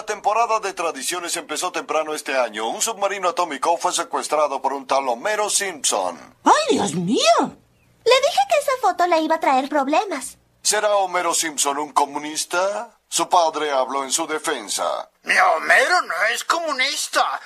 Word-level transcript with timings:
la 0.00 0.06
temporada 0.06 0.60
de 0.60 0.72
tradiciones 0.72 1.36
empezó 1.36 1.72
temprano 1.72 2.14
este 2.14 2.34
año, 2.34 2.66
un 2.70 2.80
submarino 2.80 3.28
atómico 3.28 3.76
fue 3.76 3.92
secuestrado 3.92 4.62
por 4.62 4.72
un 4.72 4.86
tal 4.86 5.06
Homero 5.06 5.50
Simpson. 5.50 6.38
¡Ay, 6.42 6.76
Dios 6.76 6.94
mío! 6.94 7.38
Le 7.38 8.14
dije 8.14 8.40
que 8.48 8.58
esa 8.60 8.72
foto 8.80 9.06
le 9.06 9.20
iba 9.20 9.34
a 9.34 9.40
traer 9.40 9.68
problemas. 9.68 10.38
¿Será 10.62 10.96
Homero 10.96 11.34
Simpson 11.34 11.76
un 11.76 11.92
comunista? 11.92 12.98
Su 13.10 13.28
padre 13.28 13.72
habló 13.72 14.02
en 14.02 14.10
su 14.10 14.26
defensa. 14.26 15.10
Mi 15.24 15.34
Homero 15.36 16.00
no 16.00 16.14
es 16.32 16.44
comunista. 16.44 17.38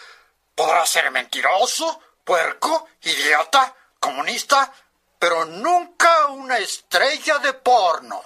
Podrá 0.54 0.86
ser 0.86 1.10
mentiroso, 1.10 1.98
puerco, 2.22 2.86
idiota, 3.02 3.74
comunista, 3.98 4.72
pero 5.18 5.44
nunca 5.44 6.28
una 6.28 6.58
estrella 6.58 7.38
de 7.38 7.52
porno. 7.54 8.22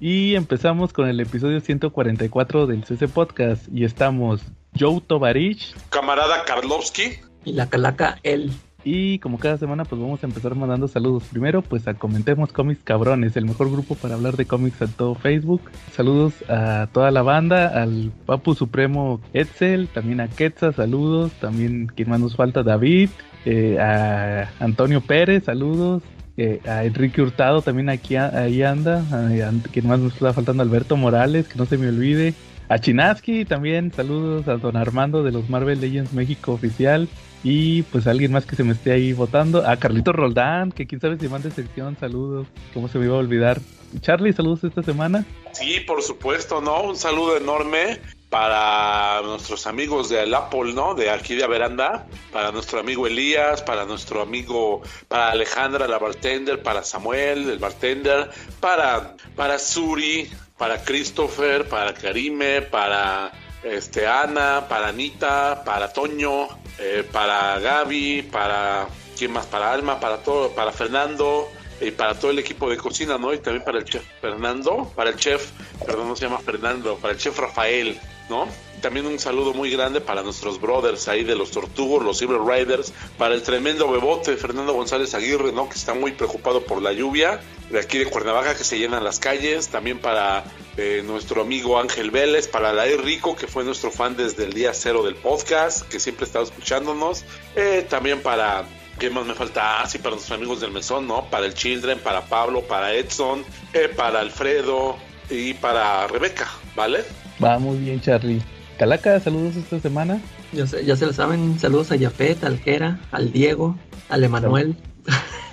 Y 0.00 0.36
empezamos 0.36 0.92
con 0.92 1.08
el 1.08 1.18
episodio 1.18 1.58
144 1.60 2.68
del 2.68 2.84
CC 2.84 3.08
Podcast 3.08 3.66
y 3.72 3.84
estamos 3.84 4.42
Joe 4.78 5.00
Tovarich, 5.00 5.74
camarada 5.90 6.44
Karlovsky 6.44 7.18
y 7.44 7.52
la 7.52 7.68
calaca 7.68 8.18
él. 8.22 8.52
Y 8.84 9.18
como 9.18 9.40
cada 9.40 9.58
semana 9.58 9.84
pues 9.84 10.00
vamos 10.00 10.22
a 10.22 10.26
empezar 10.28 10.54
mandando 10.54 10.86
saludos. 10.86 11.24
Primero 11.24 11.62
pues 11.62 11.88
a 11.88 11.94
Comentemos 11.94 12.52
Cómics 12.52 12.84
Cabrones, 12.84 13.36
el 13.36 13.46
mejor 13.46 13.72
grupo 13.72 13.96
para 13.96 14.14
hablar 14.14 14.36
de 14.36 14.46
cómics 14.46 14.80
en 14.82 14.92
todo 14.92 15.16
Facebook. 15.16 15.62
Saludos 15.92 16.32
a 16.48 16.88
toda 16.92 17.10
la 17.10 17.22
banda, 17.22 17.66
al 17.82 18.12
Papu 18.24 18.54
Supremo 18.54 19.20
Etzel, 19.32 19.88
también 19.88 20.20
a 20.20 20.28
Quetza, 20.28 20.72
saludos. 20.72 21.32
También 21.40 21.88
quien 21.88 22.08
más 22.08 22.20
nos 22.20 22.36
falta, 22.36 22.62
David, 22.62 23.10
eh, 23.44 23.80
a 23.80 24.48
Antonio 24.60 25.00
Pérez, 25.00 25.46
saludos. 25.46 26.04
Eh, 26.40 26.60
a 26.68 26.84
Enrique 26.84 27.20
Hurtado 27.20 27.62
también 27.62 27.88
aquí 27.88 28.14
ahí 28.14 28.62
anda, 28.62 29.00
a, 29.10 29.52
quien 29.72 29.88
más 29.88 29.98
nos 29.98 30.14
está 30.14 30.32
faltando 30.32 30.62
Alberto 30.62 30.96
Morales, 30.96 31.48
que 31.48 31.58
no 31.58 31.66
se 31.66 31.76
me 31.76 31.88
olvide, 31.88 32.32
a 32.68 32.78
Chinaski 32.78 33.44
también, 33.44 33.92
saludos 33.92 34.46
a 34.46 34.56
don 34.56 34.76
Armando 34.76 35.24
de 35.24 35.32
los 35.32 35.50
Marvel 35.50 35.80
Legends 35.80 36.12
México 36.12 36.52
oficial 36.52 37.08
y 37.42 37.82
pues 37.82 38.06
a 38.06 38.12
alguien 38.12 38.30
más 38.30 38.46
que 38.46 38.54
se 38.54 38.62
me 38.62 38.72
esté 38.72 38.92
ahí 38.92 39.12
votando, 39.12 39.66
a 39.66 39.78
Carlito 39.78 40.12
Roldán, 40.12 40.70
que 40.70 40.86
quién 40.86 41.00
sabe 41.00 41.18
si 41.18 41.26
manda 41.26 41.50
sección, 41.50 41.96
saludos, 41.98 42.46
cómo 42.72 42.86
se 42.86 43.00
me 43.00 43.06
iba 43.06 43.16
a 43.16 43.18
olvidar. 43.18 43.60
Charlie, 44.00 44.32
saludos 44.32 44.62
esta 44.62 44.84
semana. 44.84 45.24
Sí, 45.50 45.80
por 45.88 46.02
supuesto, 46.02 46.60
¿no? 46.60 46.82
Un 46.82 46.94
saludo 46.94 47.36
enorme 47.36 47.98
para 48.30 49.22
nuestros 49.22 49.66
amigos 49.66 50.10
de 50.10 50.34
Apple, 50.34 50.72
¿no? 50.74 50.94
De 50.94 51.10
aquí 51.10 51.34
de 51.34 51.46
Veranda, 51.46 52.06
para 52.32 52.52
nuestro 52.52 52.80
amigo 52.80 53.06
Elías, 53.06 53.62
para 53.62 53.84
nuestro 53.84 54.20
amigo, 54.20 54.82
para 55.08 55.30
Alejandra, 55.30 55.88
la 55.88 55.98
bartender, 55.98 56.62
para 56.62 56.82
Samuel, 56.82 57.50
el 57.50 57.58
bartender, 57.58 58.30
para, 58.60 59.16
para 59.34 59.58
Suri, 59.58 60.30
para 60.58 60.82
Christopher, 60.84 61.68
para 61.68 61.94
Karime, 61.94 62.62
para 62.62 63.32
este 63.62 64.06
Ana, 64.06 64.66
para 64.68 64.88
Anita, 64.88 65.62
para 65.64 65.92
Toño, 65.92 66.48
eh, 66.78 67.08
para 67.10 67.58
Gaby, 67.58 68.22
para 68.30 68.88
quién 69.16 69.32
más, 69.32 69.46
para 69.46 69.72
Alma, 69.72 69.98
para 69.98 70.18
todo, 70.18 70.50
para 70.50 70.70
Fernando, 70.70 71.48
y 71.80 71.90
para 71.90 72.14
todo 72.14 72.30
el 72.30 72.38
equipo 72.38 72.68
de 72.68 72.76
cocina, 72.76 73.18
¿no? 73.18 73.32
Y 73.32 73.38
también 73.38 73.64
para 73.64 73.78
el 73.78 73.84
chef 73.84 74.02
Fernando, 74.20 74.90
para 74.96 75.10
el 75.10 75.16
chef, 75.16 75.50
perdón, 75.86 76.08
no 76.08 76.16
se 76.16 76.24
llama 76.24 76.38
Fernando, 76.38 76.96
para 76.96 77.14
el 77.14 77.20
chef 77.20 77.38
Rafael, 77.38 77.98
¿no? 78.28 78.48
También 78.80 79.06
un 79.06 79.18
saludo 79.18 79.52
muy 79.54 79.70
grande 79.70 80.00
para 80.00 80.22
nuestros 80.22 80.60
brothers 80.60 81.08
ahí 81.08 81.24
de 81.24 81.34
los 81.34 81.50
Tortugos, 81.50 82.04
los 82.04 82.18
Silver 82.18 82.40
Riders, 82.40 82.92
para 83.16 83.34
el 83.34 83.42
tremendo 83.42 83.90
bebote 83.90 84.36
Fernando 84.36 84.72
González 84.72 85.14
Aguirre, 85.14 85.52
¿no? 85.52 85.68
Que 85.68 85.74
está 85.74 85.94
muy 85.94 86.12
preocupado 86.12 86.62
por 86.64 86.80
la 86.80 86.92
lluvia, 86.92 87.40
de 87.70 87.80
aquí 87.80 87.98
de 87.98 88.06
Cuernavaca 88.06 88.56
que 88.56 88.64
se 88.64 88.78
llenan 88.78 89.02
las 89.02 89.18
calles, 89.18 89.68
también 89.68 89.98
para 89.98 90.44
eh, 90.76 91.02
nuestro 91.04 91.42
amigo 91.42 91.78
Ángel 91.80 92.10
Vélez, 92.10 92.46
para 92.46 92.72
la 92.72 92.84
Rico, 92.84 93.34
que 93.34 93.46
fue 93.46 93.64
nuestro 93.64 93.90
fan 93.90 94.16
desde 94.16 94.44
el 94.44 94.52
día 94.52 94.72
cero 94.72 95.02
del 95.02 95.16
podcast, 95.16 95.88
que 95.88 95.98
siempre 95.98 96.24
está 96.24 96.40
escuchándonos, 96.40 97.24
eh, 97.56 97.84
también 97.88 98.22
para 98.22 98.64
¿Qué 98.98 99.10
más 99.10 99.24
me 99.24 99.34
falta? 99.34 99.80
Ah, 99.80 99.88
para 100.02 100.16
nuestros 100.16 100.36
amigos 100.36 100.60
del 100.60 100.72
mesón, 100.72 101.06
¿no? 101.06 101.30
Para 101.30 101.46
el 101.46 101.54
Children, 101.54 102.00
para 102.00 102.22
Pablo, 102.26 102.62
para 102.62 102.94
Edson, 102.94 103.44
eh, 103.72 103.88
para 103.88 104.18
Alfredo 104.18 104.96
y 105.30 105.54
para 105.54 106.08
Rebeca, 106.08 106.50
¿vale? 106.74 107.04
Va 107.42 107.58
muy 107.58 107.78
bien, 107.78 108.00
Charlie. 108.00 108.42
Calaca, 108.78 109.20
saludos 109.20 109.56
esta 109.56 109.80
semana. 109.80 110.20
Ya 110.52 110.66
se, 110.66 110.84
ya 110.84 110.96
se 110.96 111.06
lo 111.06 111.12
saben, 111.12 111.58
saludos 111.58 111.92
a 111.92 111.96
Yafet, 111.96 112.42
al 112.44 112.58
Jera, 112.58 113.00
al 113.10 113.32
Diego, 113.32 113.76
al 114.08 114.24
Emanuel, 114.24 114.76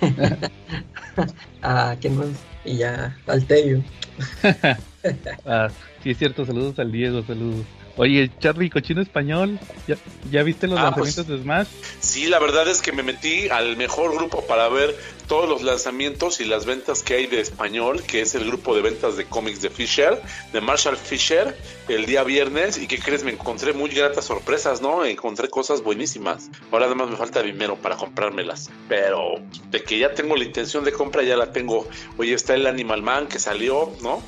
a 1.62 1.96
quién 2.00 2.16
más, 2.16 2.28
y 2.64 2.78
ya, 2.78 3.16
al 3.26 3.44
Tello. 3.44 3.82
ah, 5.46 5.68
sí 6.02 6.10
es 6.10 6.18
cierto, 6.18 6.44
saludos 6.44 6.78
al 6.78 6.90
Diego, 6.92 7.22
saludos. 7.24 7.64
Oye, 7.98 8.30
Charlie, 8.40 8.68
cochino 8.68 9.00
español, 9.00 9.58
¿ya, 9.88 9.96
ya 10.30 10.42
viste 10.42 10.66
los 10.66 10.78
Ah, 10.78 10.92
pues, 10.94 11.16
lanzamientos 11.16 11.28
de 11.28 11.42
Smash? 11.42 11.66
Sí, 12.00 12.26
la 12.26 12.38
verdad 12.38 12.68
es 12.68 12.82
que 12.82 12.92
me 12.92 13.02
metí 13.02 13.48
al 13.48 13.76
mejor 13.78 14.14
grupo 14.14 14.46
para 14.46 14.68
ver 14.68 14.94
todos 15.26 15.48
los 15.48 15.62
lanzamientos 15.62 16.40
y 16.40 16.44
las 16.44 16.66
ventas 16.66 17.02
que 17.02 17.14
hay 17.14 17.26
de 17.26 17.40
español, 17.40 18.02
que 18.02 18.20
es 18.20 18.34
el 18.34 18.44
grupo 18.44 18.76
de 18.76 18.82
ventas 18.82 19.16
de 19.16 19.24
cómics 19.24 19.62
de 19.62 19.70
Fisher, 19.70 20.20
de 20.52 20.60
Marshall 20.60 20.96
Fisher, 20.96 21.56
el 21.88 22.04
día 22.04 22.22
viernes. 22.22 22.76
¿Y 22.76 22.86
qué 22.86 22.98
crees? 22.98 23.24
Me 23.24 23.32
encontré 23.32 23.72
muy 23.72 23.88
gratas 23.88 24.26
sorpresas, 24.26 24.82
¿no? 24.82 25.04
Encontré 25.04 25.48
cosas 25.48 25.82
buenísimas. 25.82 26.50
Ahora 26.70 26.84
nada 26.86 26.96
más 26.96 27.08
me 27.10 27.16
falta 27.16 27.42
dinero 27.42 27.76
para 27.76 27.96
comprármelas. 27.96 28.70
Pero 28.88 29.36
de 29.70 29.82
que 29.82 29.98
ya 29.98 30.12
tengo 30.12 30.36
la 30.36 30.44
intención 30.44 30.84
de 30.84 30.92
compra, 30.92 31.22
ya 31.22 31.36
la 31.36 31.50
tengo. 31.50 31.88
Oye, 32.18 32.34
está 32.34 32.54
el 32.54 32.66
Animal 32.66 33.02
Man 33.02 33.26
que 33.26 33.38
salió, 33.38 33.90
¿no? 34.02 34.22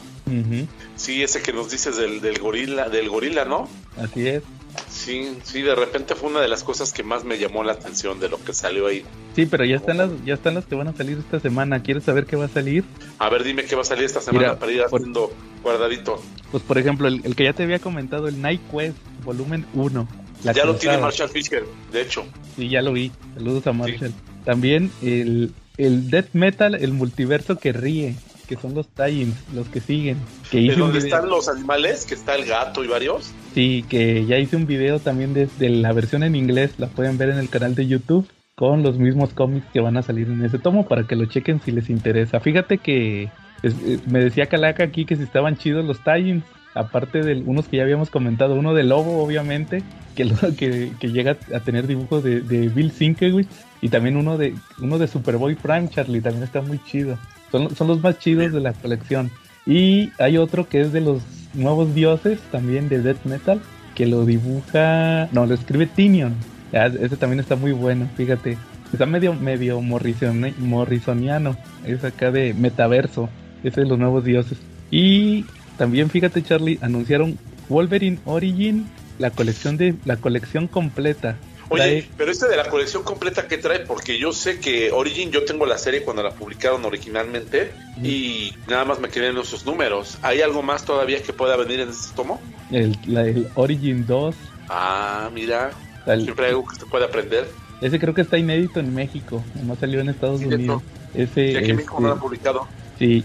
Sí, 0.96 1.22
ese 1.22 1.42
que 1.42 1.52
nos 1.52 1.70
dices 1.70 1.96
del, 1.96 2.20
del 2.20 2.38
gorila, 2.38 2.88
del 2.88 3.08
gorila, 3.08 3.44
¿no? 3.44 3.68
Así 3.96 4.26
es. 4.26 4.42
Sí, 4.88 5.36
sí, 5.42 5.62
de 5.62 5.74
repente 5.74 6.14
fue 6.14 6.30
una 6.30 6.40
de 6.40 6.48
las 6.48 6.62
cosas 6.62 6.92
que 6.92 7.02
más 7.02 7.24
me 7.24 7.38
llamó 7.38 7.64
la 7.64 7.72
atención 7.72 8.20
de 8.20 8.28
lo 8.28 8.42
que 8.42 8.52
salió 8.52 8.86
ahí. 8.86 9.02
Sí, 9.34 9.46
pero 9.46 9.64
ya 9.64 9.76
están 9.76 9.96
las, 9.98 10.10
ya 10.24 10.34
están 10.34 10.54
las 10.54 10.66
que 10.66 10.74
van 10.74 10.88
a 10.88 10.92
salir 10.96 11.18
esta 11.18 11.40
semana. 11.40 11.82
¿Quieres 11.82 12.04
saber 12.04 12.26
qué 12.26 12.36
va 12.36 12.44
a 12.44 12.48
salir? 12.48 12.84
A 13.18 13.28
ver, 13.28 13.42
dime 13.44 13.64
qué 13.64 13.74
va 13.74 13.82
a 13.82 13.84
salir 13.84 14.04
esta 14.04 14.20
semana 14.20 14.48
Mira, 14.48 14.58
para 14.58 14.72
ir 14.72 14.82
por- 14.88 15.00
haciendo 15.00 15.32
guardadito. 15.62 16.22
Pues 16.50 16.62
por 16.62 16.78
ejemplo, 16.78 17.08
el, 17.08 17.22
el 17.24 17.34
que 17.34 17.44
ya 17.44 17.52
te 17.54 17.62
había 17.64 17.78
comentado, 17.78 18.28
el 18.28 18.40
Night 18.40 18.60
Quest, 18.70 18.96
volumen 19.24 19.66
1. 19.74 20.08
La 20.44 20.52
ya 20.52 20.64
lo 20.64 20.76
tiene 20.76 20.98
Marshall 20.98 21.28
Fisher, 21.30 21.64
de 21.92 22.02
hecho. 22.02 22.24
Sí, 22.56 22.68
ya 22.68 22.80
lo 22.82 22.92
vi. 22.92 23.10
Saludos 23.34 23.66
a 23.66 23.72
Marshall. 23.72 24.12
También 24.44 24.92
el, 25.02 25.52
el 25.76 26.10
Death 26.10 26.28
Metal, 26.34 26.74
el 26.76 26.92
multiverso 26.92 27.58
que 27.58 27.72
ríe, 27.72 28.14
que 28.48 28.56
son 28.56 28.74
los 28.74 28.88
tie 28.88 29.26
los 29.54 29.68
que 29.68 29.80
siguen. 29.80 30.16
Que 30.50 30.56
¿De 30.58 30.62
hice 30.64 30.76
dónde 30.76 30.98
están 30.98 31.28
los 31.28 31.48
animales? 31.48 32.06
Que 32.06 32.14
está 32.14 32.34
el 32.34 32.46
gato 32.46 32.82
y 32.82 32.88
varios. 32.88 33.30
Sí, 33.54 33.84
que 33.88 34.24
ya 34.26 34.38
hice 34.38 34.56
un 34.56 34.66
video 34.66 34.98
también 34.98 35.34
de, 35.34 35.48
de 35.58 35.68
la 35.68 35.92
versión 35.92 36.22
en 36.22 36.34
inglés, 36.34 36.72
la 36.78 36.86
pueden 36.88 37.18
ver 37.18 37.28
en 37.30 37.38
el 37.38 37.48
canal 37.48 37.74
de 37.74 37.86
YouTube 37.86 38.26
con 38.54 38.82
los 38.82 38.98
mismos 38.98 39.32
cómics 39.34 39.66
que 39.72 39.80
van 39.80 39.96
a 39.96 40.02
salir 40.02 40.26
en 40.28 40.44
ese 40.44 40.58
tomo 40.58 40.88
para 40.88 41.04
que 41.06 41.14
lo 41.14 41.26
chequen 41.26 41.60
si 41.64 41.70
les 41.70 41.90
interesa. 41.90 42.40
Fíjate 42.40 42.78
que 42.78 43.28
es- 43.62 43.74
eh, 43.84 44.00
me 44.06 44.18
decía 44.20 44.46
Calaca 44.46 44.82
aquí 44.84 45.04
que 45.04 45.14
si 45.16 45.22
estaban 45.22 45.56
chidos 45.56 45.84
los 45.84 46.02
tie 46.02 46.42
aparte 46.74 47.22
de 47.22 47.34
unos 47.44 47.66
que 47.68 47.76
ya 47.78 47.82
habíamos 47.82 48.08
comentado, 48.10 48.54
uno 48.54 48.72
de 48.74 48.84
Lobo 48.84 49.22
obviamente, 49.22 49.82
que, 50.16 50.24
lo- 50.24 50.34
que, 50.58 50.92
que 50.98 51.08
llega 51.12 51.36
a 51.54 51.60
tener 51.60 51.86
dibujos 51.86 52.22
de, 52.24 52.40
de 52.40 52.68
Bill 52.68 52.90
Sienkiewicz 52.92 53.48
y 53.80 53.88
también 53.90 54.16
uno 54.16 54.36
de 54.38 54.54
uno 54.80 54.98
de 54.98 55.06
Superboy 55.06 55.54
Prime 55.54 55.88
Charlie, 55.88 56.20
también 56.20 56.42
está 56.44 56.60
muy 56.60 56.80
chido. 56.84 57.16
Son, 57.50 57.74
son 57.74 57.88
los 57.88 58.02
más 58.02 58.18
chidos 58.18 58.52
de 58.52 58.60
la 58.60 58.72
colección. 58.72 59.30
Y 59.66 60.10
hay 60.18 60.38
otro 60.38 60.68
que 60.68 60.80
es 60.80 60.92
de 60.92 61.00
los 61.00 61.22
nuevos 61.54 61.94
dioses, 61.94 62.38
también 62.50 62.88
de 62.88 63.00
Death 63.02 63.24
Metal, 63.24 63.60
que 63.94 64.06
lo 64.06 64.24
dibuja, 64.24 65.28
no, 65.32 65.46
lo 65.46 65.54
escribe 65.54 65.86
Tinion. 65.86 66.34
Ah, 66.72 66.86
ese 66.86 67.16
también 67.16 67.40
está 67.40 67.56
muy 67.56 67.72
bueno, 67.72 68.08
fíjate. 68.16 68.56
Está 68.92 69.06
medio, 69.06 69.34
medio 69.34 69.80
morrisoni- 69.80 70.56
morrisoniano. 70.56 71.56
Es 71.84 72.04
acá 72.04 72.30
de 72.30 72.54
metaverso. 72.54 73.28
Ese 73.62 73.82
de 73.82 73.86
los 73.88 73.98
nuevos 73.98 74.24
dioses. 74.24 74.58
Y 74.90 75.44
también, 75.76 76.08
fíjate, 76.10 76.42
Charlie, 76.42 76.78
anunciaron 76.80 77.38
Wolverine 77.68 78.18
Origin, 78.24 78.86
la 79.18 79.30
colección 79.30 79.76
de, 79.76 79.94
la 80.04 80.16
colección 80.16 80.68
completa. 80.68 81.36
Oye, 81.70 82.08
pero 82.16 82.30
este 82.30 82.48
de 82.48 82.56
la 82.56 82.68
colección 82.70 83.02
completa, 83.02 83.46
¿qué 83.46 83.58
trae? 83.58 83.80
Porque 83.80 84.18
yo 84.18 84.32
sé 84.32 84.58
que 84.58 84.90
Origin, 84.90 85.30
yo 85.30 85.44
tengo 85.44 85.66
la 85.66 85.76
serie 85.76 86.02
cuando 86.02 86.22
la 86.22 86.32
publicaron 86.34 86.84
originalmente 86.84 87.72
y 88.02 88.52
nada 88.66 88.84
más 88.84 89.00
me 89.00 89.08
quedé 89.10 89.28
en 89.28 89.38
esos 89.38 89.66
números. 89.66 90.18
¿Hay 90.22 90.40
algo 90.40 90.62
más 90.62 90.84
todavía 90.84 91.22
que 91.22 91.32
pueda 91.32 91.56
venir 91.56 91.80
en 91.80 91.90
este 91.90 92.14
tomo? 92.14 92.40
el, 92.70 92.96
la- 93.06 93.26
el 93.26 93.46
Origin 93.54 94.06
2. 94.06 94.34
Ah, 94.68 95.30
mira, 95.32 95.70
el- 96.06 96.22
siempre 96.22 96.46
hay 96.46 96.50
algo 96.52 96.64
que 96.66 96.76
se 96.76 96.86
puede 96.86 97.04
aprender. 97.04 97.48
ese 97.80 97.98
creo 97.98 98.14
que 98.14 98.22
está 98.22 98.38
inédito 98.38 98.80
en 98.80 98.94
México. 98.94 99.44
No 99.64 99.76
salió 99.76 100.00
en 100.00 100.08
Estados 100.08 100.40
Sí, 100.40 100.46
Unidos. 100.46 100.82
Ese, 101.14 101.52
Y 101.52 101.56
aquí 101.56 101.70
en 101.70 101.76
México 101.76 101.96
no 102.00 102.08
lo 102.08 102.14
este, 102.14 102.22
publicado. 102.22 102.66
sí, 102.98 103.24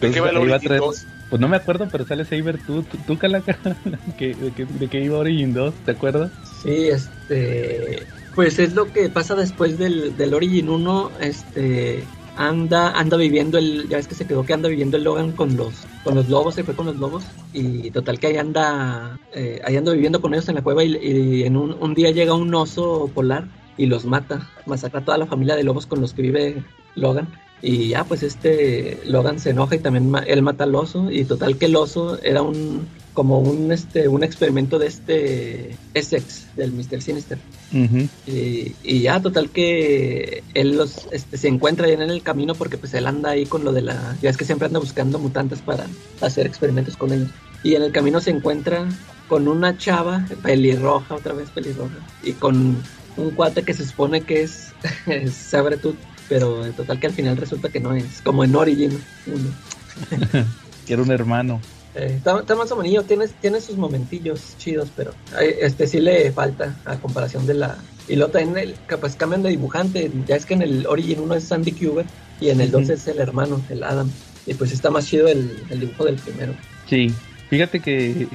¿De, 0.00 0.10
qué 0.10 0.20
va 0.20 0.30
el 0.30 0.36
Origin 0.36 0.68
traer- 0.68 0.80
2? 0.80 1.06
Pues 1.30 1.40
no 1.40 1.48
me 1.48 1.56
acuerdo, 1.56 1.88
pero 1.90 2.04
sale 2.04 2.24
Saber 2.24 2.58
tú, 2.64 2.82
tú, 2.82 2.98
tú 3.06 3.18
Calaca, 3.18 3.58
que, 4.18 4.34
de, 4.34 4.52
que, 4.52 4.64
de 4.66 4.88
que 4.88 5.00
iba 5.00 5.18
Origin 5.18 5.54
2, 5.54 5.74
¿te 5.84 5.92
acuerdas? 5.92 6.30
Sí, 6.64 6.88
este. 6.88 8.02
Pues 8.34 8.58
es 8.58 8.74
lo 8.74 8.92
que 8.92 9.08
pasa 9.08 9.36
después 9.36 9.78
del, 9.78 10.16
del 10.16 10.34
Origin 10.34 10.68
1. 10.70 11.10
Este. 11.20 12.02
anda 12.36 12.90
anda 12.98 13.16
viviendo 13.16 13.58
el 13.58 13.88
ya 13.88 13.98
ves 13.98 14.08
que 14.08 14.16
se 14.16 14.26
quedó 14.26 14.44
que 14.44 14.54
anda 14.54 14.68
viviendo 14.68 14.96
el 14.96 15.04
Logan 15.04 15.30
con 15.32 15.56
los 15.56 15.72
con 16.02 16.16
los 16.16 16.28
lobos 16.28 16.56
se 16.56 16.64
fue 16.64 16.74
con 16.74 16.86
los 16.86 16.96
lobos 16.96 17.22
y 17.52 17.92
total 17.92 18.18
que 18.18 18.26
ahí 18.26 18.38
anda 18.38 19.20
eh, 19.32 19.60
ahí 19.64 19.76
anda 19.76 19.92
viviendo 19.92 20.20
con 20.20 20.34
ellos 20.34 20.48
en 20.48 20.56
la 20.56 20.62
cueva 20.62 20.82
y, 20.82 21.44
en 21.44 21.56
un, 21.56 21.74
un, 21.74 21.94
día 21.94 22.10
llega 22.10 22.34
un 22.34 22.52
oso 22.52 23.08
polar 23.14 23.46
y 23.76 23.86
los 23.86 24.04
mata 24.04 24.50
masacra 24.66 24.98
a 24.98 25.04
toda 25.04 25.18
la 25.18 25.26
familia 25.26 25.54
de 25.54 25.62
lobos 25.62 25.86
con 25.86 26.00
los 26.00 26.12
que 26.12 26.22
vive 26.22 26.64
Logan 26.96 27.28
y 27.62 27.90
ya 27.90 28.02
pues 28.02 28.24
este 28.24 28.98
Logan 29.06 29.38
se 29.38 29.50
enoja 29.50 29.76
y 29.76 29.78
también 29.78 30.12
él 30.26 30.42
mata 30.42 30.64
al 30.64 30.74
oso 30.74 31.12
y 31.12 31.24
total 31.24 31.56
que 31.56 31.66
el 31.66 31.76
oso 31.76 32.18
era 32.24 32.42
un 32.42 32.84
como 33.14 33.38
un 33.38 33.72
este 33.72 34.08
un 34.08 34.24
experimento 34.24 34.78
de 34.78 34.88
este 34.88 35.76
Essex 35.94 36.46
del 36.56 36.72
Mr. 36.72 37.00
Sinister 37.00 37.38
uh 37.72 37.76
-huh. 37.76 38.08
y, 38.26 38.74
y, 38.82 39.00
ya 39.00 39.20
total 39.22 39.50
que 39.50 40.42
él 40.52 40.76
los 40.76 41.06
este, 41.12 41.38
se 41.38 41.48
encuentra 41.48 41.88
en 41.88 42.02
el 42.02 42.22
camino 42.22 42.54
porque 42.54 42.76
pues 42.76 42.92
él 42.94 43.06
anda 43.06 43.30
ahí 43.30 43.46
con 43.46 43.64
lo 43.64 43.72
de 43.72 43.82
la 43.82 44.16
ya 44.20 44.30
es 44.30 44.36
que 44.36 44.44
siempre 44.44 44.66
anda 44.66 44.80
buscando 44.80 45.18
mutantes 45.18 45.60
para 45.60 45.86
hacer 46.20 46.46
experimentos 46.46 46.96
con 46.96 47.12
ellos 47.12 47.28
y 47.62 47.76
en 47.76 47.82
el 47.82 47.92
camino 47.92 48.20
se 48.20 48.30
encuentra 48.30 48.88
con 49.28 49.48
una 49.48 49.78
chava 49.78 50.26
pelirroja 50.42 51.14
otra 51.14 51.32
vez 51.32 51.48
pelirroja 51.50 51.94
y 52.22 52.32
con 52.32 52.76
un 53.16 53.30
cuate 53.30 53.62
que 53.62 53.74
se 53.74 53.86
supone 53.86 54.22
que 54.22 54.42
es, 54.42 54.72
es 55.06 55.32
Sabretooth 55.32 55.96
pero 56.28 56.66
en 56.66 56.72
total 56.72 56.98
que 56.98 57.06
al 57.06 57.12
final 57.12 57.36
resulta 57.36 57.68
que 57.68 57.80
no 57.80 57.94
es 57.94 58.20
como 58.22 58.42
en 58.42 58.56
Origin 58.56 58.98
que 60.86 60.92
era 60.92 61.02
un 61.02 61.12
hermano 61.12 61.60
eh, 61.94 62.14
está, 62.16 62.40
está, 62.40 62.54
más 62.56 62.70
o 62.72 62.76
menos, 62.76 63.06
tiene, 63.06 63.26
tiene 63.40 63.60
sus 63.60 63.76
momentillos 63.76 64.56
chidos, 64.58 64.88
pero 64.96 65.12
este 65.40 65.86
sí 65.86 66.00
le 66.00 66.32
falta 66.32 66.76
a 66.84 66.96
comparación 66.96 67.46
de 67.46 67.54
la. 67.54 67.78
Y 68.08 68.16
luego 68.16 68.32
también 68.32 68.68
el, 68.68 68.74
capaz 68.86 69.16
cambian 69.16 69.42
de 69.42 69.50
dibujante. 69.50 70.10
Ya 70.26 70.36
es 70.36 70.44
que 70.44 70.54
en 70.54 70.62
el 70.62 70.86
Origin 70.86 71.20
1 71.20 71.34
es 71.34 71.44
Sandy 71.44 71.72
Kuber 71.72 72.04
y 72.40 72.50
en 72.50 72.60
el 72.60 72.70
2 72.70 72.82
uh 72.82 72.84
-huh. 72.84 72.94
es 72.94 73.08
el 73.08 73.18
hermano, 73.18 73.60
el 73.70 73.82
Adam. 73.82 74.10
Y 74.46 74.54
pues 74.54 74.72
está 74.72 74.90
más 74.90 75.06
chido 75.06 75.28
el, 75.28 75.56
el, 75.70 75.80
dibujo 75.80 76.04
del 76.04 76.16
primero. 76.16 76.54
Sí, 76.88 77.14
fíjate 77.48 77.80
que 77.80 78.28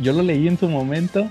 yo 0.00 0.12
lo 0.12 0.22
leí 0.22 0.46
en 0.46 0.58
su 0.58 0.68
momento 0.68 1.28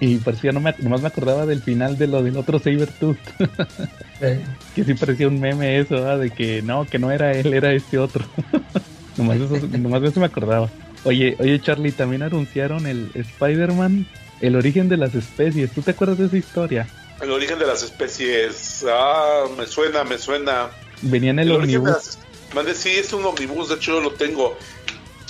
y 0.00 0.16
parecía, 0.16 0.52
no 0.52 0.60
me, 0.60 0.74
nomás 0.78 1.02
me 1.02 1.08
acordaba 1.08 1.46
del 1.46 1.62
final 1.62 1.96
de 1.96 2.06
lo 2.06 2.22
del 2.22 2.36
otro 2.36 2.58
Sabertooth. 2.58 3.16
eh. 4.20 4.40
Que 4.74 4.84
sí 4.84 4.94
parecía 4.94 5.28
un 5.28 5.38
meme 5.38 5.78
eso, 5.78 6.18
de 6.18 6.30
que 6.30 6.62
no, 6.62 6.86
que 6.86 6.98
no 6.98 7.10
era 7.10 7.32
él, 7.32 7.52
era 7.52 7.72
este 7.72 7.98
otro. 7.98 8.24
nomás, 9.16 9.36
eso, 9.36 9.66
nomás 9.78 10.02
eso 10.02 10.20
me 10.20 10.26
acordaba. 10.26 10.70
Oye, 11.04 11.36
oye 11.38 11.60
Charlie, 11.60 11.92
también 11.92 12.22
anunciaron 12.22 12.86
el 12.86 13.10
Spider-Man, 13.14 14.06
el 14.40 14.56
origen 14.56 14.88
de 14.88 14.96
las 14.96 15.14
especies. 15.14 15.70
¿Tú 15.72 15.82
te 15.82 15.92
acuerdas 15.92 16.18
de 16.18 16.26
esa 16.26 16.36
historia? 16.36 16.88
El 17.20 17.30
origen 17.30 17.58
de 17.58 17.66
las 17.66 17.82
especies. 17.82 18.84
Ah, 18.88 19.44
me 19.56 19.66
suena, 19.66 20.04
me 20.04 20.18
suena. 20.18 20.70
Venía 21.02 21.30
en 21.30 21.38
el, 21.40 21.48
el 21.48 21.56
omnibus. 21.56 22.18
Mande, 22.54 22.74
sí, 22.74 22.90
es 22.90 23.12
un 23.12 23.24
omnibus, 23.24 23.68
de 23.68 23.76
hecho 23.76 23.94
yo 23.94 24.00
lo 24.00 24.12
tengo. 24.12 24.56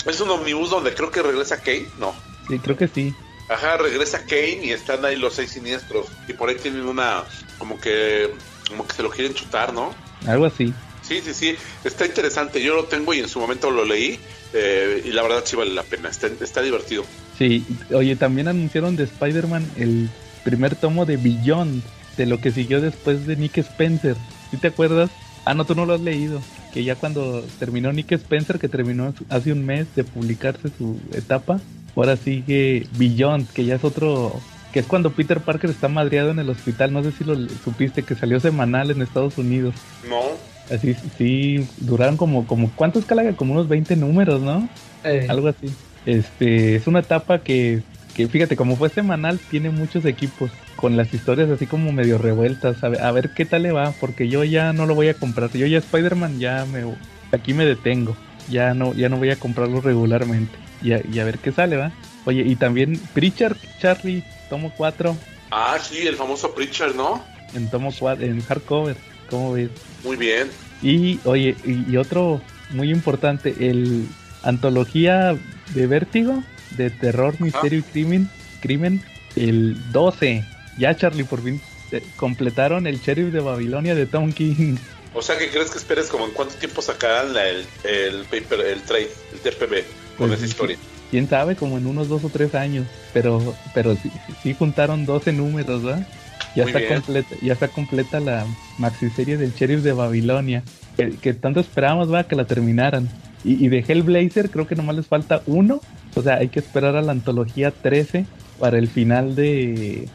Es 0.06 0.20
un 0.20 0.30
omnibus 0.30 0.70
donde 0.70 0.94
creo 0.94 1.10
que 1.10 1.22
regresa 1.22 1.60
Kane, 1.60 1.88
no. 1.98 2.14
Sí, 2.48 2.58
creo 2.58 2.76
que 2.76 2.88
sí. 2.88 3.14
Ajá, 3.48 3.76
regresa 3.78 4.24
Kane 4.24 4.60
y 4.62 4.70
están 4.72 5.04
ahí 5.04 5.16
los 5.16 5.34
seis 5.34 5.50
siniestros. 5.50 6.06
Y 6.28 6.34
por 6.34 6.48
ahí 6.48 6.56
tienen 6.56 6.86
una, 6.86 7.24
como 7.58 7.80
que, 7.80 8.32
como 8.68 8.86
que 8.86 8.94
se 8.94 9.02
lo 9.02 9.10
quieren 9.10 9.34
chutar, 9.34 9.72
¿no? 9.72 9.94
Algo 10.26 10.46
así. 10.46 10.72
Sí, 11.08 11.22
sí, 11.24 11.32
sí, 11.32 11.56
está 11.84 12.04
interesante. 12.04 12.62
Yo 12.62 12.74
lo 12.74 12.84
tengo 12.84 13.14
y 13.14 13.20
en 13.20 13.28
su 13.28 13.40
momento 13.40 13.70
lo 13.70 13.86
leí 13.86 14.20
eh, 14.52 15.02
y 15.06 15.10
la 15.12 15.22
verdad 15.22 15.42
sí 15.46 15.56
vale 15.56 15.72
la 15.72 15.82
pena. 15.82 16.10
Está, 16.10 16.26
está 16.26 16.60
divertido. 16.60 17.04
Sí, 17.38 17.64
oye, 17.92 18.14
también 18.14 18.48
anunciaron 18.48 18.94
de 18.94 19.04
Spider-Man 19.04 19.66
el 19.76 20.10
primer 20.44 20.76
tomo 20.76 21.06
de 21.06 21.16
Beyond, 21.16 21.82
de 22.18 22.26
lo 22.26 22.40
que 22.40 22.50
siguió 22.50 22.82
después 22.82 23.26
de 23.26 23.36
Nick 23.36 23.56
Spencer. 23.56 24.16
¿Sí 24.50 24.58
te 24.58 24.68
acuerdas? 24.68 25.10
Ah, 25.46 25.54
no, 25.54 25.64
tú 25.64 25.74
no 25.74 25.86
lo 25.86 25.94
has 25.94 26.00
leído. 26.02 26.42
Que 26.74 26.84
ya 26.84 26.94
cuando 26.94 27.42
terminó 27.58 27.90
Nick 27.90 28.12
Spencer, 28.12 28.58
que 28.58 28.68
terminó 28.68 29.14
hace 29.30 29.52
un 29.52 29.64
mes 29.64 29.86
de 29.96 30.04
publicarse 30.04 30.68
su 30.76 31.00
etapa, 31.14 31.58
ahora 31.96 32.18
sigue 32.18 32.86
Beyond, 32.98 33.50
que 33.52 33.64
ya 33.64 33.76
es 33.76 33.84
otro 33.84 34.38
que 34.72 34.80
es 34.80 34.86
cuando 34.86 35.12
Peter 35.12 35.40
Parker 35.40 35.70
está 35.70 35.88
madreado 35.88 36.30
en 36.30 36.38
el 36.38 36.50
hospital. 36.50 36.92
No 36.92 37.02
sé 37.02 37.12
si 37.12 37.24
lo 37.24 37.34
supiste, 37.64 38.02
que 38.02 38.14
salió 38.14 38.38
semanal 38.40 38.90
en 38.90 39.00
Estados 39.00 39.38
Unidos. 39.38 39.74
No. 40.06 40.22
Así, 40.70 40.94
sí, 41.16 41.66
duraron 41.78 42.16
como, 42.16 42.46
como 42.46 42.70
¿cuántos 42.74 43.04
calaga? 43.04 43.32
Como 43.34 43.52
unos 43.54 43.68
20 43.68 43.96
números, 43.96 44.40
¿no? 44.40 44.68
Eh. 45.04 45.26
Algo 45.28 45.48
así. 45.48 45.68
Este, 46.06 46.76
es 46.76 46.86
una 46.86 47.00
etapa 47.00 47.40
que, 47.40 47.82
que, 48.14 48.28
fíjate, 48.28 48.56
como 48.56 48.76
fue 48.76 48.88
semanal, 48.88 49.38
tiene 49.38 49.70
muchos 49.70 50.04
equipos 50.04 50.50
con 50.76 50.96
las 50.96 51.12
historias 51.12 51.50
así 51.50 51.66
como 51.66 51.92
medio 51.92 52.18
revueltas. 52.18 52.82
A 52.84 52.88
ver, 52.88 53.02
a 53.02 53.12
ver 53.12 53.30
qué 53.34 53.44
tal 53.44 53.62
le 53.62 53.72
va, 53.72 53.92
porque 54.00 54.28
yo 54.28 54.44
ya 54.44 54.72
no 54.72 54.86
lo 54.86 54.94
voy 54.94 55.08
a 55.08 55.14
comprar. 55.14 55.50
Yo 55.52 55.66
ya 55.66 55.78
Spider-Man 55.78 56.38
ya 56.38 56.66
me, 56.66 56.84
aquí 57.32 57.54
me 57.54 57.64
detengo. 57.64 58.16
Ya 58.48 58.74
no, 58.74 58.94
ya 58.94 59.08
no 59.08 59.16
voy 59.16 59.30
a 59.30 59.36
comprarlo 59.36 59.80
regularmente. 59.80 60.56
Y 60.82 60.92
a, 60.92 61.02
y 61.10 61.18
a 61.18 61.24
ver 61.24 61.38
qué 61.38 61.52
sale, 61.52 61.76
¿va? 61.76 61.92
Oye, 62.24 62.42
y 62.42 62.56
también 62.56 63.00
Pritchard, 63.14 63.56
Charlie, 63.80 64.22
tomo 64.48 64.72
4. 64.76 65.16
Ah, 65.50 65.78
sí, 65.80 66.06
el 66.06 66.14
famoso 66.14 66.54
Pritchard, 66.54 66.94
¿no? 66.94 67.24
En 67.54 67.70
tomo 67.70 67.92
4, 67.98 68.24
en 68.24 68.40
hardcover. 68.42 68.96
¿Cómo 69.30 69.52
ves? 69.52 69.70
Muy 70.04 70.16
bien. 70.16 70.48
Y, 70.82 71.20
oye, 71.24 71.56
y, 71.64 71.92
y, 71.92 71.96
otro 71.96 72.40
muy 72.70 72.90
importante, 72.90 73.54
el 73.58 74.06
antología 74.42 75.36
de 75.74 75.86
Vértigo, 75.86 76.42
de 76.76 76.90
terror, 76.90 77.40
misterio 77.40 77.82
ah. 77.84 77.86
y 77.88 77.90
crimen, 77.90 78.30
crimen, 78.60 79.02
el 79.36 79.76
12. 79.92 80.44
Ya, 80.78 80.96
Charlie, 80.96 81.24
por 81.24 81.42
fin 81.42 81.60
eh, 81.90 82.02
completaron 82.16 82.86
el 82.86 83.00
Sheriff 83.00 83.32
de 83.32 83.40
Babilonia 83.40 83.94
de 83.94 84.06
Tom 84.06 84.32
King. 84.32 84.76
O 85.14 85.22
sea, 85.22 85.38
¿qué 85.38 85.48
crees 85.48 85.70
que 85.70 85.78
esperes 85.78 86.08
como 86.08 86.26
en 86.26 86.32
cuánto 86.32 86.54
tiempo 86.54 86.82
sacarán 86.82 87.32
la, 87.32 87.48
el, 87.48 87.66
el 87.84 88.24
paper, 88.24 88.60
el 88.60 88.82
trade, 88.82 89.10
el 89.32 89.38
TPB 89.40 89.84
con 90.16 90.28
pues, 90.28 90.32
esa 90.32 90.46
historia? 90.46 90.76
Quién 91.10 91.28
sabe, 91.28 91.56
como 91.56 91.78
en 91.78 91.86
unos 91.86 92.08
dos 92.08 92.22
o 92.24 92.28
tres 92.28 92.54
años. 92.54 92.86
Pero, 93.14 93.56
pero 93.72 93.96
sí, 93.96 94.12
sí 94.42 94.54
juntaron 94.54 95.06
12 95.06 95.32
números, 95.32 95.82
¿verdad? 95.82 96.06
Ya 96.54 96.64
está, 96.64 96.86
completa, 96.86 97.36
ya 97.42 97.52
está 97.52 97.68
completa 97.68 98.20
la 98.20 98.46
maxiserie 98.78 99.36
del 99.36 99.52
Sheriff 99.54 99.82
de 99.82 99.92
Babilonia. 99.92 100.62
Que, 100.96 101.10
que 101.10 101.34
tanto 101.34 101.60
esperábamos, 101.60 102.12
va, 102.12 102.24
que 102.24 102.36
la 102.36 102.46
terminaran. 102.46 103.08
Y, 103.44 103.64
y, 103.64 103.68
de 103.68 103.84
Hellblazer 103.86 104.50
creo 104.50 104.66
que 104.66 104.74
nomás 104.74 104.96
les 104.96 105.06
falta 105.06 105.42
uno. 105.46 105.80
O 106.14 106.22
sea, 106.22 106.36
hay 106.36 106.48
que 106.48 106.58
esperar 106.58 106.96
a 106.96 107.02
la 107.02 107.12
antología 107.12 107.70
13 107.70 108.26
para 108.58 108.78
el 108.78 108.88
final 108.88 109.34
de, 109.34 110.08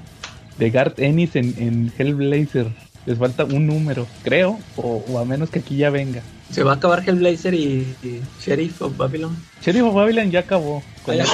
de 0.58 0.70
Garth 0.70 1.00
Ennis 1.00 1.36
en, 1.36 1.56
en 1.58 1.94
Hellblazer. 1.98 2.68
Les 3.06 3.18
falta 3.18 3.44
un 3.44 3.68
número, 3.68 4.08
creo, 4.24 4.60
o, 4.78 5.04
o, 5.10 5.20
a 5.20 5.26
menos 5.26 5.50
que 5.50 5.60
aquí 5.60 5.76
ya 5.76 5.90
venga. 5.90 6.22
¿Se 6.52 6.64
va 6.64 6.74
a 6.74 6.76
acabar 6.76 7.04
Hellblazer 7.08 7.54
y, 7.54 7.96
y 8.02 8.22
Sheriff 8.42 8.82
of 8.82 8.96
Babylon? 8.96 9.36
Sheriff 9.62 9.84
of 9.84 9.96
Babylon 9.96 10.32
ya 10.32 10.40
acabó. 10.42 10.82
Ah. 11.08 11.26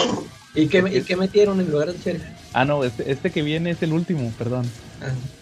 ¿Y, 0.56 0.68
qué, 0.68 0.84
¿Y 0.92 1.02
qué 1.02 1.16
metieron 1.16 1.60
en 1.60 1.70
lugar 1.70 1.92
de 1.92 2.00
Sheriff? 2.00 2.24
Ah, 2.54 2.66
no, 2.66 2.84
este, 2.84 3.12
este 3.12 3.30
que 3.30 3.44
viene 3.44 3.72
es 3.72 3.84
el 3.84 3.94
último, 3.94 4.32
perdón. 4.38 4.66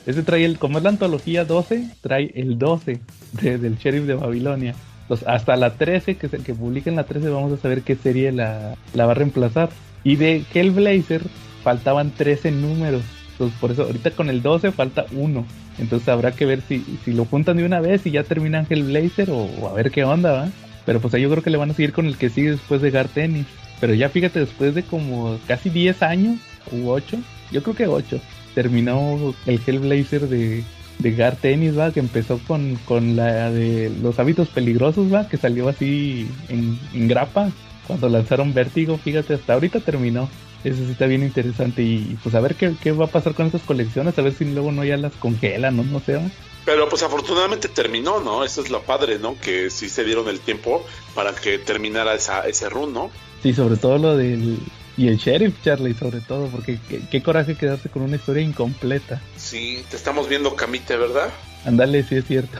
Este 0.06 0.24
trae 0.24 0.46
el, 0.46 0.58
como 0.58 0.78
es 0.78 0.84
la 0.84 0.90
antología 0.90 1.46
12, 1.46 1.90
trae 2.02 2.32
el 2.36 2.58
12 2.58 3.00
de, 3.42 3.58
del 3.58 3.78
Sheriff 3.78 4.06
de 4.06 4.16
Babilonia. 4.16 4.76
Los, 5.10 5.24
hasta 5.24 5.56
la 5.56 5.74
13, 5.74 6.16
que, 6.16 6.28
se, 6.28 6.40
que 6.40 6.54
publiquen 6.54 6.96
la 6.96 7.06
13, 7.06 7.30
vamos 7.30 7.54
a 7.54 7.62
saber 7.62 7.82
qué 7.82 7.96
serie 7.96 8.32
la, 8.32 8.76
la 8.94 9.06
va 9.06 9.12
a 9.12 9.16
reemplazar. 9.16 9.70
Y 10.04 10.16
de 10.16 10.44
Hellblazer 10.54 11.22
faltaban 11.64 12.12
13 12.12 12.52
números. 12.52 13.04
Entonces, 13.32 13.58
por 13.60 13.72
eso, 13.72 13.84
ahorita 13.84 14.12
con 14.12 14.30
el 14.30 14.42
12 14.42 14.72
falta 14.72 15.06
uno. 15.12 15.46
Entonces 15.78 16.10
habrá 16.10 16.32
que 16.32 16.46
ver 16.46 16.62
si, 16.62 16.84
si 17.06 17.14
lo 17.14 17.26
juntan 17.26 17.58
de 17.58 17.66
una 17.66 17.80
vez 17.80 18.06
y 18.06 18.12
ya 18.12 18.24
terminan 18.24 18.66
Hellblazer 18.70 19.30
o, 19.30 19.44
o 19.44 19.68
a 19.70 19.74
ver 19.74 19.92
qué 19.92 20.04
onda, 20.04 20.32
¿va? 20.32 20.50
Pero 20.86 21.02
pues 21.02 21.14
ahí 21.14 21.22
yo 21.22 21.30
creo 21.30 21.44
que 21.44 21.50
le 21.50 21.58
van 21.58 21.70
a 21.70 21.74
seguir 21.74 21.92
con 21.92 22.06
el 22.06 22.18
que 22.18 22.30
sigue 22.30 22.52
después 22.52 22.82
de 22.82 22.92
Gar 22.92 23.10
Tennis. 23.10 23.46
Pero 23.80 23.94
ya 23.94 24.10
fíjate, 24.10 24.40
después 24.40 24.74
de 24.74 24.84
como 24.84 25.38
casi 25.48 25.70
10 25.70 26.02
años, 26.02 26.40
u 26.72 26.90
8, 26.90 27.18
yo 27.52 27.62
creo 27.62 27.76
que 27.76 27.88
8, 27.88 28.20
terminó 28.58 29.36
el 29.46 29.62
Hellblazer 29.64 30.28
de, 30.28 30.64
de 30.98 31.12
Gar 31.12 31.36
Tennis, 31.36 31.78
¿va? 31.78 31.92
Que 31.92 32.00
empezó 32.00 32.40
con, 32.48 32.76
con 32.86 33.16
la 33.16 33.52
de 33.52 33.92
los 34.02 34.18
hábitos 34.18 34.48
peligrosos, 34.48 35.14
¿va? 35.14 35.30
Que 35.30 35.38
salió 35.38 35.70
así 35.70 36.28
en, 36.50 36.80
en 36.92 37.08
grapa 37.08 37.52
cuando 37.86 38.10
lanzaron 38.10 38.56
Vértigo, 38.56 38.98
fíjate, 38.98 39.36
hasta 39.36 39.54
ahorita 39.54 39.82
terminó. 39.82 40.28
Eso 40.64 40.78
sí 40.84 40.90
está 40.90 41.06
bien 41.06 41.22
interesante 41.22 41.84
y 41.84 42.18
pues 42.24 42.34
a 42.34 42.40
ver 42.40 42.56
qué, 42.56 42.74
qué 42.82 42.92
va 42.94 43.06
a 43.06 43.10
pasar 43.10 43.36
con 43.36 43.46
estas 43.46 43.62
colecciones, 43.62 44.18
a 44.18 44.24
ver 44.24 44.34
si 44.34 44.46
luego 44.46 44.72
no 44.72 44.84
ya 44.84 44.98
las 44.98 45.14
congelan, 45.14 45.78
¿no? 45.78 45.84
No 45.84 46.00
sé. 46.00 46.14
¿no? 46.14 46.32
Pero 46.66 46.90
pues 46.90 47.04
afortunadamente 47.04 47.68
terminó, 47.68 48.22
¿no? 48.22 48.44
Eso 48.44 48.64
es 48.64 48.72
lo 48.72 48.82
padre, 48.82 49.20
¿no? 49.20 49.40
Que 49.40 49.70
sí 49.70 49.88
se 49.88 50.04
dieron 50.04 50.28
el 50.30 50.40
tiempo 50.40 50.84
para 51.14 51.32
que 51.32 51.60
terminara 51.60 52.16
esa, 52.16 52.42
ese 52.48 52.70
run, 52.70 52.92
¿no? 52.92 53.12
Sí, 53.44 53.54
sobre 53.54 53.78
todo 53.78 54.00
lo 54.00 54.18
del... 54.18 54.58
Y 54.98 55.08
el 55.08 55.18
sheriff, 55.18 55.56
Charlie, 55.64 55.94
sobre 55.94 56.22
todo, 56.22 56.48
porque 56.48 56.80
qué, 56.90 57.02
qué 57.12 57.22
coraje 57.22 57.56
quedarse 57.56 57.88
con 57.90 58.02
una 58.02 58.16
historia 58.16 58.42
incompleta. 58.42 59.22
Sí, 59.36 59.84
te 59.90 59.96
estamos 59.96 60.28
viendo, 60.28 60.56
Camite, 60.56 60.98
¿verdad? 60.98 61.30
Ándale, 61.66 62.04
sí 62.04 62.16
es 62.16 62.26
cierto. 62.26 62.60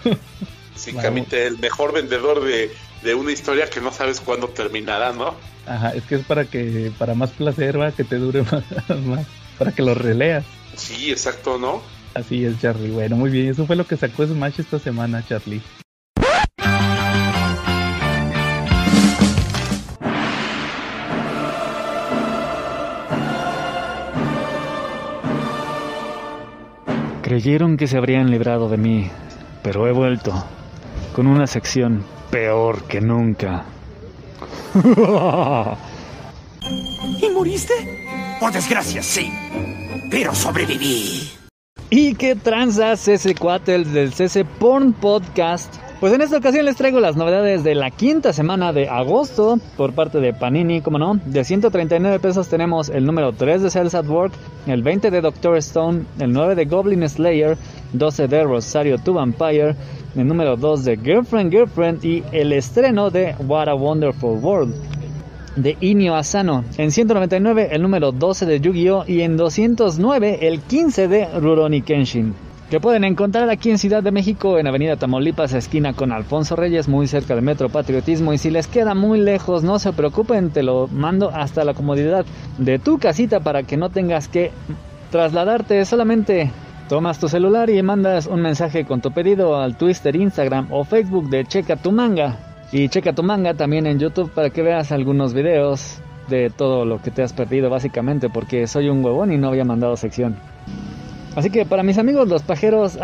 Sí. 0.76 0.94
Camite, 0.94 1.48
el 1.48 1.58
mejor 1.58 1.92
vendedor 1.92 2.44
de, 2.44 2.72
de 3.02 3.16
una 3.16 3.32
historia 3.32 3.68
que 3.68 3.82
no 3.82 3.92
sabes 3.92 4.22
cuándo 4.22 4.50
terminará, 4.50 5.12
¿no? 5.12 5.34
Ajá, 5.66 5.90
es 5.96 6.04
que 6.04 6.16
es 6.16 6.26
para 6.26 6.46
que, 6.46 6.92
para 7.00 7.16
más 7.16 7.32
placer, 7.32 7.80
va, 7.80 7.92
que 7.92 8.04
te 8.04 8.18
dure 8.18 8.44
más, 8.52 8.64
más, 9.04 9.26
para 9.58 9.72
que 9.72 9.82
lo 9.82 9.96
releas. 9.96 10.46
Sí, 10.76 11.10
exacto, 11.12 11.58
¿no? 11.58 11.82
Así 12.14 12.46
es, 12.46 12.60
Charlie. 12.62 12.92
Bueno, 12.92 13.16
muy 13.16 13.32
bien, 13.32 13.48
eso 13.48 13.66
fue 13.66 13.76
lo 13.76 13.88
que 13.88 13.98
sacó 13.98 14.26
Smash 14.26 14.60
esta 14.60 14.78
semana, 14.78 15.26
Charlie. 15.28 15.62
Creyeron 27.28 27.76
que 27.76 27.88
se 27.88 27.98
habrían 27.98 28.32
librado 28.32 28.70
de 28.70 28.78
mí, 28.78 29.12
pero 29.62 29.86
he 29.86 29.92
vuelto, 29.92 30.32
con 31.14 31.28
una 31.28 31.46
sección 31.46 32.06
peor 32.32 32.84
que 32.84 33.02
nunca. 33.02 33.66
¿Y 37.22 37.30
moriste? 37.32 37.74
Por 38.40 38.54
desgracia, 38.54 39.04
sí. 39.04 39.30
Pero 40.10 40.34
sobreviví. 40.34 41.30
¿Y 41.90 42.16
qué 42.16 42.38
tranzas 42.38 43.06
ese 43.10 43.36
cuatel 43.36 43.92
del 43.92 44.14
CC 44.14 44.46
Porn 44.46 44.94
Podcast? 44.94 45.76
Pues 46.00 46.14
en 46.14 46.22
esta 46.22 46.38
ocasión 46.38 46.66
les 46.66 46.76
traigo 46.76 47.00
las 47.00 47.16
novedades 47.16 47.64
de 47.64 47.74
la 47.74 47.90
quinta 47.90 48.32
semana 48.32 48.72
de 48.72 48.88
agosto 48.88 49.58
por 49.76 49.94
parte 49.94 50.20
de 50.20 50.32
Panini, 50.32 50.82
como 50.82 51.00
no. 51.00 51.20
De 51.26 51.44
139 51.44 52.20
pesos 52.20 52.48
tenemos 52.50 52.90
el 52.90 53.04
número 53.04 53.34
3 53.34 53.64
de 53.64 53.72
Cells 53.72 53.96
at 53.96 54.06
Work, 54.06 54.32
el 54.68 54.84
20 54.84 55.10
de 55.10 55.22
Doctor 55.22 55.58
Stone, 55.58 56.04
el 56.20 56.34
9 56.34 56.54
de 56.54 56.66
Goblin 56.66 57.10
Slayer, 57.10 57.58
12 57.94 58.28
de 58.28 58.44
Rosario 58.44 59.00
to 59.00 59.14
Vampire, 59.14 59.76
el 60.16 60.28
número 60.28 60.56
2 60.56 60.86
de 60.86 60.98
Girlfriend 60.98 61.52
Girlfriend 61.52 62.06
y 62.06 62.24
el 62.32 62.54
estreno 62.54 63.10
de 63.10 63.34
What 63.48 63.68
a 63.68 63.74
Wonderful 63.74 64.38
World 64.40 64.76
de 65.56 65.78
Inio 65.82 66.14
Asano. 66.14 66.64
En 66.78 66.92
199 66.92 67.70
el 67.72 67.82
número 67.82 68.12
12 68.12 68.46
de 68.46 68.60
Yu-Gi-Oh! 68.60 69.06
y 69.08 69.22
en 69.22 69.36
209 69.36 70.48
el 70.48 70.60
15 70.62 71.08
de 71.08 71.26
Rurouni 71.40 71.82
Kenshin. 71.82 72.47
Que 72.70 72.82
pueden 72.82 73.06
encontrar 73.06 73.50
aquí 73.50 73.70
en 73.70 73.78
Ciudad 73.78 74.04
de 74.04 74.12
México, 74.12 74.60
en 74.60 74.68
Avenida 74.68 74.98
Tamaulipas, 74.98 75.54
esquina 75.54 75.94
con 75.94 76.12
Alfonso 76.12 76.58
Reyes, 76.58 76.90
muy 76.90 77.08
cerca 77.08 77.34
del 77.34 77.42
Metro 77.42 77.70
Patriotismo. 77.70 78.34
Y 78.34 78.38
si 78.38 78.50
les 78.50 78.68
queda 78.68 78.94
muy 78.94 79.22
lejos, 79.22 79.64
no 79.64 79.80
se 79.80 79.94
preocupen, 79.94 80.50
te 80.50 80.64
lo 80.64 80.88
mando 80.88 81.30
hasta 81.30 81.64
la 81.64 81.74
comodidad 81.74 82.26
de 82.58 82.78
tu 82.78 83.00
casita 83.00 83.40
para 83.40 83.64
que 83.64 83.78
no 83.78 83.90
tengas 83.90 84.28
que 84.28 84.52
trasladarte. 85.12 85.86
Solamente 85.86 86.52
tomas 86.90 87.20
tu 87.20 87.30
celular 87.30 87.70
y 87.70 87.82
mandas 87.84 88.28
un 88.28 88.42
mensaje 88.42 88.84
con 88.84 89.00
tu 89.00 89.12
pedido 89.12 89.62
al 89.62 89.78
Twitter, 89.78 90.18
Instagram 90.18 90.68
o 90.70 90.84
Facebook 90.84 91.30
de 91.30 91.46
Checa 91.46 91.78
tu 91.78 91.94
manga. 91.94 92.38
Y 92.74 92.90
checa 92.90 93.14
tu 93.14 93.24
manga 93.24 93.54
también 93.54 93.88
en 93.88 93.98
YouTube 93.98 94.30
para 94.32 94.50
que 94.50 94.62
veas 94.62 94.92
algunos 94.92 95.34
videos 95.34 96.02
de 96.28 96.50
todo 96.50 96.84
lo 96.84 97.02
que 97.02 97.12
te 97.12 97.24
has 97.24 97.32
perdido 97.32 97.70
básicamente 97.70 98.28
porque 98.28 98.68
soy 98.68 98.90
un 98.90 99.06
huevón 99.06 99.32
y 99.32 99.38
no 99.38 99.48
había 99.48 99.64
mandado 99.64 99.96
sección. 99.96 100.36
Así 101.38 101.52
que 101.52 101.68
para 101.68 101.84
mis 101.84 102.00
amigos 102.00 102.28
los 102.28 102.42
pajeros 102.42 102.98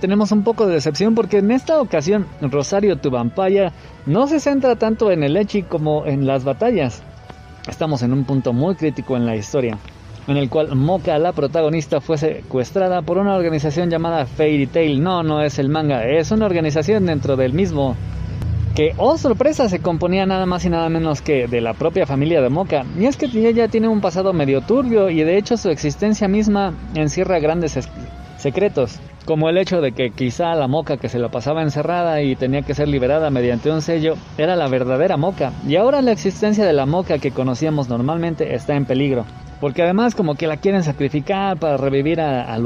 tenemos 0.00 0.30
un 0.30 0.44
poco 0.44 0.64
de 0.64 0.74
decepción 0.74 1.16
porque 1.16 1.38
en 1.38 1.50
esta 1.50 1.80
ocasión 1.80 2.24
Rosario 2.40 2.94
tu 2.98 3.10
Vampire 3.10 3.72
no 4.06 4.28
se 4.28 4.38
centra 4.38 4.76
tanto 4.76 5.10
en 5.10 5.24
el 5.24 5.36
Echi 5.36 5.64
como 5.64 6.06
en 6.06 6.24
las 6.24 6.44
batallas. 6.44 7.02
Estamos 7.68 8.04
en 8.04 8.12
un 8.12 8.22
punto 8.22 8.52
muy 8.52 8.76
crítico 8.76 9.16
en 9.16 9.26
la 9.26 9.34
historia, 9.34 9.76
en 10.28 10.36
el 10.36 10.48
cual 10.48 10.76
Moka, 10.76 11.18
la 11.18 11.32
protagonista, 11.32 12.00
fue 12.00 12.16
secuestrada 12.16 13.02
por 13.02 13.18
una 13.18 13.34
organización 13.34 13.90
llamada 13.90 14.24
Fairy 14.24 14.68
Tail. 14.68 15.02
No, 15.02 15.24
no 15.24 15.42
es 15.42 15.58
el 15.58 15.68
manga, 15.68 16.06
es 16.06 16.30
una 16.30 16.46
organización 16.46 17.06
dentro 17.06 17.34
del 17.34 17.52
mismo 17.52 17.96
que, 18.74 18.94
oh 18.98 19.18
sorpresa, 19.18 19.68
se 19.68 19.80
componía 19.80 20.26
nada 20.26 20.46
más 20.46 20.64
y 20.64 20.70
nada 20.70 20.88
menos 20.88 21.22
que 21.22 21.48
de 21.48 21.60
la 21.60 21.74
propia 21.74 22.06
familia 22.06 22.40
de 22.40 22.48
Moca. 22.48 22.84
Y 22.98 23.06
es 23.06 23.16
que 23.16 23.26
ella 23.26 23.68
tiene 23.68 23.88
un 23.88 24.00
pasado 24.00 24.32
medio 24.32 24.60
turbio 24.60 25.10
y 25.10 25.22
de 25.22 25.36
hecho 25.36 25.56
su 25.56 25.70
existencia 25.70 26.28
misma 26.28 26.74
encierra 26.94 27.40
grandes 27.40 27.78
secretos, 28.36 28.98
como 29.24 29.48
el 29.48 29.58
hecho 29.58 29.80
de 29.80 29.92
que 29.92 30.10
quizá 30.10 30.54
la 30.54 30.68
Moca 30.68 30.96
que 30.96 31.08
se 31.08 31.18
la 31.18 31.30
pasaba 31.30 31.62
encerrada 31.62 32.22
y 32.22 32.36
tenía 32.36 32.62
que 32.62 32.74
ser 32.74 32.88
liberada 32.88 33.30
mediante 33.30 33.70
un 33.70 33.82
sello 33.82 34.14
era 34.38 34.56
la 34.56 34.68
verdadera 34.68 35.16
Moca. 35.16 35.52
Y 35.66 35.76
ahora 35.76 36.00
la 36.00 36.12
existencia 36.12 36.64
de 36.64 36.72
la 36.72 36.86
Moca 36.86 37.18
que 37.18 37.32
conocíamos 37.32 37.88
normalmente 37.88 38.54
está 38.54 38.76
en 38.76 38.86
peligro. 38.86 39.24
Porque 39.60 39.82
además 39.82 40.14
como 40.14 40.36
que 40.36 40.46
la 40.46 40.56
quieren 40.56 40.82
sacrificar 40.82 41.58
para 41.58 41.76
revivir 41.76 42.20
a, 42.20 42.54
a 42.54 42.58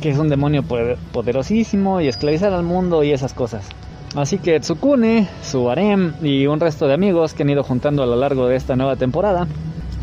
que 0.00 0.10
es 0.10 0.18
un 0.18 0.28
demonio 0.28 0.64
poderosísimo, 1.12 2.00
y 2.00 2.08
esclavizar 2.08 2.52
al 2.52 2.64
mundo 2.64 3.04
y 3.04 3.12
esas 3.12 3.34
cosas. 3.34 3.68
Así 4.14 4.38
que 4.38 4.60
Tsukune, 4.60 5.26
su 5.42 5.70
harem 5.70 6.12
y 6.22 6.46
un 6.46 6.60
resto 6.60 6.86
de 6.86 6.94
amigos 6.94 7.32
que 7.32 7.44
han 7.44 7.50
ido 7.50 7.62
juntando 7.62 8.02
a 8.02 8.06
lo 8.06 8.16
largo 8.16 8.46
de 8.46 8.56
esta 8.56 8.76
nueva 8.76 8.96
temporada 8.96 9.46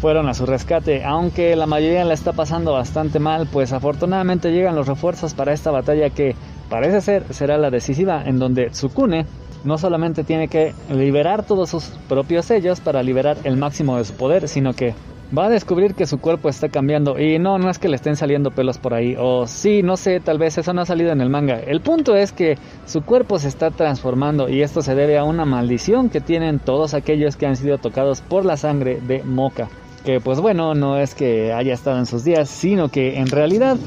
fueron 0.01 0.27
a 0.29 0.33
su 0.33 0.45
rescate, 0.45 1.03
aunque 1.03 1.55
la 1.55 1.67
mayoría 1.67 2.05
la 2.05 2.13
está 2.13 2.33
pasando 2.33 2.71
bastante 2.71 3.19
mal, 3.19 3.47
pues 3.51 3.71
afortunadamente 3.73 4.51
llegan 4.51 4.75
los 4.75 4.87
refuerzos 4.87 5.33
para 5.33 5.53
esta 5.53 5.71
batalla 5.71 6.09
que 6.09 6.35
parece 6.69 7.01
ser 7.01 7.33
será 7.33 7.57
la 7.57 7.69
decisiva, 7.69 8.23
en 8.25 8.39
donde 8.39 8.69
Tsukune 8.69 9.25
no 9.63 9.77
solamente 9.77 10.23
tiene 10.23 10.47
que 10.47 10.73
liberar 10.89 11.43
todos 11.43 11.69
sus 11.69 11.83
propios 12.07 12.45
sellos 12.45 12.79
para 12.79 13.03
liberar 13.03 13.37
el 13.43 13.57
máximo 13.57 13.97
de 13.97 14.05
su 14.05 14.13
poder, 14.13 14.47
sino 14.47 14.73
que 14.73 14.95
va 15.37 15.45
a 15.45 15.49
descubrir 15.49 15.93
que 15.93 16.07
su 16.07 16.19
cuerpo 16.19 16.49
está 16.49 16.69
cambiando 16.69 17.19
y 17.19 17.37
no, 17.39 17.57
no 17.57 17.69
es 17.69 17.77
que 17.77 17.87
le 17.87 17.95
estén 17.95 18.15
saliendo 18.15 18.51
pelos 18.51 18.77
por 18.77 18.93
ahí 18.93 19.15
o 19.17 19.45
sí, 19.47 19.83
no 19.83 19.95
sé, 19.97 20.19
tal 20.19 20.39
vez 20.39 20.57
eso 20.57 20.73
no 20.73 20.81
ha 20.81 20.85
salido 20.85 21.11
en 21.11 21.21
el 21.21 21.29
manga. 21.29 21.59
El 21.59 21.81
punto 21.81 22.15
es 22.15 22.31
que 22.31 22.57
su 22.85 23.03
cuerpo 23.03 23.37
se 23.37 23.47
está 23.47 23.71
transformando 23.71 24.49
y 24.49 24.61
esto 24.61 24.81
se 24.81 24.95
debe 24.95 25.17
a 25.17 25.23
una 25.23 25.45
maldición 25.45 26.09
que 26.09 26.21
tienen 26.21 26.59
todos 26.59 26.93
aquellos 26.93 27.35
que 27.35 27.45
han 27.45 27.55
sido 27.55 27.77
tocados 27.77 28.21
por 28.21 28.45
la 28.45 28.57
sangre 28.57 28.99
de 29.01 29.23
Moka. 29.23 29.69
Que 30.03 30.19
pues 30.19 30.39
bueno, 30.39 30.73
no 30.73 30.97
es 30.97 31.13
que 31.13 31.53
haya 31.53 31.73
estado 31.73 31.99
en 31.99 32.05
sus 32.05 32.23
días, 32.23 32.49
sino 32.49 32.89
que 32.89 33.19
en 33.19 33.27
realidad 33.27 33.77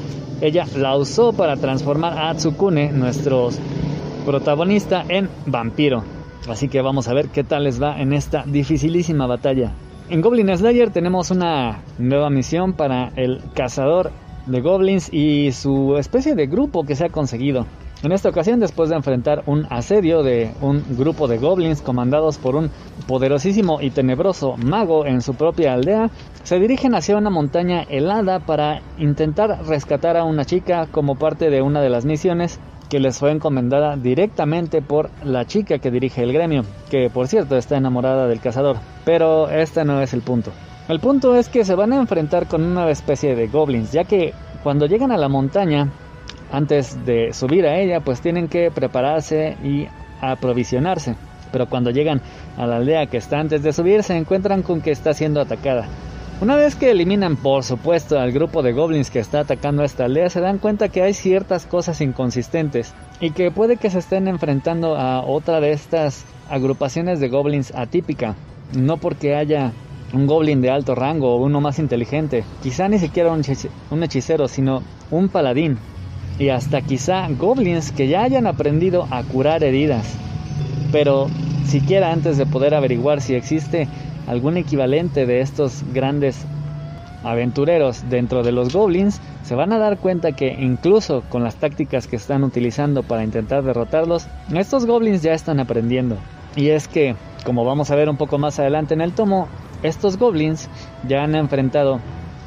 ella 0.41 0.65
la 0.77 0.95
usó 0.95 1.33
para 1.33 1.57
transformar 1.57 2.17
a 2.17 2.35
Tsukune, 2.35 2.91
nuestro 2.91 3.49
protagonista, 4.25 5.03
en 5.09 5.27
vampiro. 5.45 6.03
Así 6.47 6.67
que 6.67 6.81
vamos 6.81 7.07
a 7.07 7.13
ver 7.13 7.29
qué 7.29 7.43
tal 7.43 7.63
les 7.63 7.81
va 7.81 7.99
en 7.99 8.13
esta 8.13 8.43
dificilísima 8.45 9.25
batalla. 9.25 9.71
En 10.13 10.21
Goblin 10.21 10.55
Slayer 10.55 10.91
tenemos 10.91 11.31
una 11.31 11.81
nueva 11.97 12.29
misión 12.29 12.73
para 12.73 13.11
el 13.15 13.41
cazador 13.55 14.11
de 14.45 14.61
goblins 14.61 15.11
y 15.11 15.51
su 15.53 15.97
especie 15.97 16.35
de 16.35 16.45
grupo 16.45 16.83
que 16.83 16.95
se 16.95 17.05
ha 17.05 17.09
conseguido. 17.09 17.65
En 18.03 18.11
esta 18.11 18.29
ocasión, 18.29 18.59
después 18.59 18.91
de 18.91 18.95
enfrentar 18.95 19.41
un 19.47 19.65
asedio 19.71 20.21
de 20.21 20.51
un 20.61 20.83
grupo 20.99 21.27
de 21.27 21.39
goblins 21.39 21.81
comandados 21.81 22.37
por 22.37 22.55
un 22.55 22.69
poderosísimo 23.07 23.81
y 23.81 23.89
tenebroso 23.89 24.55
mago 24.55 25.07
en 25.07 25.21
su 25.21 25.33
propia 25.33 25.73
aldea, 25.73 26.11
se 26.43 26.59
dirigen 26.59 26.93
hacia 26.93 27.17
una 27.17 27.31
montaña 27.31 27.81
helada 27.81 28.37
para 28.37 28.83
intentar 28.99 29.65
rescatar 29.65 30.15
a 30.15 30.25
una 30.25 30.45
chica 30.45 30.85
como 30.91 31.15
parte 31.15 31.49
de 31.49 31.63
una 31.63 31.81
de 31.81 31.89
las 31.89 32.05
misiones 32.05 32.59
que 32.93 32.99
les 32.99 33.17
fue 33.17 33.31
encomendada 33.31 33.97
directamente 33.97 34.83
por 34.83 35.09
la 35.23 35.45
chica 35.45 35.79
que 35.79 35.89
dirige 35.89 36.21
el 36.21 36.31
gremio, 36.31 36.63
que 36.91 37.09
por 37.09 37.27
cierto 37.27 37.57
está 37.57 37.75
enamorada 37.75 38.27
del 38.27 38.39
cazador. 38.39 38.77
Pero 39.03 39.49
este 39.49 39.83
no 39.83 39.99
es 39.99 40.13
el 40.13 40.21
punto. 40.21 40.51
El 40.87 40.99
punto 40.99 41.35
es 41.35 41.49
que 41.49 41.65
se 41.65 41.73
van 41.73 41.91
a 41.91 41.95
enfrentar 41.95 42.45
con 42.47 42.61
una 42.61 42.87
especie 42.91 43.35
de 43.35 43.47
goblins, 43.47 43.91
ya 43.91 44.03
que 44.03 44.35
cuando 44.61 44.85
llegan 44.85 45.11
a 45.11 45.17
la 45.17 45.27
montaña, 45.27 45.89
antes 46.51 47.03
de 47.03 47.33
subir 47.33 47.65
a 47.65 47.79
ella, 47.79 47.99
pues 47.99 48.21
tienen 48.21 48.47
que 48.47 48.69
prepararse 48.69 49.57
y 49.63 49.87
aprovisionarse. 50.21 51.15
Pero 51.51 51.65
cuando 51.65 51.89
llegan 51.89 52.21
a 52.57 52.67
la 52.67 52.75
aldea 52.75 53.07
que 53.07 53.17
está 53.17 53.39
antes 53.39 53.63
de 53.63 53.73
subir, 53.73 54.03
se 54.03 54.15
encuentran 54.15 54.61
con 54.61 54.81
que 54.81 54.91
está 54.91 55.15
siendo 55.15 55.41
atacada. 55.41 55.87
Una 56.43 56.57
vez 56.57 56.75
que 56.75 56.91
eliminan 56.91 57.37
por 57.37 57.63
supuesto 57.63 58.19
al 58.19 58.33
grupo 58.33 58.63
de 58.63 58.73
goblins 58.73 59.09
que 59.09 59.19
está 59.19 59.39
atacando 59.39 59.81
a 59.81 59.85
esta 59.85 60.03
aldea, 60.03 60.29
se 60.29 60.41
dan 60.41 60.57
cuenta 60.57 60.89
que 60.89 61.01
hay 61.01 61.13
ciertas 61.13 61.65
cosas 61.65 62.01
inconsistentes 62.01 62.93
y 63.21 63.31
que 63.31 63.49
puede 63.49 63.77
que 63.77 63.89
se 63.89 63.99
estén 63.99 64.27
enfrentando 64.27 64.97
a 64.97 65.23
otra 65.23 65.61
de 65.61 65.71
estas 65.71 66.25
agrupaciones 66.49 67.21
de 67.21 67.29
goblins 67.29 67.73
atípica. 67.73 68.35
No 68.77 68.97
porque 68.97 69.37
haya 69.37 69.71
un 70.11 70.27
goblin 70.27 70.59
de 70.59 70.69
alto 70.69 70.95
rango 70.95 71.33
o 71.33 71.41
uno 71.41 71.61
más 71.61 71.79
inteligente, 71.79 72.43
quizá 72.61 72.89
ni 72.89 72.99
siquiera 72.99 73.31
un, 73.31 74.03
hechicero, 74.03 74.49
sino 74.49 74.83
un 75.11 75.29
paladín. 75.29 75.77
Y 76.39 76.49
hasta 76.49 76.81
quizá 76.81 77.25
goblins 77.29 77.93
que 77.93 78.09
ya 78.09 78.21
hayan 78.21 78.47
aprendido 78.47 79.07
a 79.11 79.23
curar 79.23 79.63
heridas. 79.63 80.13
Pero 80.91 81.29
siquiera 81.65 82.11
antes 82.11 82.37
de 82.37 82.45
poder 82.45 82.73
averiguar 82.73 83.21
si 83.21 83.33
existe 83.33 83.87
algún 84.27 84.57
equivalente 84.57 85.25
de 85.25 85.41
estos 85.41 85.83
grandes 85.93 86.45
aventureros 87.23 88.09
dentro 88.09 88.43
de 88.43 88.51
los 88.51 88.73
goblins, 88.73 89.21
se 89.43 89.55
van 89.55 89.73
a 89.73 89.77
dar 89.77 89.97
cuenta 89.97 90.33
que 90.33 90.53
incluso 90.59 91.23
con 91.29 91.43
las 91.43 91.55
tácticas 91.55 92.07
que 92.07 92.17
están 92.17 92.43
utilizando 92.43 93.03
para 93.03 93.23
intentar 93.23 93.63
derrotarlos, 93.63 94.27
estos 94.53 94.85
goblins 94.85 95.21
ya 95.21 95.33
están 95.33 95.59
aprendiendo. 95.59 96.17
Y 96.55 96.69
es 96.69 96.87
que, 96.87 97.15
como 97.45 97.65
vamos 97.65 97.91
a 97.91 97.95
ver 97.95 98.09
un 98.09 98.17
poco 98.17 98.37
más 98.37 98.59
adelante 98.59 98.93
en 98.93 99.01
el 99.01 99.13
tomo, 99.13 99.47
estos 99.81 100.17
goblins 100.17 100.69
ya 101.07 101.23
han 101.23 101.35
enfrentado 101.35 101.99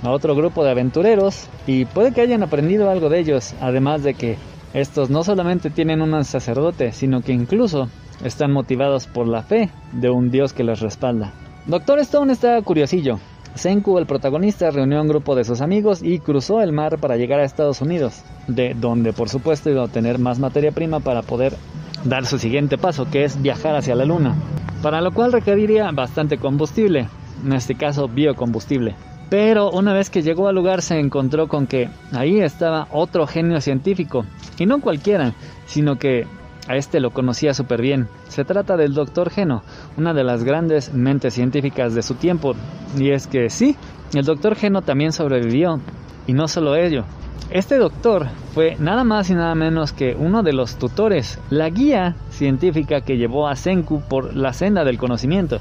a 0.02 0.11
otro 0.11 0.35
grupo 0.35 0.62
de 0.62 0.71
aventureros 0.71 1.49
y 1.66 1.85
puede 1.87 2.12
que 2.12 2.21
hayan 2.21 2.42
aprendido 2.42 2.90
algo 2.90 3.09
de 3.09 3.18
ellos, 3.18 3.54
además 3.61 4.02
de 4.02 4.14
que 4.14 4.37
estos 4.75 5.11
no 5.11 5.25
solamente 5.25 5.71
tienen 5.71 6.02
un 6.02 6.25
sacerdote, 6.25 6.92
sino 6.92 7.23
que 7.23 7.33
incluso 7.33 7.88
están 8.25 8.52
motivados 8.52 9.06
por 9.06 9.26
la 9.26 9.42
fe 9.42 9.71
de 9.92 10.11
un 10.11 10.30
dios 10.30 10.52
que 10.52 10.64
los 10.64 10.80
respalda. 10.80 11.33
Doctor 11.66 11.99
Stone 11.99 12.32
está 12.32 12.62
curiosillo. 12.62 13.18
Senku, 13.56 13.99
el 13.99 14.06
protagonista, 14.06 14.70
reunió 14.70 14.99
a 14.99 15.02
un 15.02 15.08
grupo 15.08 15.35
de 15.35 15.42
sus 15.42 15.61
amigos 15.61 16.00
y 16.00 16.20
cruzó 16.20 16.61
el 16.61 16.70
mar 16.70 16.99
para 16.99 17.16
llegar 17.16 17.40
a 17.40 17.44
Estados 17.44 17.80
Unidos, 17.80 18.23
de 18.46 18.75
donde 18.75 19.12
por 19.12 19.28
supuesto 19.28 19.68
iba 19.68 19.80
a 19.80 19.87
obtener 19.87 20.20
más 20.20 20.38
materia 20.38 20.70
prima 20.70 21.00
para 21.00 21.23
poder 21.23 21.56
dar 22.04 22.25
su 22.25 22.38
siguiente 22.38 22.78
paso, 22.78 23.11
que 23.11 23.25
es 23.25 23.42
viajar 23.42 23.75
hacia 23.75 23.96
la 23.96 24.04
Luna, 24.04 24.37
para 24.80 25.00
lo 25.00 25.11
cual 25.11 25.32
requeriría 25.32 25.90
bastante 25.90 26.38
combustible, 26.38 27.08
en 27.44 27.52
este 27.52 27.75
caso 27.75 28.06
biocombustible. 28.06 28.94
Pero 29.28 29.73
una 29.73 29.92
vez 29.92 30.08
que 30.08 30.23
llegó 30.23 30.46
al 30.46 30.54
lugar 30.54 30.82
se 30.82 31.00
encontró 31.00 31.49
con 31.49 31.66
que 31.66 31.88
ahí 32.12 32.38
estaba 32.38 32.87
otro 32.92 33.26
genio 33.26 33.61
científico, 33.61 34.25
y 34.56 34.66
no 34.66 34.80
cualquiera, 34.80 35.35
sino 35.66 35.99
que 35.99 36.28
a 36.68 36.76
este 36.76 37.00
lo 37.00 37.11
conocía 37.11 37.54
súper 37.54 37.80
bien. 37.80 38.08
Se 38.28 38.44
trata 38.44 38.76
del 38.76 38.94
Dr. 38.94 39.30
Geno, 39.30 39.62
una 39.96 40.14
de 40.14 40.25
las 40.25 40.44
grandes 40.44 40.92
mentes 40.92 41.35
científicas 41.35 41.94
de 41.94 42.02
su 42.02 42.14
tiempo. 42.14 42.54
Y 42.99 43.11
es 43.11 43.26
que 43.26 43.50
sí, 43.50 43.76
el 44.14 44.25
Dr. 44.25 44.56
Geno 44.56 44.82
también 44.82 45.12
sobrevivió. 45.12 45.80
Y 46.26 46.32
no 46.32 46.49
solo 46.49 46.75
ello. 46.75 47.04
Este 47.50 47.78
doctor 47.78 48.26
fue 48.54 48.76
nada 48.80 49.04
más 49.04 49.30
y 49.30 49.35
nada 49.35 49.54
menos 49.54 49.92
que 49.92 50.16
uno 50.18 50.42
de 50.42 50.52
los 50.52 50.76
tutores, 50.76 51.38
la 51.49 51.70
guía 51.70 52.16
científica 52.30 53.02
que 53.02 53.16
llevó 53.16 53.46
a 53.46 53.54
Senku 53.54 54.00
por 54.00 54.35
la 54.35 54.52
senda 54.52 54.82
del 54.82 54.99
conocimiento. 54.99 55.61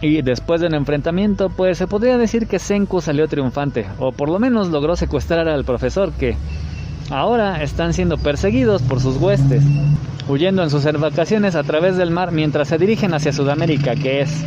Y 0.00 0.22
después 0.22 0.62
del 0.62 0.74
enfrentamiento, 0.74 1.50
pues 1.50 1.76
se 1.76 1.86
podría 1.86 2.16
decir 2.16 2.46
que 2.46 2.58
Senku 2.58 3.02
salió 3.02 3.28
triunfante, 3.28 3.86
o 3.98 4.12
por 4.12 4.30
lo 4.30 4.38
menos 4.38 4.70
logró 4.70 4.96
secuestrar 4.96 5.46
al 5.48 5.64
profesor 5.64 6.12
que 6.12 6.34
ahora 7.10 7.62
están 7.62 7.92
siendo 7.92 8.16
perseguidos 8.16 8.80
por 8.82 8.98
sus 8.98 9.18
huestes 9.18 9.62
huyendo 10.32 10.62
en 10.62 10.70
sus 10.70 10.84
vacaciones 10.98 11.54
a 11.54 11.62
través 11.62 11.98
del 11.98 12.10
mar 12.10 12.32
mientras 12.32 12.68
se 12.68 12.78
dirigen 12.78 13.12
hacia 13.12 13.32
Sudamérica, 13.32 13.94
que 13.94 14.22
es 14.22 14.44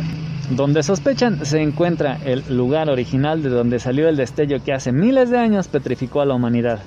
donde 0.50 0.82
sospechan 0.82 1.46
se 1.46 1.62
encuentra 1.62 2.18
el 2.24 2.42
lugar 2.50 2.90
original 2.90 3.40
de 3.40 3.50
donde 3.50 3.78
salió 3.78 4.08
el 4.08 4.16
destello 4.16 4.62
que 4.64 4.72
hace 4.72 4.90
miles 4.90 5.30
de 5.30 5.38
años 5.38 5.68
petrificó 5.68 6.20
a 6.20 6.26
la 6.26 6.34
humanidad. 6.34 6.80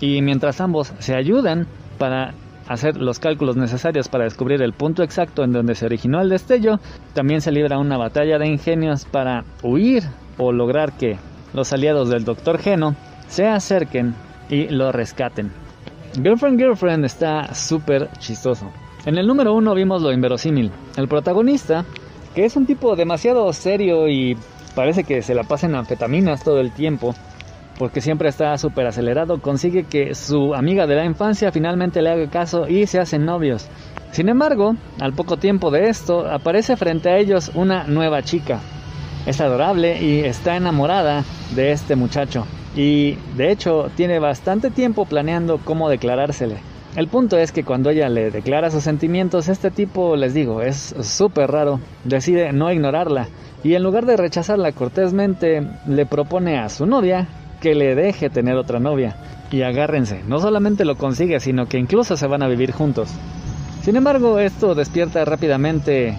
Y 0.00 0.22
mientras 0.22 0.60
ambos 0.60 0.92
se 1.00 1.16
ayudan 1.16 1.66
para 1.98 2.34
hacer 2.68 2.96
los 2.96 3.18
cálculos 3.18 3.56
necesarios 3.56 4.08
para 4.08 4.24
descubrir 4.24 4.62
el 4.62 4.72
punto 4.72 5.02
exacto 5.02 5.42
en 5.42 5.52
donde 5.52 5.74
se 5.74 5.86
originó 5.86 6.20
el 6.20 6.28
destello, 6.28 6.78
también 7.12 7.40
se 7.40 7.50
libra 7.50 7.78
una 7.78 7.96
batalla 7.96 8.38
de 8.38 8.46
ingenios 8.46 9.04
para 9.04 9.44
huir 9.64 10.04
o 10.38 10.52
lograr 10.52 10.92
que 10.92 11.18
los 11.54 11.72
aliados 11.72 12.08
del 12.08 12.24
Dr. 12.24 12.58
Geno 12.58 12.94
se 13.26 13.48
acerquen 13.48 14.14
y 14.48 14.68
lo 14.68 14.92
rescaten. 14.92 15.63
Girlfriend 16.22 16.60
Girlfriend 16.60 17.04
está 17.04 17.52
súper 17.54 18.08
chistoso. 18.18 18.70
En 19.04 19.18
el 19.18 19.26
número 19.26 19.52
uno 19.52 19.74
vimos 19.74 20.00
lo 20.00 20.12
inverosímil. 20.12 20.70
El 20.96 21.08
protagonista, 21.08 21.84
que 22.34 22.44
es 22.44 22.54
un 22.54 22.66
tipo 22.66 22.94
demasiado 22.94 23.52
serio 23.52 24.08
y 24.08 24.38
parece 24.76 25.02
que 25.02 25.22
se 25.22 25.34
la 25.34 25.42
pasa 25.42 25.66
en 25.66 25.74
anfetaminas 25.74 26.44
todo 26.44 26.60
el 26.60 26.72
tiempo, 26.72 27.16
porque 27.78 28.00
siempre 28.00 28.28
está 28.28 28.56
súper 28.58 28.86
acelerado, 28.86 29.40
consigue 29.40 29.84
que 29.84 30.14
su 30.14 30.54
amiga 30.54 30.86
de 30.86 30.94
la 30.94 31.04
infancia 31.04 31.50
finalmente 31.50 32.00
le 32.00 32.10
haga 32.10 32.30
caso 32.30 32.68
y 32.68 32.86
se 32.86 33.00
hacen 33.00 33.24
novios. 33.24 33.66
Sin 34.12 34.28
embargo, 34.28 34.76
al 35.00 35.14
poco 35.14 35.36
tiempo 35.38 35.72
de 35.72 35.88
esto, 35.88 36.28
aparece 36.30 36.76
frente 36.76 37.08
a 37.08 37.18
ellos 37.18 37.50
una 37.54 37.84
nueva 37.88 38.22
chica. 38.22 38.60
Es 39.26 39.40
adorable 39.40 40.00
y 40.00 40.20
está 40.20 40.54
enamorada 40.56 41.24
de 41.56 41.72
este 41.72 41.96
muchacho 41.96 42.46
y 42.76 43.16
de 43.36 43.50
hecho 43.50 43.90
tiene 43.96 44.18
bastante 44.18 44.70
tiempo 44.70 45.06
planeando 45.06 45.58
cómo 45.58 45.88
declarársele. 45.88 46.56
El 46.96 47.08
punto 47.08 47.36
es 47.36 47.50
que 47.50 47.64
cuando 47.64 47.90
ella 47.90 48.08
le 48.08 48.30
declara 48.30 48.70
sus 48.70 48.84
sentimientos, 48.84 49.48
este 49.48 49.70
tipo, 49.70 50.14
les 50.14 50.32
digo, 50.32 50.62
es 50.62 50.94
súper 51.00 51.50
raro, 51.50 51.80
decide 52.04 52.52
no 52.52 52.70
ignorarla 52.70 53.28
y 53.64 53.74
en 53.74 53.82
lugar 53.82 54.04
de 54.04 54.18
rechazarla 54.18 54.72
cortésmente, 54.72 55.66
le 55.88 56.04
propone 56.04 56.58
a 56.58 56.68
su 56.68 56.84
novia 56.84 57.26
que 57.62 57.74
le 57.74 57.94
deje 57.94 58.28
tener 58.28 58.56
otra 58.56 58.78
novia. 58.78 59.16
Y 59.50 59.62
agárrense, 59.62 60.22
no 60.28 60.38
solamente 60.38 60.84
lo 60.84 60.96
consigue, 60.96 61.40
sino 61.40 61.66
que 61.66 61.78
incluso 61.78 62.18
se 62.18 62.26
van 62.26 62.42
a 62.42 62.48
vivir 62.48 62.72
juntos. 62.72 63.08
Sin 63.80 63.96
embargo, 63.96 64.38
esto 64.38 64.74
despierta 64.74 65.24
rápidamente 65.24 66.14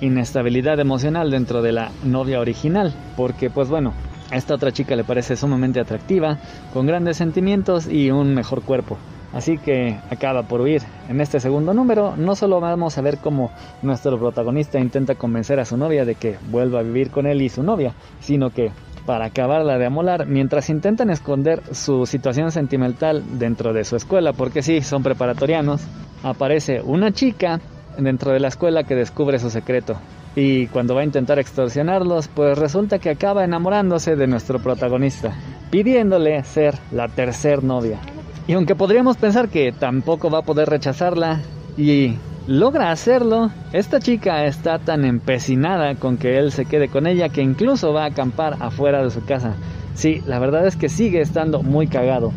inestabilidad 0.00 0.80
emocional 0.80 1.30
dentro 1.30 1.62
de 1.62 1.70
la 1.70 1.92
novia 2.02 2.40
original, 2.40 2.92
porque 3.16 3.48
pues 3.48 3.68
bueno, 3.68 3.94
a 4.32 4.36
esta 4.36 4.54
otra 4.54 4.72
chica 4.72 4.96
le 4.96 5.04
parece 5.04 5.36
sumamente 5.36 5.78
atractiva, 5.78 6.38
con 6.72 6.86
grandes 6.86 7.18
sentimientos 7.18 7.86
y 7.86 8.10
un 8.10 8.34
mejor 8.34 8.62
cuerpo. 8.62 8.96
Así 9.34 9.58
que 9.58 9.98
acaba 10.10 10.42
por 10.42 10.62
huir. 10.62 10.82
En 11.08 11.20
este 11.20 11.38
segundo 11.38 11.74
número 11.74 12.16
no 12.16 12.34
solo 12.34 12.58
vamos 12.58 12.96
a 12.96 13.02
ver 13.02 13.18
cómo 13.18 13.50
nuestro 13.82 14.18
protagonista 14.18 14.78
intenta 14.78 15.16
convencer 15.16 15.60
a 15.60 15.66
su 15.66 15.76
novia 15.76 16.06
de 16.06 16.14
que 16.14 16.38
vuelva 16.50 16.80
a 16.80 16.82
vivir 16.82 17.10
con 17.10 17.26
él 17.26 17.42
y 17.42 17.50
su 17.50 17.62
novia, 17.62 17.94
sino 18.20 18.50
que 18.50 18.72
para 19.04 19.26
acabarla 19.26 19.76
de 19.76 19.86
amolar, 19.86 20.26
mientras 20.26 20.70
intentan 20.70 21.10
esconder 21.10 21.62
su 21.74 22.06
situación 22.06 22.52
sentimental 22.52 23.38
dentro 23.38 23.74
de 23.74 23.84
su 23.84 23.96
escuela, 23.96 24.32
porque 24.32 24.62
sí, 24.62 24.80
son 24.80 25.02
preparatorianos, 25.02 25.82
aparece 26.22 26.80
una 26.80 27.12
chica 27.12 27.60
dentro 27.98 28.32
de 28.32 28.40
la 28.40 28.48
escuela 28.48 28.84
que 28.84 28.94
descubre 28.94 29.38
su 29.38 29.50
secreto. 29.50 29.96
Y 30.34 30.66
cuando 30.68 30.94
va 30.94 31.02
a 31.02 31.04
intentar 31.04 31.38
extorsionarlos, 31.38 32.28
pues 32.28 32.56
resulta 32.56 32.98
que 32.98 33.10
acaba 33.10 33.44
enamorándose 33.44 34.16
de 34.16 34.26
nuestro 34.26 34.60
protagonista, 34.60 35.34
pidiéndole 35.70 36.42
ser 36.44 36.74
la 36.90 37.08
tercer 37.08 37.62
novia. 37.62 37.98
Y 38.46 38.54
aunque 38.54 38.74
podríamos 38.74 39.16
pensar 39.16 39.48
que 39.48 39.72
tampoco 39.72 40.30
va 40.30 40.38
a 40.38 40.42
poder 40.42 40.68
rechazarla 40.68 41.40
y 41.76 42.14
logra 42.46 42.90
hacerlo, 42.90 43.50
esta 43.72 44.00
chica 44.00 44.46
está 44.46 44.78
tan 44.78 45.04
empecinada 45.04 45.94
con 45.94 46.16
que 46.16 46.38
él 46.38 46.50
se 46.50 46.64
quede 46.64 46.88
con 46.88 47.06
ella 47.06 47.28
que 47.28 47.42
incluso 47.42 47.92
va 47.92 48.04
a 48.04 48.08
acampar 48.08 48.56
afuera 48.60 49.02
de 49.04 49.10
su 49.10 49.24
casa. 49.24 49.54
Sí, 49.94 50.22
la 50.26 50.38
verdad 50.38 50.66
es 50.66 50.76
que 50.76 50.88
sigue 50.88 51.20
estando 51.20 51.62
muy 51.62 51.86
cagado. 51.86 52.32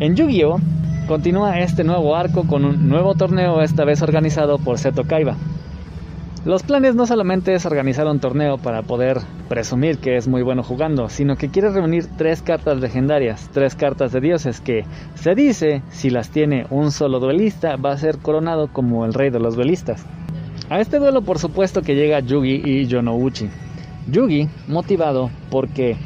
En 0.00 0.14
Yu-Gi-Oh! 0.14 0.60
continúa 1.08 1.58
este 1.58 1.82
nuevo 1.82 2.14
arco 2.14 2.46
con 2.46 2.66
un 2.66 2.88
nuevo 2.88 3.14
torneo, 3.14 3.62
esta 3.62 3.84
vez 3.84 4.02
organizado 4.02 4.58
por 4.58 4.78
Seto 4.78 5.04
Kaiba. 5.04 5.36
Los 6.44 6.62
planes 6.62 6.94
no 6.94 7.04
solamente 7.04 7.52
es 7.52 7.66
organizar 7.66 8.06
un 8.06 8.20
torneo 8.20 8.58
para 8.58 8.82
poder 8.82 9.18
presumir 9.48 9.98
que 9.98 10.16
es 10.16 10.28
muy 10.28 10.42
bueno 10.42 10.62
jugando, 10.62 11.08
sino 11.08 11.36
que 11.36 11.48
quiere 11.48 11.70
reunir 11.70 12.06
tres 12.16 12.42
cartas 12.42 12.80
legendarias, 12.80 13.50
tres 13.52 13.74
cartas 13.74 14.12
de 14.12 14.20
dioses 14.20 14.60
que 14.60 14.84
se 15.16 15.34
dice 15.34 15.82
si 15.90 16.10
las 16.10 16.30
tiene 16.30 16.66
un 16.70 16.92
solo 16.92 17.18
duelista 17.18 17.76
va 17.76 17.92
a 17.92 17.98
ser 17.98 18.18
coronado 18.18 18.68
como 18.72 19.04
el 19.04 19.14
rey 19.14 19.30
de 19.30 19.40
los 19.40 19.56
duelistas. 19.56 20.06
A 20.70 20.80
este 20.80 20.98
duelo 20.98 21.22
por 21.22 21.40
supuesto 21.40 21.82
que 21.82 21.96
llega 21.96 22.20
Yugi 22.20 22.62
y 22.64 22.86
Yonouchi. 22.86 23.48
Yugi 24.06 24.48
motivado 24.68 25.30
porque 25.50 25.96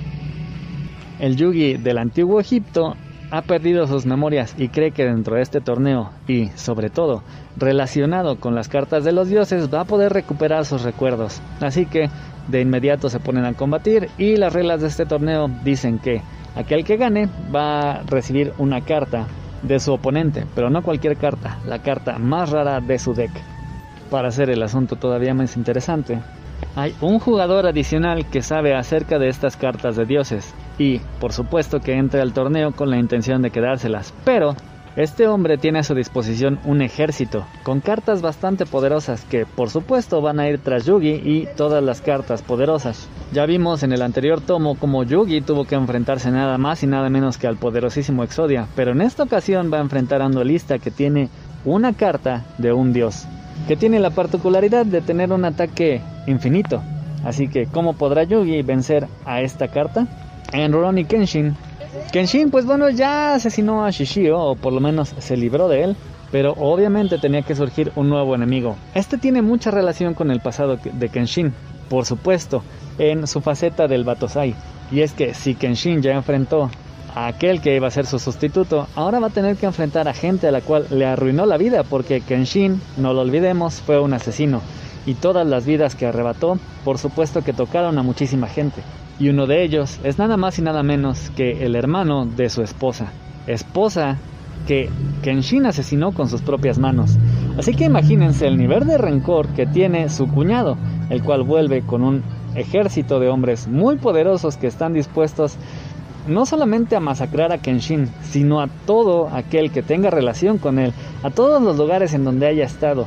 el 1.20 1.36
Yugi 1.36 1.76
del 1.76 1.98
antiguo 1.98 2.40
Egipto 2.40 2.96
ha 3.32 3.40
perdido 3.40 3.86
sus 3.86 4.04
memorias 4.04 4.54
y 4.58 4.68
cree 4.68 4.90
que 4.90 5.06
dentro 5.06 5.36
de 5.36 5.42
este 5.42 5.62
torneo 5.62 6.10
y, 6.28 6.48
sobre 6.54 6.90
todo, 6.90 7.22
relacionado 7.56 8.38
con 8.38 8.54
las 8.54 8.68
cartas 8.68 9.04
de 9.04 9.12
los 9.12 9.30
dioses, 9.30 9.72
va 9.72 9.80
a 9.80 9.84
poder 9.86 10.12
recuperar 10.12 10.66
sus 10.66 10.82
recuerdos. 10.82 11.40
Así 11.60 11.86
que 11.86 12.10
de 12.48 12.60
inmediato 12.60 13.08
se 13.08 13.20
ponen 13.20 13.46
a 13.46 13.54
combatir 13.54 14.10
y 14.18 14.36
las 14.36 14.52
reglas 14.52 14.82
de 14.82 14.88
este 14.88 15.06
torneo 15.06 15.48
dicen 15.64 15.98
que 15.98 16.20
aquel 16.56 16.84
que 16.84 16.98
gane 16.98 17.26
va 17.54 17.92
a 17.92 18.02
recibir 18.02 18.52
una 18.58 18.82
carta 18.82 19.26
de 19.62 19.80
su 19.80 19.94
oponente, 19.94 20.44
pero 20.54 20.68
no 20.68 20.82
cualquier 20.82 21.16
carta, 21.16 21.58
la 21.66 21.78
carta 21.78 22.18
más 22.18 22.50
rara 22.50 22.82
de 22.82 22.98
su 22.98 23.14
deck. 23.14 23.32
Para 24.10 24.28
hacer 24.28 24.50
el 24.50 24.62
asunto 24.62 24.96
todavía 24.96 25.32
más 25.32 25.56
interesante, 25.56 26.18
hay 26.74 26.94
un 27.00 27.18
jugador 27.18 27.66
adicional 27.66 28.28
que 28.30 28.42
sabe 28.42 28.74
acerca 28.74 29.18
de 29.18 29.28
estas 29.28 29.56
cartas 29.56 29.96
de 29.96 30.06
dioses. 30.06 30.54
Y, 30.78 31.00
por 31.20 31.32
supuesto, 31.32 31.80
que 31.80 31.94
entra 31.94 32.22
al 32.22 32.32
torneo 32.32 32.72
con 32.72 32.90
la 32.90 32.98
intención 32.98 33.42
de 33.42 33.50
quedárselas, 33.50 34.14
pero 34.24 34.56
este 34.94 35.26
hombre 35.26 35.56
tiene 35.56 35.78
a 35.78 35.84
su 35.84 35.94
disposición 35.94 36.58
un 36.66 36.82
ejército 36.82 37.46
con 37.62 37.80
cartas 37.80 38.20
bastante 38.20 38.66
poderosas 38.66 39.24
que 39.24 39.46
por 39.46 39.70
supuesto 39.70 40.20
van 40.20 40.38
a 40.38 40.46
ir 40.50 40.58
tras 40.58 40.84
Yugi 40.84 41.14
y 41.24 41.48
todas 41.56 41.82
las 41.82 42.02
cartas 42.02 42.42
poderosas. 42.42 43.08
Ya 43.32 43.46
vimos 43.46 43.82
en 43.82 43.92
el 43.92 44.02
anterior 44.02 44.42
tomo 44.42 44.74
como 44.74 45.02
Yugi 45.02 45.40
tuvo 45.40 45.64
que 45.64 45.76
enfrentarse 45.76 46.30
nada 46.30 46.58
más 46.58 46.82
y 46.82 46.86
nada 46.86 47.08
menos 47.08 47.38
que 47.38 47.46
al 47.46 47.56
poderosísimo 47.56 48.22
Exodia, 48.22 48.66
pero 48.76 48.92
en 48.92 49.00
esta 49.00 49.22
ocasión 49.22 49.72
va 49.72 49.78
a 49.78 49.82
enfrentar 49.82 50.20
a 50.20 50.26
un 50.26 50.34
que 50.34 50.90
tiene 50.90 51.30
una 51.64 51.94
carta 51.94 52.44
de 52.58 52.74
un 52.74 52.92
dios 52.92 53.26
que 53.66 53.76
tiene 53.76 54.00
la 54.00 54.10
particularidad 54.10 54.86
de 54.86 55.00
tener 55.00 55.32
un 55.32 55.44
ataque 55.44 56.00
infinito. 56.26 56.82
Así 57.24 57.48
que, 57.48 57.66
¿cómo 57.66 57.94
podrá 57.94 58.24
Yugi 58.24 58.62
vencer 58.62 59.06
a 59.24 59.40
esta 59.40 59.68
carta? 59.68 60.06
En 60.52 60.72
Rurouni 60.72 61.04
Kenshin. 61.04 61.56
Kenshin, 62.10 62.50
pues 62.50 62.64
bueno, 62.64 62.90
ya 62.90 63.34
asesinó 63.34 63.84
a 63.84 63.90
Shishio, 63.90 64.38
o 64.38 64.56
por 64.56 64.72
lo 64.72 64.80
menos 64.80 65.14
se 65.18 65.36
libró 65.36 65.68
de 65.68 65.84
él, 65.84 65.96
pero 66.30 66.54
obviamente 66.58 67.18
tenía 67.18 67.42
que 67.42 67.54
surgir 67.54 67.92
un 67.94 68.08
nuevo 68.08 68.34
enemigo. 68.34 68.76
Este 68.94 69.18
tiene 69.18 69.42
mucha 69.42 69.70
relación 69.70 70.14
con 70.14 70.30
el 70.30 70.40
pasado 70.40 70.76
de 70.76 71.08
Kenshin, 71.08 71.52
por 71.88 72.06
supuesto, 72.06 72.62
en 72.98 73.26
su 73.26 73.40
faceta 73.40 73.86
del 73.86 74.04
Batosai. 74.04 74.54
Y 74.90 75.00
es 75.00 75.12
que 75.12 75.34
si 75.34 75.54
Kenshin 75.54 76.02
ya 76.02 76.12
enfrentó 76.12 76.70
aquel 77.14 77.60
que 77.60 77.76
iba 77.76 77.88
a 77.88 77.90
ser 77.90 78.06
su 78.06 78.18
sustituto, 78.18 78.88
ahora 78.94 79.20
va 79.20 79.28
a 79.28 79.30
tener 79.30 79.56
que 79.56 79.66
enfrentar 79.66 80.08
a 80.08 80.14
gente 80.14 80.48
a 80.48 80.52
la 80.52 80.60
cual 80.60 80.86
le 80.90 81.06
arruinó 81.06 81.46
la 81.46 81.56
vida 81.56 81.82
porque 81.84 82.20
Kenshin, 82.20 82.80
no 82.96 83.12
lo 83.12 83.20
olvidemos, 83.20 83.80
fue 83.80 84.00
un 84.00 84.14
asesino 84.14 84.60
y 85.06 85.14
todas 85.14 85.46
las 85.46 85.66
vidas 85.66 85.94
que 85.94 86.06
arrebató, 86.06 86.58
por 86.84 86.98
supuesto 86.98 87.42
que 87.42 87.52
tocaron 87.52 87.98
a 87.98 88.02
muchísima 88.02 88.46
gente. 88.46 88.82
Y 89.18 89.28
uno 89.28 89.46
de 89.46 89.62
ellos 89.62 90.00
es 90.04 90.18
nada 90.18 90.36
más 90.36 90.58
y 90.58 90.62
nada 90.62 90.82
menos 90.82 91.30
que 91.36 91.64
el 91.64 91.76
hermano 91.76 92.26
de 92.26 92.48
su 92.48 92.62
esposa. 92.62 93.12
Esposa 93.46 94.18
que 94.66 94.90
Kenshin 95.22 95.66
asesinó 95.66 96.12
con 96.12 96.28
sus 96.28 96.40
propias 96.42 96.78
manos. 96.78 97.18
Así 97.58 97.74
que 97.74 97.84
imagínense 97.84 98.46
el 98.46 98.56
nivel 98.56 98.86
de 98.86 98.98
rencor 98.98 99.48
que 99.48 99.66
tiene 99.66 100.08
su 100.08 100.28
cuñado, 100.28 100.76
el 101.10 101.22
cual 101.22 101.42
vuelve 101.42 101.82
con 101.82 102.02
un 102.02 102.22
ejército 102.54 103.18
de 103.18 103.28
hombres 103.28 103.66
muy 103.66 103.96
poderosos 103.96 104.56
que 104.56 104.66
están 104.66 104.92
dispuestos 104.92 105.56
no 106.26 106.46
solamente 106.46 106.96
a 106.96 107.00
masacrar 107.00 107.52
a 107.52 107.58
Kenshin, 107.58 108.10
sino 108.22 108.60
a 108.60 108.68
todo 108.86 109.28
aquel 109.28 109.70
que 109.70 109.82
tenga 109.82 110.10
relación 110.10 110.58
con 110.58 110.78
él, 110.78 110.92
a 111.22 111.30
todos 111.30 111.62
los 111.62 111.76
lugares 111.76 112.14
en 112.14 112.24
donde 112.24 112.46
haya 112.46 112.64
estado, 112.64 113.06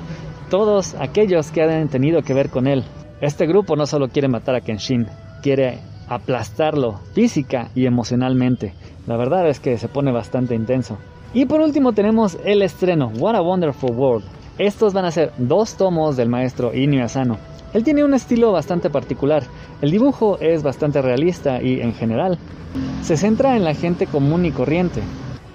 todos 0.50 0.96
aquellos 0.96 1.52
que 1.52 1.62
hayan 1.62 1.88
tenido 1.88 2.22
que 2.22 2.34
ver 2.34 2.50
con 2.50 2.68
él. 2.68 2.84
Este 3.22 3.48
grupo 3.48 3.76
no 3.76 3.86
solo 3.86 4.10
quiere 4.10 4.28
matar 4.28 4.56
a 4.56 4.62
Kenshin, 4.62 5.08
quiere 5.42 5.80
aplastarlo 6.08 7.00
física 7.14 7.70
y 7.76 7.86
emocionalmente. 7.86 8.74
La 9.08 9.18
verdad 9.18 9.48
es 9.48 9.60
que 9.60 9.78
se 9.78 9.88
pone 9.88 10.12
bastante 10.12 10.56
intenso. 10.56 10.98
Y 11.34 11.46
por 11.46 11.62
último 11.62 11.94
tenemos 11.94 12.38
el 12.46 12.62
estreno, 12.62 13.12
What 13.18 13.36
a 13.36 13.42
Wonderful 13.42 13.92
World. 13.92 14.26
Estos 14.58 14.94
van 14.94 15.06
a 15.06 15.12
ser 15.12 15.34
dos 15.38 15.76
tomos 15.76 16.16
del 16.16 16.30
maestro 16.30 16.74
Inui 16.74 17.02
Asano. 17.02 17.38
Él 17.76 17.84
tiene 17.84 18.06
un 18.06 18.14
estilo 18.14 18.54
bastante 18.54 18.90
particular. 18.90 19.44
El 19.82 19.92
dibujo 19.92 20.38
es 20.40 20.64
bastante 20.64 21.02
realista 21.02 21.62
y, 21.62 21.82
en 21.82 21.94
general, 21.94 22.40
se 23.02 23.18
centra 23.18 23.58
en 23.58 23.66
la 23.66 23.74
gente 23.74 24.08
común 24.08 24.46
y 24.46 24.52
corriente. 24.52 25.02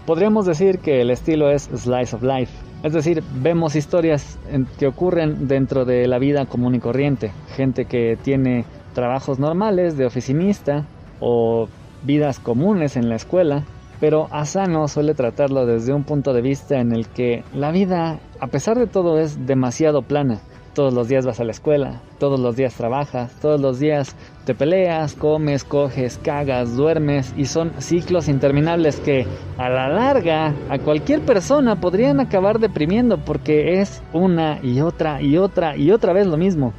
Podríamos 0.04 0.44
decir 0.44 0.80
que 0.80 1.00
el 1.00 1.10
estilo 1.10 1.50
es 1.50 1.70
Slice 1.74 2.14
of 2.14 2.22
Life. 2.22 2.52
Es 2.82 2.92
decir, 2.92 3.22
vemos 3.36 3.74
historias 3.74 4.38
que 4.78 4.86
ocurren 4.86 5.48
dentro 5.48 5.86
de 5.86 6.06
la 6.08 6.18
vida 6.18 6.44
común 6.44 6.74
y 6.74 6.78
corriente. 6.78 7.32
Gente 7.56 7.86
que 7.86 8.18
tiene 8.22 8.66
trabajos 8.92 9.38
normales 9.38 9.96
de 9.96 10.04
oficinista 10.04 10.84
o 11.20 11.68
vidas 12.02 12.38
comunes 12.38 12.98
en 12.98 13.08
la 13.08 13.16
escuela, 13.16 13.64
pero 13.98 14.28
Asano 14.30 14.88
suele 14.88 15.14
tratarlo 15.14 15.64
desde 15.64 15.94
un 15.94 16.04
punto 16.04 16.34
de 16.34 16.42
vista 16.42 16.80
en 16.80 16.92
el 16.92 17.08
que 17.08 17.44
la 17.54 17.70
vida, 17.70 18.20
a 18.40 18.46
pesar 18.48 18.78
de 18.78 18.86
todo, 18.86 19.18
es 19.18 19.46
demasiado 19.46 20.02
plana. 20.02 20.42
Todos 20.74 20.94
los 20.94 21.08
días 21.08 21.26
vas 21.26 21.40
a 21.40 21.44
la 21.44 21.50
escuela, 21.50 22.00
todos 22.20 22.38
los 22.38 22.54
días 22.54 22.74
trabajas, 22.74 23.32
todos 23.40 23.60
los 23.60 23.80
días 23.80 24.14
te 24.44 24.54
peleas, 24.54 25.14
comes, 25.14 25.64
coges, 25.64 26.20
cagas, 26.22 26.76
duermes 26.76 27.34
y 27.36 27.46
son 27.46 27.72
ciclos 27.78 28.28
interminables 28.28 29.00
que 29.00 29.26
a 29.58 29.68
la 29.68 29.88
larga 29.88 30.54
a 30.68 30.78
cualquier 30.78 31.22
persona 31.22 31.80
podrían 31.80 32.20
acabar 32.20 32.60
deprimiendo 32.60 33.18
porque 33.18 33.80
es 33.80 34.00
una 34.12 34.60
y 34.62 34.80
otra 34.80 35.20
y 35.20 35.38
otra 35.38 35.76
y 35.76 35.90
otra 35.90 36.12
vez 36.12 36.28
lo 36.28 36.36
mismo. 36.36 36.72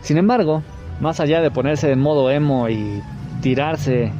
Sin 0.00 0.18
embargo, 0.18 0.62
más 1.00 1.20
allá 1.20 1.40
de 1.40 1.52
ponerse 1.52 1.92
en 1.92 2.00
modo 2.00 2.32
emo 2.32 2.68
y 2.68 3.00
tirarse 3.40 4.10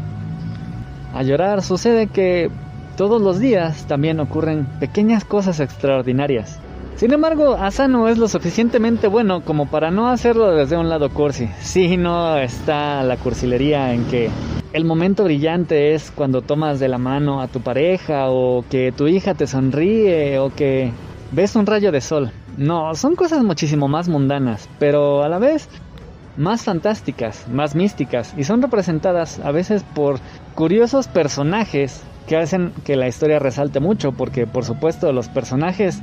a 1.12 1.24
llorar, 1.24 1.62
sucede 1.62 2.06
que 2.06 2.50
todos 2.96 3.20
los 3.20 3.40
días 3.40 3.84
también 3.88 4.20
ocurren 4.20 4.66
pequeñas 4.78 5.24
cosas 5.24 5.58
extraordinarias. 5.58 6.60
Sin 6.98 7.12
embargo, 7.12 7.54
Asano 7.54 8.08
es 8.08 8.18
lo 8.18 8.26
suficientemente 8.26 9.06
bueno 9.06 9.42
como 9.42 9.70
para 9.70 9.92
no 9.92 10.08
hacerlo 10.08 10.50
desde 10.50 10.76
un 10.76 10.88
lado 10.88 11.10
cursi. 11.10 11.48
Si 11.60 11.96
no 11.96 12.36
está 12.38 13.04
la 13.04 13.16
cursilería 13.16 13.94
en 13.94 14.04
que 14.06 14.28
el 14.72 14.84
momento 14.84 15.22
brillante 15.22 15.94
es 15.94 16.10
cuando 16.10 16.42
tomas 16.42 16.80
de 16.80 16.88
la 16.88 16.98
mano 16.98 17.40
a 17.40 17.46
tu 17.46 17.60
pareja 17.60 18.30
o 18.30 18.64
que 18.68 18.90
tu 18.90 19.06
hija 19.06 19.34
te 19.34 19.46
sonríe 19.46 20.40
o 20.40 20.52
que 20.52 20.90
ves 21.30 21.54
un 21.54 21.66
rayo 21.66 21.92
de 21.92 22.00
sol. 22.00 22.32
No, 22.56 22.92
son 22.96 23.14
cosas 23.14 23.44
muchísimo 23.44 23.86
más 23.86 24.08
mundanas, 24.08 24.68
pero 24.80 25.22
a 25.22 25.28
la 25.28 25.38
vez 25.38 25.68
más 26.36 26.64
fantásticas, 26.64 27.46
más 27.46 27.76
místicas 27.76 28.34
y 28.36 28.42
son 28.42 28.60
representadas 28.60 29.38
a 29.38 29.52
veces 29.52 29.84
por 29.94 30.18
curiosos 30.56 31.06
personajes 31.06 32.02
que 32.26 32.36
hacen 32.36 32.72
que 32.84 32.96
la 32.96 33.06
historia 33.06 33.38
resalte 33.38 33.78
mucho 33.78 34.10
porque 34.10 34.48
por 34.48 34.64
supuesto 34.64 35.12
los 35.12 35.28
personajes 35.28 36.02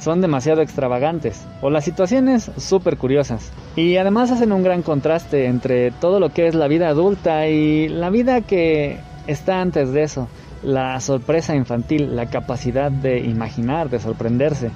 son 0.00 0.20
demasiado 0.20 0.62
extravagantes 0.62 1.46
o 1.60 1.70
las 1.70 1.84
situaciones 1.84 2.50
súper 2.56 2.96
curiosas. 2.96 3.52
Y 3.76 3.96
además 3.96 4.30
hacen 4.30 4.52
un 4.52 4.62
gran 4.62 4.82
contraste 4.82 5.46
entre 5.46 5.90
todo 5.92 6.18
lo 6.18 6.30
que 6.30 6.48
es 6.48 6.54
la 6.54 6.68
vida 6.68 6.88
adulta 6.88 7.46
y 7.46 7.88
la 7.88 8.10
vida 8.10 8.40
que 8.40 8.98
está 9.26 9.60
antes 9.60 9.92
de 9.92 10.02
eso. 10.02 10.28
La 10.62 11.00
sorpresa 11.00 11.54
infantil, 11.54 12.16
la 12.16 12.26
capacidad 12.26 12.90
de 12.90 13.20
imaginar, 13.20 13.88
de 13.88 13.98
sorprenderse. 13.98 14.70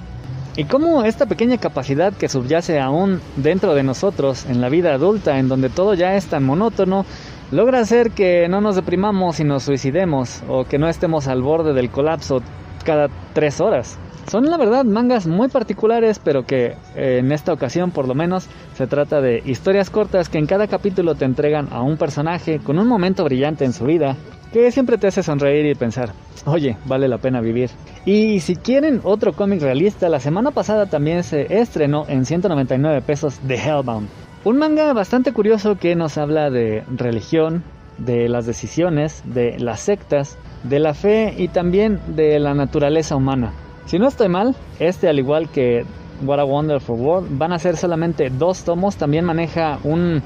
Y 0.57 0.63
cómo 0.63 1.03
esta 1.03 1.25
pequeña 1.25 1.57
capacidad 1.57 2.13
que 2.13 2.29
subyace 2.29 2.79
aún 2.79 3.19
dentro 3.35 3.75
de 3.75 3.83
nosotros 3.83 4.45
en 4.45 4.61
la 4.61 4.69
vida 4.69 4.93
adulta, 4.93 5.37
en 5.37 5.49
donde 5.49 5.69
todo 5.69 5.95
ya 5.95 6.15
es 6.15 6.27
tan 6.27 6.45
monótono, 6.45 7.05
logra 7.51 7.79
hacer 7.79 8.11
que 8.11 8.47
no 8.47 8.61
nos 8.61 8.77
deprimamos 8.77 9.39
y 9.41 9.43
nos 9.43 9.63
suicidemos, 9.63 10.43
o 10.47 10.63
que 10.63 10.77
no 10.77 10.87
estemos 10.87 11.27
al 11.27 11.41
borde 11.41 11.73
del 11.73 11.89
colapso 11.89 12.41
cada 12.85 13.09
tres 13.33 13.59
horas. 13.59 13.99
Son 14.27 14.45
la 14.49 14.57
verdad 14.57 14.85
mangas 14.85 15.27
muy 15.27 15.49
particulares, 15.49 16.19
pero 16.23 16.45
que 16.45 16.75
eh, 16.95 17.19
en 17.19 17.31
esta 17.31 17.53
ocasión 17.53 17.91
por 17.91 18.07
lo 18.07 18.15
menos 18.15 18.47
se 18.73 18.87
trata 18.87 19.21
de 19.21 19.43
historias 19.45 19.91
cortas 19.91 20.29
que 20.29 20.39
en 20.39 20.47
cada 20.47 20.67
capítulo 20.67 21.13
te 21.13 21.25
entregan 21.25 21.67
a 21.71 21.83
un 21.83 21.97
personaje 21.97 22.59
con 22.59 22.79
un 22.79 22.87
momento 22.87 23.23
brillante 23.23 23.65
en 23.65 23.73
su 23.73 23.85
vida, 23.85 24.15
que 24.51 24.71
siempre 24.71 24.97
te 24.97 25.07
hace 25.07 25.21
sonreír 25.21 25.67
y 25.67 25.75
pensar, 25.75 26.13
oye, 26.45 26.75
vale 26.85 27.07
la 27.07 27.19
pena 27.19 27.39
vivir. 27.39 27.69
Y 28.03 28.39
si 28.39 28.55
quieren 28.55 28.99
otro 29.03 29.33
cómic 29.33 29.61
realista, 29.61 30.09
la 30.09 30.19
semana 30.19 30.51
pasada 30.51 30.87
también 30.87 31.23
se 31.23 31.61
estrenó 31.61 32.05
en 32.07 32.25
199 32.25 33.01
pesos 33.01 33.39
The 33.47 33.55
Hellbound. 33.55 34.09
Un 34.43 34.57
manga 34.57 34.91
bastante 34.93 35.33
curioso 35.33 35.75
que 35.75 35.95
nos 35.95 36.17
habla 36.17 36.49
de 36.49 36.83
religión, 36.87 37.63
de 37.99 38.27
las 38.27 38.45
decisiones, 38.45 39.21
de 39.25 39.59
las 39.59 39.81
sectas, 39.81 40.37
de 40.63 40.79
la 40.79 40.93
fe 40.95 41.33
y 41.37 41.47
también 41.47 41.99
de 42.15 42.39
la 42.39 42.55
naturaleza 42.55 43.15
humana. 43.15 43.53
Si 43.85 43.99
no 43.99 44.07
estoy 44.07 44.29
mal, 44.29 44.55
este 44.79 45.07
al 45.07 45.19
igual 45.19 45.49
que 45.49 45.85
What 46.23 46.39
a 46.39 46.45
Wonderful 46.45 46.99
World 46.99 47.37
van 47.37 47.53
a 47.53 47.59
ser 47.59 47.77
solamente 47.77 48.31
dos 48.31 48.63
tomos, 48.63 48.95
también 48.95 49.25
maneja 49.25 49.79
un, 49.83 50.23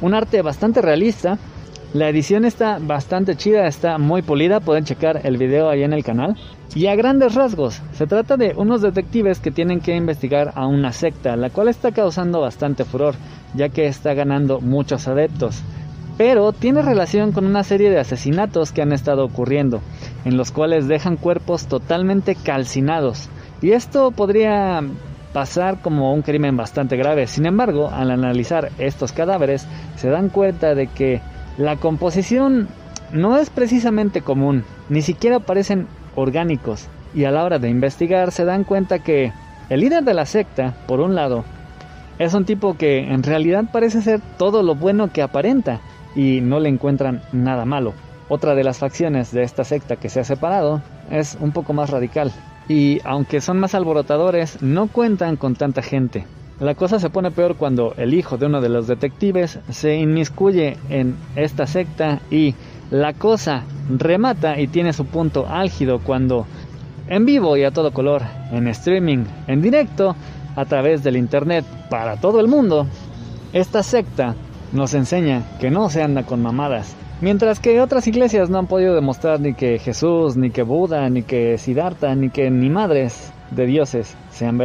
un 0.00 0.14
arte 0.14 0.40
bastante 0.40 0.80
realista. 0.80 1.38
La 1.92 2.08
edición 2.08 2.44
está 2.44 2.78
bastante 2.80 3.36
chida, 3.36 3.66
está 3.66 3.98
muy 3.98 4.22
pulida, 4.22 4.60
pueden 4.60 4.84
checar 4.84 5.20
el 5.24 5.36
video 5.36 5.68
ahí 5.68 5.82
en 5.82 5.92
el 5.92 6.04
canal. 6.04 6.36
Y 6.74 6.86
a 6.86 6.96
grandes 6.96 7.34
rasgos, 7.34 7.82
se 7.92 8.06
trata 8.06 8.36
de 8.36 8.54
unos 8.56 8.82
detectives 8.82 9.40
que 9.40 9.50
tienen 9.50 9.80
que 9.80 9.94
investigar 9.94 10.52
a 10.54 10.66
una 10.66 10.92
secta, 10.92 11.36
la 11.36 11.50
cual 11.50 11.68
está 11.68 11.92
causando 11.92 12.40
bastante 12.40 12.84
furor, 12.84 13.14
ya 13.54 13.68
que 13.68 13.86
está 13.86 14.14
ganando 14.14 14.60
muchos 14.60 15.06
adeptos 15.06 15.62
pero 16.16 16.52
tiene 16.52 16.82
relación 16.82 17.32
con 17.32 17.46
una 17.46 17.62
serie 17.62 17.90
de 17.90 17.98
asesinatos 17.98 18.72
que 18.72 18.82
han 18.82 18.92
estado 18.92 19.24
ocurriendo, 19.24 19.80
en 20.26 20.36
los 20.36 20.50
cuales 20.50 20.88
dejan 20.88 21.16
cuerpos 21.16 21.66
totalmente 21.68 22.34
calcinados. 22.34 23.30
Y 23.62 23.70
esto 23.70 24.10
podría 24.10 24.82
pasar 25.32 25.80
como 25.80 26.12
un 26.12 26.22
crimen 26.22 26.56
bastante 26.56 26.96
grave. 26.96 27.28
Sin 27.28 27.46
embargo, 27.46 27.90
al 27.92 28.10
analizar 28.10 28.72
estos 28.78 29.12
cadáveres, 29.12 29.68
se 29.94 30.08
dan 30.10 30.28
cuenta 30.28 30.74
de 30.74 30.88
que 30.88 31.20
la 31.58 31.76
composición 31.76 32.66
no 33.12 33.38
es 33.38 33.50
precisamente 33.50 34.20
común, 34.20 34.64
ni 34.88 35.00
siquiera 35.00 35.38
parecen 35.38 35.86
orgánicos. 36.16 36.88
Y 37.14 37.24
a 37.24 37.30
la 37.30 37.44
hora 37.44 37.60
de 37.60 37.70
investigar 37.70 38.32
se 38.32 38.44
dan 38.44 38.64
cuenta 38.64 38.98
que 38.98 39.32
el 39.70 39.80
líder 39.80 40.02
de 40.02 40.14
la 40.14 40.26
secta, 40.26 40.74
por 40.88 40.98
un 40.98 41.14
lado, 41.14 41.44
es 42.18 42.34
un 42.34 42.44
tipo 42.44 42.76
que 42.76 42.98
en 42.98 43.22
realidad 43.22 43.66
parece 43.72 44.02
ser 44.02 44.20
todo 44.38 44.64
lo 44.64 44.74
bueno 44.74 45.12
que 45.12 45.22
aparenta, 45.22 45.80
y 46.16 46.40
no 46.40 46.58
le 46.58 46.68
encuentran 46.68 47.22
nada 47.30 47.64
malo. 47.64 47.92
Otra 48.28 48.54
de 48.54 48.64
las 48.64 48.78
facciones 48.78 49.30
de 49.32 49.42
esta 49.42 49.64
secta 49.64 49.96
que 49.96 50.08
se 50.08 50.20
ha 50.20 50.24
separado 50.24 50.82
es 51.10 51.36
un 51.40 51.52
poco 51.52 51.72
más 51.72 51.90
radical 51.90 52.32
y 52.68 53.00
aunque 53.04 53.40
son 53.40 53.58
más 53.58 53.74
alborotadores 53.74 54.60
no 54.62 54.88
cuentan 54.88 55.36
con 55.36 55.54
tanta 55.54 55.82
gente. 55.82 56.26
La 56.58 56.74
cosa 56.74 56.98
se 56.98 57.10
pone 57.10 57.30
peor 57.30 57.56
cuando 57.56 57.94
el 57.98 58.14
hijo 58.14 58.38
de 58.38 58.46
uno 58.46 58.60
de 58.60 58.70
los 58.70 58.86
detectives 58.86 59.58
se 59.70 59.96
inmiscuye 59.96 60.76
en 60.88 61.16
esta 61.36 61.66
secta 61.66 62.20
y 62.30 62.54
la 62.90 63.12
cosa 63.12 63.64
remata 63.90 64.58
y 64.58 64.66
tiene 64.66 64.92
su 64.92 65.04
punto 65.04 65.46
álgido 65.48 66.00
cuando 66.00 66.46
en 67.08 67.26
vivo 67.26 67.56
y 67.56 67.64
a 67.64 67.70
todo 67.70 67.92
color, 67.92 68.22
en 68.50 68.66
streaming, 68.68 69.24
en 69.46 69.62
directo, 69.62 70.16
a 70.56 70.64
través 70.64 71.04
del 71.04 71.16
internet 71.16 71.64
para 71.90 72.16
todo 72.16 72.40
el 72.40 72.48
mundo, 72.48 72.86
esta 73.52 73.82
secta 73.82 74.34
nos 74.72 74.94
enseña 74.94 75.42
que 75.60 75.70
no 75.70 75.88
se 75.90 76.02
anda 76.02 76.24
con 76.24 76.42
mamadas. 76.42 76.96
Mientras 77.22 77.60
que 77.60 77.80
otras 77.80 78.06
iglesias 78.06 78.50
no 78.50 78.58
han 78.58 78.66
podido 78.66 78.94
demostrar 78.94 79.40
ni 79.40 79.54
que 79.54 79.78
Jesús, 79.78 80.36
ni 80.36 80.50
que 80.50 80.62
Buda, 80.62 81.08
ni 81.08 81.22
que 81.22 81.56
Siddhartha, 81.56 82.14
ni 82.14 82.28
que 82.28 82.50
ni 82.50 82.68
madres 82.68 83.32
de 83.50 83.64
dioses 83.64 84.14
sean 84.30 84.60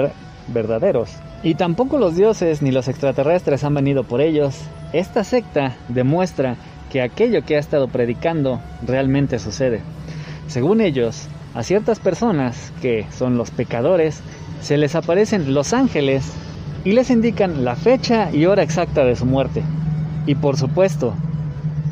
verdaderos. 0.47 1.15
Y 1.43 1.55
tampoco 1.55 1.97
los 1.97 2.17
dioses 2.17 2.61
ni 2.61 2.71
los 2.71 2.89
extraterrestres 2.89 3.63
han 3.63 3.73
venido 3.73 4.03
por 4.03 4.19
ellos. 4.19 4.59
Esta 4.91 5.23
secta 5.23 5.77
demuestra 5.87 6.57
que 6.91 7.01
aquello 7.01 7.45
que 7.45 7.55
ha 7.55 7.59
estado 7.59 7.87
predicando 7.87 8.59
realmente 8.85 9.39
sucede. 9.39 9.79
Según 10.47 10.81
ellos, 10.81 11.29
a 11.53 11.63
ciertas 11.63 12.01
personas, 12.01 12.73
que 12.81 13.05
son 13.11 13.37
los 13.37 13.49
pecadores, 13.49 14.21
se 14.61 14.75
les 14.75 14.95
aparecen 14.95 15.53
los 15.53 15.71
ángeles 15.71 16.33
y 16.83 16.91
les 16.91 17.11
indican 17.11 17.63
la 17.63 17.77
fecha 17.77 18.29
y 18.33 18.45
hora 18.45 18.61
exacta 18.61 19.05
de 19.05 19.15
su 19.15 19.25
muerte. 19.25 19.63
Y 20.25 20.35
por 20.35 20.57
supuesto, 20.57 21.15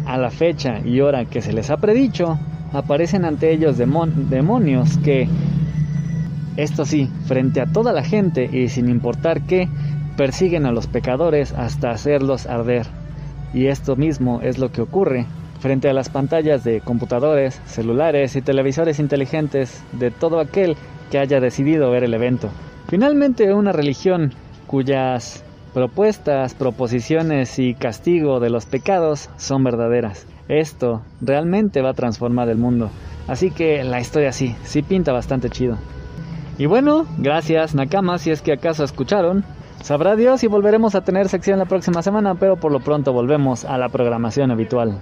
a 0.09 0.17
la 0.17 0.31
fecha 0.31 0.79
y 0.83 1.01
hora 1.01 1.25
que 1.25 1.39
se 1.39 1.53
les 1.53 1.69
ha 1.69 1.77
predicho, 1.77 2.39
aparecen 2.73 3.25
ante 3.25 3.51
ellos 3.51 3.77
demonios 3.77 4.97
que, 5.03 5.29
esto 6.57 6.83
sí, 6.83 7.11
frente 7.25 7.61
a 7.61 7.67
toda 7.67 7.93
la 7.93 8.03
gente 8.03 8.49
y 8.51 8.69
sin 8.69 8.89
importar 8.89 9.43
qué, 9.43 9.69
persiguen 10.17 10.65
a 10.65 10.71
los 10.71 10.87
pecadores 10.87 11.53
hasta 11.53 11.91
hacerlos 11.91 12.47
arder. 12.47 12.87
Y 13.53 13.67
esto 13.67 13.95
mismo 13.95 14.41
es 14.41 14.57
lo 14.57 14.71
que 14.71 14.81
ocurre 14.81 15.27
frente 15.59 15.89
a 15.89 15.93
las 15.93 16.09
pantallas 16.09 16.63
de 16.63 16.81
computadores, 16.81 17.61
celulares 17.67 18.35
y 18.35 18.41
televisores 18.41 18.97
inteligentes 18.97 19.83
de 19.91 20.09
todo 20.09 20.39
aquel 20.39 20.75
que 21.11 21.19
haya 21.19 21.39
decidido 21.39 21.91
ver 21.91 22.03
el 22.03 22.15
evento. 22.15 22.49
Finalmente, 22.87 23.53
una 23.53 23.73
religión 23.73 24.33
cuyas 24.65 25.43
propuestas, 25.69 26.53
proposiciones 26.53 27.59
y 27.59 27.73
castigo 27.73 28.39
de 28.39 28.49
los 28.49 28.65
pecados 28.65 29.29
son 29.37 29.63
verdaderas. 29.63 30.25
Esto 30.47 31.01
realmente 31.21 31.81
va 31.81 31.91
a 31.91 31.93
transformar 31.93 32.49
el 32.49 32.57
mundo. 32.57 32.89
Así 33.27 33.51
que 33.51 33.83
la 33.83 34.01
historia 34.01 34.31
sí, 34.31 34.55
sí 34.63 34.81
pinta 34.81 35.13
bastante 35.13 35.49
chido. 35.49 35.77
Y 36.57 36.65
bueno, 36.65 37.05
gracias 37.17 37.75
Nakama 37.75 38.17
si 38.17 38.31
es 38.31 38.41
que 38.41 38.53
acaso 38.53 38.83
escucharon. 38.83 39.45
Sabrá 39.81 40.15
Dios 40.15 40.43
y 40.43 40.47
volveremos 40.47 40.95
a 40.95 41.01
tener 41.01 41.29
sección 41.29 41.59
la 41.59 41.65
próxima 41.65 42.01
semana, 42.01 42.35
pero 42.35 42.57
por 42.57 42.71
lo 42.71 42.81
pronto 42.81 43.13
volvemos 43.13 43.63
a 43.63 43.77
la 43.77 43.89
programación 43.89 44.51
habitual. 44.51 44.99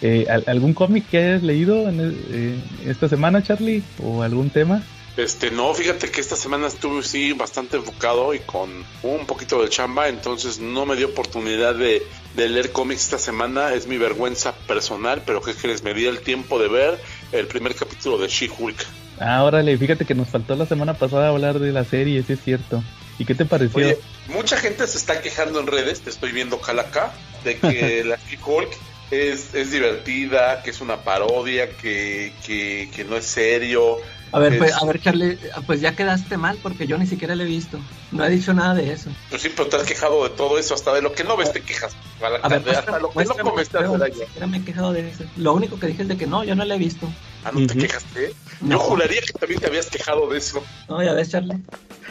Eh, 0.00 0.26
¿Algún 0.46 0.74
cómic 0.74 1.08
que 1.08 1.18
hayas 1.18 1.42
leído 1.42 1.88
eh, 1.88 2.58
esta 2.86 3.08
semana, 3.08 3.42
Charlie? 3.42 3.84
¿O 4.02 4.22
algún 4.22 4.50
tema? 4.50 4.82
Este, 5.16 5.50
no, 5.50 5.74
fíjate 5.74 6.10
que 6.10 6.22
esta 6.22 6.36
semana 6.36 6.68
estuve 6.68 7.02
sí 7.02 7.34
bastante 7.34 7.76
enfocado 7.76 8.32
y 8.32 8.38
con 8.38 8.70
un 9.02 9.26
poquito 9.26 9.62
de 9.62 9.68
chamba, 9.68 10.08
entonces 10.08 10.58
no 10.58 10.86
me 10.86 10.96
dio 10.96 11.08
oportunidad 11.08 11.74
de, 11.74 12.02
de 12.34 12.48
leer 12.48 12.72
cómics 12.72 13.02
esta 13.02 13.18
semana, 13.18 13.74
es 13.74 13.86
mi 13.86 13.98
vergüenza 13.98 14.54
personal, 14.66 15.22
pero 15.26 15.42
¿qué 15.42 15.52
crees? 15.54 15.82
Me 15.82 15.92
di 15.92 16.06
el 16.06 16.20
tiempo 16.20 16.58
de 16.58 16.68
ver 16.68 16.98
el 17.32 17.46
primer 17.46 17.74
capítulo 17.74 18.16
de 18.16 18.28
She-Hulk. 18.28 18.86
Ah, 19.20 19.44
órale, 19.44 19.76
fíjate 19.76 20.06
que 20.06 20.14
nos 20.14 20.28
faltó 20.28 20.56
la 20.56 20.64
semana 20.64 20.94
pasada 20.94 21.28
hablar 21.28 21.58
de 21.58 21.72
la 21.72 21.84
serie, 21.84 22.22
sí 22.22 22.32
es 22.32 22.40
cierto. 22.42 22.82
¿Y 23.18 23.26
qué 23.26 23.34
te 23.34 23.44
pareció? 23.44 23.76
Oye, 23.76 23.98
mucha 24.28 24.56
gente 24.56 24.86
se 24.86 24.96
está 24.96 25.20
quejando 25.20 25.60
en 25.60 25.66
redes, 25.66 26.00
te 26.00 26.08
estoy 26.08 26.32
viendo 26.32 26.58
Calaca, 26.58 27.12
de 27.44 27.58
que 27.58 28.02
la 28.06 28.16
She-Hulk 28.16 28.70
es, 29.10 29.54
es 29.54 29.70
divertida, 29.70 30.62
que 30.62 30.70
es 30.70 30.80
una 30.80 31.04
parodia, 31.04 31.68
que, 31.76 32.32
que, 32.46 32.88
que 32.96 33.04
no 33.04 33.16
es 33.18 33.26
serio, 33.26 33.98
a 34.32 34.38
ver, 34.38 34.58
pues, 34.58 34.72
a 34.72 34.84
ver, 34.86 35.00
Charlie, 35.00 35.38
pues 35.66 35.80
ya 35.80 35.94
quedaste 35.94 36.38
mal 36.38 36.58
porque 36.62 36.86
yo 36.86 36.96
ni 36.96 37.06
siquiera 37.06 37.34
le 37.34 37.44
he 37.44 37.46
visto. 37.46 37.78
No 38.10 38.24
he 38.24 38.30
dicho 38.30 38.54
nada 38.54 38.74
de 38.74 38.90
eso. 38.92 39.10
Pues 39.28 39.42
sí, 39.42 39.50
pero 39.54 39.68
te 39.68 39.76
has 39.76 39.82
quejado 39.82 40.24
de 40.24 40.30
todo 40.30 40.58
eso, 40.58 40.74
hasta 40.74 40.94
de 40.94 41.02
lo 41.02 41.12
que 41.12 41.22
no 41.22 41.36
ves 41.36 41.52
te 41.52 41.60
quejas. 41.60 41.94
A, 42.22 42.48
ver, 42.48 42.70
hasta 42.70 42.98
lo 42.98 43.10
que 43.10 43.24
no 43.24 43.34
comes 43.36 43.68
te 43.68 44.46
me 44.46 44.56
he 44.58 44.64
quejado 44.64 44.92
de 44.92 45.08
eso. 45.08 45.24
Lo 45.36 45.52
único 45.52 45.78
que 45.78 45.88
dije 45.88 46.02
es 46.02 46.08
de 46.08 46.16
que 46.16 46.26
no, 46.26 46.44
yo 46.44 46.54
no 46.54 46.64
le 46.64 46.74
he 46.74 46.78
visto. 46.78 47.06
Ah, 47.44 47.50
¿no 47.52 47.66
te 47.66 47.76
quejaste? 47.76 48.34
Yo 48.60 48.78
juraría 48.78 49.20
que 49.20 49.32
también 49.32 49.60
te 49.60 49.66
habías 49.66 49.90
quejado 49.90 50.28
de 50.28 50.38
eso. 50.38 50.62
No, 50.88 51.02
ya 51.02 51.12
ves, 51.12 51.30
Charlie. 51.30 51.58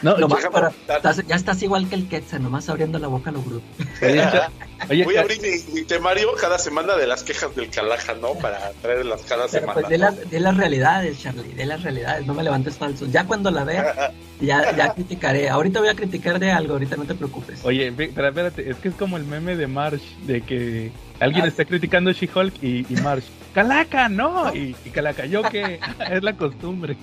No, 0.02 0.16
para, 0.28 0.72
ya 1.28 1.36
estás 1.36 1.62
igual 1.62 1.88
que 1.88 1.96
el 1.96 2.10
Quetzal, 2.10 2.42
nomás 2.42 2.68
abriendo 2.70 2.98
la 2.98 3.08
boca 3.08 3.30
a 3.30 3.34
lo 3.34 3.42
bruto. 3.42 3.66
Voy 4.88 5.16
a 5.16 5.22
abrir 5.22 5.40
mi, 5.74 5.84
temario 5.84 6.34
cada 6.40 6.58
semana 6.58 6.96
de 6.96 7.06
las 7.06 7.24
quejas 7.24 7.56
del 7.56 7.70
Calaja, 7.70 8.16
¿no? 8.16 8.34
Para 8.34 8.72
traerlas 8.82 9.22
cada 9.22 9.44
pues, 9.44 9.52
semana. 9.52 9.74
Pues 9.74 9.90
de, 9.90 9.98
las, 10.00 10.30
de 10.30 10.40
las 10.40 10.58
realidades, 10.58 11.22
Charlie, 11.22 11.54
de 11.54 11.66
las 11.66 11.84
realidades, 11.84 12.26
no 12.26 12.34
me 12.34 12.44
levantes 12.44 12.78
falso. 12.78 13.06
Ya 13.06 13.26
cuando 13.26 13.52
la 13.52 13.64
vea, 13.64 14.12
ya, 14.40 14.76
ya 14.76 14.94
criticaré. 14.94 15.50
Ahorita 15.50 15.80
voy 15.80 15.90
a 15.90 15.96
criticar 15.96 16.40
de 16.40 16.52
algo, 16.52 16.74
ahorita 16.74 16.96
no 16.96 17.06
te 17.06 17.14
preocupes. 17.14 17.64
Oye, 17.64 17.92
pero 17.92 18.28
espérate, 18.28 18.70
es 18.70 18.78
que 18.78 18.90
es 18.90 18.96
como 18.96 19.18
el 19.18 19.26
meme 19.26 19.56
de 19.56 19.68
Marsh, 19.68 20.18
de 20.26 20.42
que 20.42 20.92
alguien 21.22 21.46
ah. 21.46 21.48
está 21.48 21.66
criticando 21.66 22.12
She-Hulk 22.12 22.62
y, 22.62 22.86
y 22.90 22.96
Marsh, 23.02 23.26
Calaca, 23.54 24.10
no, 24.10 24.54
y, 24.54 24.76
y 24.84 24.90
Calaca, 24.90 25.26
yo 25.26 25.44
que 25.44 25.80
es 26.12 26.24
la 26.24 26.36
costumbre. 26.36 26.98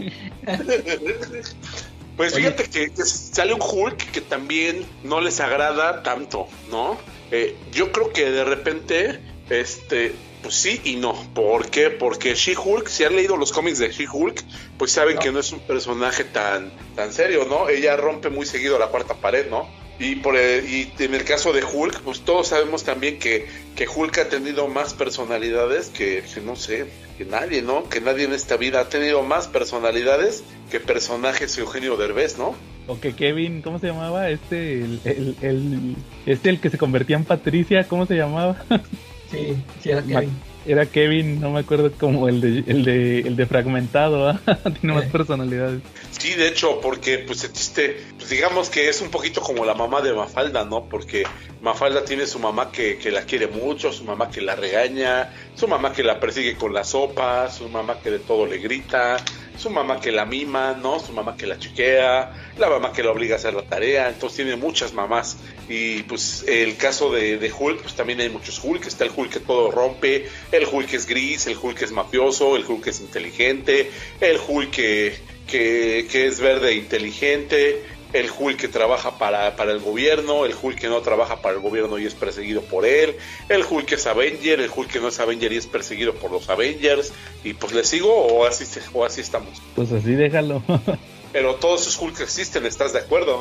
Pues 2.17 2.35
fíjate 2.35 2.65
que, 2.65 2.91
sale 3.05 3.55
un 3.55 3.63
Hulk 3.63 4.11
que 4.11 4.21
también 4.21 4.85
no 5.05 5.21
les 5.21 5.39
agrada 5.39 6.03
tanto, 6.03 6.49
¿no? 6.69 6.99
Eh, 7.31 7.57
yo 7.71 7.93
creo 7.93 8.13
que 8.13 8.29
de 8.29 8.45
repente, 8.45 9.21
este, 9.51 10.15
pues 10.43 10.57
sí 10.57 10.81
y 10.83 10.97
no. 10.97 11.15
¿Por 11.33 11.71
qué? 11.71 11.91
Porque 11.91 12.35
She-Hulk, 12.35 12.89
si 12.89 13.05
han 13.05 13.15
leído 13.15 13.37
los 13.37 13.53
cómics 13.53 13.79
de 13.79 13.93
She-Hulk, 13.93 14.43
pues 14.79 14.91
saben 14.91 15.19
que 15.19 15.31
no 15.31 15.39
es 15.39 15.53
un 15.53 15.61
personaje 15.61 16.25
tan, 16.25 16.73
tan 16.97 17.13
serio, 17.13 17.47
¿no? 17.49 17.69
Ella 17.69 17.97
rompe 17.97 18.31
muy 18.31 18.47
seguido 18.47 18.81
la 18.81 18.89
cuarta 18.89 19.15
pared, 19.15 19.49
¿no? 19.49 19.69
Y, 20.01 20.17
por 20.17 20.37
y 20.37 20.93
en 20.99 21.15
el 21.15 21.25
caso 21.25 21.53
de 21.53 21.65
Hulk, 21.65 22.03
pues 22.03 22.21
todos 22.21 22.49
sabemos 22.49 22.85
también 22.85 23.19
que, 23.19 23.47
que 23.75 23.89
Hulk 23.89 24.19
ha 24.19 24.29
tenido 24.29 24.69
más 24.69 24.95
personalidades 24.95 25.89
que, 25.89 26.23
que 26.33 26.41
no 26.41 26.55
sé, 26.55 26.87
que 27.17 27.25
nadie, 27.25 27.63
¿no? 27.63 27.89
Que 27.89 28.01
nadie 28.01 28.25
en 28.25 28.33
esta 28.33 28.57
vida 28.57 28.81
ha 28.81 28.89
tenido 28.89 29.25
más 29.25 29.49
personalidades 29.49 30.45
que 30.71 30.79
personajes 30.79 31.59
Eugenio 31.59 31.97
Derbez, 31.97 32.39
¿no? 32.39 32.55
O 32.87 33.01
que 33.01 33.13
Kevin, 33.15 33.61
¿cómo 33.61 33.81
se 33.81 33.89
llamaba? 33.89 34.31
Este, 34.31 34.81
el, 34.81 35.37
el, 35.43 35.97
este, 36.27 36.49
el 36.49 36.61
que 36.61 36.71
se 36.71 36.79
convertía 36.79 37.17
en 37.17 37.25
Patricia, 37.25 37.85
¿cómo 37.89 38.07
se 38.07 38.15
llamaba? 38.15 38.65
Sí, 39.31 39.55
sí 39.83 39.91
era 39.91 40.03
Kevin. 40.03 40.31
Era 40.69 40.85
Kevin, 40.85 41.41
no 41.41 41.51
me 41.51 41.61
acuerdo 41.61 41.91
como 41.93 42.29
el 42.29 42.41
de, 42.43 42.71
el 42.71 42.85
de, 42.85 43.21
el 43.21 43.37
de 43.37 43.47
fragmentado, 43.47 44.29
¿ah? 44.29 44.39
tiene 44.81 44.95
más 44.95 45.07
personalidades. 45.07 45.81
Sí, 46.11 46.35
de 46.35 46.49
hecho, 46.49 46.81
porque 46.81 47.19
pues 47.21 47.43
existe, 47.45 48.05
pues 48.19 48.29
digamos 48.29 48.69
que 48.69 48.89
es 48.89 49.01
un 49.01 49.11
poquito 49.11 49.41
como 49.41 49.65
la 49.65 49.73
mamá 49.73 50.03
de 50.03 50.13
Mafalda, 50.13 50.67
¿no? 50.67 50.85
Porque 50.89 51.25
Mafalda 51.63 52.05
tiene 52.05 52.27
su 52.27 52.39
mamá 52.39 52.71
que, 52.71 52.99
que 52.99 53.11
la 53.11 53.23
quiere 53.23 53.47
mucho, 53.47 53.93
su 53.93 54.05
mamá 54.05 54.31
que 54.31 54.43
la 54.43 54.57
regaña, 54.57 55.33
su 55.59 55.67
mamá 55.67 55.93
que 55.93 56.05
la 56.05 56.21
persigue 56.21 56.55
con 56.55 56.73
la 56.73 56.85
sopa, 56.85 57.51
su 57.51 57.69
mamá 57.69 57.99
que 58.01 58.13
de 58.13 58.21
todo 58.21 58.47
le 58.47 58.59
grita, 58.59 59.17
su 59.57 59.71
mamá 59.71 60.01
que 60.01 60.13
la 60.13 60.25
mima, 60.25 60.79
¿no? 60.81 61.01
Su 61.01 61.13
mamá 61.13 61.37
que 61.37 61.49
la 61.49 61.59
chiquea, 61.59 62.53
la 62.57 62.71
mamá 62.71 62.93
que 62.93 63.03
la 63.03 63.11
obliga 63.11 63.35
a 63.35 63.39
hacer 63.39 63.55
la 63.55 63.63
tarea, 63.63 64.09
entonces 64.09 64.37
tiene 64.37 64.55
muchas 64.55 64.93
mamás. 64.93 65.37
Y 65.69 66.05
pues 66.05 66.45
el 66.47 66.77
caso 66.77 67.11
de, 67.11 67.53
Hulk, 67.59 67.83
pues 67.83 67.95
también 67.95 68.21
hay 68.21 68.29
muchos 68.29 68.63
Hulk, 68.63 68.87
está 68.87 69.05
el 69.05 69.11
Hulk 69.15 69.33
que 69.33 69.41
todo 69.41 69.73
rompe, 69.73 70.29
el 70.53 70.65
Hulk 70.65 70.95
es 70.95 71.07
gris, 71.07 71.49
el 71.49 71.59
Hulk 71.61 71.83
es 71.83 71.91
mafioso, 71.91 72.55
el 72.55 72.65
Hulk 72.65 72.87
es 72.87 73.01
inteligente, 73.01 73.91
el 74.21 74.39
Hulk 74.39 74.71
que, 74.71 75.19
que, 75.49 76.07
que 76.09 76.27
es 76.29 76.39
verde 76.39 76.71
e 76.71 76.75
inteligente, 76.75 77.83
el 78.13 78.31
Hulk 78.37 78.57
que 78.57 78.69
trabaja 78.69 79.19
para, 79.19 79.57
para, 79.57 79.73
el 79.73 79.81
gobierno, 79.81 80.47
el 80.47 80.55
Hulk 80.61 80.79
que 80.79 80.89
no 80.89 81.01
trabaja 81.01 81.43
para 81.43 81.57
el 81.57 81.61
gobierno 81.61 81.99
y 81.99 82.07
es 82.07 82.15
perseguido 82.15 82.63
por 82.63 82.87
él, 82.87 83.17
el 83.49 83.65
Hulk 83.69 83.87
que 83.87 83.95
es 83.97 84.07
Avenger, 84.07 84.61
el 84.61 84.71
Hulk 84.75 84.91
que 84.91 85.01
no 85.01 85.09
es 85.09 85.21
Avenger 85.21 85.53
y 85.53 85.57
es 85.57 85.67
perseguido 85.67 86.15
por 86.15 86.31
los 86.31 86.49
Avengers, 86.49 87.13
y 87.45 87.55
pues 87.55 87.73
le 87.73 87.85
sigo 87.85 88.13
o 88.13 88.47
así, 88.47 88.65
o 88.93 89.05
así 89.05 89.21
estamos. 89.21 89.61
Pues 89.75 89.93
así 89.93 90.13
déjalo. 90.13 90.63
Pero 91.33 91.57
todos 91.57 91.83
esos 91.83 92.01
Hulk 92.01 92.21
existen, 92.21 92.65
¿estás 92.65 92.95
de 92.95 93.01
acuerdo, 93.01 93.39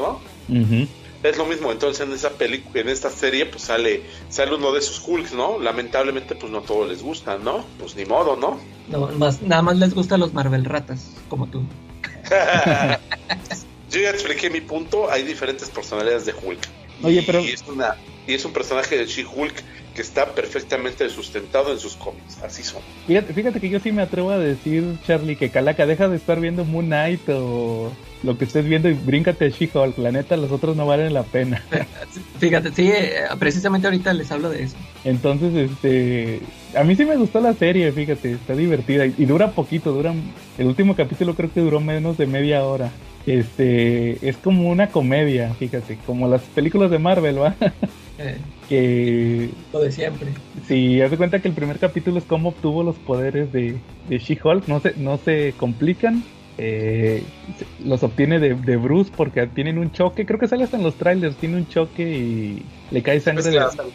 no? 0.50 0.68
Es 1.24 1.38
lo 1.38 1.46
mismo, 1.46 1.72
entonces 1.72 2.06
en 2.06 2.14
esa 2.14 2.32
película, 2.32 2.82
en 2.82 2.90
esta 2.90 3.10
serie, 3.10 3.46
pues 3.46 3.64
sale, 3.64 4.04
sale 4.30 4.56
uno 4.56 4.72
de 4.74 4.80
esos 4.80 5.02
Hulks, 5.06 5.34
¿no? 5.34 5.58
Lamentablemente, 5.58 6.36
pues 6.36 6.52
no 6.52 6.62
todos 6.62 6.90
les 6.90 7.02
gusta, 7.02 7.38
¿no? 7.38 7.66
Pues 7.80 7.96
ni 7.96 8.06
modo, 8.06 8.36
¿no? 8.36 8.60
No, 8.90 9.08
más, 9.18 9.42
nada 9.42 9.62
más 9.62 9.78
les 9.78 9.94
gustan 9.94 10.20
los 10.20 10.34
Marvel 10.34 10.66
ratas, 10.66 11.12
como 11.30 11.48
tú. 11.48 11.64
Yo 13.92 14.02
ya 14.02 14.10
expliqué 14.10 14.50
mi 14.50 14.62
punto, 14.62 15.10
hay 15.10 15.24
diferentes 15.24 15.70
personalidades 15.70 16.26
de 16.26 16.34
Hulk. 16.34 16.60
Oye, 17.04 17.24
pero... 17.26 17.42
Y 17.42 17.50
es, 17.50 17.64
una, 17.68 17.96
y 18.26 18.34
es 18.34 18.44
un 18.44 18.52
personaje 18.52 18.98
de 18.98 19.06
She-Hulk 19.06 19.54
que 19.96 20.02
está 20.02 20.36
perfectamente 20.36 21.10
sustentado 21.10 21.72
en 21.72 21.80
sus 21.80 21.96
cómics, 21.96 22.38
así 22.44 22.64
son. 22.64 22.82
Fíjate, 23.08 23.34
fíjate 23.34 23.60
que 23.60 23.70
yo 23.70 23.80
sí 23.80 23.92
me 23.92 24.02
atrevo 24.02 24.32
a 24.32 24.38
decir, 24.38 24.84
Charlie, 25.06 25.36
que 25.36 25.50
Calaca, 25.50 25.86
deja 25.86 26.08
de 26.08 26.18
estar 26.18 26.40
viendo 26.40 26.66
Moon 26.66 26.86
Knight 26.86 27.28
o 27.30 27.92
lo 28.24 28.38
que 28.38 28.46
estés 28.46 28.66
viendo 28.66 28.90
y 28.90 28.94
bríncate 28.94 29.46
a 29.46 29.50
She-Hulk, 29.50 29.98
la 30.00 30.12
neta, 30.12 30.38
los 30.38 30.52
otros 30.52 30.76
no 30.76 30.86
valen 30.86 31.14
la 31.14 31.24
pena. 31.24 31.64
Fíjate, 32.40 32.72
sí, 32.74 32.90
eh, 32.90 33.24
precisamente 33.40 33.88
ahorita 33.88 34.14
les 34.14 34.32
hablo 34.32 34.50
de 34.50 34.64
eso. 34.64 34.76
Entonces, 35.04 35.72
este, 35.72 36.42
a 36.76 36.84
mí 36.84 36.96
sí 36.96 37.06
me 37.06 37.16
gustó 37.16 37.40
la 37.40 37.54
serie, 37.54 37.92
fíjate, 37.92 38.34
está 38.34 38.54
divertida 38.56 39.06
y, 39.06 39.16
y 39.18 39.26
dura 39.26 39.52
poquito, 39.52 39.94
dura, 39.94 40.14
el 40.58 40.68
último 40.68 40.96
capítulo 40.96 41.36
creo 41.36 41.52
que 41.52 41.62
duró 41.62 41.80
menos 41.80 42.18
de 42.18 42.28
media 42.28 42.64
hora 42.66 42.92
este 43.28 44.28
es 44.28 44.38
como 44.38 44.70
una 44.70 44.88
comedia, 44.88 45.54
fíjate, 45.54 45.98
como 46.06 46.28
las 46.28 46.42
películas 46.42 46.90
de 46.90 47.00
Marvel, 47.00 47.42
¿va? 47.42 47.56
Eh, 48.20 48.36
que 48.68 49.50
lo 49.72 49.80
de 49.80 49.92
siempre. 49.92 50.30
Sí, 50.68 51.00
haz 51.04 51.12
de 51.12 51.18
cuenta 51.18 51.40
que 51.40 51.48
el 51.50 51.54
primer 51.54 51.78
capítulo 51.78 52.18
es 52.18 52.24
cómo 52.24 52.50
obtuvo 52.50 52.82
los 52.82 52.96
poderes 52.96 53.54
de, 53.54 53.78
de 54.10 54.18
She-Hulk, 54.18 54.68
no 54.68 54.80
se, 54.80 54.96
no 54.98 55.20
se 55.20 55.54
complican, 55.56 56.24
eh, 56.58 57.22
los 57.86 58.02
obtiene 58.02 58.40
de, 58.40 58.56
de, 58.56 58.78
Bruce 58.78 59.12
porque 59.16 59.46
tienen 59.46 59.78
un 59.78 59.92
choque, 59.92 60.26
creo 60.26 60.40
que 60.40 60.48
sale 60.48 60.64
hasta 60.64 60.78
en 60.78 60.82
los 60.82 60.96
trailers, 60.96 61.36
tiene 61.36 61.58
un 61.58 61.68
choque 61.68 62.10
y 62.10 62.64
le 62.90 63.04
cae 63.04 63.20
sangre, 63.20 63.44
se 63.44 63.52
mezcla, 63.52 63.86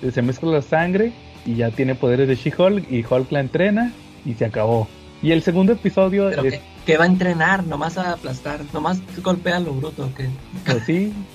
la, 0.00 0.10
se 0.12 0.22
mezcla 0.22 0.50
la 0.52 0.62
sangre 0.62 1.10
y 1.44 1.56
ya 1.56 1.72
tiene 1.72 1.96
poderes 1.96 2.28
de 2.28 2.36
She-Hulk 2.36 2.88
y 2.88 3.04
Hulk 3.04 3.32
la 3.32 3.40
entrena 3.40 3.92
y 4.24 4.34
se 4.34 4.44
acabó. 4.44 4.86
Y 5.24 5.32
el 5.32 5.42
segundo 5.42 5.72
episodio 5.72 6.30
es... 6.30 6.60
que, 6.86 6.96
va 6.96 7.04
a 7.04 7.06
entrenar, 7.06 7.64
nomás 7.64 7.98
a 7.98 8.12
aplastar, 8.12 8.60
nomás 8.72 8.98
golpea 9.22 9.60
lo 9.60 9.72
bruto. 9.72 10.10
que 10.16 10.28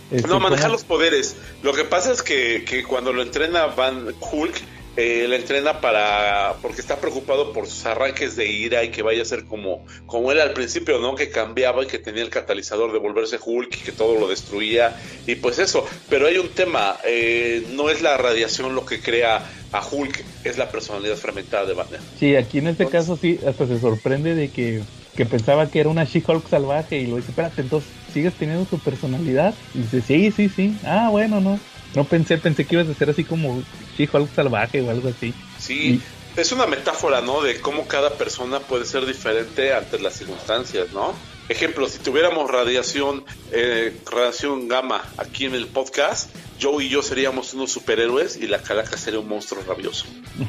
pues 0.10 0.25
no, 0.27 0.39
manejar 0.39 0.71
los 0.71 0.83
poderes. 0.83 1.36
Lo 1.63 1.73
que 1.73 1.83
pasa 1.83 2.12
es 2.12 2.21
que, 2.21 2.63
que 2.65 2.83
cuando 2.83 3.13
lo 3.13 3.21
entrena 3.21 3.65
Van 3.67 4.13
Hulk, 4.19 4.55
eh, 4.97 5.27
la 5.27 5.36
entrena 5.36 5.79
para 5.79 6.55
porque 6.60 6.81
está 6.81 6.99
preocupado 6.99 7.53
por 7.53 7.67
sus 7.67 7.86
arranques 7.86 8.36
de 8.36 8.47
ira 8.47 8.83
y 8.83 8.89
que 8.89 9.03
vaya 9.03 9.21
a 9.21 9.25
ser 9.25 9.45
como 9.45 9.86
como 10.07 10.31
él 10.31 10.41
al 10.41 10.53
principio 10.53 10.97
no 10.97 11.13
que 11.13 11.29
cambiaba 11.29 11.83
y 11.83 11.86
que 11.86 11.99
tenía 11.99 12.23
el 12.23 12.31
catalizador 12.31 12.91
de 12.91 12.97
volverse 12.97 13.38
Hulk 13.39 13.75
y 13.75 13.83
que 13.83 13.91
todo 13.91 14.19
lo 14.19 14.27
destruía 14.27 14.99
y 15.27 15.36
pues 15.36 15.60
eso 15.60 15.86
pero 16.10 16.25
hay 16.25 16.39
un 16.39 16.49
tema 16.49 16.97
eh, 17.05 17.63
no 17.73 17.91
es 17.91 18.01
la 18.01 18.17
radiación 18.17 18.73
lo 18.73 18.88
que 18.88 18.99
crea 18.99 19.45
a 19.71 19.86
Hulk 19.86 20.23
es 20.43 20.57
la 20.57 20.71
personalidad 20.71 21.15
fragmentada 21.15 21.67
de 21.67 21.73
Banner 21.75 21.99
Sí, 22.17 22.36
aquí 22.36 22.57
en 22.57 22.67
este 22.67 22.88
caso 22.88 23.17
sí, 23.17 23.39
hasta 23.45 23.67
se 23.67 23.79
sorprende 23.79 24.33
de 24.33 24.49
que, 24.49 24.81
que 25.17 25.25
pensaba 25.25 25.69
que 25.69 25.80
era 25.80 25.89
una 25.89 26.03
She-Hulk 26.03 26.47
salvaje 26.47 26.99
y 26.99 27.08
lo 27.08 27.15
dice, 27.15 27.32
espérate, 27.32 27.62
entonces 27.62 27.89
sigues 28.13 28.36
teniendo 28.36 28.65
tu 28.65 28.77
personalidad. 28.77 29.56
Y 29.73 29.80
dice, 29.80 30.01
sí, 30.01 30.32
sí, 30.32 30.47
sí. 30.47 30.77
Ah, 30.86 31.10
bueno, 31.10 31.41
no. 31.41 31.60
No 31.95 32.03
pensé, 32.03 32.38
pensé 32.38 32.65
que 32.65 32.75
ibas 32.75 32.88
a 32.88 32.93
ser 32.93 33.10
así 33.10 33.23
como 33.23 33.63
She-Hulk 33.97 34.30
salvaje 34.34 34.80
o 34.82 34.91
algo 34.91 35.10
así. 35.10 35.34
Sí, 35.58 35.99
es 36.36 36.51
una 36.51 36.67
metáfora, 36.67 37.21
¿no? 37.21 37.41
De 37.41 37.60
cómo 37.60 37.88
cada 37.88 38.12
persona 38.12 38.60
puede 38.60 38.86
ser 38.86 39.08
diferente 39.08 39.73
ante 39.73 39.97
las 39.99 40.13
circunstancias, 40.13 40.93
¿no? 40.93 41.15
Ejemplo, 41.49 41.88
si 41.88 41.97
tuviéramos 41.97 42.51
radiación, 42.51 43.23
eh, 43.51 43.97
radiación 44.12 44.67
gamma 44.67 45.03
aquí 45.17 45.45
en 45.45 45.56
el 45.56 45.65
podcast, 45.65 46.30
Joe 46.62 46.84
y 46.84 46.89
yo 46.89 47.01
seríamos 47.01 47.56
unos 47.56 47.71
superhéroes 47.71 48.38
y 48.38 48.45
la 48.45 48.62
calaca 48.62 48.97
sería 48.97 49.19
un 49.19 49.30
monstruo 49.30 49.63
rabioso. 49.67 50.06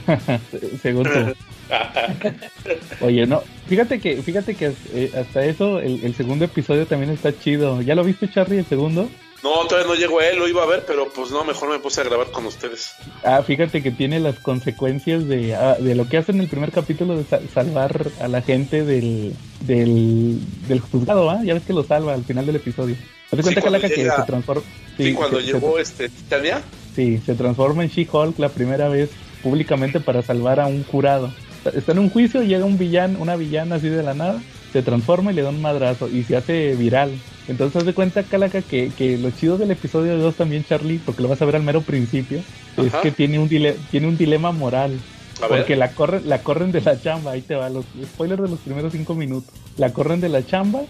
Según 0.83 1.05
tú. 1.05 1.35
Oye, 3.01 3.27
no, 3.27 3.43
fíjate 3.69 4.01
que, 4.01 4.23
fíjate 4.23 4.55
que 4.55 4.73
eh, 4.93 5.13
hasta 5.19 5.45
eso 5.45 5.79
el, 5.79 6.05
el 6.05 6.15
segundo 6.15 6.45
episodio 6.45 6.87
también 6.87 7.13
está 7.13 7.37
chido. 7.39 7.81
¿Ya 7.83 7.95
lo 7.95 8.05
viste, 8.05 8.29
Charlie, 8.31 8.59
el 8.59 8.67
segundo? 8.67 9.09
No, 9.43 9.65
todavía 9.69 9.87
no 9.87 9.95
llegó 9.95 10.19
a 10.19 10.27
él, 10.27 10.37
lo 10.39 10.49
iba 10.49 10.65
a 10.65 10.67
ver, 10.67 10.83
pero 10.85 11.09
pues 11.15 11.31
no, 11.31 11.45
mejor 11.45 11.71
me 11.71 11.79
puse 11.79 12.01
a 12.01 12.05
grabar 12.05 12.27
con 12.33 12.45
ustedes. 12.47 12.91
Ah, 13.23 13.41
fíjate 13.47 13.83
que 13.85 13.93
tiene 13.93 14.19
las 14.19 14.37
consecuencias 14.41 15.29
de, 15.29 15.55
ah, 15.55 15.77
de 15.79 15.95
lo 15.95 16.09
que 16.09 16.17
hace 16.19 16.33
en 16.33 16.41
el 16.41 16.49
primer 16.49 16.73
capítulo 16.73 17.17
de 17.17 17.23
sa- 17.23 17.41
salvar 17.55 18.09
a 18.21 18.27
la 18.27 18.43
gente 18.43 18.85
del, 18.85 19.35
del, 19.61 20.41
del 20.67 20.81
juzgado, 20.81 21.31
¿ah? 21.31 21.39
Ya 21.45 21.55
ves 21.55 21.63
que 21.63 21.73
lo 21.73 21.85
salva 21.85 22.15
al 22.15 22.25
final 22.25 22.47
del 22.47 22.57
episodio. 22.57 22.97
¿Te 23.31 23.37
das 23.37 23.47
Sí, 23.47 23.53
cuenta, 23.55 23.61
cuando 23.61 23.81
Calaca, 23.81 23.95
que 23.95 24.11
se 24.11 24.27
transforma? 24.27 24.63
Sí, 24.97 25.13
cuando 25.15 25.41
se- 25.41 25.47
llegó 25.47 25.79
este 25.79 26.09
Titania, 26.09 26.63
Sí, 26.97 27.19
se 27.25 27.35
transforma 27.37 27.85
en 27.85 27.91
She-Hulk 27.91 28.41
la 28.41 28.49
primera 28.49 28.89
vez 28.89 29.11
públicamente 29.41 30.01
para 30.01 30.21
salvar 30.23 30.59
a 30.59 30.67
un 30.67 30.83
jurado. 30.83 31.33
Está 31.75 31.93
en 31.93 31.99
un 31.99 32.11
juicio, 32.11 32.43
llega 32.43 32.65
un 32.65 32.79
villano, 32.79 33.19
una 33.21 33.37
villana 33.37 33.77
así 33.77 33.89
de 33.89 34.03
la 34.03 34.15
nada, 34.15 34.41
se 34.73 34.83
transforma 34.83 35.33
y 35.33 35.35
le 35.35 35.43
da 35.43 35.51
un 35.51 35.61
madrazo 35.63 36.09
y 36.09 36.23
se 36.25 36.37
hace 36.37 36.75
viral. 36.77 37.11
Entonces 37.49 37.77
haz 37.77 37.87
de 37.87 37.95
cuenta, 37.95 38.23
Calaca, 38.23 38.61
que, 38.63 38.91
que 38.97 39.17
lo 39.19 39.31
chido 39.31 39.57
del 39.59 39.71
episodio 39.71 40.17
2 40.19 40.35
también, 40.37 40.65
Charlie, 40.65 41.01
porque 41.05 41.23
lo 41.23 41.29
vas 41.29 41.41
a 41.41 41.47
ver 41.47 41.57
al 41.57 41.63
mero 41.63 41.81
principio, 41.83 42.41
es 42.77 42.93
que 43.03 43.11
tiene 43.11 43.39
un, 43.39 43.49
dile- 43.49 43.77
tiene 43.91 44.07
un 44.07 44.17
dilema 44.19 44.53
moral. 44.53 44.93
A 45.41 45.47
ver. 45.49 45.61
Porque 45.61 45.77
la, 45.77 45.93
corre, 45.93 46.21
la 46.25 46.43
corren 46.43 46.73
de 46.73 46.81
la 46.81 47.01
chamba, 47.01 47.31
ahí 47.33 47.43
te 47.43 47.55
va, 47.55 47.71
los 47.71 47.85
spoilers 48.05 48.43
de 48.43 48.49
los 48.49 48.59
primeros 48.61 48.93
cinco 48.93 49.15
minutos. 49.15 49.51
La 49.77 49.93
corren 49.93 50.21
de 50.21 50.29
la 50.29 50.45
chamba 50.45 50.83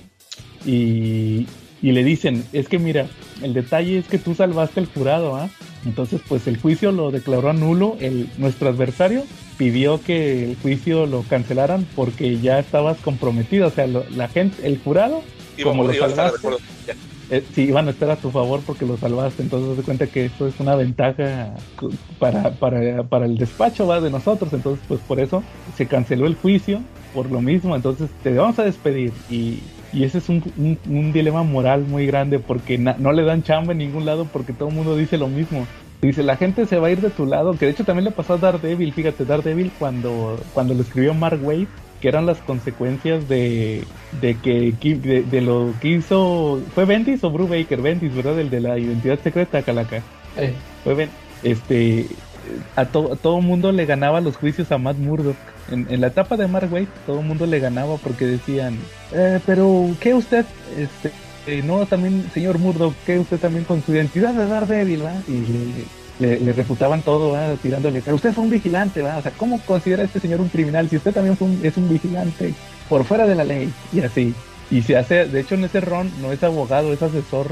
y, 0.66 1.46
y 1.82 1.92
le 1.92 2.02
dicen, 2.04 2.44
es 2.52 2.68
que 2.68 2.78
mira, 2.78 3.06
el 3.42 3.54
detalle 3.54 3.98
es 3.98 4.08
que 4.08 4.18
tú 4.18 4.34
salvaste 4.34 4.80
el 4.80 4.86
jurado, 4.86 5.36
¿ah? 5.36 5.48
Entonces, 5.86 6.20
pues 6.28 6.46
el 6.48 6.58
juicio 6.60 6.90
lo 6.92 7.10
declaró 7.10 7.52
nulo, 7.52 7.96
el, 8.00 8.28
nuestro 8.36 8.68
adversario 8.68 9.22
pidió 9.56 10.00
que 10.02 10.44
el 10.44 10.56
juicio 10.56 11.06
lo 11.06 11.22
cancelaran 11.22 11.86
porque 11.94 12.38
ya 12.38 12.58
estabas 12.58 12.98
comprometido, 12.98 13.68
o 13.68 13.70
sea, 13.70 13.86
lo- 13.86 14.04
la 14.16 14.28
gente, 14.28 14.66
el 14.66 14.78
jurado, 14.78 15.22
iba, 15.56 15.70
como 15.70 15.82
lo 15.84 15.90
salvaste, 16.16 16.48
eh, 17.30 17.44
sí, 17.54 17.62
iban 17.64 17.86
a 17.88 17.90
estar 17.90 18.10
a 18.10 18.16
tu 18.16 18.30
favor 18.30 18.62
porque 18.66 18.86
lo 18.86 18.96
salvaste, 18.96 19.42
entonces 19.42 19.76
se 19.76 19.82
cuenta 19.82 20.06
que 20.06 20.24
esto 20.24 20.46
es 20.48 20.58
una 20.60 20.74
ventaja 20.76 21.54
para, 22.18 22.54
para, 22.54 23.02
para 23.04 23.26
el 23.26 23.36
despacho 23.36 23.86
va 23.86 24.00
de 24.00 24.10
nosotros, 24.10 24.52
entonces 24.52 24.84
pues 24.88 25.00
por 25.02 25.20
eso 25.20 25.44
se 25.74 25.86
canceló 25.86 26.26
el 26.26 26.36
juicio 26.36 26.82
por 27.12 27.30
lo 27.30 27.40
mismo, 27.40 27.74
entonces 27.76 28.10
te 28.22 28.32
vamos 28.34 28.58
a 28.58 28.64
despedir 28.64 29.12
y, 29.28 29.58
y 29.92 30.04
ese 30.04 30.18
es 30.18 30.28
un, 30.28 30.42
un- 30.56 30.78
un 30.88 31.12
dilema 31.12 31.42
moral 31.42 31.82
muy 31.88 32.06
grande 32.06 32.38
porque 32.38 32.78
no 32.78 33.12
le 33.12 33.22
dan 33.24 33.42
chamba 33.42 33.72
en 33.72 33.78
ningún 33.78 34.04
lado 34.06 34.26
porque 34.32 34.52
todo 34.52 34.68
el 34.68 34.74
mundo 34.74 34.96
dice 34.96 35.16
lo 35.18 35.28
mismo. 35.28 35.66
Dice, 36.00 36.22
la 36.22 36.36
gente 36.36 36.64
se 36.66 36.78
va 36.78 36.86
a 36.86 36.90
ir 36.92 37.00
de 37.00 37.10
tu 37.10 37.26
lado, 37.26 37.56
que 37.58 37.66
de 37.66 37.72
hecho 37.72 37.84
también 37.84 38.04
le 38.04 38.12
pasó 38.12 38.34
a 38.34 38.38
Daredevil, 38.38 38.92
fíjate, 38.92 39.24
Daredevil 39.24 39.72
cuando, 39.80 40.38
cuando 40.54 40.72
lo 40.74 40.82
escribió 40.82 41.12
Mark 41.12 41.40
Wade, 41.42 41.66
que 42.00 42.06
eran 42.06 42.24
las 42.24 42.38
consecuencias 42.38 43.28
de, 43.28 43.82
de 44.20 44.36
que 44.36 44.72
de, 44.94 45.22
de 45.24 45.40
lo 45.40 45.72
que 45.80 45.88
hizo 45.88 46.60
fue 46.72 46.84
Bendis 46.84 47.24
o 47.24 47.30
Brubaker 47.30 47.80
Bendis 47.82 48.14
verdad 48.14 48.38
el 48.38 48.48
de 48.48 48.60
la 48.60 48.78
identidad 48.78 49.18
secreta 49.18 49.62
Calaca. 49.62 50.00
Fue 50.84 50.94
Ben- 50.94 51.10
este 51.42 52.06
a, 52.76 52.84
to- 52.86 53.12
a 53.12 53.16
todo 53.16 53.40
mundo 53.40 53.72
le 53.72 53.86
ganaba 53.86 54.20
los 54.20 54.36
juicios 54.36 54.70
a 54.72 54.78
Matt 54.78 54.96
Murdock 54.98 55.36
en, 55.70 55.86
la 56.00 56.06
etapa 56.08 56.36
de 56.36 56.46
Mark 56.48 56.72
Waid 56.72 56.88
todo 57.06 57.22
mundo 57.22 57.46
le 57.46 57.58
ganaba 57.60 57.96
porque 57.96 58.24
decían 58.26 58.76
"Eh, 59.12 59.38
pero 59.46 59.90
qué 60.00 60.14
usted 60.14 60.44
este 60.78 61.10
eh, 61.46 61.62
no 61.64 61.84
también 61.86 62.24
señor 62.34 62.58
Murdock 62.58 62.94
qué 63.06 63.18
usted 63.18 63.38
también 63.38 63.64
con 63.64 63.82
su 63.82 63.92
identidad 63.92 64.34
de 64.34 64.46
Daredevil 64.46 65.04
va 65.04 65.12
y 65.28 65.44
le, 66.20 66.40
le- 66.40 66.52
refutaban 66.52 67.02
todo, 67.02 67.30
¿va? 67.32 67.54
tirándole, 67.62 68.02
pero 68.04 68.16
usted 68.16 68.32
fue 68.32 68.44
un 68.44 68.50
vigilante, 68.50 69.02
¿va? 69.02 69.16
o 69.18 69.22
sea, 69.22 69.30
¿cómo 69.32 69.60
considera 69.60 70.02
este 70.02 70.18
señor 70.20 70.40
un 70.40 70.48
criminal 70.48 70.88
si 70.88 70.96
usted 70.96 71.12
también 71.12 71.36
fue 71.36 71.48
es 71.62 71.76
un 71.76 71.88
vigilante 71.88 72.52
por 72.88 73.04
fuera 73.04 73.26
de 73.26 73.34
la 73.36 73.44
ley? 73.44 73.70
Y 73.92 74.00
así. 74.00 74.34
Y 74.70 74.82
se 74.82 74.96
hace, 74.98 75.24
de 75.26 75.40
hecho 75.40 75.54
en 75.54 75.64
ese 75.64 75.80
ron 75.80 76.10
no 76.20 76.30
es 76.32 76.42
abogado, 76.42 76.92
es 76.92 77.00
asesor 77.02 77.48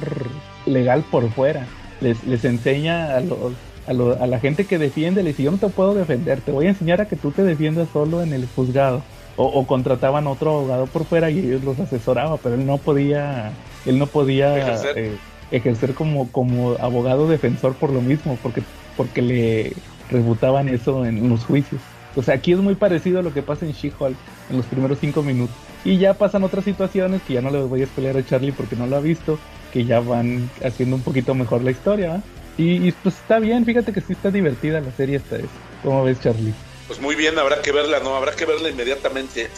legal 0.66 1.02
por 1.10 1.30
fuera. 1.30 1.64
Les, 2.02 2.22
les 2.24 2.44
enseña 2.44 3.16
a 3.16 3.20
los 3.20 3.52
a, 3.86 3.92
lo- 3.92 4.20
a 4.20 4.26
la 4.26 4.40
gente 4.40 4.66
que 4.66 4.78
defiende, 4.78 5.22
le 5.22 5.30
dice, 5.30 5.42
yo 5.44 5.50
no 5.50 5.58
te 5.58 5.68
puedo 5.68 5.94
defender, 5.94 6.40
te 6.40 6.52
voy 6.52 6.66
a 6.66 6.70
enseñar 6.70 7.00
a 7.00 7.08
que 7.08 7.16
tú 7.16 7.30
te 7.32 7.42
defiendas 7.42 7.88
solo 7.90 8.22
en 8.22 8.32
el 8.32 8.46
juzgado. 8.54 9.02
O, 9.38 9.44
o 9.44 9.66
contrataban 9.66 10.26
otro 10.26 10.50
abogado 10.56 10.86
por 10.86 11.04
fuera 11.04 11.30
y 11.30 11.38
ellos 11.40 11.62
los 11.62 11.78
asesoraban, 11.78 12.38
pero 12.42 12.54
él 12.54 12.64
no 12.66 12.78
podía, 12.78 13.52
él 13.84 13.98
no 13.98 14.06
podía 14.06 14.56
Ejercer. 14.58 14.98
eh, 14.98 15.18
ejercer 15.50 15.94
como, 15.94 16.32
como 16.32 16.72
abogado 16.80 17.28
defensor 17.28 17.74
por 17.76 17.90
lo 17.92 18.00
mismo, 18.00 18.38
porque, 18.42 18.62
porque 18.96 19.20
le 19.22 19.72
rebutaban 20.08 20.68
eso 20.68 21.04
en 21.04 21.28
los 21.28 21.44
juicios. 21.44 21.80
O 22.14 22.22
sea, 22.22 22.34
aquí 22.36 22.52
es 22.52 22.58
muy 22.58 22.76
parecido 22.76 23.18
a 23.18 23.22
lo 23.22 23.34
que 23.34 23.42
pasa 23.42 23.66
en 23.66 23.72
She-Hulk 23.72 24.16
en 24.48 24.56
los 24.56 24.66
primeros 24.66 24.98
cinco 25.00 25.22
minutos. 25.22 25.54
Y 25.84 25.98
ya 25.98 26.14
pasan 26.14 26.42
otras 26.42 26.64
situaciones 26.64 27.22
que 27.22 27.34
ya 27.34 27.42
no 27.42 27.50
le 27.50 27.62
voy 27.62 27.82
a 27.82 27.86
spoiler 27.86 28.16
a 28.16 28.24
Charlie 28.24 28.52
porque 28.52 28.74
no 28.74 28.86
lo 28.86 28.96
ha 28.96 29.00
visto, 29.00 29.38
que 29.70 29.84
ya 29.84 30.00
van 30.00 30.50
haciendo 30.64 30.96
un 30.96 31.02
poquito 31.02 31.34
mejor 31.34 31.62
la 31.62 31.72
historia. 31.72 32.08
¿va? 32.10 32.22
Y, 32.58 32.88
y, 32.88 32.92
pues 32.92 33.16
está 33.16 33.38
bien, 33.38 33.64
fíjate 33.64 33.92
que 33.92 34.00
sí 34.00 34.12
está 34.14 34.30
divertida 34.30 34.80
la 34.80 34.90
serie 34.92 35.16
esta 35.16 35.36
vez. 35.36 35.46
¿Cómo 35.82 36.02
ves, 36.04 36.20
Charlie? 36.20 36.54
Pues 36.86 37.00
muy 37.00 37.14
bien, 37.14 37.38
habrá 37.38 37.60
que 37.62 37.72
verla, 37.72 38.00
¿no? 38.00 38.14
Habrá 38.16 38.32
que 38.32 38.46
verla 38.46 38.70
inmediatamente. 38.70 39.48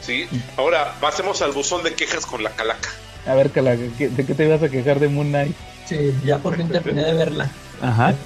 Sí. 0.00 0.28
Ahora, 0.56 0.94
pasemos 1.00 1.42
al 1.42 1.52
buzón 1.52 1.82
de 1.82 1.94
quejas 1.94 2.26
con 2.26 2.42
la 2.44 2.50
calaca. 2.50 2.90
A 3.26 3.34
ver, 3.34 3.50
Calaca, 3.50 3.82
¿qué- 3.98 4.08
¿de 4.08 4.24
qué 4.24 4.34
te 4.34 4.44
ibas 4.44 4.62
a 4.62 4.68
quejar 4.68 5.00
de 5.00 5.08
Moon 5.08 5.28
Knight? 5.28 5.56
sí, 5.86 6.12
ya 6.24 6.38
por 6.38 6.56
fin 6.56 6.68
terminé 6.68 7.04
de 7.04 7.14
verla. 7.14 7.50
Ajá. 7.82 8.14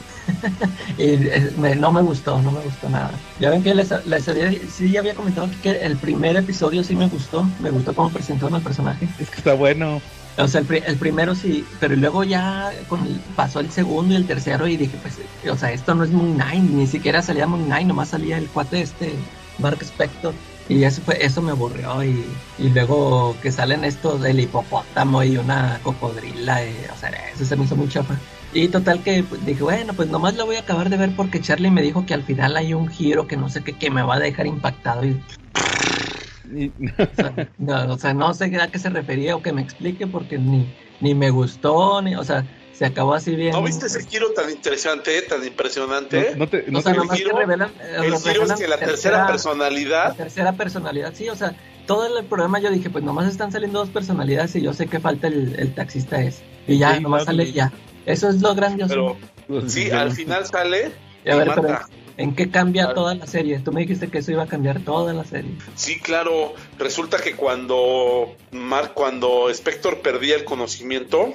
Y 0.99 1.03
eh, 1.27 1.51
me- 1.57 1.75
no 1.75 1.91
me 1.91 2.03
gustó, 2.03 2.41
no 2.43 2.53
me 2.53 2.61
gustó 2.61 2.89
nada. 2.89 3.11
Ya 3.41 3.51
ven 3.51 3.63
que 3.63 3.75
les, 3.75 3.91
les 4.07 4.29
había, 4.29 4.51
sí 4.71 4.91
ya 4.91 5.01
había 5.01 5.15
comentado 5.15 5.49
que 5.63 5.71
el 5.71 5.97
primer 5.97 6.37
episodio 6.37 6.85
sí 6.85 6.95
me 6.95 7.09
gustó. 7.09 7.49
Me 7.61 7.71
gustó 7.71 7.95
cómo 7.95 8.11
presentaron 8.13 8.55
al 8.55 8.63
personaje. 8.63 9.09
Es 9.19 9.29
que 9.31 9.37
está 9.39 9.55
bueno. 9.55 10.01
O 10.43 10.49
sea, 10.49 10.61
el, 10.61 10.67
pri- 10.67 10.83
el 10.87 10.97
primero 10.97 11.35
sí, 11.35 11.65
pero 11.81 11.97
luego 11.97 12.25
ya 12.25 12.73
el- 12.73 13.21
pasó 13.37 13.61
el 13.61 13.71
segundo 13.71 14.15
y 14.15 14.17
el 14.17 14.27
tercero 14.27 14.67
y 14.69 14.77
dije, 14.77 14.97
pues, 15.03 15.19
o 15.51 15.57
sea, 15.57 15.73
esto 15.73 15.95
no 15.95 16.05
es 16.05 16.11
Moon 16.11 16.35
Knight, 16.35 16.63
ni 16.63 16.87
siquiera 16.87 17.23
salía 17.23 17.47
Moon 17.47 17.65
Knight, 17.67 17.87
nomás 17.87 18.09
salía 18.11 18.39
el 18.39 18.49
cuate 18.49 18.81
este, 18.83 19.15
Mark 19.59 19.79
Spector. 19.83 20.35
Y 20.69 20.85
eso 20.85 21.03
fue, 21.03 21.25
eso 21.25 21.43
me 21.43 21.51
aburrió 21.51 22.05
y, 22.05 22.25
y 22.59 22.69
luego 22.69 23.37
que 23.43 23.51
salen 23.51 23.85
estos 23.85 24.21
del 24.23 24.39
hipopótamo 24.39 25.23
y 25.25 25.37
una 25.37 25.81
cocodrila, 25.83 26.61
o 26.95 26.97
sea, 26.97 27.11
eso 27.35 27.45
se 27.45 27.57
me 27.57 27.65
hizo 27.65 27.75
muy 27.77 27.89
chafa. 27.89 28.15
Y 28.53 28.69
total 28.69 29.03
que 29.03 29.25
pues, 29.25 29.45
dije, 29.45 29.63
bueno, 29.65 29.95
pues 29.95 30.09
nomás 30.09 30.37
lo 30.37 30.47
voy 30.47 30.57
a 30.57 30.61
acabar 30.61 30.89
de 30.89 30.97
ver 30.97 31.11
porque 31.17 31.41
Charlie 31.41 31.71
me 31.73 31.83
dijo 31.83 32.07
que 32.07 32.15
al 32.15 32.23
final 32.23 32.57
hay 32.57 32.73
un 32.73 32.87
giro 32.89 33.27
que 33.27 33.37
no 33.37 33.49
sé 33.49 33.63
qué, 33.65 33.73
que 33.73 33.91
me 33.91 34.03
va 34.03 34.15
a 34.15 34.19
dejar 34.21 34.47
impactado 34.47 35.05
Y- 35.05 35.21
o 36.51 37.15
sea, 37.17 37.49
no, 37.59 37.93
o 37.95 37.99
sea, 37.99 38.15
no 38.15 38.35
sé 38.35 38.55
a 38.61 38.69
qué 38.69 38.79
se 38.79 38.91
refería 38.91 39.37
o 39.37 39.43
que 39.43 39.53
me 39.53 39.63
explique 39.63 40.07
porque 40.07 40.39
ni, 40.39 40.67
ni 41.01 41.15
me 41.15 41.31
gustó, 41.31 42.03
ni, 42.03 42.15
o 42.17 42.25
sea, 42.25 42.47
se 42.73 42.87
acabó 42.87 43.15
así 43.15 43.37
bien. 43.37 43.53
¿No 43.53 43.63
viste 43.63 43.87
ese 43.87 44.07
giro 44.07 44.33
tan 44.33 44.51
interesante, 44.51 45.21
tan 45.23 45.45
impresionante? 45.47 46.31
no, 46.33 46.39
no 46.45 46.49
te, 46.49 46.65
no 46.71 46.79
o 46.79 46.83
sea, 46.83 46.93
te- 46.93 46.99
nomás 46.99 47.19
giro- 47.19 47.31
que 47.31 47.37
revelan, 47.41 47.71
eh, 47.81 47.97
el 48.05 48.17
giro 48.17 48.43
es 48.45 48.53
que 48.55 48.69
la 48.69 48.79
tercera 48.79 49.19
la 49.19 49.27
personalidad 49.27 50.17
tercera 50.17 50.53
personalidad, 50.55 51.13
sí, 51.15 51.29
o 51.29 51.37
sea, 51.37 51.55
todo 51.87 52.19
el 52.19 52.25
programa 52.27 52.59
yo 52.61 52.71
dije, 52.71 52.89
pues 52.91 53.05
nomás 53.05 53.29
están 53.29 53.51
saliendo 53.53 53.81
dos 53.81 53.91
personalidades 53.91 54.55
y 54.57 54.63
yo 54.63 54.73
sé 54.73 54.87
que 54.87 55.01
falta 55.01 55.27
el, 55.27 55.57
el 55.59 55.75
taxista 55.75 56.21
es. 56.23 56.41
Y 56.67 56.79
ya, 56.79 56.95
Sí, 56.97 57.03
nomás 57.03 57.25
sale 57.25 57.51
ya. 57.53 57.73
Eso 58.07 58.29
es 58.29 58.41
lo 58.41 58.55
grandioso. 58.55 59.17
Pero 59.49 59.69
sí, 59.69 59.91
al 59.91 60.13
final 60.13 60.47
sale 60.47 60.93
Y 61.25 61.31
a 61.31 61.37
ver, 61.37 61.49
pero, 61.55 61.63
mata. 61.69 61.87
¿En 62.21 62.35
qué 62.35 62.51
cambia 62.51 62.85
Claro. 62.85 62.95
toda 63.01 63.15
la 63.15 63.27
serie? 63.27 63.59
Tú 63.61 63.73
me 63.73 63.81
dijiste 63.83 64.09
que 64.09 64.19
eso 64.19 64.33
iba 64.33 64.43
a 64.45 64.47
cambiar 64.47 64.81
toda 64.81 65.13
la 65.13 65.25
serie. 65.25 65.51
Sí, 65.75 65.99
claro. 65.99 66.55
Resulta 66.79 67.19
que 67.19 67.35
cuando 67.37 68.35
Mark, 68.53 68.93
cuando 68.95 69.49
Spector 69.51 69.99
perdía 70.01 70.37
el 70.37 70.45
conocimiento, 70.45 71.33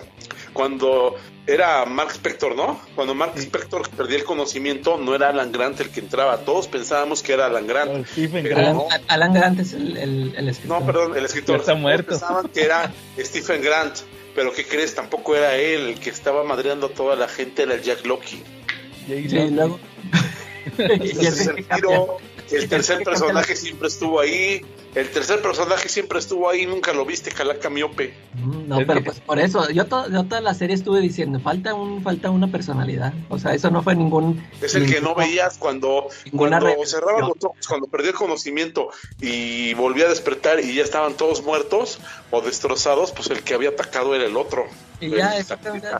cuando 0.54 1.16
era 1.48 1.86
Mark 1.86 2.12
Spector, 2.12 2.56
¿no? 2.56 2.80
Cuando 2.96 3.14
Mark 3.14 3.34
Spector 3.38 3.88
perdía 3.90 4.18
el 4.18 4.24
conocimiento, 4.24 4.98
no 4.98 5.14
era 5.14 5.30
Alan 5.30 5.52
Grant 5.52 5.80
el 5.82 5.90
que 5.90 6.00
entraba. 6.00 6.38
Todos 6.40 6.68
pensábamos 6.68 7.22
que 7.22 7.34
era 7.34 7.46
Alan 7.48 7.68
Grant. 7.68 8.08
Stephen 8.08 8.44
Pero 8.44 8.56
Grant. 8.56 8.76
no. 8.76 8.88
Alan, 9.08 9.34
Grant 9.34 9.60
es 9.60 9.74
el, 9.74 9.98
el, 9.98 10.34
el 10.36 10.50
escritor. 10.50 10.80
No, 10.80 10.86
perdón, 10.86 11.18
el 11.18 11.26
escritor. 11.26 11.58
Ya 11.58 11.60
está 11.62 11.72
Todos 11.74 11.82
muerto. 11.82 12.10
Pensaban 12.10 12.48
que 12.50 12.62
era 12.64 12.92
Stephen 13.20 13.62
Grant. 13.62 13.98
Pero 14.34 14.52
¿qué 14.54 14.66
crees? 14.66 14.96
Tampoco 14.96 15.36
era 15.36 15.56
él. 15.56 15.90
El 15.90 16.00
que 16.00 16.10
estaba 16.10 16.44
madreando 16.44 16.88
a 16.88 16.90
toda 16.90 17.16
la 17.16 17.28
gente 17.28 17.64
era 17.64 17.76
el 17.76 17.82
Jack 17.84 18.06
Loki. 18.06 18.42
Jay 19.08 19.30
Sí, 19.30 19.50
luego. 19.52 19.80
Y 21.04 21.26
el 21.26 21.38
que 21.56 21.64
cambia. 21.64 21.76
tiro, 21.76 22.18
el 22.52 22.70
tercer 22.70 23.04
personaje 23.04 23.56
siempre 23.56 23.88
estuvo 23.88 24.20
ahí. 24.20 24.62
El 24.96 25.10
tercer 25.10 25.42
personaje 25.42 25.90
siempre 25.90 26.20
estuvo 26.20 26.50
ahí. 26.50 26.66
Nunca 26.66 26.94
lo 26.94 27.04
viste, 27.06 27.30
Calaca 27.30 27.70
miope. 27.70 28.14
Mm, 28.36 28.70
No, 28.70 28.78
pero 28.88 29.04
pues 29.04 29.20
por 29.20 29.40
eso, 29.40 29.70
yo, 29.70 29.86
to- 29.88 30.10
yo 30.10 30.24
toda 30.24 30.40
la 30.40 30.54
serie 30.54 30.74
estuve 30.74 31.02
diciendo, 31.02 31.40
falta 31.42 31.74
un 31.74 32.02
falta 32.02 32.30
una 32.32 32.48
personalidad. 32.48 33.14
O 33.28 33.38
sea, 33.38 33.54
eso 33.54 33.70
no 33.72 33.84
fue 33.84 33.94
ningún... 33.96 34.42
Es 34.62 34.74
el 34.76 34.90
que 34.90 35.02
no 35.02 35.14
veías 35.14 35.58
cuando, 35.58 36.08
cuando 36.34 36.60
revelación. 36.60 36.88
cerraba 36.88 37.20
los 37.28 37.32
ojos, 37.44 37.68
cuando 37.68 37.88
perdió 37.88 38.12
el 38.12 38.16
conocimiento 38.16 38.88
y 39.20 39.74
volvía 39.74 40.06
a 40.06 40.10
despertar 40.10 40.62
y 40.62 40.76
ya 40.76 40.84
estaban 40.84 41.16
todos 41.16 41.44
muertos 41.44 42.00
o 42.32 42.40
destrozados, 42.42 43.12
pues 43.12 43.30
el 43.32 43.44
que 43.44 43.54
había 43.54 43.70
atacado 43.72 44.16
era 44.16 44.24
el 44.26 44.38
otro. 44.38 44.66
Y 45.02 45.10
ya, 45.10 45.34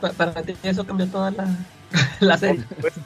pa- 0.00 0.12
para 0.12 0.42
ti 0.42 0.56
eso 0.62 0.86
cambió 0.86 1.06
toda 1.08 1.30
la, 1.32 1.46
la 2.20 2.38
serie. 2.38 2.64
Por 2.80 2.90
supuesto, 2.90 3.00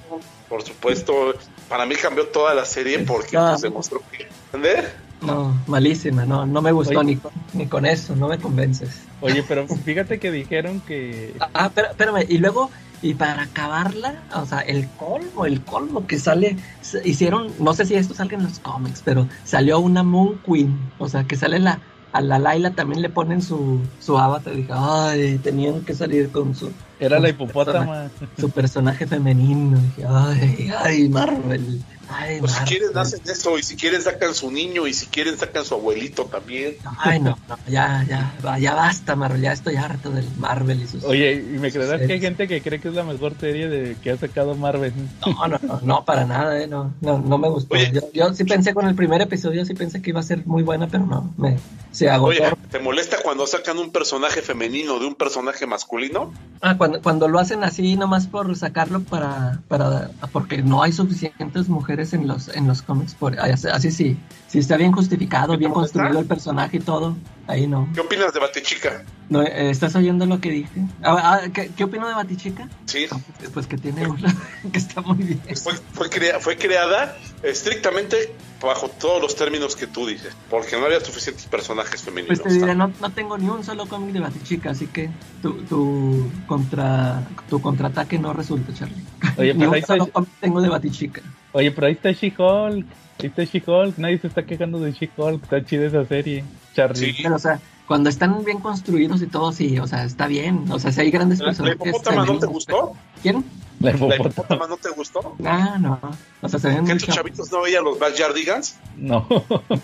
por 0.49 0.63
supuesto, 0.63 1.35
para 1.71 1.87
mí 1.87 1.95
cambió 1.95 2.27
toda 2.27 2.53
la 2.53 2.67
serie 2.67 2.99
porque 2.99 3.39
Ah. 3.39 3.51
pues, 3.53 3.63
demostró 3.63 4.03
que... 4.13 4.29
¿Entendés? 4.53 4.85
No, 5.23 5.55
malísima, 5.67 6.25
no, 6.27 6.45
no 6.47 6.61
me 6.63 6.73
gustó 6.73 6.99
Oye. 7.01 7.09
ni 7.15 7.17
con, 7.17 7.31
ni 7.53 7.67
con 7.67 7.87
eso, 7.87 8.17
no 8.17 8.27
me 8.29 8.39
convences. 8.39 9.03
Oye, 9.21 9.45
pero 9.47 9.67
fíjate 9.69 10.19
que 10.19 10.31
dijeron 10.33 10.81
que 10.81 11.35
Ah, 11.55 11.71
pero, 11.75 11.89
espérame, 11.91 12.25
y 12.29 12.39
luego, 12.39 12.71
y 13.03 13.13
para 13.15 13.43
acabarla, 13.43 14.15
o 14.35 14.47
sea, 14.47 14.61
el 14.61 14.89
colmo, 14.99 15.45
el 15.47 15.61
colmo 15.63 16.07
que 16.07 16.19
sale, 16.19 16.57
hicieron, 17.05 17.53
no 17.59 17.75
sé 17.75 17.85
si 17.85 17.95
esto 17.97 18.15
salga 18.15 18.37
en 18.39 18.45
los 18.45 18.59
cómics, 18.61 19.03
pero 19.05 19.29
salió 19.45 19.79
una 19.79 20.03
Moon 20.03 20.41
Queen, 20.45 20.79
o 20.99 21.07
sea, 21.09 21.25
que 21.25 21.37
sale 21.37 21.59
la, 21.59 21.81
a 22.13 22.21
la 22.21 22.39
Laila 22.39 22.71
también 22.73 23.03
le 23.03 23.09
ponen 23.09 23.41
su, 23.43 23.81
su 24.01 24.19
avatar, 24.19 24.55
dije, 24.55 24.73
ay, 24.75 25.39
tenían 25.39 25.81
que 25.83 25.95
salir 25.95 26.31
con 26.31 26.55
su, 26.55 26.71
era 26.99 27.19
la 27.21 27.29
con 27.33 27.47
hipopótama. 27.47 27.87
personaje- 28.11 28.41
Su 28.41 28.51
personaje 28.51 29.07
femenino, 29.07 29.79
dije, 29.79 30.05
ay, 30.09 30.71
ay, 30.85 31.09
Marvel, 31.09 31.83
ay, 32.11 32.41
Pues 32.41 32.53
si 32.53 32.65
quieren 32.65 32.97
hacen 32.97 33.21
eso 33.25 33.59
y 33.59 33.63
si 33.63 33.77
quieren 33.77 34.03
sacan 34.03 34.35
su 34.35 34.51
niño 34.51 34.87
y 34.87 34.95
si 34.95 35.07
quieren 35.07 35.39
sacan 35.39 35.65
su 35.65 35.75
abuelito 35.75 36.25
también. 36.25 36.77
Ay, 36.99 37.21
no, 37.21 37.39
no, 37.49 37.59
ya, 37.69 38.05
ya, 38.09 38.59
ya 38.59 38.75
basta, 38.75 39.17
Marvel, 39.17 39.41
ya 39.41 39.53
estoy 39.53 39.77
harto 39.77 40.11
del 40.11 40.27
Marvel 40.39 40.83
y 40.83 40.87
sus... 40.87 41.05
Oye, 41.05 41.35
y 41.35 41.59
me 41.59 41.71
creerás 41.71 41.99
que 41.99 42.03
hay 42.03 42.09
series. 42.09 42.23
gente 42.23 42.49
que 42.49 42.63
cree 42.63 42.81
que 42.81 42.89
es 42.89 42.95
la 42.95 43.05
mejor 43.05 43.35
serie 43.39 43.69
de 43.69 43.97
que 43.97 44.11
ha 44.11 44.17
sacado 44.17 44.55
Marvel. 44.55 44.93
No, 45.27 45.49
no, 45.49 45.59
no, 45.63 45.81
no, 45.83 46.05
para 46.05 46.25
nada, 46.25 46.61
eh, 46.61 46.67
no, 46.67 46.93
no, 47.01 47.19
no 47.19 47.39
me 47.39 47.49
gustó. 47.49 47.75
Oye. 47.75 47.91
Yo, 47.93 48.01
yo 48.13 48.35
sí 48.35 48.45
pensé 48.45 48.75
con 48.75 48.87
el 48.87 48.95
primer 48.95 49.21
episodio, 49.21 49.65
sí 49.65 49.75
pensé 49.75 50.03
que 50.03 50.11
iba 50.11 50.21
a 50.21 50.25
ser 50.25 50.47
muy 50.47 50.63
buena, 50.63 50.89
pero 50.89 51.07
no, 51.07 51.33
me, 51.37 51.59
se 51.93 52.11
agotó. 52.11 52.31
Oye, 52.31 52.57
¿te 52.71 52.79
molesta 52.79 53.19
cuando 53.23 53.47
sacan 53.47 53.79
un 53.79 53.91
personaje 53.91 54.43
femenino 54.43 54.99
de 54.99 55.07
un 55.07 55.15
personaje 55.15 55.67
masculino? 55.67 56.33
Ah, 56.61 56.77
cuando, 56.77 57.01
cuando 57.03 57.29
lo 57.29 57.39
hacen 57.39 57.65
así, 57.65 57.97
nomás 57.97 58.27
por 58.27 58.55
sacarlo 58.57 59.01
para, 59.01 59.61
para, 59.69 60.11
porque 60.33 60.63
no 60.63 60.83
hay 60.83 60.93
suficientes 60.93 61.69
mujeres 61.69 62.00
en 62.13 62.27
los, 62.27 62.49
en 62.49 62.67
los 62.67 62.83
cómics, 62.83 63.15
por, 63.15 63.39
así, 63.39 63.69
así 63.69 63.91
sí, 63.91 64.17
si 64.49 64.59
está 64.59 64.77
bien 64.77 64.93
justificado, 64.93 65.53
¿Te 65.53 65.59
bien 65.59 65.73
construido 65.73 66.19
el 66.19 66.27
personaje 66.27 66.79
y 66.79 66.81
todo, 66.81 67.17
ahí 67.47 67.67
no. 67.67 67.89
¿Qué 67.95 68.01
opinas 68.01 68.33
de 68.33 68.41
Batichica? 68.41 69.03
no 69.29 69.43
eh, 69.43 69.71
¿Estás 69.71 69.95
oyendo 69.95 70.27
lo 70.27 70.41
que 70.41 70.51
dije? 70.51 70.81
Ah, 71.03 71.41
ah, 71.45 71.49
¿qué, 71.53 71.71
¿Qué 71.77 71.85
opino 71.85 72.09
de 72.09 72.15
Batichica? 72.15 72.69
Sí, 72.87 73.07
Pues 73.55 73.67
que 73.69 73.79
tiene 73.79 74.07
una, 74.09 74.35
que 74.73 74.79
está 74.79 75.01
muy 75.03 75.19
bien. 75.19 75.41
fue, 75.63 75.75
fue, 75.93 76.11
crea- 76.11 76.41
fue 76.41 76.57
creada 76.57 77.17
estrictamente 77.43 78.35
bajo 78.61 78.89
todos 78.89 79.23
los 79.23 79.37
términos 79.37 79.77
que 79.77 79.87
tú 79.87 80.07
dices, 80.07 80.35
porque 80.51 80.77
no 80.79 80.87
había 80.87 81.01
suficientes 81.01 81.47
personajes 81.47 82.03
femeninos. 82.03 82.41
Pues 82.41 82.53
te 82.55 82.61
diré, 82.61 82.75
no, 82.75 82.93
no 83.01 83.11
tengo 83.13 83.39
ni 83.39 83.49
un 83.49 83.63
solo 83.65 83.87
cómic 83.87 84.13
de 84.13 84.21
Batichica, 84.21 84.71
así 84.71 84.87
que 84.87 85.09
tu, 85.43 85.53
tu, 85.63 86.31
contra, 86.47 87.23
tu 87.49 87.61
contraataque 87.63 88.19
no 88.19 88.33
resulta, 88.33 88.75
Charlie. 88.75 89.03
Oye, 89.39 89.55
ni 89.55 89.65
pues 89.67 89.83
un 89.83 89.87
solo 89.87 90.07
cómic 90.13 90.31
tengo 90.41 90.61
de 90.61 90.69
Batichica. 90.69 91.23
Oye, 91.53 91.71
pero 91.71 91.87
ahí 91.87 91.93
está 91.95 92.13
She-Hulk. 92.13 92.87
Ahí 93.21 93.27
está 93.27 93.45
She-Hulk. 93.45 93.99
Nadie 93.99 94.19
se 94.19 94.27
está 94.29 94.45
quejando 94.45 94.79
de 94.81 94.93
She-Hulk. 94.93 95.43
Está 95.43 95.65
chida 95.65 95.87
esa 95.87 96.05
serie. 96.07 96.45
Charlie. 96.75 97.13
Sí. 97.13 97.23
Pero, 97.23 97.37
o 97.37 97.39
sea, 97.39 97.61
cuando 97.87 98.09
están 98.09 98.45
bien 98.45 98.61
construidos 98.61 99.21
y 99.23 99.27
todo, 99.27 99.51
sí, 99.53 99.79
o 99.79 99.87
sea, 99.87 100.05
está 100.05 100.27
bien. 100.27 100.65
O 100.71 100.79
sea, 100.79 100.93
si 100.93 101.01
hay 101.01 101.11
grandes 101.11 101.39
¿La, 101.41 101.47
la 101.47 101.51
personajes. 101.51 101.77
hipopótama 101.87 102.25
no 102.27 102.39
te 102.39 102.47
gustó? 102.47 102.93
¿Quién? 103.23 103.45
La 103.81 103.91
¿La 103.93 103.97
hipopótama. 104.17 104.67
no 104.69 104.77
te 104.77 104.91
gustó? 104.91 105.37
Ah, 105.45 105.77
no. 105.81 105.99
O 106.43 106.49
sea, 106.49 106.59
se 106.61 106.69
ven 106.69 106.85
¿Que 106.85 106.93
muy 106.95 107.03
tus 107.03 107.15
chavitos 107.15 107.51
no 107.51 107.63
veían 107.63 107.83
los 107.85 107.99
Backyardigans? 107.99 108.77
No. 108.97 109.27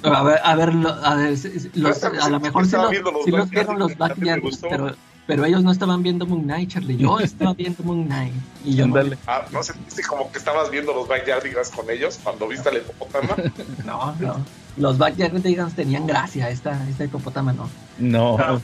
A 0.02 0.22
ver, 0.22 0.38
a 0.44 0.54
ver, 0.54 0.74
lo- 0.74 0.88
a, 0.90 1.14
ver, 1.16 1.30
los- 1.74 2.04
a 2.04 2.28
lo 2.28 2.40
mejor 2.40 2.66
sí, 2.66 2.76
los 2.76 2.90
sí 3.24 3.30
los 3.30 3.50
vieron 3.50 3.78
los 3.78 3.88
Yards, 3.96 4.00
a 4.00 4.14
mí 4.14 4.20
me 4.20 4.26
Backyard, 4.26 4.40
gustó. 4.42 4.68
pero, 4.68 4.94
pero 5.26 5.44
ellos 5.44 5.62
no 5.62 5.72
estaban 5.72 6.02
viendo 6.02 6.26
Moon 6.26 6.42
Knight, 6.42 6.70
Charlie. 6.70 6.96
Yo 6.96 7.18
estaba 7.20 7.54
viendo 7.54 7.82
Moon 7.82 8.04
Knight. 8.06 8.34
Y 8.64 8.76
yo 8.76 8.86
no. 8.86 8.96
Ah, 9.26 9.44
¿No 9.50 9.62
sentiste 9.62 10.02
como 10.02 10.30
que 10.30 10.38
estabas 10.38 10.70
viendo 10.70 10.94
los 10.94 11.08
Backyardigans 11.08 11.70
con 11.70 11.90
ellos 11.90 12.18
cuando 12.22 12.48
viste 12.48 12.70
la 12.72 12.78
hipopótama? 12.78 13.36
no, 13.84 14.14
no. 14.20 14.44
Los 14.76 14.98
Backyardigans 14.98 15.74
tenían 15.74 16.06
gracia, 16.06 16.50
esta, 16.50 16.86
esta 16.88 17.04
hipopótama 17.04 17.52
no. 17.52 17.68
No. 17.98 18.36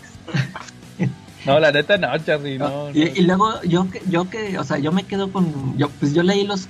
Ah. 1.42 1.52
No, 1.52 1.60
la 1.60 1.72
neta 1.72 1.98
no, 1.98 2.16
Charlie. 2.18 2.58
No, 2.58 2.90
y, 2.90 3.04
no. 3.04 3.10
y 3.14 3.22
luego 3.22 3.62
yo 3.62 3.90
que, 3.90 4.00
yo 4.08 4.30
que, 4.30 4.58
o 4.58 4.64
sea, 4.64 4.78
yo 4.78 4.92
me 4.92 5.04
quedo 5.04 5.32
con, 5.32 5.76
yo, 5.76 5.88
pues 6.00 6.14
yo 6.14 6.22
leí 6.22 6.46
los, 6.46 6.68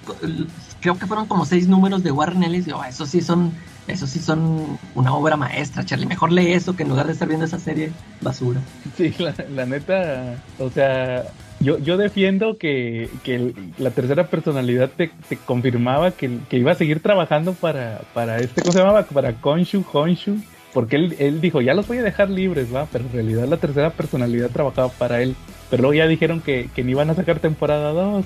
creo 0.81 0.99
que 0.99 1.07
fueron 1.07 1.27
como 1.27 1.45
seis 1.45 1.69
números 1.69 2.03
de 2.03 2.11
Warren 2.11 2.43
Ellis, 2.43 2.67
y 2.67 2.71
yo, 2.71 2.83
esos 2.85 3.09
sí 3.09 3.21
son, 3.21 3.53
esos 3.87 4.11
sí 4.11 4.19
son 4.19 4.79
una 4.95 5.15
obra 5.15 5.37
maestra, 5.37 5.85
Charlie. 5.85 6.07
Mejor 6.07 6.33
lee 6.33 6.53
eso 6.53 6.75
que 6.75 6.83
en 6.85 6.89
lugar 6.89 7.07
de 7.07 7.13
estar 7.13 7.29
viendo 7.29 7.47
esa 7.47 7.59
serie 7.59 7.93
basura. 8.21 8.61
Sí, 8.97 9.15
la, 9.19 9.35
la 9.55 9.67
neta, 9.67 10.37
o 10.59 10.71
sea, 10.71 11.25
yo, 11.61 11.79
yo 11.79 11.97
defiendo 11.97 12.59
que, 12.59 13.09
que 13.23 13.55
la 13.79 13.91
tercera 13.91 14.27
personalidad 14.27 14.91
te, 14.91 15.11
te 15.29 15.37
confirmaba 15.37 16.11
que, 16.11 16.39
que 16.49 16.59
iba 16.59 16.73
a 16.73 16.75
seguir 16.75 17.01
trabajando 17.01 17.53
para, 17.53 18.01
para 18.15 18.39
este, 18.39 18.63
¿cómo 18.63 18.73
se 18.73 18.79
llamaba? 18.81 19.05
Para 19.05 19.35
Konshu, 19.35 19.85
Honshu, 19.93 20.39
porque 20.73 20.97
él, 20.97 21.17
él 21.19 21.41
dijo, 21.41 21.61
ya 21.61 21.75
los 21.75 21.87
voy 21.87 21.99
a 21.99 22.03
dejar 22.03 22.31
libres, 22.31 22.75
va, 22.75 22.87
pero 22.91 23.05
en 23.05 23.13
realidad 23.13 23.47
la 23.47 23.57
tercera 23.59 23.91
personalidad 23.91 24.51
trabajaba 24.51 24.89
para 24.89 25.21
él, 25.23 25.37
pero 25.71 25.83
luego 25.83 25.95
ya 25.95 26.07
dijeron 26.07 26.41
que, 26.41 26.71
que 26.75 26.83
ni 26.85 26.93
iban 26.93 27.11
a 27.11 27.15
sacar 27.15 27.39
temporada 27.41 27.91
2, 27.93 28.25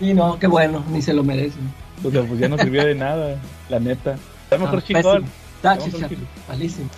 Y 0.00 0.14
no, 0.14 0.38
qué 0.38 0.46
bueno, 0.46 0.84
ni 0.90 1.02
se 1.02 1.12
lo 1.12 1.22
merecen. 1.24 1.70
o 2.04 2.10
sea, 2.10 2.22
pues 2.22 2.38
ya 2.40 2.48
no 2.48 2.56
sirvió 2.58 2.84
de 2.86 2.94
nada, 3.06 3.36
la 3.68 3.80
neta. 3.80 4.16
Está 4.44 4.58
mejor 4.58 4.78
Ah, 4.78 4.84
She-Hulk, 4.86 5.24
pésimo. 5.24 5.28
Está 5.64 6.48
malísimo. 6.48 6.88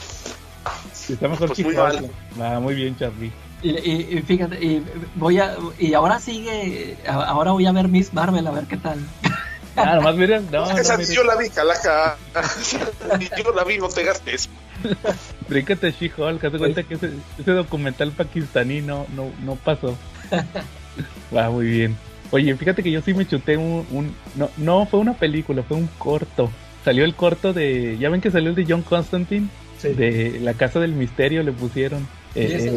está 1.08 1.28
mejor 1.28 1.46
Pues 1.48 1.58
She-Hulk. 1.58 2.10
Va, 2.40 2.60
muy 2.60 2.74
bien, 2.74 2.96
Charlie. 2.96 3.32
Y, 3.62 3.70
y- 3.70 4.08
y 4.18 4.22
fíjate, 4.22 4.62
y 4.64 4.84
voy 5.16 5.38
a, 5.40 5.56
y 5.78 5.94
ahora 5.94 6.20
sigue, 6.20 6.96
ahora 7.08 7.50
voy 7.52 7.66
a 7.66 7.72
ver 7.72 7.88
Miss 7.88 8.12
Marvel, 8.12 8.46
a 8.46 8.50
ver 8.52 8.64
qué 8.66 8.76
tal. 8.76 8.98
Ah, 9.78 9.94
nomás 9.96 10.16
miren, 10.16 10.46
no, 10.50 10.66
no, 10.72 10.78
Esa 10.78 10.96
miren. 10.96 11.12
yo 11.14 11.24
la 11.24 11.36
vi, 11.36 11.48
calaca. 11.50 12.16
yo 13.42 13.52
la 13.54 13.64
vi, 13.64 13.78
no 13.78 13.88
te 13.88 14.02
gastes. 14.04 14.48
Bríncate 15.48 15.92
She-Hulk, 15.92 16.44
haz 16.44 16.52
de 16.52 16.58
cuenta 16.58 16.82
que 16.82 16.94
ese, 16.94 17.10
ese 17.38 17.50
documental 17.52 18.12
pakistaní 18.12 18.80
no, 18.80 19.06
no, 19.14 19.30
no 19.44 19.56
pasó. 19.56 19.96
Va 21.34 21.50
muy 21.50 21.66
bien. 21.66 21.96
Oye, 22.30 22.54
fíjate 22.56 22.82
que 22.82 22.90
yo 22.90 23.00
sí 23.00 23.14
me 23.14 23.26
chuté 23.26 23.56
un, 23.56 23.86
un- 23.90 24.14
no, 24.34 24.50
no 24.56 24.86
fue 24.86 25.00
una 25.00 25.14
película, 25.14 25.62
fue 25.62 25.76
un 25.76 25.86
corto. 25.98 26.50
Salió 26.84 27.04
el 27.04 27.14
corto 27.14 27.52
de, 27.52 27.96
ya 27.98 28.08
ven 28.10 28.20
que 28.20 28.30
salió 28.30 28.50
el 28.50 28.54
de 28.54 28.66
John 28.68 28.82
Constantine, 28.82 29.48
de 29.82 30.38
La 30.42 30.54
Casa 30.54 30.80
del 30.80 30.92
Misterio 30.92 31.42
le 31.42 31.52
pusieron. 31.52 32.06
Y 32.34 32.40
Eh, 32.40 32.56
ese- 32.56 32.74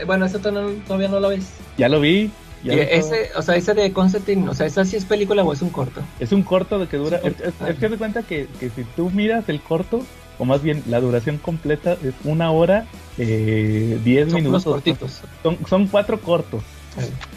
eh, 0.00 0.04
bueno, 0.06 0.26
ese 0.26 0.38
todavía 0.38 0.84
todavía 0.86 1.08
no 1.08 1.20
lo 1.20 1.28
ves. 1.30 1.46
ya 1.78 1.88
lo 1.88 2.00
vi. 2.00 2.30
Y 2.62 2.70
ese, 2.70 3.30
o 3.36 3.42
sea, 3.42 3.56
ese 3.56 3.72
de 3.74 3.92
Constantine, 3.92 4.48
o 4.48 4.54
sea, 4.54 4.66
¿esa 4.66 4.84
sí 4.84 4.96
es 4.96 5.04
película 5.04 5.42
o 5.42 5.52
es 5.52 5.62
un 5.62 5.70
corto? 5.70 6.02
Es 6.18 6.32
un 6.32 6.42
corto 6.42 6.78
de 6.78 6.86
que 6.88 6.96
dura. 6.98 7.18
Es 7.24 7.40
Es, 7.40 7.40
es- 7.40 7.68
es 7.68 7.76
que 7.78 7.88
de 7.88 7.96
cuenta 7.96 8.22
que, 8.22 8.48
que 8.58 8.68
si 8.70 8.84
tú 8.96 9.10
miras 9.10 9.48
el 9.48 9.60
corto, 9.60 10.04
o 10.38 10.44
más 10.44 10.62
bien 10.62 10.82
la 10.88 11.00
duración 11.00 11.38
completa, 11.38 11.92
es 12.04 12.14
una 12.24 12.50
hora, 12.50 12.86
eh, 13.18 13.98
diez 14.04 14.26
Son 14.30 14.34
minutos. 14.36 14.64
unos 14.66 14.74
cortitos. 14.74 15.20
Son, 15.42 15.58
son 15.68 15.86
cuatro 15.86 16.20
cortos. 16.20 16.62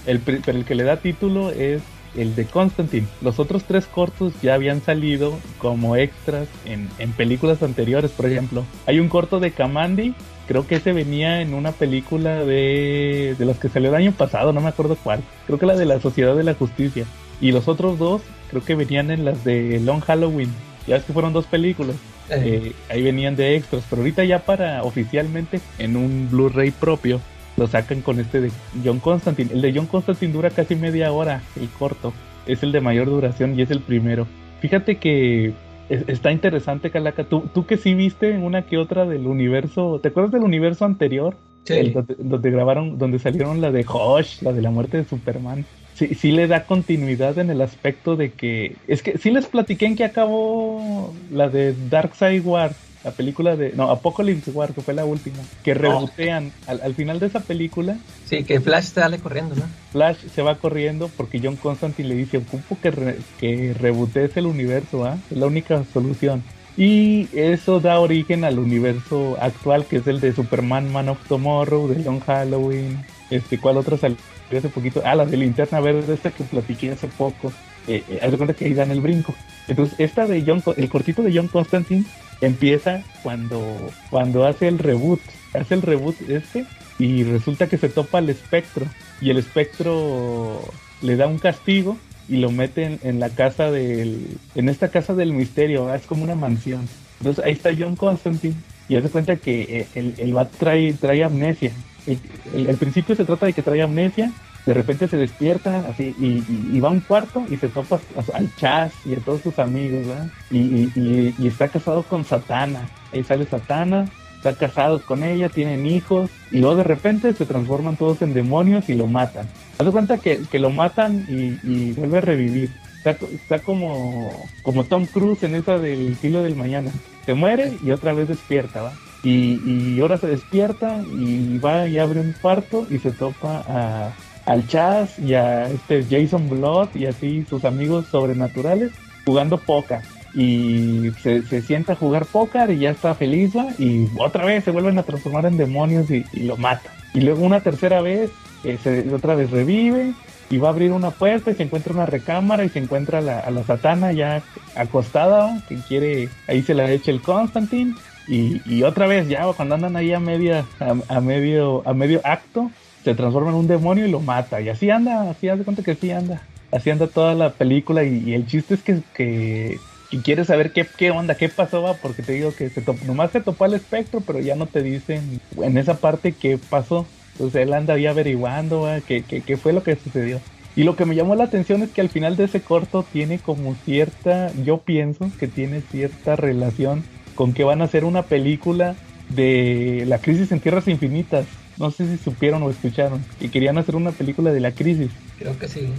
El, 0.06 0.20
pero 0.20 0.58
el 0.58 0.66
que 0.66 0.76
le 0.76 0.84
da 0.84 0.98
título 0.98 1.52
es 1.52 1.82
el 2.16 2.36
de 2.36 2.46
Constantine. 2.46 3.08
Los 3.22 3.40
otros 3.40 3.64
tres 3.66 3.86
cortos 3.86 4.34
ya 4.42 4.54
habían 4.56 4.82
salido 4.82 5.34
como 5.58 5.96
extras 5.96 6.48
en, 6.66 6.90
en 7.00 7.12
películas 7.12 7.62
anteriores, 7.64 8.12
por 8.12 8.26
ejemplo. 8.26 8.64
Hay 8.88 9.00
un 9.00 9.10
corto 9.10 9.40
de 9.40 9.52
Kamandi, 9.52 10.14
creo 10.48 10.68
que 10.68 10.76
ese 10.76 10.94
venía 10.94 11.42
en 11.42 11.54
una 11.54 11.72
película 11.72 12.44
de, 12.44 13.36
de 13.38 13.46
las 13.46 13.58
que 13.60 13.70
salió 13.70 13.90
el 13.90 13.96
año 13.96 14.12
pasado, 14.12 14.54
no 14.54 14.62
me 14.62 14.70
acuerdo 14.70 14.98
cuál. 15.04 15.22
Creo 15.46 15.60
que 15.60 15.66
la 15.66 15.76
de 15.76 15.86
la 15.86 16.00
Sociedad 16.00 16.36
de 16.36 16.44
la 16.44 16.54
Justicia. 16.54 17.06
Y 17.42 17.52
los 17.52 17.68
otros 17.68 18.00
dos 18.00 18.22
creo 18.50 18.64
que 18.64 18.76
venían 18.76 19.12
en 19.12 19.26
las 19.26 19.44
de 19.44 19.80
Long 19.80 20.02
Halloween. 20.02 20.50
Ya 20.88 20.96
ves 20.96 21.04
que 21.06 21.14
fueron 21.14 21.34
dos 21.34 21.46
películas. 21.46 21.96
eh, 22.30 22.62
Eh, 22.68 22.72
ahí 22.90 23.02
venían 23.02 23.36
de 23.36 23.56
extras, 23.56 23.84
pero 23.90 24.02
ahorita 24.02 24.24
ya 24.24 24.40
para 24.40 24.84
oficialmente 24.84 25.60
en 25.80 25.96
un 25.96 26.30
Blu-ray 26.32 26.72
propio 26.72 27.20
lo 27.58 27.68
sacan 27.68 28.02
con 28.02 28.20
este 28.20 28.42
de 28.42 28.52
John 28.84 29.00
Constantine. 29.00 29.52
El 29.54 29.62
de 29.62 29.74
John 29.74 29.88
Constantine 29.88 30.34
dura 30.34 30.50
casi 30.50 30.76
media 30.76 31.12
hora, 31.12 31.42
el 31.60 31.68
corto. 31.70 32.14
Es 32.46 32.64
el 32.64 32.72
de 32.72 32.82
mayor 32.82 33.08
duración 33.08 33.58
y 33.58 33.62
es 33.62 33.72
el 33.72 33.80
primero. 33.80 34.28
Fíjate 34.62 34.98
que 34.98 35.54
está 35.90 36.32
interesante, 36.32 36.90
Calaca. 36.90 37.24
¿Tú, 37.24 37.44
tú 37.54 37.66
que 37.66 37.78
sí 37.78 37.94
viste 37.94 38.38
una 38.38 38.64
que 38.64 38.78
otra 38.78 39.06
del 39.06 39.28
universo. 39.28 40.00
¿Te 40.02 40.10
acuerdas 40.10 40.32
del 40.32 40.44
universo 40.44 40.86
anterior? 40.86 41.36
Sí. 41.64 41.94
donde, 42.18 42.52
grabaron, 42.52 42.98
donde 42.98 43.20
salieron 43.20 43.62
la 43.62 43.72
de 43.72 43.86
Hosh, 43.88 44.42
la 44.42 44.52
de 44.52 44.62
la 44.62 44.70
muerte 44.70 44.98
de 44.98 45.06
Superman. 45.06 45.66
Sí, 45.94 46.16
sí 46.16 46.32
le 46.32 46.48
da 46.48 46.66
continuidad 46.66 47.38
en 47.38 47.50
el 47.50 47.62
aspecto 47.62 48.16
de 48.16 48.32
que. 48.32 48.76
Es 48.88 49.02
que 49.02 49.18
sí 49.18 49.32
les 49.32 49.46
platiqué 49.46 49.86
en 49.86 49.96
que 49.96 50.04
acabó 50.04 51.14
la 51.32 51.50
de 51.50 51.74
Dark 51.90 52.16
Side 52.16 52.42
War 52.42 52.74
la 53.04 53.12
película 53.12 53.56
de. 53.56 53.74
No, 53.74 53.90
Apocalypse 53.90 54.52
War, 54.52 54.74
que 54.74 54.82
fue 54.82 54.94
la 54.94 55.06
última. 55.06 55.38
Que 55.64 55.74
rebotean 55.74 56.52
al, 56.68 56.94
final 56.96 57.20
de 57.20 57.28
esa 57.28 57.42
película. 57.42 57.98
Sí, 58.26 58.44
que 58.44 58.62
Flash 58.62 58.86
sale 58.86 59.20
corriendo, 59.20 59.56
¿no? 59.56 59.64
Flash 59.92 60.18
se 60.34 60.42
va 60.42 60.56
corriendo 60.56 61.10
porque 61.16 61.40
John 61.44 61.58
Constantine 61.58 62.10
le 62.10 62.16
dice: 62.16 62.38
Ocupo 62.38 62.78
que, 62.82 62.92
re, 62.92 63.20
que 63.40 63.74
rebotees 63.74 64.38
el 64.38 64.46
universo, 64.46 65.06
¿ah? 65.06 65.18
Es 65.30 65.38
la 65.38 65.48
única 65.48 65.84
solución. 65.94 66.44
Y 66.76 67.28
eso 67.34 67.80
da 67.80 68.00
origen 68.00 68.44
al 68.44 68.58
universo 68.58 69.38
actual, 69.40 69.86
que 69.86 69.98
es 69.98 70.08
el 70.08 70.20
de 70.20 70.34
Superman 70.34 70.92
Man 70.92 71.10
of 71.10 71.20
Tomorrow, 71.28 71.88
de 71.88 72.04
Long 72.04 72.22
Halloween. 72.22 73.06
Este, 73.30 73.60
¿Cuál 73.60 73.78
otra 73.78 73.98
salió 73.98 74.18
hace 74.58 74.70
poquito? 74.70 75.02
Ah, 75.06 75.16
la 75.16 75.26
de 75.26 75.38
Linterna 75.38 75.80
Verde, 75.82 76.14
esta 76.14 76.32
que 76.32 76.44
platiqué 76.44 76.92
hace 76.92 77.08
poco. 77.08 77.52
Eh, 77.88 78.04
eh, 78.10 78.20
haz 78.24 78.32
de 78.32 78.38
cuenta 78.38 78.54
que 78.54 78.66
ahí 78.66 78.74
dan 78.74 78.92
el 78.92 79.02
brinco. 79.02 79.36
Entonces, 79.68 80.00
esta 80.00 80.26
de 80.26 80.44
John, 80.46 80.64
el 80.78 80.90
cortito 80.90 81.22
de 81.22 81.36
John 81.36 81.48
Constantine 81.48 82.06
empieza 82.42 83.04
cuando, 83.22 83.62
cuando 84.10 84.46
hace 84.46 84.68
el 84.68 84.80
reboot, 84.80 85.22
hace 85.54 85.76
el 85.76 85.82
reboot 85.82 86.16
este 86.30 86.66
y 87.00 87.24
resulta 87.24 87.68
que 87.68 87.78
se 87.78 87.90
topa 87.90 88.20
al 88.20 88.30
espectro 88.30 88.86
y 89.22 89.30
el 89.30 89.38
espectro 89.38 90.62
le 91.02 91.16
da 91.16 91.28
un 91.28 91.40
castigo 91.40 91.98
y 92.30 92.38
lo 92.38 92.52
mete 92.52 93.00
en, 93.02 93.20
la 93.20 93.30
casa 93.30 93.72
del, 93.72 94.38
en 94.56 94.70
esta 94.70 94.90
casa 94.90 95.14
del 95.14 95.34
misterio, 95.34 95.94
es 95.94 96.06
como 96.06 96.24
una 96.24 96.36
mansión. 96.36 96.88
Entonces 97.20 97.44
ahí 97.44 97.54
está 97.54 97.72
John 97.78 97.96
Constantine 97.96 98.56
y 98.88 98.96
hace 98.96 99.10
cuenta 99.10 99.36
que 99.36 99.88
el, 99.96 100.16
el, 100.18 100.48
trae, 100.58 100.94
trae 100.94 101.24
amnesia. 101.24 101.72
El, 102.06 102.78
principio 102.78 103.16
se 103.16 103.26
trata 103.26 103.46
de 103.46 103.54
que 103.54 103.62
trae 103.62 103.82
amnesia 103.82 104.32
de 104.66 104.74
repente 104.74 105.08
se 105.08 105.18
despierta 105.18 105.86
así 105.90 106.16
y, 106.20 106.80
va 106.80 106.90
a 106.90 106.92
un 106.92 107.02
cuarto 107.02 107.46
y 107.50 107.58
se 107.58 107.68
topa 107.68 108.00
al 108.34 108.56
Chas 108.56 108.94
y 109.06 109.14
a 109.14 109.18
todos 109.18 109.42
sus 109.42 109.60
amigos, 109.60 110.08
¿verdad? 110.08 110.28
Y, 110.52 111.48
está 111.48 111.68
casado 111.68 112.04
con 112.04 112.24
Satana. 112.24 112.88
Ahí 113.12 113.24
sale 113.24 113.46
Satana, 113.46 114.06
está 114.38 114.54
casado 114.54 115.02
con 115.02 115.24
ella, 115.24 115.50
tienen 115.50 115.86
hijos 115.86 116.30
y 116.52 116.60
luego 116.60 116.78
de 116.78 116.84
repente 116.84 117.34
se 117.34 117.46
transforman 117.46 117.98
todos 117.98 118.22
en 118.22 118.34
demonios 118.34 118.90
y 118.90 118.94
lo 118.94 119.08
matan. 119.08 119.48
Haz 119.78 119.88
cuenta 119.88 120.18
que, 120.18 120.60
lo 120.60 120.70
matan 120.70 121.26
y, 121.28 121.92
vuelve 121.92 122.20
a 122.20 122.22
revivir. 122.22 122.72
Está, 123.04 123.60
como, 123.60 124.32
como 124.62 124.86
Tom 124.86 125.06
Cruise 125.06 125.44
en 125.44 125.56
esa 125.56 125.78
del 125.78 126.16
filo 126.16 126.42
del 126.42 126.56
mañana. 126.56 126.90
Se 127.26 127.34
muere 127.34 127.74
y 127.84 127.92
otra 127.92 128.14
vez 128.14 128.30
despierta, 128.30 128.82
¿va? 128.82 128.94
Y, 129.24 129.60
y 129.66 130.00
ahora 130.00 130.18
se 130.18 130.28
despierta 130.28 131.02
y 131.18 131.58
va 131.58 131.88
y 131.88 131.98
abre 131.98 132.22
un 132.22 132.34
cuarto 132.42 132.88
y 132.90 133.00
se 133.00 133.12
topa 133.12 133.64
a, 133.68 134.14
al 134.46 134.68
Chaz 134.68 135.18
y 135.20 135.34
a 135.34 135.68
este 135.70 136.04
Jason 136.10 136.50
Blood 136.50 136.90
y 136.96 137.06
así 137.06 137.46
sus 137.50 137.66
amigos 137.66 138.08
sobrenaturales 138.08 138.92
jugando 139.26 139.58
póker. 139.58 140.02
Y 140.34 141.12
se, 141.22 141.62
sienta 141.62 141.94
a 141.94 141.96
jugar 141.96 142.26
póker 142.26 142.72
y 142.72 142.80
ya 142.80 142.90
está 142.90 143.14
feliz, 143.14 143.54
y 143.78 144.08
otra 144.18 144.46
vez 144.46 144.64
se 144.64 144.72
vuelven 144.72 144.98
a 144.98 145.04
transformar 145.04 145.46
en 145.46 145.58
demonios 145.58 146.10
y, 146.10 146.26
lo 146.34 146.58
mata. 146.58 146.90
Y 147.14 147.22
luego 147.22 147.46
una 147.46 147.62
tercera 147.62 148.02
vez, 148.02 148.32
eh, 148.64 148.80
se, 148.82 149.14
otra 149.14 149.36
vez 149.36 149.52
revive 149.52 150.14
y 150.50 150.58
va 150.58 150.70
a 150.70 150.72
abrir 150.72 150.92
una 150.92 151.12
puerta 151.12 151.52
y 151.52 151.56
se 151.56 151.64
encuentra 151.64 151.94
una 151.94 152.08
recámara 152.08 152.66
y 152.66 152.70
se 152.70 152.80
encuentra 152.80 153.20
a 153.20 153.52
la, 153.52 153.64
satana 153.64 154.12
ya 154.12 154.42
acostada, 154.76 155.62
que 155.70 155.76
quiere, 155.88 156.30
ahí 156.48 156.64
se 156.64 156.74
la 156.74 156.90
echa 156.90 157.12
el 157.12 157.22
Constantine. 157.22 157.94
Y, 158.28 158.82
otra 158.84 159.06
vez 159.06 159.28
ya 159.28 159.46
cuando 159.54 159.76
andan 159.76 159.96
ahí 159.96 160.14
a 160.14 160.20
media 160.20 160.66
a 160.80 161.20
medio 161.20 161.84
a 161.86 161.94
medio 161.94 162.22
acto 162.24 162.72
se 163.04 163.16
transforma 163.16 163.50
en 163.50 163.56
un 163.56 163.68
demonio 163.68 164.06
y 164.06 164.12
lo 164.12 164.20
mata. 164.20 164.62
Y 164.62 164.70
así 164.70 164.90
anda, 164.90 165.30
así 165.30 165.50
hace 165.50 165.64
cuenta 165.64 165.84
que 165.84 165.92
así 165.92 166.12
anda. 166.12 166.42
Así 166.72 166.90
anda 166.90 167.08
toda 167.08 167.36
la 167.36 167.52
película 167.52 168.04
y, 168.04 168.34
el 168.34 168.48
chiste 168.48 168.76
es 168.76 168.82
que, 168.82 169.02
que, 169.14 169.78
quieres 170.24 170.48
saber 170.48 170.72
qué, 170.72 170.86
qué 170.98 171.12
onda, 171.12 171.36
qué 171.36 171.50
pasó, 171.50 171.82
va, 171.82 171.96
porque 171.96 172.24
te 172.24 172.34
digo 172.34 172.54
que 172.56 172.70
se 172.70 172.84
nomás 173.06 173.32
se 173.32 173.42
topó 173.42 173.66
al 173.66 173.74
espectro, 173.74 174.22
pero 174.22 174.40
ya 174.40 174.56
no 174.56 174.66
te 174.68 174.82
dicen 174.82 175.40
en 175.62 175.78
esa 175.78 175.96
parte 175.96 176.32
qué 176.34 176.58
pasó. 176.58 177.06
Entonces 177.34 177.64
él 177.64 177.74
anda 177.74 177.96
ahí 177.96 178.06
averiguando 178.06 178.88
qué, 179.08 179.24
qué, 179.24 179.42
qué 179.42 179.58
fue 179.58 179.74
lo 179.74 179.84
que 179.84 179.96
sucedió. 179.96 180.40
Y 180.76 180.84
lo 180.84 180.96
que 180.96 181.06
me 181.06 181.16
llamó 181.16 181.36
la 181.36 181.44
atención 181.44 181.84
es 181.84 181.92
que 181.92 182.02
al 182.02 182.10
final 182.10 182.36
de 182.36 182.46
ese 182.46 182.62
corto 182.62 183.06
tiene 183.12 183.38
como 183.38 183.76
cierta, 183.86 184.52
yo 184.64 184.80
pienso 184.80 185.30
que 185.40 185.48
tiene 185.48 185.82
cierta 185.82 186.36
relación 186.36 187.04
con 187.36 187.54
que 187.54 187.64
van 187.64 187.82
a 187.82 187.86
hacer 187.86 188.06
una 188.06 188.24
película 188.24 188.96
de 189.30 190.06
la 190.08 190.18
crisis 190.18 190.52
en 190.52 190.60
tierras 190.60 190.88
infinitas. 190.88 191.46
No 191.78 191.92
sé 191.92 192.08
si 192.08 192.24
supieron 192.24 192.62
o 192.64 192.70
escucharon 192.70 193.24
que 193.40 193.50
querían 193.50 193.78
hacer 193.78 193.96
una 193.96 194.12
película 194.12 194.52
de 194.52 194.60
la 194.60 194.72
crisis. 194.72 195.10
Creo 195.40 195.58
que 195.58 195.68
sí. 195.68 195.90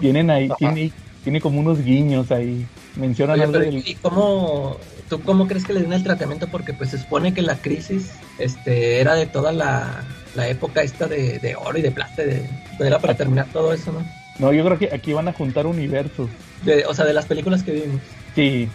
Tienen 0.00 0.30
ahí, 0.30 0.48
tiene, 0.58 0.92
tiene 1.22 1.40
como 1.40 1.60
unos 1.60 1.82
guiños 1.82 2.30
ahí. 2.30 2.66
Mencionan 2.96 3.40
algo 3.40 3.62
¿Y 3.62 3.94
cómo, 3.96 4.78
tú 5.08 5.20
cómo 5.20 5.46
crees 5.46 5.64
que 5.64 5.74
le 5.74 5.82
den 5.82 5.92
el 5.92 6.02
tratamiento? 6.02 6.48
Porque 6.48 6.72
pues 6.72 6.90
se 6.90 6.98
supone 6.98 7.34
que 7.34 7.42
la 7.42 7.56
crisis 7.56 8.12
este, 8.38 9.00
era 9.00 9.14
de 9.14 9.26
toda 9.26 9.52
la, 9.52 10.04
época 10.36 10.82
esta 10.82 11.06
de, 11.06 11.56
oro 11.58 11.78
y 11.78 11.82
de 11.82 11.90
plata, 11.90 12.22
de, 12.22 12.48
era 12.80 12.98
para 12.98 13.14
terminar 13.14 13.46
todo 13.52 13.72
eso, 13.72 13.92
¿no? 13.92 14.04
No, 14.38 14.52
yo 14.52 14.64
creo 14.64 14.78
que 14.78 14.94
aquí 14.94 15.12
van 15.12 15.28
a 15.28 15.32
juntar 15.32 15.66
universos. 15.66 16.28
o 16.88 16.94
sea, 16.94 17.04
de 17.04 17.12
las 17.14 17.26
películas 17.26 17.62
que 17.62 17.72
vimos. 17.72 18.00
Sí, 18.34 18.68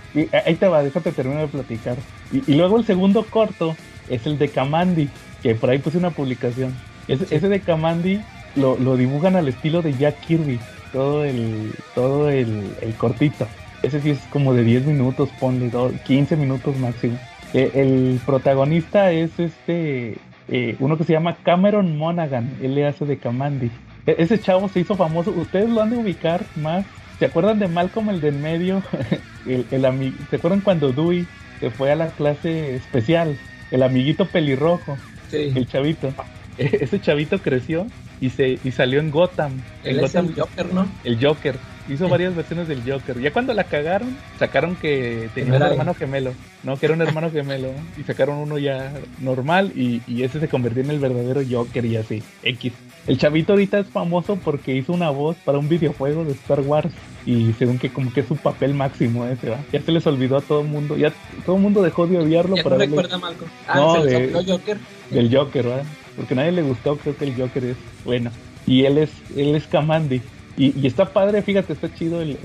ahí 0.45 0.55
te 0.55 0.67
va, 0.67 0.83
déjate 0.83 1.11
terminar 1.11 1.43
de 1.43 1.47
platicar. 1.47 1.97
Y, 2.31 2.51
y, 2.51 2.55
luego 2.55 2.77
el 2.77 2.85
segundo 2.85 3.23
corto 3.29 3.75
es 4.09 4.25
el 4.25 4.39
de 4.39 4.49
Kamandi, 4.49 5.07
que 5.41 5.55
por 5.55 5.69
ahí 5.69 5.79
puse 5.79 5.97
una 5.97 6.11
publicación. 6.11 6.73
Ese, 7.07 7.49
de 7.49 7.59
Kamandi 7.59 8.21
lo, 8.55 8.75
dibujan 8.95 9.35
al 9.35 9.47
estilo 9.47 9.81
de 9.81 9.93
Jack 9.93 10.19
Kirby, 10.21 10.59
todo 10.93 11.25
el, 11.25 11.73
todo 11.95 12.29
el, 12.29 12.73
cortito. 12.97 13.47
Ese 13.81 13.99
sí 13.99 14.11
es 14.11 14.19
como 14.31 14.53
de 14.53 14.63
10 14.63 14.85
minutos, 14.85 15.29
ponle 15.39 15.71
15 16.05 16.35
minutos 16.35 16.77
máximo. 16.77 17.17
E, 17.53 17.71
el 17.73 18.21
protagonista 18.25 19.11
es 19.11 19.37
este, 19.39 20.17
eh, 20.47 20.75
uno 20.79 20.97
que 20.97 21.03
se 21.03 21.13
llama 21.13 21.37
Cameron 21.43 21.97
Monaghan, 21.97 22.49
él 22.61 22.75
le 22.75 22.85
hace 22.85 23.05
de 23.05 23.17
Kamandi. 23.17 23.71
E, 24.05 24.15
ese 24.19 24.39
chavo 24.39 24.69
se 24.69 24.81
hizo 24.81 24.95
famoso, 24.95 25.31
ustedes 25.31 25.69
lo 25.69 25.81
han 25.81 25.89
de 25.89 25.97
ubicar 25.97 26.43
más. 26.55 26.85
¿Se 27.19 27.25
acuerdan 27.25 27.59
de 27.59 27.67
Malcolm 27.67 28.09
el 28.09 28.21
de 28.21 28.29
en 28.29 28.41
medio? 28.41 28.83
el, 29.45 29.65
el 29.71 30.13
¿Se 30.29 30.37
acuerdan 30.37 30.61
cuando 30.61 30.91
Dewey 30.91 31.27
se 31.59 31.69
fue 31.69 31.91
a 31.91 31.95
la 31.95 32.07
clase 32.07 32.75
especial? 32.75 33.35
El 33.71 33.83
amiguito 33.83 34.25
pelirrojo. 34.25 34.97
El 35.33 35.67
chavito. 35.67 36.13
Ese 36.57 36.99
chavito 36.99 37.39
creció 37.39 37.87
y 38.19 38.29
se 38.29 38.59
y 38.63 38.71
salió 38.71 38.99
en 38.99 39.11
Gotham. 39.11 39.61
el 39.83 39.99
Joker, 39.99 40.73
¿no? 40.73 40.87
El 41.03 41.23
Joker. 41.23 41.55
Hizo 41.89 42.07
varias 42.07 42.35
versiones 42.35 42.67
del 42.67 42.83
Joker. 42.89 43.19
Ya 43.19 43.33
cuando 43.33 43.53
la 43.53 43.63
cagaron, 43.63 44.15
sacaron 44.37 44.75
que 44.75 45.29
tenía 45.33 45.55
un 45.55 45.63
hermano 45.63 45.93
gemelo. 45.95 46.33
No, 46.63 46.77
que 46.77 46.85
era 46.85 46.95
un 46.95 47.01
hermano 47.01 47.31
gemelo. 47.31 47.69
Y 47.97 48.03
sacaron 48.03 48.37
uno 48.37 48.59
ya 48.59 48.93
normal 49.19 49.73
y, 49.75 50.01
y 50.07 50.23
ese 50.23 50.39
se 50.39 50.47
convirtió 50.47 50.83
en 50.83 50.91
el 50.91 50.99
verdadero 50.99 51.41
Joker 51.49 51.83
y 51.85 51.97
así. 51.97 52.23
X. 52.43 52.73
El 53.07 53.17
chavito 53.17 53.53
ahorita 53.53 53.79
es 53.79 53.87
famoso 53.87 54.35
porque 54.35 54.75
hizo 54.75 54.93
una 54.93 55.09
voz 55.09 55.35
para 55.43 55.57
un 55.57 55.67
videojuego 55.67 56.23
de 56.23 56.33
Star 56.33 56.61
Wars 56.61 56.91
y 57.25 57.53
según 57.53 57.79
que 57.79 57.91
como 57.91 58.13
que 58.13 58.21
es 58.21 58.27
su 58.27 58.35
papel 58.35 58.73
máximo 58.73 59.25
ese, 59.25 59.49
¿va? 59.49 59.59
Ya 59.71 59.81
se 59.81 59.91
les 59.91 60.05
olvidó 60.05 60.37
a 60.37 60.41
todo 60.41 60.61
el 60.61 60.67
mundo, 60.67 60.97
ya 60.97 61.11
todo 61.45 61.55
el 61.55 61.61
mundo 61.61 61.81
dejó 61.81 62.05
de 62.05 62.19
odiarlo. 62.19 62.55
¿Ya 62.55 62.63
no 62.63 62.77
recuerda 62.77 63.17
Malcolm? 63.17 63.49
Ah, 63.67 63.75
no, 63.75 64.03
de, 64.03 64.31
Joker. 64.47 64.77
Del 65.11 65.35
Joker, 65.35 65.65
¿verdad? 65.65 65.85
Porque 66.15 66.33
a 66.33 66.37
nadie 66.37 66.51
le 66.51 66.61
gustó, 66.61 66.97
creo 66.97 67.15
que 67.15 67.25
el 67.25 67.35
Joker 67.35 67.63
es 67.63 67.77
bueno. 68.05 68.31
Y 68.65 68.85
él 68.85 68.97
es, 68.97 69.11
él 69.35 69.55
es 69.55 69.67
Kamandi. 69.67 70.21
Y, 70.57 70.85
está 70.85 71.11
padre, 71.11 71.41
fíjate, 71.41 71.73
está 71.73 71.93
chido 71.93 72.21
el, 72.21 72.37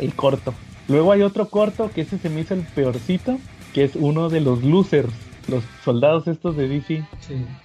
el, 0.00 0.14
corto. 0.14 0.54
Luego 0.88 1.12
hay 1.12 1.22
otro 1.22 1.48
corto 1.48 1.90
que 1.94 2.02
ese 2.02 2.18
se 2.18 2.30
me 2.30 2.40
hizo 2.40 2.54
el 2.54 2.62
peorcito, 2.62 3.38
que 3.72 3.84
es 3.84 3.92
uno 3.94 4.28
de 4.28 4.40
los 4.40 4.62
losers 4.64 5.12
los 5.48 5.64
soldados 5.84 6.28
estos 6.28 6.56
de 6.56 6.68
DC, 6.68 7.04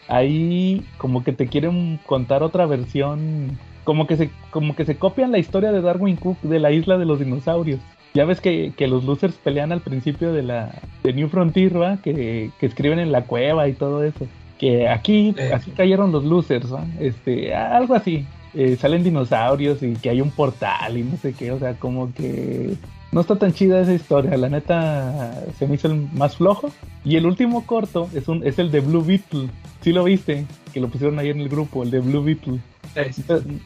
ahí 0.08 0.86
como 0.98 1.24
que 1.24 1.34
te 1.34 1.48
quieren 1.48 2.00
contar 2.06 2.42
otra 2.42 2.66
versión, 2.66 3.60
como 3.84 4.08
que 4.08 4.18
se 4.18 4.32
como 4.52 4.76
que 4.76 4.86
se 4.86 4.96
copian 4.96 5.32
la 5.32 5.38
historia 5.38 5.72
de 5.72 5.82
Darwin 5.82 6.16
Cook 6.16 6.40
de 6.42 6.60
la 6.60 6.72
isla 6.72 6.98
de 6.98 7.06
los 7.06 7.20
dinosaurios. 7.20 7.80
Ya 8.14 8.26
ves 8.26 8.42
que, 8.42 8.74
los 8.88 9.04
losers 9.04 9.34
pelean 9.36 9.72
al 9.72 9.82
principio 9.82 10.34
de 10.34 10.44
la 10.44 10.72
de 11.04 11.14
New 11.14 11.30
Frontier, 11.30 11.82
¿va? 11.82 11.98
Que, 11.98 12.52
que 12.60 12.66
escriben 12.66 13.00
en 13.00 13.12
la 13.12 13.24
cueva 13.24 13.68
y 13.68 13.74
todo 13.74 14.04
eso. 14.04 14.28
Que 14.60 14.88
aquí 14.88 15.36
así 15.54 15.72
cayeron 15.72 16.12
los 16.12 16.24
losers, 16.24 16.68
este, 17.00 17.56
algo 17.56 17.96
así. 17.96 18.26
Eh, 18.54 18.76
salen 18.76 19.04
dinosaurios 19.04 19.82
y 19.82 19.94
que 19.94 20.12
hay 20.12 20.22
un 20.22 20.30
portal 20.30 20.96
y 20.96 21.02
no 21.02 21.18
sé 21.18 21.34
qué, 21.34 21.52
o 21.52 21.58
sea, 21.58 21.74
como 21.74 22.14
que 22.14 22.76
no 23.12 23.22
está 23.22 23.36
tan 23.36 23.52
chida 23.52 23.82
esa 23.82 23.94
historia, 23.94 24.38
la 24.38 24.48
neta 24.48 25.44
se 25.58 25.68
me 25.68 25.74
hizo 25.76 25.88
el 25.88 26.08
más 26.14 26.38
flojo. 26.38 26.72
Y 27.04 27.16
el 27.16 27.26
último 27.26 27.66
corto 27.66 28.10
es 28.14 28.28
un 28.28 28.46
es 28.46 28.60
el 28.60 28.72
de 28.72 28.80
Blue 28.80 29.04
Beetle. 29.04 29.50
¿Sí 29.82 29.92
lo 29.92 30.04
viste? 30.04 30.46
Que 30.72 30.80
lo 30.80 30.88
pusieron 30.88 31.18
ahí 31.20 31.30
en 31.30 31.42
el 31.42 31.50
grupo, 31.50 31.84
el 31.84 31.92
de 31.92 32.00
Blue 32.00 32.24
Beetle. 32.24 32.60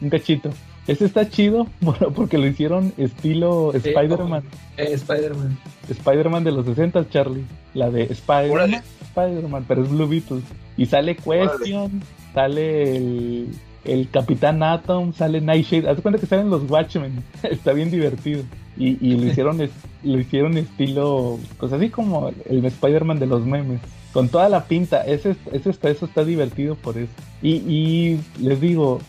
Un 0.00 0.10
cachito. 0.10 0.50
Este 0.88 1.04
está 1.04 1.28
chido 1.28 1.66
bueno, 1.80 2.10
porque 2.12 2.38
lo 2.38 2.46
hicieron 2.46 2.92
estilo 2.96 3.72
Spider-Man. 3.74 4.42
Eh, 4.78 4.94
Spider-Man. 4.94 5.56
Spider-Man 5.88 6.44
de 6.44 6.52
los 6.52 6.66
60, 6.66 7.08
Charlie. 7.10 7.44
La 7.74 7.90
de 7.90 8.04
Spider-Man, 8.04 8.82
Spider-Man, 9.02 9.64
pero 9.68 9.82
es 9.82 9.90
Blue 9.90 10.08
Beetle. 10.08 10.40
Y 10.76 10.86
sale 10.86 11.14
Question, 11.14 12.02
sale 12.32 12.96
el, 12.96 13.48
el 13.84 14.08
Capitán 14.10 14.62
Atom, 14.62 15.12
sale 15.12 15.40
Nightshade. 15.40 15.88
Haz 15.88 16.00
cuenta 16.00 16.18
que 16.18 16.26
salen 16.26 16.50
los 16.50 16.68
Watchmen. 16.68 17.22
está 17.42 17.72
bien 17.74 17.90
divertido. 17.90 18.42
Y, 18.78 18.96
y 19.06 19.16
lo 19.16 19.26
hicieron 19.26 19.58
lo 20.04 20.18
hicieron 20.18 20.56
estilo, 20.56 21.38
pues 21.58 21.72
así 21.72 21.90
como 21.90 22.30
el 22.48 22.64
Spider-Man 22.64 23.18
de 23.18 23.26
los 23.26 23.44
memes 23.44 23.80
con 24.12 24.28
toda 24.28 24.48
la 24.48 24.64
pinta. 24.64 25.02
Ese, 25.02 25.36
ese 25.52 25.70
está, 25.70 25.90
eso 25.90 26.06
está 26.06 26.24
divertido 26.24 26.76
por 26.76 26.96
eso. 26.96 27.12
Y, 27.42 27.56
y 27.56 28.20
les 28.40 28.60
digo, 28.60 29.00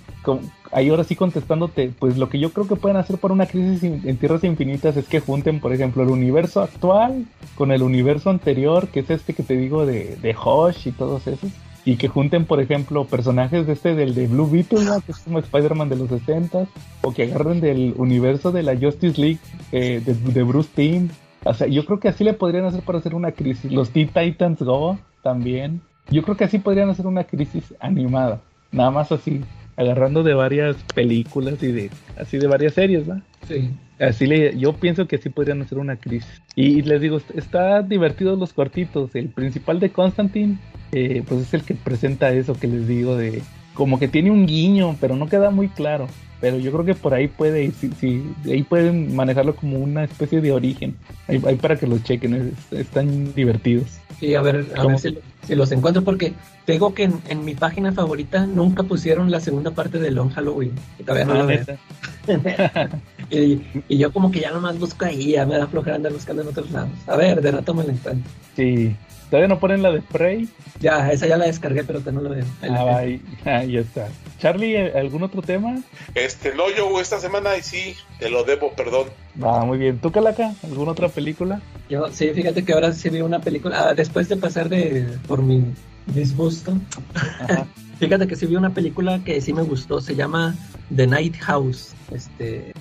ahí 0.71 0.89
ahora 0.89 1.03
sí 1.03 1.15
contestándote, 1.15 1.91
pues 1.97 2.17
lo 2.17 2.29
que 2.29 2.39
yo 2.39 2.51
creo 2.51 2.67
que 2.67 2.75
pueden 2.75 2.97
hacer 2.97 3.17
para 3.17 3.33
una 3.33 3.45
crisis 3.45 3.83
en 3.83 4.17
tierras 4.17 4.43
infinitas 4.43 4.95
es 4.97 5.07
que 5.07 5.19
junten, 5.19 5.59
por 5.59 5.73
ejemplo, 5.73 6.03
el 6.03 6.09
universo 6.09 6.61
actual 6.61 7.25
con 7.55 7.71
el 7.71 7.81
universo 7.81 8.29
anterior, 8.29 8.87
que 8.87 9.01
es 9.01 9.09
este 9.09 9.33
que 9.33 9.43
te 9.43 9.57
digo 9.57 9.85
de, 9.85 10.15
de 10.17 10.35
Hosh 10.35 10.87
y 10.87 10.91
todos 10.91 11.27
esos. 11.27 11.51
Y 11.85 11.95
que 11.95 12.07
junten, 12.07 12.45
por 12.45 12.59
ejemplo, 12.59 13.05
personajes 13.05 13.65
de 13.65 13.73
este 13.73 13.95
del 13.95 14.13
de 14.13 14.27
Blue 14.27 14.49
Beetle, 14.49 14.85
que 15.05 15.11
es 15.11 15.19
como 15.19 15.39
Spider-Man 15.39 15.89
de 15.89 15.95
los 15.95 16.09
60 16.09 16.67
o 17.01 17.13
que 17.13 17.23
agarren 17.23 17.61
del 17.61 17.93
universo 17.97 18.51
de 18.51 18.63
la 18.63 18.75
Justice 18.77 19.19
League 19.19 19.39
eh, 19.71 20.01
de, 20.05 20.13
de 20.13 20.43
Bruce 20.43 20.69
Team 20.75 21.09
o 21.43 21.53
sea, 21.53 21.67
yo 21.67 21.85
creo 21.85 21.99
que 21.99 22.09
así 22.09 22.23
le 22.23 22.33
podrían 22.33 22.65
hacer 22.65 22.81
para 22.81 22.99
hacer 22.99 23.15
una 23.15 23.31
crisis. 23.31 23.71
Los 23.71 23.91
Teen 23.91 24.09
Titans 24.09 24.61
Go 24.61 24.99
también. 25.23 25.81
Yo 26.09 26.23
creo 26.23 26.35
que 26.35 26.43
así 26.43 26.59
podrían 26.59 26.89
hacer 26.89 27.07
una 27.07 27.23
crisis 27.23 27.73
animada. 27.79 28.41
Nada 28.71 28.91
más 28.91 29.11
así, 29.11 29.41
agarrando 29.79 30.23
de 30.23 30.33
varias 30.33 30.75
películas 30.93 31.63
y 31.63 31.71
de 31.71 31.89
así 32.17 32.37
de 32.37 32.47
varias 32.47 32.73
series, 32.73 33.09
¿va? 33.09 33.21
Sí. 33.47 33.71
Así 33.99 34.27
le, 34.27 34.57
yo 34.57 34.73
pienso 34.73 35.07
que 35.07 35.15
así 35.15 35.29
podrían 35.29 35.61
hacer 35.61 35.77
una 35.77 35.95
crisis. 35.95 36.41
Y, 36.55 36.81
les 36.81 37.01
digo, 37.01 37.21
está 37.35 37.81
divertido 37.81 38.35
los 38.35 38.53
cortitos. 38.53 39.15
El 39.15 39.29
principal 39.29 39.79
de 39.79 39.89
Constantine, 39.89 40.57
eh, 40.91 41.23
pues 41.27 41.41
es 41.41 41.53
el 41.53 41.63
que 41.63 41.75
presenta 41.75 42.31
eso 42.31 42.53
que 42.53 42.67
les 42.67 42.87
digo 42.87 43.15
de 43.15 43.41
como 43.73 43.97
que 43.97 44.07
tiene 44.07 44.31
un 44.31 44.45
guiño, 44.45 44.97
pero 44.99 45.15
no 45.15 45.27
queda 45.27 45.49
muy 45.49 45.69
claro 45.69 46.07
pero 46.41 46.57
yo 46.57 46.71
creo 46.71 46.85
que 46.85 46.95
por 46.95 47.13
ahí 47.13 47.27
puede, 47.27 47.71
si, 47.71 47.89
si, 47.91 48.23
ahí 48.45 48.63
pueden 48.63 49.15
manejarlo 49.15 49.55
como 49.55 49.77
una 49.77 50.05
especie 50.05 50.41
de 50.41 50.51
origen, 50.51 50.95
ahí, 51.27 51.39
para 51.55 51.75
que 51.75 51.85
lo 51.85 51.99
chequen, 51.99 52.53
están 52.71 53.33
divertidos. 53.33 53.99
Sí, 54.19 54.35
a 54.35 54.41
ver, 54.41 54.65
a 54.75 54.85
ver 54.85 54.99
si, 54.99 55.17
los 55.47 55.71
encuentro, 55.71 56.03
porque 56.03 56.33
tengo 56.65 56.93
que 56.93 57.09
en, 57.27 57.45
mi 57.45 57.55
página 57.55 57.91
favorita 57.91 58.45
nunca 58.45 58.83
pusieron 58.83 59.31
la 59.31 59.39
segunda 59.39 59.71
parte 59.71 59.99
de 59.99 60.11
Long 60.11 60.29
Halloween, 60.31 60.73
y 60.99 61.03
todavía 61.03 61.25
no 61.25 61.33
lo 61.33 61.49
ah, 61.49 62.89
y, 63.31 63.61
y, 63.87 63.97
yo 63.97 64.11
como 64.13 64.31
que 64.31 64.41
ya 64.41 64.51
nomás 64.51 64.77
busco 64.77 65.05
ahí, 65.05 65.31
ya 65.31 65.45
me 65.45 65.57
da 65.57 65.67
flojera 65.67 65.95
andar 65.95 66.13
buscando 66.13 66.43
en 66.43 66.49
otros 66.49 66.69
lados. 66.71 66.91
A 67.07 67.15
ver, 67.15 67.41
de 67.41 67.51
rato 67.51 67.73
me 67.73 67.83
la 67.83 67.93
encuentro. 67.93 68.31
Sí, 68.55 68.95
¿Todavía 69.29 69.47
no 69.47 69.59
ponen 69.59 69.83
la 69.83 69.91
de 69.91 70.01
Spray? 70.01 70.49
Ya, 70.79 71.11
esa 71.11 71.27
ya 71.27 71.37
la 71.37 71.45
descargué, 71.45 71.83
pero 71.83 71.99
te 71.99 72.11
no 72.11 72.21
la 72.21 72.29
veo. 72.29 72.45
Ah, 72.63 72.97
ahí, 72.97 73.21
ya 73.43 73.81
está. 73.81 74.07
Charlie, 74.39 74.77
¿algún 74.77 75.23
otro 75.23 75.41
tema? 75.41 75.77
Este, 76.15 76.55
no, 76.55 76.69
yo 76.75 76.99
esta 76.99 77.19
semana 77.19 77.55
y 77.57 77.61
sí, 77.61 77.95
te 78.17 78.29
lo 78.29 78.43
debo, 78.43 78.71
perdón. 78.71 79.09
Ah, 79.41 79.63
muy 79.65 79.77
bien. 79.77 79.99
¿Tú, 79.99 80.11
Calaca? 80.11 80.53
¿Alguna 80.63 80.91
otra 80.91 81.09
película? 81.09 81.61
Yo, 81.89 82.11
sí, 82.11 82.29
fíjate 82.33 82.63
que 82.63 82.73
ahora 82.73 82.93
sí 82.93 83.09
vi 83.09 83.21
una 83.21 83.39
película. 83.39 83.89
Ah, 83.89 83.93
después 83.93 84.29
de 84.29 84.37
pasar 84.37 84.69
de 84.69 85.17
por 85.27 85.43
mi 85.43 85.63
disgusto. 86.07 86.77
fíjate 87.99 88.27
que 88.27 88.35
sí 88.35 88.45
vi 88.45 88.55
una 88.55 88.73
película 88.73 89.23
que 89.23 89.39
sí 89.41 89.53
me 89.53 89.61
gustó. 89.61 90.01
Se 90.01 90.15
llama 90.15 90.55
The 90.95 91.05
Night 91.07 91.37
House. 91.41 91.93
Este, 92.11 92.73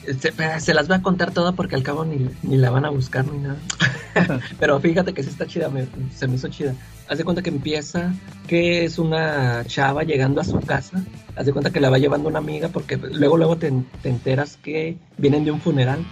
se, 0.60 0.74
las 0.74 0.88
voy 0.88 0.96
a 0.96 1.02
contar 1.02 1.32
toda 1.32 1.52
porque 1.52 1.74
al 1.74 1.82
cabo 1.82 2.04
ni, 2.04 2.30
ni 2.42 2.56
la 2.56 2.70
van 2.70 2.84
a 2.84 2.90
buscar 2.90 3.26
ni 3.26 3.38
nada. 3.38 3.58
Pero 4.60 4.80
fíjate 4.80 5.12
que 5.12 5.22
sí 5.22 5.30
está 5.30 5.46
chida, 5.46 5.70
se 6.14 6.26
me 6.26 6.36
hizo 6.36 6.48
chida. 6.48 6.74
Haz 7.08 7.18
de 7.18 7.24
cuenta 7.24 7.42
que 7.42 7.50
empieza 7.50 8.14
que 8.46 8.84
es 8.84 8.98
una 8.98 9.64
chava 9.66 10.04
llegando 10.04 10.40
a 10.40 10.44
su 10.44 10.60
casa. 10.60 11.02
Haz 11.36 11.46
de 11.46 11.52
cuenta 11.52 11.70
que 11.70 11.80
la 11.80 11.90
va 11.90 11.98
llevando 11.98 12.28
una 12.28 12.38
amiga 12.38 12.68
porque 12.68 12.96
luego 12.96 13.36
luego 13.36 13.56
te, 13.56 13.72
te 14.02 14.08
enteras 14.08 14.56
que 14.56 14.96
vienen 15.16 15.44
de 15.44 15.50
un 15.50 15.60
funeral. 15.60 16.04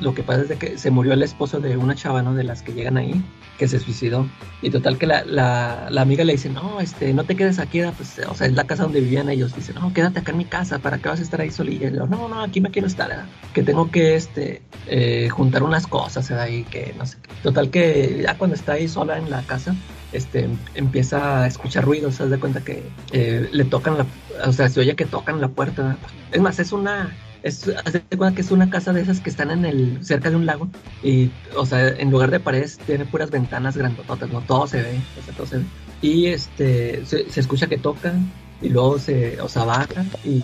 Lo 0.00 0.14
que 0.14 0.22
pasa 0.22 0.42
es 0.42 0.48
de 0.48 0.56
que 0.56 0.78
se 0.78 0.90
murió 0.90 1.12
el 1.12 1.22
esposo 1.22 1.60
de 1.60 1.76
una 1.76 1.94
chava, 1.94 2.22
¿no? 2.22 2.34
De 2.34 2.44
las 2.44 2.62
que 2.62 2.72
llegan 2.72 2.96
ahí 2.96 3.22
que 3.60 3.68
se 3.68 3.78
suicidó. 3.78 4.26
Y 4.62 4.70
total 4.70 4.96
que 4.96 5.06
la, 5.06 5.22
la, 5.22 6.00
amiga 6.00 6.24
le 6.24 6.32
dice, 6.32 6.48
no, 6.48 6.80
este, 6.80 7.12
no 7.12 7.24
te 7.24 7.36
quedes 7.36 7.58
aquí, 7.58 7.82
pues, 7.94 8.18
o 8.26 8.34
sea, 8.34 8.46
es 8.46 8.54
la 8.54 8.64
casa 8.64 8.84
donde 8.84 9.02
vivían 9.02 9.28
ellos. 9.28 9.54
Dice, 9.54 9.74
no, 9.74 9.92
quédate 9.92 10.20
acá 10.20 10.32
en 10.32 10.38
mi 10.38 10.46
casa, 10.46 10.78
¿para 10.78 10.96
qué 10.96 11.10
vas 11.10 11.20
a 11.20 11.22
estar 11.22 11.42
ahí 11.42 11.50
solilla? 11.50 11.90
Y 11.90 11.94
yo, 11.94 12.06
no, 12.06 12.26
no, 12.26 12.42
aquí 12.42 12.62
me 12.62 12.70
quiero 12.70 12.88
estar, 12.88 13.10
¿eh? 13.10 13.16
que 13.52 13.62
tengo 13.62 13.90
que, 13.90 14.14
este, 14.16 14.62
eh, 14.86 15.28
juntar 15.28 15.62
unas 15.62 15.86
cosas 15.86 16.30
ahí, 16.30 16.64
que 16.64 16.94
no 16.96 17.04
sé 17.04 17.18
qué. 17.20 17.28
Total 17.42 17.68
que 17.68 18.22
ya 18.22 18.38
cuando 18.38 18.56
está 18.56 18.72
ahí 18.72 18.88
sola 18.88 19.18
en 19.18 19.28
la 19.28 19.42
casa, 19.42 19.76
este, 20.12 20.48
empieza 20.74 21.42
a 21.42 21.46
escuchar 21.46 21.84
ruidos, 21.84 22.14
se 22.14 22.26
da 22.26 22.40
cuenta 22.40 22.62
que 22.62 22.82
eh, 23.12 23.46
le 23.52 23.64
tocan 23.66 23.98
la, 23.98 24.06
o 24.46 24.54
sea, 24.54 24.70
se 24.70 24.80
oye 24.80 24.96
que 24.96 25.04
tocan 25.04 25.38
la 25.38 25.48
puerta. 25.48 25.98
Es 26.32 26.40
más, 26.40 26.58
es 26.60 26.72
una 26.72 27.14
es, 27.42 27.70
cuenta 28.16 28.34
que 28.34 28.42
es 28.42 28.50
una 28.50 28.70
casa 28.70 28.92
de 28.92 29.00
esas 29.00 29.20
que 29.20 29.30
están 29.30 29.50
en 29.50 29.64
el 29.64 30.04
cerca 30.04 30.30
de 30.30 30.36
un 30.36 30.46
lago 30.46 30.68
y, 31.02 31.30
o 31.56 31.64
sea, 31.66 31.88
en 31.88 32.10
lugar 32.10 32.30
de 32.30 32.40
paredes 32.40 32.78
tiene 32.78 33.06
puras 33.06 33.30
ventanas 33.30 33.76
grandototas, 33.76 34.30
¿no? 34.30 34.40
Todo 34.42 34.66
se 34.66 34.82
ve, 34.82 35.00
o 35.20 35.24
sea, 35.24 35.34
todo 35.34 35.46
se 35.46 35.58
ve. 35.58 35.64
Y 36.02 36.26
este, 36.26 37.04
se, 37.06 37.26
escucha 37.40 37.66
que 37.66 37.78
tocan 37.78 38.30
y 38.62 38.68
luego 38.68 38.98
se, 38.98 39.40
o 39.40 39.48
sea, 39.48 39.64
baja 39.64 40.04
y, 40.24 40.42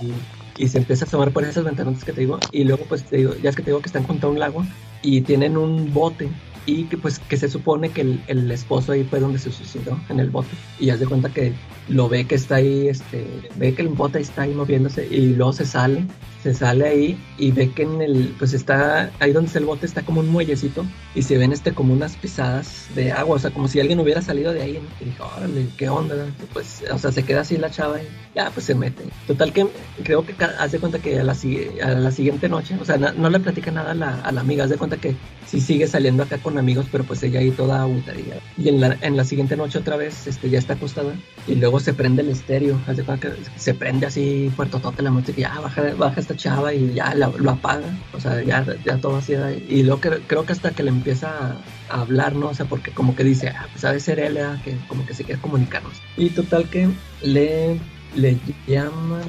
y 0.59 0.69
se 0.69 0.79
empieza 0.79 1.05
a 1.05 1.09
asomar 1.09 1.33
por 1.33 1.45
esas 1.45 1.65
ventanas 1.65 2.05
que 2.05 2.13
te 2.13 2.21
digo 2.21 2.39
y 2.53 2.65
luego 2.65 2.85
pues 2.89 3.05
te 3.05 3.19
digo, 3.19 3.35
ya 3.43 3.51
es 3.51 3.57
que 3.57 3.63
te 3.63 3.71
digo 3.71 3.81
que 3.81 3.89
están 3.89 4.05
contra 4.05 4.29
un 4.29 4.39
lago 4.39 4.65
y 5.03 5.21
tienen 5.21 5.57
un 5.57 5.93
bote 5.93 6.29
y 6.65 6.85
que 6.85 6.97
pues 6.97 7.19
que 7.21 7.37
se 7.37 7.49
supone 7.49 7.91
que 7.91 8.01
el, 8.01 8.21
el, 8.27 8.51
esposo 8.51 8.93
ahí 8.93 9.05
fue 9.05 9.21
donde 9.21 9.39
se 9.39 9.53
suicidó 9.53 9.99
en 10.09 10.19
el 10.19 10.31
bote 10.31 10.49
y 10.81 10.87
ya 10.87 10.99
se 10.99 11.07
cuenta 11.07 11.29
que 11.29 11.53
lo 11.89 12.09
ve 12.09 12.27
que 12.27 12.35
está 12.35 12.57
ahí 12.57 12.89
este 12.89 13.25
ve 13.57 13.73
que 13.75 13.83
el 13.83 13.89
bote 13.89 14.19
está 14.19 14.43
ahí 14.43 14.53
moviéndose 14.53 15.07
y 15.07 15.35
luego 15.35 15.53
se 15.53 15.65
sale 15.65 16.05
se 16.47 16.55
sale 16.55 16.87
ahí 16.87 17.19
y 17.39 17.51
ve 17.51 17.73
que 17.73 17.83
en 17.83 18.01
el, 18.01 18.33
pues 18.39 18.53
está, 18.53 19.11
ahí 19.19 19.33
donde 19.33 19.49
está 19.49 19.59
el 19.59 19.65
bote 19.65 19.85
está 19.85 20.03
como 20.03 20.21
un 20.21 20.29
muellecito 20.29 20.87
y 21.13 21.23
se 21.23 21.37
ven 21.39 21.53
este 21.53 21.73
como 21.73 21.93
unas 21.93 22.15
pisadas 22.15 22.87
de 22.95 23.11
agua, 23.11 23.35
o 23.35 23.39
sea, 23.41 23.51
como 23.51 23.67
si 23.67 23.81
alguien 23.81 23.99
hubiera 23.99 24.23
salido 24.23 24.53
de 24.53 24.63
ahí, 24.63 24.81
y 25.01 25.05
dijo, 25.07 25.29
órale, 25.37 25.67
qué 25.77 25.89
onda, 25.89 26.15
pues, 26.53 26.85
o 26.93 26.99
sea, 26.99 27.11
se 27.11 27.25
queda 27.25 27.41
así 27.41 27.57
la 27.57 27.71
chava 27.71 28.01
y 28.01 28.07
ya, 28.37 28.51
pues 28.51 28.67
se 28.67 28.77
mete. 28.77 29.03
Total 29.27 29.53
que 29.53 29.67
creo 30.05 30.25
que 30.25 30.37
hace 30.61 30.79
cuenta 30.79 31.01
que 31.01 31.19
a 31.19 31.25
la, 31.25 31.35
a 31.83 31.91
la 31.91 32.11
siguiente 32.13 32.49
noche, 32.49 32.77
o 32.81 32.85
sea, 32.85 32.97
no, 32.97 33.29
le 33.29 33.41
platica 33.41 33.73
nada 33.73 33.91
a 33.91 33.95
la, 33.95 34.21
a 34.21 34.31
la 34.31 34.41
amiga, 34.41 34.65
hace 34.65 34.77
cuenta 34.77 34.99
que 34.99 35.17
sí 35.49 35.61
sigue 35.61 35.89
saliendo 35.89 36.23
acá 36.23 36.39
con 36.39 36.59
amigos, 36.59 36.87
pero 36.93 37.03
pues 37.03 37.23
ella 37.25 37.41
ahí 37.41 37.51
toda 37.51 37.83
agüitadilla. 37.83 38.37
Y 38.57 38.69
en 38.69 38.81
la, 38.81 38.97
en 39.01 39.17
la 39.17 39.25
siguiente 39.25 39.57
noche 39.57 39.81
otra 39.81 39.97
vez, 39.97 40.29
este, 40.29 40.49
ya 40.49 40.61
está 40.61 40.75
acostada 40.75 41.15
y 41.49 41.57
luego 41.57 41.81
se 41.81 41.93
prende 41.93 42.23
el 42.23 42.29
estéreo, 42.29 42.79
hace 42.87 43.03
cuenta 43.03 43.31
que 43.31 43.35
se 43.57 43.75
prende 43.75 44.07
así 44.07 44.53
tote 44.81 45.03
la 45.03 45.11
música 45.11 45.41
ya 45.41 45.61
baja, 45.61 45.83
baja 45.97 46.21
esta 46.21 46.36
y 46.37 46.95
ya 46.95 47.15
lo 47.15 47.51
apaga, 47.51 47.87
o 48.13 48.21
sea, 48.21 48.43
ya, 48.43 48.65
ya 48.85 48.97
todo 48.99 49.17
así. 49.17 49.35
Y 49.69 49.83
luego 49.83 50.01
que, 50.01 50.11
creo 50.27 50.45
que 50.45 50.53
hasta 50.53 50.71
que 50.71 50.83
le 50.83 50.91
empieza 50.91 51.57
a, 51.89 52.01
hablar, 52.01 52.35
¿no? 52.35 52.49
O 52.49 52.55
sea, 52.55 52.67
porque 52.67 52.91
como 52.91 53.15
que 53.15 53.25
dice, 53.25 53.49
ah, 53.49 53.67
pues 53.73 53.83
de 53.83 54.01
ser 54.01 54.19
él, 54.21 54.39
que 54.65 54.77
como 54.89 55.07
que 55.07 55.15
se 55.15 55.25
quiere 55.25 55.41
comunicarnos. 55.41 55.95
Y 56.17 56.31
total 56.31 56.69
que 56.69 56.89
le, 57.23 57.79
le 58.15 58.39
llaman, 58.67 59.23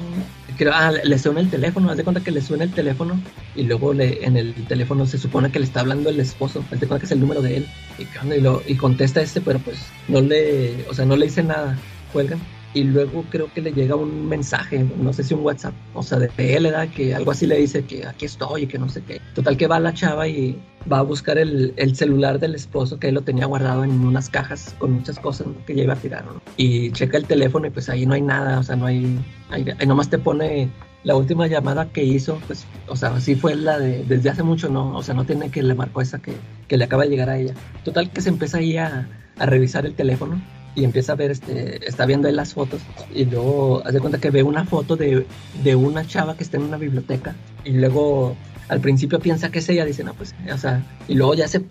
creo, 0.56 0.72
ah, 0.74 0.92
le 0.92 1.18
suena 1.18 1.40
el 1.40 1.50
teléfono, 1.50 1.90
haz 1.90 1.96
de 1.96 2.04
cuenta 2.04 2.22
que 2.22 2.30
le 2.30 2.42
suena 2.42 2.64
el 2.64 2.72
teléfono 2.72 3.20
y 3.54 3.62
luego 3.62 3.92
le, 3.92 4.24
en 4.24 4.36
el 4.36 4.54
teléfono 4.66 5.06
se 5.06 5.18
supone 5.18 5.50
que 5.50 5.58
le 5.58 5.66
está 5.66 5.80
hablando 5.80 6.10
el 6.10 6.20
esposo, 6.20 6.64
haz 6.70 6.80
de 6.80 6.86
cuenta 6.86 7.00
que 7.00 7.06
es 7.06 7.12
el 7.12 7.20
número 7.20 7.42
de 7.42 7.58
él 7.58 7.66
y, 7.98 8.34
y, 8.34 8.40
lo, 8.40 8.62
y 8.66 8.76
contesta 8.76 9.20
este, 9.20 9.40
pero 9.40 9.58
pues 9.60 9.78
no 10.08 10.20
le, 10.20 10.86
o 10.88 10.94
sea, 10.94 11.04
no 11.04 11.16
le 11.16 11.26
dice 11.26 11.42
nada, 11.42 11.78
cuelgan 12.12 12.40
y 12.74 12.84
luego 12.84 13.24
creo 13.30 13.52
que 13.52 13.62
le 13.62 13.72
llega 13.72 13.96
un 13.96 14.28
mensaje, 14.28 14.86
no 14.98 15.12
sé 15.12 15.24
si 15.24 15.34
un 15.34 15.40
WhatsApp, 15.40 15.74
o 15.94 16.02
sea, 16.02 16.18
de 16.18 16.30
él, 16.36 16.64
¿verdad? 16.64 16.88
Que 16.88 17.14
algo 17.14 17.30
así 17.30 17.46
le 17.46 17.56
dice 17.56 17.84
que 17.84 18.06
aquí 18.06 18.26
estoy 18.26 18.62
y 18.62 18.66
que 18.66 18.78
no 18.78 18.88
sé 18.88 19.02
qué. 19.02 19.20
Total 19.34 19.56
que 19.56 19.66
va 19.66 19.80
la 19.80 19.94
chava 19.94 20.28
y 20.28 20.60
va 20.90 20.98
a 20.98 21.02
buscar 21.02 21.38
el, 21.38 21.72
el 21.76 21.96
celular 21.96 22.38
del 22.38 22.54
esposo 22.54 22.98
que 22.98 23.08
él 23.08 23.14
lo 23.14 23.22
tenía 23.22 23.46
guardado 23.46 23.84
en 23.84 23.90
unas 23.90 24.28
cajas 24.28 24.74
con 24.78 24.92
muchas 24.92 25.18
cosas 25.18 25.46
que 25.66 25.74
ya 25.74 25.84
iba 25.84 25.94
a 25.94 25.96
tirar, 25.96 26.24
¿no? 26.24 26.40
Y 26.56 26.92
checa 26.92 27.16
el 27.16 27.24
teléfono 27.24 27.66
y 27.66 27.70
pues 27.70 27.88
ahí 27.88 28.06
no 28.06 28.14
hay 28.14 28.22
nada, 28.22 28.58
o 28.58 28.62
sea, 28.62 28.76
no 28.76 28.86
hay, 28.86 29.18
ahí 29.50 29.64
nomás 29.86 30.10
te 30.10 30.18
pone 30.18 30.68
la 31.04 31.16
última 31.16 31.46
llamada 31.46 31.86
que 31.90 32.04
hizo, 32.04 32.38
pues, 32.46 32.66
o 32.86 32.96
sea, 32.96 33.18
sí 33.20 33.34
fue 33.34 33.54
la 33.54 33.78
de 33.78 34.04
desde 34.04 34.30
hace 34.30 34.42
mucho, 34.42 34.68
no, 34.68 34.96
o 34.96 35.02
sea, 35.02 35.14
no 35.14 35.24
tiene 35.24 35.50
que 35.50 35.62
le 35.62 35.74
marcó 35.74 36.02
esa 36.02 36.18
que, 36.18 36.34
que 36.66 36.76
le 36.76 36.84
acaba 36.84 37.04
de 37.04 37.10
llegar 37.10 37.30
a 37.30 37.38
ella. 37.38 37.54
Total 37.84 38.10
que 38.10 38.20
se 38.20 38.28
empieza 38.28 38.58
ahí 38.58 38.76
a, 38.76 39.08
a 39.38 39.46
revisar 39.46 39.86
el 39.86 39.94
teléfono 39.94 40.40
y 40.78 40.84
empieza 40.84 41.12
a 41.12 41.16
ver, 41.16 41.32
este, 41.32 41.86
está 41.88 42.06
viendo 42.06 42.28
él 42.28 42.36
las 42.36 42.54
fotos 42.54 42.80
y 43.12 43.24
luego 43.24 43.82
hace 43.84 43.98
cuenta 43.98 44.18
que 44.18 44.30
ve 44.30 44.44
una 44.44 44.64
foto 44.64 44.96
de, 44.96 45.26
de 45.64 45.74
una 45.74 46.06
chava 46.06 46.36
que 46.36 46.44
está 46.44 46.56
en 46.56 46.64
una 46.64 46.76
biblioteca 46.76 47.34
y 47.64 47.72
luego 47.72 48.36
al 48.68 48.80
principio 48.80 49.18
piensa 49.18 49.50
que 49.50 49.58
es 49.58 49.68
ella, 49.70 49.84
dice, 49.84 50.04
no, 50.04 50.14
pues, 50.14 50.34
o 50.52 50.58
sea, 50.58 50.84
y 51.08 51.14
luego 51.14 51.34
ya 51.34 51.48
se, 51.48 51.64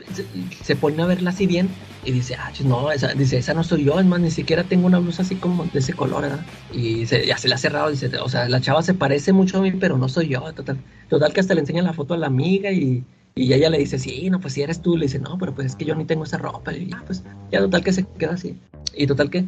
se, 0.64 0.76
pone 0.76 1.02
a 1.02 1.06
verla 1.06 1.30
así 1.30 1.46
bien 1.46 1.70
y 2.04 2.12
dice, 2.12 2.36
ah, 2.36 2.52
no, 2.66 2.92
esa, 2.92 3.14
dice, 3.14 3.38
esa 3.38 3.54
no 3.54 3.64
soy 3.64 3.86
yo, 3.86 4.00
es 4.00 4.06
más, 4.06 4.20
ni 4.20 4.32
siquiera 4.32 4.64
tengo 4.64 4.88
una 4.88 5.00
blusa 5.00 5.22
así 5.22 5.36
como 5.36 5.66
de 5.66 5.80
ese 5.80 5.94
color, 5.94 6.24
¿verdad? 6.24 6.46
Y 6.74 7.06
ya 7.06 7.38
se 7.38 7.48
le 7.48 7.54
ha 7.54 7.58
cerrado, 7.60 7.92
dice, 7.92 8.10
o 8.18 8.30
sea, 8.30 8.50
la 8.50 8.62
chava 8.62 8.82
se 8.82 8.96
parece 8.96 9.32
mucho 9.32 9.60
a 9.60 9.62
mí, 9.62 9.72
pero 9.72 9.98
no 9.98 10.10
soy 10.10 10.30
yo, 10.30 10.42
total. 10.54 10.80
Total 11.08 11.32
que 11.32 11.40
hasta 11.40 11.54
le 11.54 11.62
enseña 11.62 11.84
la 11.84 11.94
foto 11.94 12.16
a 12.16 12.18
la 12.18 12.28
amiga 12.28 12.72
y, 12.72 13.04
y 13.38 13.54
ella 13.54 13.70
le 13.70 13.78
dice, 13.78 14.00
sí, 14.00 14.30
no, 14.30 14.40
pues 14.40 14.54
si 14.54 14.62
eres 14.62 14.82
tú, 14.82 14.98
le 14.98 15.06
dice, 15.06 15.20
no, 15.20 15.38
pero 15.38 15.54
pues 15.54 15.68
es 15.68 15.76
que 15.76 15.86
yo 15.86 15.96
ni 15.96 16.06
tengo 16.06 16.24
esa 16.24 16.38
ropa. 16.38 16.74
Y 16.74 16.90
ya, 16.90 17.04
pues, 17.06 17.24
ya 17.52 17.60
total 17.60 17.84
que 17.84 17.94
se 17.94 18.06
queda 18.18 18.34
así. 18.34 18.60
Y 18.96 19.06
total 19.06 19.30
que 19.30 19.46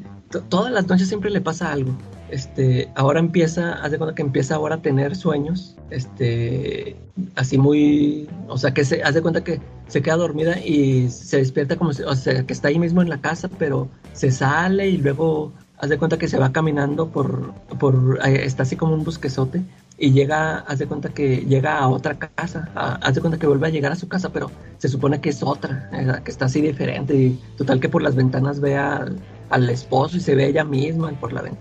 todas 0.49 0.71
las 0.71 0.87
noches 0.87 1.07
siempre 1.07 1.29
le 1.29 1.41
pasa 1.41 1.71
algo. 1.71 1.97
Este, 2.29 2.89
ahora 2.95 3.19
empieza, 3.19 3.73
haz 3.73 3.91
de 3.91 3.97
cuenta 3.97 4.13
que 4.13 4.21
empieza 4.21 4.55
ahora 4.55 4.75
a 4.75 4.81
tener 4.81 5.15
sueños, 5.15 5.75
este, 5.89 6.95
así 7.35 7.57
muy, 7.57 8.29
o 8.47 8.57
sea, 8.57 8.71
que 8.71 8.85
se, 8.85 9.01
haz 9.01 9.15
de 9.15 9.23
cuenta 9.23 9.43
que 9.43 9.59
se 9.87 10.03
queda 10.03 10.17
dormida 10.17 10.59
y 10.59 11.09
se 11.09 11.37
despierta 11.37 11.75
como, 11.75 11.89
o 11.89 12.15
sea, 12.15 12.45
que 12.45 12.53
está 12.53 12.67
ahí 12.67 12.77
mismo 12.77 13.01
en 13.01 13.09
la 13.09 13.19
casa, 13.19 13.49
pero 13.57 13.89
se 14.13 14.29
sale 14.29 14.89
y 14.89 14.97
luego, 14.97 15.51
haz 15.79 15.89
de 15.89 15.97
cuenta 15.97 16.19
que 16.19 16.27
se 16.27 16.37
va 16.37 16.51
caminando 16.51 17.09
por, 17.09 17.51
por, 17.79 18.19
eh, 18.23 18.45
está 18.45 18.61
así 18.61 18.75
como 18.75 18.93
un 18.93 19.03
bosquezote 19.03 19.63
y 19.99 20.11
llega, 20.11 20.59
haz 20.59 20.79
de 20.79 20.87
cuenta 20.87 21.09
que 21.09 21.37
llega 21.37 21.77
a 21.77 21.87
otra 21.87 22.17
casa, 22.17 22.69
haz 22.75 23.15
de 23.15 23.21
cuenta 23.21 23.37
que 23.37 23.47
vuelve 23.47 23.67
a 23.67 23.69
llegar 23.69 23.91
a 23.91 23.95
su 23.95 24.07
casa, 24.07 24.29
pero 24.29 24.49
se 24.77 24.87
supone 24.87 25.19
que 25.19 25.29
es 25.29 25.43
otra, 25.43 25.89
eh, 25.91 26.21
que 26.23 26.31
está 26.31 26.45
así 26.45 26.61
diferente 26.61 27.15
y 27.15 27.39
total 27.57 27.79
que 27.79 27.89
por 27.89 28.01
las 28.01 28.15
ventanas 28.15 28.59
ve 28.59 28.77
al 28.77 29.69
esposo 29.69 30.17
y 30.17 30.21
se 30.21 30.35
ve 30.35 30.47
ella 30.47 30.63
misma 30.63 31.11
por 31.19 31.33
la 31.33 31.41
ventana 31.41 31.59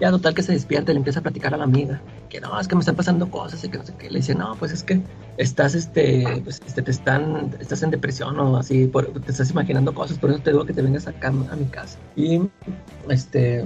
ya 0.00 0.10
total 0.10 0.34
que 0.34 0.42
se 0.42 0.52
despierta 0.52 0.92
y 0.92 0.94
le 0.94 0.98
empieza 0.98 1.20
a 1.20 1.22
platicar 1.22 1.54
a 1.54 1.56
la 1.56 1.64
amiga 1.64 2.00
que 2.28 2.40
no, 2.40 2.58
es 2.58 2.66
que 2.66 2.74
me 2.74 2.80
están 2.80 2.96
pasando 2.96 3.30
cosas 3.30 3.62
y 3.62 3.68
que 3.68 3.78
no 3.78 3.84
sé 3.84 3.94
qué. 3.98 4.10
Le 4.10 4.18
dice, 4.18 4.34
no, 4.34 4.56
pues 4.58 4.72
es 4.72 4.82
que 4.82 5.00
estás, 5.36 5.74
este, 5.74 6.40
pues, 6.42 6.60
este, 6.66 6.82
te 6.82 6.90
están, 6.90 7.54
estás 7.60 7.82
en 7.82 7.90
depresión 7.90 8.38
o 8.40 8.56
así, 8.56 8.86
te 8.86 9.30
estás 9.30 9.50
imaginando 9.50 9.94
cosas, 9.94 10.18
por 10.18 10.30
eso 10.30 10.40
te 10.40 10.50
digo 10.50 10.64
que 10.64 10.72
te 10.72 10.82
vengas 10.82 11.06
acá 11.06 11.28
a 11.28 11.56
mi 11.56 11.66
casa. 11.66 11.98
Y, 12.16 12.40
este, 13.08 13.64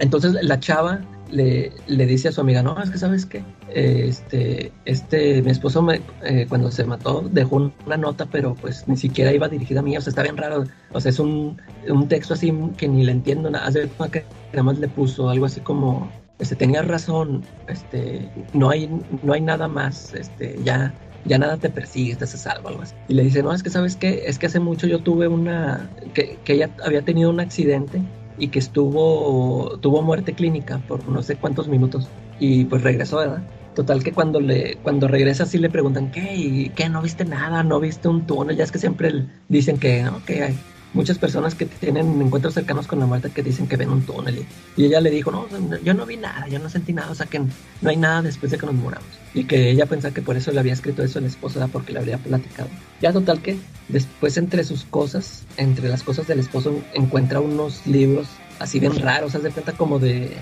entonces 0.00 0.36
la 0.42 0.58
chava 0.58 1.00
le, 1.30 1.72
le, 1.86 2.06
dice 2.06 2.28
a 2.28 2.32
su 2.32 2.40
amiga, 2.40 2.62
no, 2.62 2.80
es 2.82 2.90
que 2.90 2.98
sabes 2.98 3.26
que 3.26 3.42
este, 3.74 4.72
este, 4.84 5.42
mi 5.42 5.50
esposo 5.50 5.82
me, 5.82 6.00
eh, 6.22 6.46
cuando 6.48 6.70
se 6.70 6.84
mató 6.84 7.28
dejó 7.30 7.72
una 7.86 7.96
nota, 7.96 8.26
pero 8.26 8.54
pues 8.54 8.86
ni 8.88 8.96
siquiera 8.96 9.32
iba 9.32 9.48
dirigida 9.48 9.80
a 9.80 9.82
mí, 9.82 9.96
o 9.96 10.00
sea, 10.00 10.10
está 10.10 10.22
bien 10.22 10.36
raro, 10.36 10.64
o 10.92 11.00
sea, 11.00 11.10
es 11.10 11.18
un, 11.18 11.60
un 11.88 12.08
texto 12.08 12.34
así 12.34 12.52
que 12.76 12.88
ni 12.88 13.04
le 13.04 13.12
entiendo, 13.12 13.50
nada, 13.50 13.66
hace 13.66 13.88
que 14.10 14.24
nada 14.52 14.62
más 14.62 14.78
le 14.78 14.88
puso 14.88 15.28
algo 15.28 15.46
así 15.46 15.60
como, 15.60 16.10
este, 16.38 16.56
tenía 16.56 16.82
razón, 16.82 17.42
este, 17.68 18.28
no 18.52 18.70
hay, 18.70 18.90
no 19.22 19.32
hay 19.32 19.40
nada 19.40 19.68
más, 19.68 20.14
este, 20.14 20.58
ya, 20.64 20.92
ya 21.24 21.38
nada 21.38 21.56
te 21.56 21.70
persigue, 21.70 22.12
estás 22.12 22.34
a 22.34 22.38
salvo, 22.38 22.68
algo 22.68 22.82
así. 22.82 22.94
Y 23.08 23.14
le 23.14 23.24
dice, 23.24 23.42
no, 23.42 23.52
es 23.52 23.62
que 23.62 23.70
sabes 23.70 23.96
que, 23.96 24.26
es 24.26 24.38
que 24.38 24.46
hace 24.46 24.58
mucho 24.58 24.86
yo 24.86 25.00
tuve 25.00 25.28
una, 25.28 25.90
que, 26.14 26.38
que 26.44 26.54
ella 26.54 26.70
había 26.84 27.02
tenido 27.02 27.30
un 27.30 27.40
accidente 27.40 28.00
y 28.40 28.48
que 28.48 28.58
estuvo, 28.58 29.78
tuvo 29.80 30.02
muerte 30.02 30.32
clínica 30.32 30.78
por 30.88 31.06
no 31.08 31.22
sé 31.22 31.36
cuántos 31.36 31.68
minutos 31.68 32.08
y 32.38 32.64
pues 32.64 32.82
regresó, 32.82 33.18
¿verdad? 33.18 33.42
Total 33.74 34.02
que 34.02 34.12
cuando 34.12 34.40
le 34.40 34.78
cuando 34.82 35.06
regresa 35.06 35.46
sí 35.46 35.58
le 35.58 35.70
preguntan, 35.70 36.10
¿qué? 36.10 36.34
¿Y 36.34 36.70
qué? 36.70 36.88
¿No 36.88 37.02
viste 37.02 37.24
nada? 37.24 37.62
¿No 37.62 37.78
viste 37.78 38.08
un 38.08 38.26
túnel? 38.26 38.56
Ya 38.56 38.64
es 38.64 38.72
que 38.72 38.78
siempre 38.78 39.26
dicen 39.48 39.78
que, 39.78 40.02
¿no? 40.02 40.22
hay, 40.26 40.58
muchas 40.92 41.18
personas 41.18 41.54
que 41.54 41.66
tienen 41.66 42.20
encuentros 42.20 42.54
cercanos 42.54 42.86
con 42.86 42.98
la 42.98 43.06
muerte 43.06 43.30
que 43.30 43.42
dicen 43.42 43.66
que 43.66 43.76
ven 43.76 43.90
un 43.90 44.02
túnel. 44.02 44.44
Y, 44.76 44.84
ella 44.84 45.00
le 45.00 45.10
dijo, 45.10 45.30
no, 45.30 45.46
yo 45.82 45.94
no 45.94 46.06
vi 46.06 46.16
nada, 46.16 46.48
yo 46.48 46.58
no 46.58 46.68
sentí 46.68 46.92
nada, 46.92 47.10
o 47.10 47.14
sea 47.14 47.26
que 47.26 47.38
no 47.38 47.90
hay 47.90 47.96
nada 47.96 48.22
después 48.22 48.50
de 48.50 48.58
que 48.58 48.66
nos 48.66 48.74
muramos. 48.74 49.08
Y 49.34 49.44
que 49.44 49.70
ella 49.70 49.86
pensaba 49.86 50.12
que 50.12 50.22
por 50.22 50.36
eso 50.36 50.50
le 50.52 50.60
había 50.60 50.72
escrito 50.72 51.02
eso 51.02 51.18
a 51.18 51.22
la 51.22 51.28
esposa, 51.28 51.68
porque 51.68 51.92
le 51.92 52.00
habría 52.00 52.18
platicado. 52.18 52.68
Ya 53.00 53.12
total 53.12 53.40
que 53.40 53.58
después 53.88 54.36
entre 54.36 54.64
sus 54.64 54.84
cosas, 54.84 55.44
entre 55.56 55.88
las 55.88 56.02
cosas 56.02 56.26
del 56.26 56.40
esposo, 56.40 56.80
encuentra 56.94 57.40
unos 57.40 57.86
libros 57.86 58.28
así 58.58 58.78
bien 58.78 58.96
raros, 59.00 59.34
haz 59.34 59.42
de 59.42 59.50
cuenta 59.50 59.72
como 59.72 59.98
de 59.98 60.36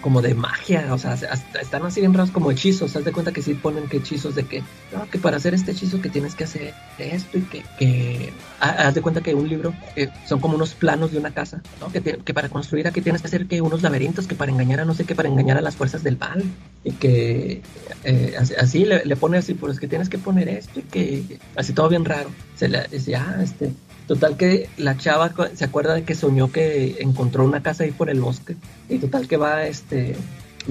como 0.00 0.22
de 0.22 0.34
magia, 0.34 0.92
o 0.92 0.98
sea, 0.98 1.14
están 1.14 1.84
así 1.84 2.00
bien 2.00 2.14
raros 2.14 2.30
como 2.30 2.50
hechizos, 2.50 2.96
haz 2.96 3.04
de 3.04 3.12
cuenta 3.12 3.32
que 3.32 3.42
sí 3.42 3.54
ponen 3.54 3.88
que 3.88 3.98
hechizos 3.98 4.34
de 4.34 4.44
que, 4.44 4.62
no, 4.92 5.08
que 5.10 5.18
para 5.18 5.36
hacer 5.36 5.54
este 5.54 5.72
hechizo 5.72 6.00
que 6.00 6.08
tienes 6.08 6.34
que 6.34 6.44
hacer 6.44 6.74
esto 6.98 7.38
y 7.38 7.42
que, 7.42 7.64
que 7.78 8.32
haz 8.60 8.94
de 8.94 9.02
cuenta 9.02 9.20
que 9.20 9.34
un 9.34 9.48
libro 9.48 9.74
eh, 9.96 10.08
son 10.26 10.40
como 10.40 10.54
unos 10.56 10.74
planos 10.74 11.12
de 11.12 11.18
una 11.18 11.32
casa, 11.32 11.62
¿no? 11.80 11.90
que, 11.90 12.00
que, 12.00 12.34
para 12.34 12.48
construir 12.48 12.86
aquí 12.86 13.00
tienes 13.00 13.22
que 13.22 13.28
hacer 13.28 13.46
que 13.46 13.60
unos 13.60 13.82
laberintos, 13.82 14.26
que 14.26 14.34
para 14.34 14.52
engañar 14.52 14.80
a 14.80 14.84
no 14.84 14.94
sé 14.94 15.04
qué, 15.04 15.14
para 15.14 15.28
engañar 15.28 15.56
a 15.56 15.60
las 15.60 15.76
fuerzas 15.76 16.02
del 16.02 16.18
mal, 16.18 16.42
y 16.84 16.92
que 16.92 17.62
eh, 18.04 18.34
así, 18.58 18.84
le, 18.84 19.16
pone 19.16 19.38
así, 19.38 19.54
pues 19.54 19.80
que 19.80 19.88
tienes 19.88 20.08
que 20.08 20.18
poner 20.18 20.48
esto 20.48 20.80
y 20.80 20.82
que 20.82 21.38
así 21.56 21.72
todo 21.72 21.88
bien 21.88 22.04
raro, 22.04 22.30
se 22.56 22.68
le 22.68 22.86
decía, 22.88 23.26
ah, 23.26 23.42
este, 23.42 23.72
Total 24.06 24.36
que 24.36 24.68
la 24.76 24.98
chava 24.98 25.32
se 25.54 25.64
acuerda 25.64 25.94
de 25.94 26.04
que 26.04 26.14
soñó 26.14 26.52
que 26.52 26.96
encontró 27.00 27.44
una 27.44 27.62
casa 27.62 27.84
ahí 27.84 27.90
por 27.90 28.10
el 28.10 28.20
bosque 28.20 28.54
y 28.88 28.98
total 28.98 29.26
que 29.26 29.38
va 29.38 29.66
este 29.66 30.14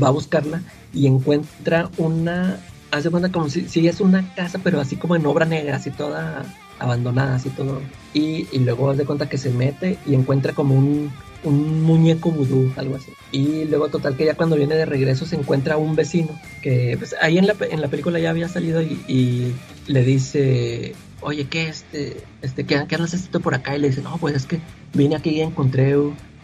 va 0.02 0.10
a 0.10 0.12
buscarla 0.12 0.62
y 0.94 1.08
encuentra 1.08 1.90
una 1.98 2.60
hace 2.92 3.10
cuenta 3.10 3.32
como 3.32 3.50
si, 3.50 3.88
es 3.88 4.02
una 4.02 4.36
casa 4.36 4.60
pero 4.64 4.80
así 4.80 4.98
como 4.98 5.16
en 5.16 5.26
obra 5.26 5.46
negra 5.46 5.78
así 5.78 5.90
toda 5.90 6.46
abandonada 6.78 7.36
así 7.36 7.50
todo. 7.50 7.82
Y, 8.14 8.46
luego 8.60 8.92
hace 8.92 9.06
cuenta 9.06 9.28
que 9.28 9.40
se 9.40 9.50
mete 9.50 9.98
y 10.06 10.14
encuentra 10.14 10.54
como 10.54 10.76
un, 10.76 11.12
un 11.44 11.82
muñeco 11.82 12.30
vudú 12.30 12.72
algo 12.76 12.98
así. 12.98 13.14
Y 13.32 13.66
luego 13.66 13.88
total 13.90 14.16
que 14.16 14.26
ya 14.26 14.36
cuando 14.36 14.56
viene 14.56 14.76
de 14.76 14.86
regreso 14.86 15.26
se 15.26 15.38
encuentra 15.38 15.78
un 15.78 15.96
vecino 15.96 16.30
que 16.62 16.96
pues, 17.00 17.16
ahí 17.20 17.40
en 17.40 17.48
la, 17.48 17.56
en 17.72 17.82
la 17.82 17.88
película 17.88 18.20
ya 18.20 18.30
había 18.30 18.48
salido 18.48 18.84
y 18.84 19.54
le 19.88 20.04
dice 20.04 20.94
oye, 21.24 21.48
¿qué, 21.48 21.70
este, 21.70 22.18
este, 22.42 22.66
¿qué, 22.66 22.84
qué 22.88 22.96
andas 22.96 23.14
haciendo 23.14 23.40
por 23.40 23.56
acá? 23.56 23.76
Y 23.76 23.80
le 23.80 23.90
dice, 23.90 24.02
no, 24.02 24.18
pues 24.18 24.36
es 24.36 24.46
que 24.46 24.60
vine 24.94 25.16
aquí 25.16 25.32
y 25.32 25.42
encontré 25.42 25.96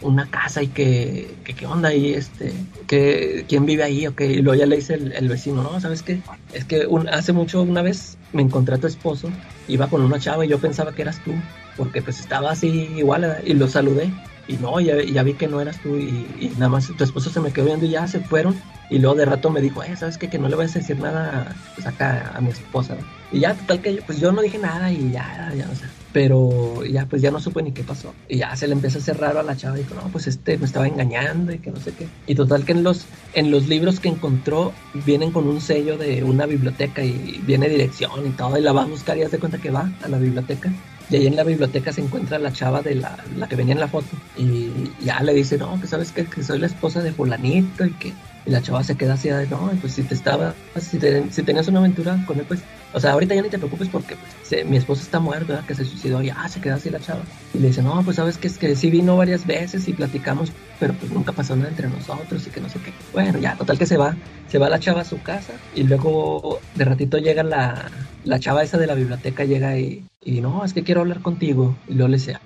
una 0.02 0.26
casa 0.30 0.62
y 0.62 0.68
que, 0.68 1.28
¿qué 1.44 1.66
onda 1.66 1.90
ahí? 1.90 2.14
Este, 2.14 2.52
que, 2.86 3.44
¿Quién 3.48 3.66
vive 3.66 3.82
ahí? 3.82 4.06
Y 4.18 4.36
luego 4.42 4.58
ya 4.58 4.66
le 4.66 4.76
dice 4.76 4.94
el, 4.94 5.28
vecino, 5.28 5.62
no, 5.62 5.80
¿sabes 5.80 6.02
qué? 6.02 6.20
Es 6.52 6.64
que 6.64 6.86
hace 7.12 7.32
mucho, 7.32 7.62
una 7.62 7.82
vez 7.82 8.16
me 8.32 8.42
encontré 8.42 8.74
a 8.74 8.78
tu 8.78 8.86
esposo, 8.86 9.28
iba 9.68 9.88
con 9.88 10.02
una 10.02 10.18
chava 10.18 10.44
y 10.44 10.48
yo 10.48 10.58
pensaba 10.58 10.92
que 10.92 11.02
eras 11.02 11.22
tú, 11.24 11.32
porque 11.76 12.02
pues 12.02 12.20
estaba 12.20 12.50
así 12.50 12.90
igual 12.96 13.38
y 13.44 13.54
lo 13.54 13.68
saludé. 13.68 14.10
Y 14.48 14.54
no, 14.54 14.80
ya, 14.80 15.02
ya 15.02 15.22
vi 15.22 15.34
que 15.34 15.46
no 15.46 15.60
eras 15.60 15.80
tú 15.80 15.96
y, 15.96 16.52
nada 16.56 16.68
más 16.68 16.88
tu 16.88 17.04
esposo 17.04 17.30
se 17.30 17.40
me 17.40 17.52
quedó 17.52 17.66
viendo 17.66 17.86
y 17.86 17.90
ya 17.90 18.06
se 18.06 18.20
fueron. 18.20 18.54
Y 18.90 18.98
luego 18.98 19.16
de 19.16 19.24
rato 19.24 19.50
me 19.50 19.60
dijo, 19.60 19.82
eh, 19.84 19.96
¿sabes 19.96 20.18
qué? 20.18 20.28
Que 20.28 20.38
no 20.38 20.48
le 20.48 20.56
vas 20.56 20.74
a 20.74 20.80
decir 20.80 20.98
nada 20.98 21.54
pues 21.74 21.86
acá 21.86 22.32
a 22.34 22.40
mi 22.40 22.50
esposa. 22.50 22.96
Y 23.30 23.40
ya, 23.40 23.54
total 23.54 23.80
que 23.80 23.94
yo, 23.94 24.02
pues 24.02 24.18
yo 24.18 24.32
no 24.32 24.42
dije 24.42 24.58
nada 24.58 24.90
y 24.90 25.12
ya, 25.12 25.52
ya, 25.56 25.68
o 25.70 25.74
sea, 25.76 25.88
pero 26.12 26.84
ya, 26.84 27.06
pues 27.06 27.22
ya 27.22 27.30
no 27.30 27.38
supe 27.38 27.62
ni 27.62 27.70
qué 27.70 27.84
pasó. 27.84 28.12
Y 28.28 28.38
ya 28.38 28.56
se 28.56 28.66
le 28.66 28.72
empieza 28.72 28.98
a 28.98 29.02
hacer 29.02 29.18
raro 29.18 29.38
a 29.38 29.42
la 29.44 29.56
chava 29.56 29.78
y 29.78 29.82
dijo, 29.82 29.94
no, 29.94 30.02
pues 30.10 30.26
este 30.26 30.58
me 30.58 30.66
estaba 30.66 30.88
engañando 30.88 31.52
y 31.52 31.58
que 31.58 31.70
no 31.70 31.78
sé 31.78 31.92
qué. 31.92 32.08
Y 32.26 32.34
total 32.34 32.64
que 32.64 32.72
en 32.72 32.82
los, 32.82 33.06
en 33.34 33.52
los 33.52 33.68
libros 33.68 34.00
que 34.00 34.08
encontró 34.08 34.72
vienen 35.06 35.30
con 35.30 35.46
un 35.46 35.60
sello 35.60 35.96
de 35.96 36.24
una 36.24 36.46
biblioteca 36.46 37.04
y 37.04 37.40
viene 37.46 37.68
dirección 37.68 38.26
y 38.26 38.30
todo, 38.30 38.58
y 38.58 38.62
la 38.62 38.72
va 38.72 38.82
a 38.82 38.86
buscar 38.86 39.16
y 39.18 39.22
hace 39.22 39.38
cuenta 39.38 39.58
que 39.58 39.70
va 39.70 39.88
a 40.02 40.08
la 40.08 40.18
biblioteca. 40.18 40.72
Y 41.10 41.16
ahí 41.16 41.26
en 41.26 41.36
la 41.36 41.44
biblioteca 41.44 41.92
se 41.92 42.00
encuentra 42.00 42.38
la 42.38 42.52
chava 42.52 42.82
de 42.82 42.94
la, 42.94 43.16
la 43.36 43.48
que 43.48 43.56
venía 43.56 43.74
en 43.74 43.80
la 43.80 43.88
foto. 43.88 44.08
Y 44.36 44.70
ya 45.02 45.20
le 45.22 45.34
dice, 45.34 45.58
no, 45.58 45.80
que 45.80 45.86
sabes 45.86 46.12
que, 46.12 46.24
que 46.24 46.42
soy 46.42 46.58
la 46.58 46.66
esposa 46.66 47.02
de 47.02 47.12
fulanito 47.12 47.84
y 47.84 47.92
que 47.92 48.12
y 48.46 48.50
la 48.50 48.62
chava 48.62 48.82
se 48.82 48.96
queda 48.96 49.14
así 49.14 49.28
de, 49.28 49.46
no, 49.48 49.70
pues 49.80 49.94
si 49.94 50.02
te 50.02 50.14
estaba, 50.14 50.54
si, 50.80 50.98
si 51.30 51.42
tenías 51.42 51.68
una 51.68 51.80
aventura 51.80 52.24
con 52.26 52.38
él, 52.38 52.46
pues 52.48 52.60
o 52.92 52.98
sea, 52.98 53.12
ahorita 53.12 53.34
ya 53.34 53.42
ni 53.42 53.48
te 53.48 53.58
preocupes 53.58 53.88
porque 53.88 54.16
pues, 54.16 54.66
mi 54.66 54.76
esposo 54.76 55.02
está 55.02 55.20
muerto, 55.20 55.56
que 55.66 55.74
se 55.74 55.84
suicidó 55.84 56.22
y 56.22 56.30
ah, 56.30 56.48
se 56.48 56.60
queda 56.60 56.74
así 56.74 56.90
la 56.90 56.98
chava. 56.98 57.22
Y 57.54 57.58
le 57.58 57.68
dice, 57.68 57.82
no, 57.82 58.02
pues 58.02 58.16
sabes 58.16 58.36
que 58.36 58.48
es 58.48 58.58
que 58.58 58.74
sí 58.74 58.90
vino 58.90 59.16
varias 59.16 59.46
veces 59.46 59.86
y 59.86 59.92
platicamos, 59.92 60.50
pero 60.80 60.94
pues 60.94 61.12
nunca 61.12 61.32
pasó 61.32 61.54
nada 61.54 61.68
entre 61.68 61.88
nosotros 61.88 62.44
y 62.46 62.50
que 62.50 62.60
no 62.60 62.68
sé 62.68 62.80
qué. 62.80 62.92
Bueno, 63.12 63.38
ya, 63.38 63.54
total 63.54 63.78
que 63.78 63.86
se 63.86 63.96
va, 63.96 64.16
se 64.48 64.58
va 64.58 64.68
la 64.68 64.80
chava 64.80 65.02
a 65.02 65.04
su 65.04 65.22
casa 65.22 65.52
y 65.74 65.84
luego 65.84 66.60
de 66.74 66.84
ratito 66.84 67.18
llega 67.18 67.44
la, 67.44 67.90
la 68.24 68.38
chava 68.38 68.62
esa 68.62 68.78
de 68.78 68.86
la 68.86 68.94
biblioteca, 68.94 69.44
llega 69.44 69.78
y, 69.78 70.04
y 70.24 70.40
no, 70.40 70.64
es 70.64 70.72
que 70.72 70.82
quiero 70.82 71.00
hablar 71.00 71.20
contigo. 71.20 71.76
Y 71.88 71.94
luego 71.94 72.08
le 72.08 72.18
dice, 72.18 72.36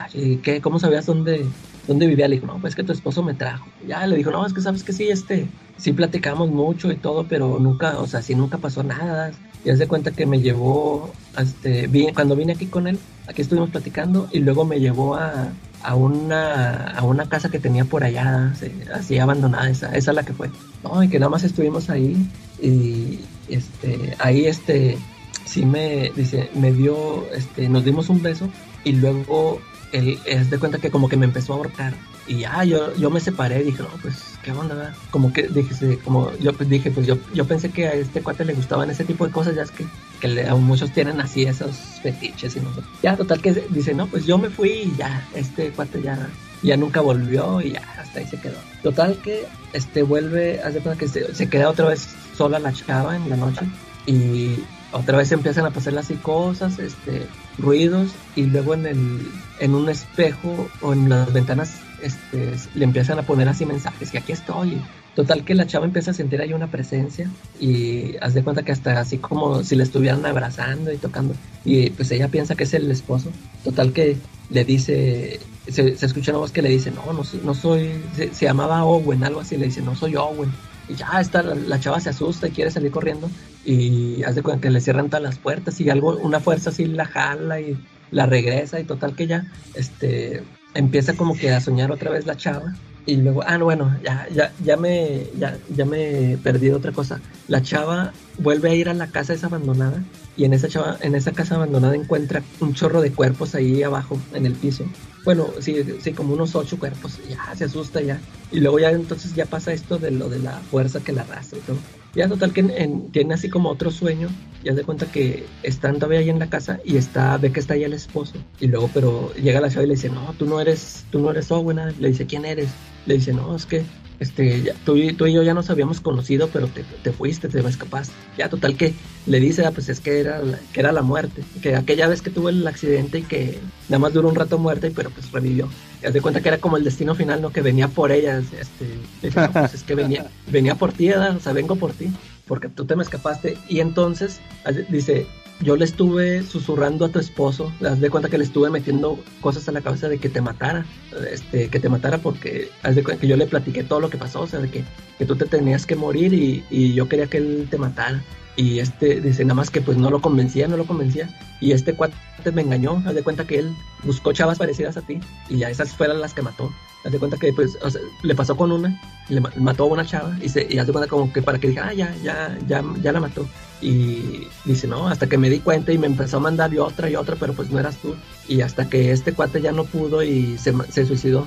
¿qué? 0.43 0.61
¿Cómo 0.61 0.79
sabías 0.79 1.07
dónde, 1.07 1.45
dónde 1.87 2.07
vivía? 2.07 2.29
Le 2.29 2.37
dijo, 2.37 2.47
no, 2.47 2.59
pues 2.59 2.75
que 2.75 2.85
tu 2.85 2.93
esposo 2.93 3.23
me 3.23 3.35
trajo. 3.35 3.67
Ya 3.87 4.07
le 4.07 4.17
dijo, 4.17 4.31
no, 4.31 4.45
es 4.47 4.53
que 4.53 4.61
sabes 4.61 4.85
que 4.85 4.93
sí, 4.93 5.09
este, 5.09 5.47
sí 5.77 5.93
platicamos 5.93 6.51
mucho 6.51 6.91
y 6.93 6.97
todo, 6.97 7.27
pero 7.29 7.59
nunca, 7.59 7.99
o 7.99 8.07
sea, 8.07 8.23
sí 8.23 8.35
nunca 8.35 8.59
pasó 8.59 8.83
nada 8.83 9.33
y 9.65 9.75
se 9.77 9.89
cuenta 9.89 10.11
que 10.11 10.27
me 10.27 10.41
llevó, 10.41 11.11
este, 11.39 11.89
cuando 12.13 12.37
vine 12.37 12.53
aquí 12.53 12.67
con 12.67 12.87
él, 12.87 12.99
aquí 13.27 13.43
estuvimos 13.43 13.71
platicando 13.71 14.29
y 14.31 14.41
luego 14.41 14.67
me 14.67 14.79
llevó 14.79 15.15
a, 15.15 15.49
a 15.83 15.95
una, 15.95 16.91
a 16.91 17.03
una 17.03 17.29
casa 17.29 17.49
que 17.49 17.59
tenía 17.59 17.87
por 17.87 18.05
allá, 18.05 18.53
así 18.93 19.19
abandonada, 19.19 19.71
esa, 19.71 19.87
esa 19.97 20.11
es 20.11 20.15
la 20.15 20.23
que 20.23 20.35
fue. 20.35 20.51
No, 20.83 21.03
y 21.03 21.09
que 21.09 21.19
nada 21.19 21.31
más 21.31 21.45
estuvimos 21.45 21.89
ahí 21.89 22.29
y 22.61 23.21
este, 23.49 24.15
ahí 24.19 24.45
este, 24.47 24.99
sí 25.45 25.65
me, 25.67 26.13
dice, 26.17 26.51
me 26.55 26.73
dio, 26.73 27.31
este, 27.33 27.69
nos 27.69 27.85
dimos 27.85 28.09
un 28.09 28.23
beso 28.23 28.49
y 28.85 28.93
luego 28.93 29.61
él, 29.93 30.19
es 30.27 30.51
de 30.51 30.59
cuenta 30.59 30.79
que 30.79 30.91
como 30.91 31.09
que 31.09 31.17
me 31.17 31.27
empezó 31.27 31.53
a 31.53 31.57
ahorcar 31.57 31.95
y 32.27 32.39
ya, 32.39 32.65
yo, 32.65 32.95
yo 32.97 33.11
me 33.11 33.21
separé 33.21 33.63
dije, 33.63 33.83
no, 33.83 33.91
pues 34.01 34.39
¿qué 34.43 34.51
onda, 34.53 34.75
verdad? 34.75 34.95
Como 35.11 35.33
que 35.33 35.43
dije, 35.49 35.99
como 35.99 36.35
yo 36.39 36.53
pues, 36.55 36.69
dije, 36.69 36.91
pues 36.91 37.07
yo, 37.07 37.19
yo 37.35 37.45
pensé 37.45 37.71
que 37.71 37.87
a 37.87 37.93
este 37.95 38.23
cuate 38.23 38.45
le 38.47 38.55
gustaban 38.55 38.89
ese 38.91 39.05
tipo 39.05 39.27
de 39.27 39.33
cosas, 39.33 39.55
ya 39.55 39.63
es 39.63 39.71
que, 39.71 39.85
que 40.21 40.29
le- 40.29 40.49
a 40.49 40.55
muchos 40.55 40.91
tienen 40.93 41.21
así 41.21 41.43
esos 41.43 41.77
fetiches 42.03 42.57
y 42.57 42.61
no 42.61 42.73
sé. 42.75 42.81
Ya, 43.03 43.17
total 43.17 43.41
que 43.43 43.53
dice, 43.71 43.93
no, 43.95 44.07
pues 44.07 44.25
yo 44.27 44.39
me 44.39 44.49
fui 44.49 44.71
y 44.71 44.95
ya, 44.97 45.29
este 45.35 45.71
cuate 45.71 46.01
ya, 46.03 46.31
ya 46.63 46.77
nunca 46.79 47.01
volvió 47.03 47.61
y 47.61 47.73
ya, 47.73 47.83
hasta 47.99 48.21
ahí 48.21 48.27
se 48.27 48.41
quedó. 48.41 48.57
Total 48.83 49.19
que 49.23 49.45
este 49.75 50.03
vuelve, 50.03 50.61
hace 50.63 50.81
cuenta 50.81 50.99
que 50.99 51.09
se, 51.09 51.35
se 51.35 51.49
queda 51.49 51.69
otra 51.69 51.89
vez 51.89 52.09
sola 52.35 52.59
la 52.59 52.73
chava 52.73 53.17
en 53.17 53.29
la 53.29 53.37
noche 53.37 53.67
y 54.07 54.57
otra 54.95 55.19
vez 55.19 55.33
empiezan 55.33 55.67
a 55.67 55.71
pasarle 55.71 56.01
así 56.01 56.15
cosas, 56.15 56.79
este, 56.79 57.27
ruidos 57.59 58.13
y 58.37 58.45
luego 58.45 58.75
en 58.75 58.87
el, 58.87 59.29
en 59.59 59.75
un 59.75 59.89
espejo 59.89 60.69
o 60.81 60.93
en 60.93 61.09
las 61.09 61.33
ventanas, 61.33 61.81
este, 62.01 62.53
le 62.75 62.85
empiezan 62.85 63.19
a 63.19 63.23
poner 63.23 63.49
así 63.49 63.67
mensajes 63.67 64.11
que 64.11 64.19
aquí 64.19 64.33
estoy. 64.33 64.81
Total 65.17 65.45
que 65.45 65.55
la 65.55 65.67
chava 65.67 65.85
empieza 65.85 66.11
a 66.11 66.15
sentir 66.15 66.41
ahí 66.41 66.53
una 66.53 66.69
presencia 66.69 67.31
y 67.61 68.17
haz 68.21 68.35
de 68.35 68.43
cuenta 68.43 68.63
que 68.63 68.73
hasta 68.73 68.99
así 68.99 69.19
como 69.19 69.63
si 69.63 69.77
le 69.77 69.85
estuvieran 69.85 70.27
abrazando 70.27 70.93
y 70.93 70.97
tocando 70.97 71.35
y 71.65 71.91
pues 71.91 72.11
ella 72.11 72.29
piensa 72.29 72.55
que 72.55 72.65
es 72.65 72.75
el 72.75 72.91
esposo. 72.91 73.31
Total 73.63 73.93
que 73.93 74.17
le 74.51 74.65
dice, 74.65 75.41
se, 75.69 75.97
se 75.97 76.07
escucha 76.07 76.33
una 76.33 76.41
voz 76.41 76.51
que 76.51 76.63
le 76.63 76.69
dice, 76.69 76.91
no, 76.91 77.13
no, 77.13 77.23
no 77.45 77.55
soy, 77.55 77.91
se, 78.17 78.35
se 78.35 78.45
llamaba 78.45 78.85
Owen, 78.85 79.23
algo 79.25 79.41
así, 79.41 79.57
le 79.57 79.67
dice, 79.67 79.83
no 79.83 79.95
soy 79.95 80.17
Owen. 80.17 80.53
Y 80.89 80.95
ya 80.95 81.21
está, 81.21 81.43
la, 81.43 81.55
la 81.55 81.81
chava 81.81 82.01
se 82.01 82.11
asusta 82.11 82.49
y 82.49 82.51
quiere 82.51 82.71
salir 82.71 82.91
corriendo 82.91 83.31
y 83.65 84.23
haz 84.25 84.35
de 84.35 84.43
cuenta 84.43 84.63
que 84.63 84.71
le 84.71 84.81
cierran 84.81 85.09
todas 85.09 85.23
las 85.23 85.39
puertas 85.39 85.81
y 85.81 85.91
algo, 85.91 86.17
una 86.17 86.41
fuerza 86.41 86.71
así 86.71 86.85
la 86.87 87.07
jala 87.07 87.61
y 87.61 87.77
la 88.11 88.27
regresa 88.27 88.81
y 88.81 88.85
total 88.85 89.15
que 89.15 89.27
ya, 89.27 89.51
este, 89.75 90.43
empieza 90.75 91.15
como 91.15 91.35
que 91.35 91.51
a 91.51 91.61
soñar 91.61 91.91
otra 91.91 92.11
vez 92.11 92.27
la 92.27 92.37
chava 92.37 92.75
y 93.07 93.17
luego, 93.17 93.43
ah, 93.47 93.59
no, 93.59 93.67
bueno, 93.67 93.95
ya, 94.03 94.27
ya, 94.35 94.53
ya 94.65 94.77
me, 94.79 95.27
ya, 95.37 95.59
ya 95.75 95.85
me 95.85 96.39
perdí 96.43 96.71
otra 96.71 96.93
cosa. 96.93 97.21
La 97.49 97.61
chava 97.61 98.13
vuelve 98.39 98.71
a 98.71 98.75
ir 98.75 98.89
a 98.89 98.95
la 98.95 99.09
casa 99.09 99.35
esa 99.35 99.49
abandonada 99.49 100.03
y 100.39 100.45
en 100.45 100.55
esa 100.55 100.69
chava, 100.69 100.97
en 101.03 101.15
esa 101.15 101.33
casa 101.33 101.57
abandonada 101.57 101.95
encuentra 101.95 102.43
un 102.61 102.73
chorro 102.73 103.03
de 103.03 103.13
cuerpos 103.13 103.55
ahí 103.55 103.83
abajo 103.83 104.19
en 104.33 104.47
el 104.47 104.55
piso. 104.55 104.87
Bueno, 105.25 105.49
sí, 105.61 105.85
sí, 106.01 106.13
como 106.13 106.33
unos 106.33 106.55
ocho 106.55 106.79
cuerpos. 106.79 107.21
Ya 107.29 107.55
se 107.55 107.65
asusta 107.65 108.01
ya. 108.01 108.21
Y 108.51 108.61
luego 108.61 108.79
ya 108.79 108.91
entonces 108.91 109.35
ya 109.35 109.45
pasa 109.45 109.73
esto 109.75 109.99
de 109.99 110.11
lo 110.11 110.31
de 110.31 110.39
la 110.39 110.53
fuerza 110.71 111.01
que 111.01 111.13
la 111.13 111.23
arrastra 111.23 111.59
y 111.59 111.63
todo. 111.63 111.77
Ya 112.15 112.29
total 112.29 112.53
que 112.53 112.61
en- 112.61 112.71
en- 112.71 113.11
tiene 113.11 113.35
así 113.35 113.49
como 113.49 113.69
otro 113.71 113.91
sueño. 113.91 114.29
Ya 114.63 114.75
se 114.75 114.83
cuenta 114.85 115.07
que 115.07 115.45
están 115.63 115.97
todavía 115.97 116.21
ahí 116.21 116.31
en 116.31 116.39
la 116.39 116.49
casa 116.49 116.79
y 116.85 116.97
está, 116.97 117.37
ve 117.39 117.53
que 117.53 117.61
está 117.61 117.75
ahí 117.75 117.85
el 117.85 117.93
esposo. 117.93 118.35
Y 118.61 118.69
luego, 118.69 118.89
pero 118.95 119.33
llega 119.35 119.61
la 119.61 119.69
chava 119.69 119.85
y 119.85 119.89
le 119.89 119.95
dice, 119.95 120.09
no, 120.11 120.33
tú 120.39 120.47
no 120.47 120.61
eres, 120.61 121.05
tú 121.11 121.19
no 121.19 121.31
eres 121.31 121.51
Owen. 121.51 121.79
ah". 121.79 121.93
Le 121.99 122.09
dice, 122.09 122.27
¿quién 122.27 122.45
eres? 122.45 122.69
Le 123.07 123.15
dice, 123.15 123.33
no, 123.33 123.55
es 123.57 123.67
que 123.67 123.83
este, 124.21 124.63
ya- 124.63 124.75
tú, 124.87 124.97
tú 125.19 125.27
y 125.27 125.33
yo 125.35 125.43
ya 125.43 125.55
nos 125.55 125.69
habíamos 125.71 126.01
conocido, 126.01 126.49
pero 126.49 126.69
te, 126.69 126.85
te 127.03 127.13
fuiste, 127.13 127.49
te 127.49 127.63
me 127.63 127.69
escapaste. 127.69 128.15
Ya 128.39 128.49
total 128.49 128.77
que 128.77 128.95
le 129.27 129.41
dice, 129.41 129.67
ah, 129.67 129.73
pues 129.73 129.89
es 129.89 130.01
que 130.01 130.21
era, 130.21 130.39
la, 130.41 130.59
que 130.73 130.81
era 130.81 130.93
la 130.93 131.03
muerte. 131.03 131.43
Que 131.63 131.75
aquella 131.77 132.07
vez 132.09 132.23
que 132.23 132.31
tuvo 132.31 132.49
el 132.49 132.67
accidente 132.67 133.19
y 133.19 133.23
que 133.23 133.59
nada 133.89 133.99
más 133.99 134.13
duró 134.13 134.29
un 134.29 134.35
rato 134.37 134.57
muerta, 134.57 134.87
y 134.87 134.91
pero 134.91 135.11
pues 135.11 135.31
revivió. 135.33 135.69
Haz 136.07 136.13
de 136.13 136.21
cuenta 136.21 136.41
que 136.41 136.49
era 136.49 136.59
como 136.59 136.77
el 136.77 136.85
destino 136.85 137.15
final, 137.15 137.41
¿no? 137.41 137.51
Que 137.51 137.63
venía 137.63 137.89
por 137.89 138.13
ella. 138.13 138.39
Este, 138.39 139.35
no, 139.35 139.53
pues 139.53 139.75
es 139.75 139.83
que 139.83 139.95
venía, 139.95 140.27
venía 140.47 140.75
por 140.75 140.93
ti, 140.93 141.09
¿verdad? 141.09 141.37
o 141.37 141.41
sea, 141.41 141.53
vengo 141.53 141.77
por 141.77 141.93
ti, 141.93 142.11
porque 142.47 142.69
tú 142.69 142.85
te 142.85 142.97
me 142.97 143.03
escapaste. 143.03 143.57
Y 143.69 143.81
entonces, 143.81 144.41
dice, 144.89 145.27
yo 145.61 145.77
le 145.77 145.85
estuve 145.85 146.43
susurrando 146.43 147.05
a 147.05 147.09
tu 147.09 147.19
esposo, 147.19 147.73
haz 147.85 148.01
de 148.01 148.11
cuenta 148.11 148.29
que 148.29 148.39
le 148.39 148.45
estuve 148.45 148.71
metiendo 148.71 149.19
cosas 149.41 149.69
a 149.69 149.73
la 149.73 149.81
cabeza 149.81 150.09
de 150.09 150.19
que 150.19 150.29
te 150.29 150.41
matara, 150.41 150.85
este, 151.31 151.69
que 151.69 151.81
te 151.81 151.89
matara 151.89 152.19
porque 152.19 152.71
haz 152.83 152.97
de 152.97 153.05
cuenta 153.05 153.21
que 153.21 153.29
yo 153.29 153.37
le 153.37 153.47
platiqué 153.47 153.85
todo 153.85 154.01
lo 154.01 154.11
que 154.11 154.19
pasó, 154.19 154.43
o 154.43 154.47
sea, 154.47 154.61
de 154.61 154.71
que, 154.71 154.85
que 155.19 155.27
tú 155.27 155.37
te 155.37 155.47
tenías 155.47 155.87
que 155.87 155.97
morir 155.97 156.35
y, 156.35 156.65
y 156.71 156.95
yo 156.95 157.09
quería 157.09 157.27
que 157.27 157.39
él 157.39 157.69
te 157.71 157.79
matara. 157.79 158.23
Y 158.57 158.79
este 158.79 159.21
dice 159.21 159.45
nada 159.45 159.55
más 159.55 159.71
que 159.71 159.81
pues 159.81 159.97
no 159.97 160.11
lo 160.11 160.21
convencía, 160.21 160.69
no 160.69 160.77
lo 160.77 160.87
convencía. 160.87 161.29
Y 161.61 161.73
este 161.73 161.95
cuate 161.95 162.15
me 162.53 162.63
engañó, 162.63 163.03
haz 163.07 163.15
de 163.15 163.23
cuenta 163.23 163.47
que 163.47 163.59
él 163.59 163.75
buscó 164.05 164.33
chavas 164.33 164.59
parecidas 164.59 164.97
a 164.97 165.03
ti 165.03 165.19
y 165.49 165.59
ya 165.59 165.71
esas 165.71 165.91
fueron 165.93 166.21
las 166.21 166.35
que 166.35 166.43
mató. 166.43 166.71
Haz 167.05 167.13
de 167.13 167.19
cuenta 167.19 167.37
que 167.37 167.53
pues 167.53 167.77
le 168.23 168.35
pasó 168.35 168.57
con 168.57 168.71
una, 168.73 169.01
le 169.29 169.41
ma- 169.41 169.53
mató 169.57 169.85
a 169.85 169.87
una 169.87 170.07
chava 170.07 170.37
y, 170.41 170.49
se, 170.49 170.67
y 170.71 170.79
haz 170.79 170.87
de 170.87 170.93
cuenta 170.93 171.09
como 171.11 171.33
que 171.33 171.43
para 171.43 171.59
que 171.59 171.69
diga, 171.69 171.89
ah, 171.89 171.93
ya, 171.95 172.15
ya, 172.23 172.57
ya, 172.67 172.83
ya 173.03 173.13
la 173.13 173.21
mató. 173.21 173.47
Y 173.83 174.47
dice, 174.65 174.87
no, 174.87 175.09
hasta 175.09 175.27
que 175.27 175.37
me 175.37 175.51
di 175.51 175.59
cuenta 175.61 175.93
y 175.93 175.99
me 175.99 176.07
empezó 176.07 176.37
a 176.39 176.41
mandar 176.41 176.73
y 176.73 176.79
otra 176.79 177.11
y 177.11 177.17
otra, 177.17 177.37
pero 177.37 177.53
pues 177.55 177.71
no 177.71 177.79
eras 177.79 177.97
tú. 177.99 178.15
Y 178.49 178.61
hasta 178.63 178.89
que 178.89 179.11
este 179.13 179.33
cuate 179.35 179.61
ya 179.61 179.73
no 179.73 179.85
pudo 179.85 180.23
y 180.23 180.57
se, 180.59 180.73
se 180.91 181.05
suicidó. 181.05 181.47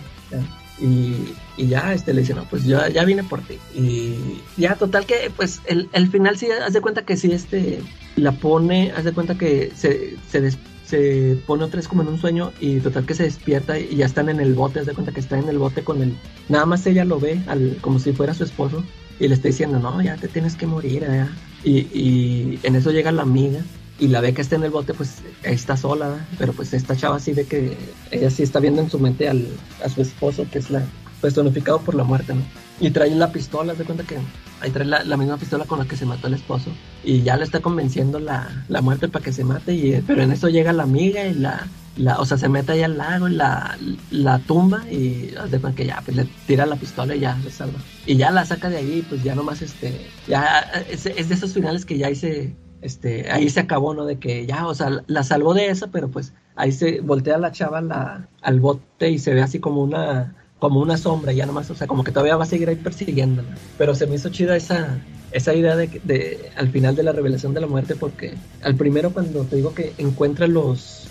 Y, 0.80 1.34
y 1.58 1.68
ya 1.68 1.94
este 1.94 2.14
le 2.14 2.22
dice, 2.22 2.34
no, 2.34 2.46
pues 2.46 2.66
yo 2.66 2.88
ya 2.88 3.04
vine 3.04 3.24
por 3.24 3.42
ti. 3.42 3.58
Y 3.76 4.42
ya, 4.58 4.76
total 4.76 5.06
que, 5.06 5.32
pues, 5.36 5.62
el, 5.66 5.90
el 5.94 6.10
final 6.10 6.38
sí, 6.38 6.48
haz 6.52 6.74
de 6.74 6.82
cuenta 6.82 7.04
que 7.04 7.18
sí, 7.18 7.32
este, 7.32 7.80
la 8.16 8.32
pone, 8.34 8.92
haz 8.92 9.04
de 9.04 9.14
cuenta 9.14 9.38
que 9.38 9.72
se, 9.76 10.16
se, 10.30 10.52
se 10.86 11.38
pone 11.48 11.64
otra 11.64 11.78
vez 11.78 11.88
como 11.88 12.04
en 12.04 12.10
un 12.10 12.20
sueño 12.20 12.52
y 12.60 12.80
total 12.80 13.06
que 13.06 13.16
se 13.16 13.24
despierta 13.24 13.80
y 13.80 13.96
ya 13.96 14.06
están 14.06 14.30
en 14.30 14.40
el 14.40 14.54
bote, 14.54 14.80
haz 14.80 14.86
de 14.86 14.94
cuenta 14.94 15.12
que 15.12 15.20
está 15.20 15.38
en 15.38 15.50
el 15.50 15.58
bote 15.58 15.84
con 15.84 16.02
el, 16.02 16.16
nada 16.48 16.66
más 16.66 16.86
ella 16.86 17.06
lo 17.06 17.20
ve 17.20 17.42
al, 17.48 17.78
como 17.82 18.00
si 18.00 18.14
fuera 18.14 18.34
su 18.34 18.44
esposo 18.44 18.84
y 19.20 19.28
le 19.28 19.34
está 19.34 19.48
diciendo, 19.48 19.80
no, 19.80 20.02
ya 20.02 20.16
te 20.16 20.28
tienes 20.28 20.56
que 20.56 20.68
morir, 20.68 21.02
ya. 21.02 21.30
Y, 21.64 21.80
y 21.92 22.60
en 22.64 22.76
eso 22.76 22.92
llega 22.92 23.12
la 23.12 23.24
amiga 23.24 23.62
y 24.00 24.08
la 24.08 24.22
ve 24.22 24.34
que 24.34 24.42
está 24.42 24.56
en 24.56 24.64
el 24.64 24.72
bote, 24.72 24.94
pues 24.94 25.22
ahí 25.46 25.54
está 25.54 25.76
sola, 25.76 26.10
¿verdad? 26.10 26.26
pero 26.38 26.54
pues 26.54 26.74
esta 26.74 26.96
chava 26.96 27.20
sí 27.20 27.34
ve 27.34 27.46
que 27.46 27.78
ella 28.12 28.30
sí 28.30 28.44
está 28.44 28.60
viendo 28.60 28.82
en 28.82 28.90
su 28.90 29.00
mente 29.00 29.28
al, 29.28 29.48
a 29.84 29.90
su 29.90 30.02
esposo, 30.02 30.46
que 30.52 30.60
es 30.60 30.70
la 30.70 30.84
personificado 31.22 31.80
por 31.80 31.96
la 31.96 32.04
muerte, 32.04 32.34
¿no? 32.34 32.42
Y 32.80 32.92
trae 32.92 33.10
la 33.10 33.32
pistola, 33.32 33.74
de 33.74 33.84
cuenta 33.84 34.04
que 34.04 34.18
ahí 34.62 34.70
trae 34.70 34.86
la, 34.86 35.04
la 35.04 35.18
misma 35.18 35.38
pistola 35.38 35.66
con 35.66 35.80
la 35.80 35.86
que 35.86 35.98
se 35.98 36.06
mató 36.06 36.28
el 36.28 36.36
esposo 36.36 36.72
y 37.04 37.24
ya 37.24 37.36
le 37.36 37.44
está 37.44 37.60
convenciendo 37.60 38.20
la, 38.20 38.66
la 38.70 38.82
muerte 38.82 39.08
para 39.08 39.26
que 39.26 39.34
se 39.34 39.44
mate, 39.44 39.74
y, 39.74 40.04
pero 40.06 40.22
en 40.22 40.32
eso 40.32 40.48
llega 40.48 40.74
la 40.74 40.84
amiga 40.84 41.26
y 41.26 41.34
la, 41.34 41.66
la 41.96 42.20
o 42.20 42.26
sea, 42.26 42.38
se 42.38 42.50
mete 42.50 42.74
ahí 42.74 42.84
al 42.84 42.98
lago 42.98 43.30
la, 43.30 43.78
la 44.12 44.38
tumba 44.40 44.84
y 44.92 45.34
haz 45.40 45.50
de 45.50 45.60
cuenta 45.60 45.76
que 45.76 45.88
ya, 45.88 46.02
pues 46.06 46.16
le 46.16 46.28
tira 46.46 46.68
la 46.68 46.76
pistola 46.76 47.16
y 47.16 47.22
ya 47.22 47.36
se 47.42 47.50
salva. 47.50 47.80
Y 48.06 48.16
ya 48.16 48.30
la 48.30 48.46
saca 48.46 48.70
de 48.70 48.78
ahí, 48.78 49.04
pues 49.10 49.24
ya 49.24 49.34
nomás 49.34 49.64
este, 49.64 50.08
ya 50.28 50.60
es, 50.88 51.08
es 51.08 51.30
de 51.30 51.36
esos 51.36 51.54
finales 51.54 51.84
que 51.84 51.98
ya 51.98 52.12
hice 52.12 52.56
este, 52.82 53.30
ahí 53.32 53.50
se 53.50 53.60
acabó, 53.62 53.94
¿no? 53.94 54.06
De 54.06 54.20
que 54.20 54.46
ya, 54.46 54.68
o 54.68 54.74
sea, 54.76 55.04
la 55.08 55.24
salvó 55.24 55.54
de 55.54 55.68
esa, 55.70 55.92
pero 55.92 56.10
pues 56.12 56.34
ahí 56.56 56.72
se 56.72 57.02
voltea 57.02 57.38
la 57.38 57.52
chava 57.52 57.82
la, 57.82 58.30
al 58.42 58.60
bote 58.60 59.10
y 59.10 59.20
se 59.20 59.34
ve 59.34 59.42
así 59.42 59.60
como 59.60 59.82
una, 59.84 60.36
como 60.60 60.80
una 60.82 60.98
sombra, 60.98 61.34
ya 61.34 61.46
nomás, 61.46 61.70
o 61.72 61.76
sea, 61.76 61.88
como 61.88 62.04
que 62.04 62.12
todavía 62.12 62.38
va 62.38 62.44
a 62.44 62.48
seguir 62.48 62.70
ahí 62.70 62.76
persiguiéndola. 62.78 63.60
Pero 63.78 63.96
se 63.96 64.08
me 64.08 64.16
hizo 64.16 64.30
chida 64.30 64.56
esa, 64.56 65.08
esa 65.32 65.54
idea 65.56 65.76
de, 65.76 66.00
de 66.04 66.52
al 66.56 66.70
final 66.72 66.96
de 66.96 67.04
la 67.04 67.12
revelación 67.14 67.54
de 67.54 67.62
la 67.62 67.68
muerte, 67.68 67.96
porque 67.96 68.42
al 68.62 68.76
primero 68.78 69.14
cuando 69.14 69.48
te 69.48 69.56
digo 69.58 69.74
que 69.74 69.96
encuentra 69.98 70.48
los, 70.48 71.10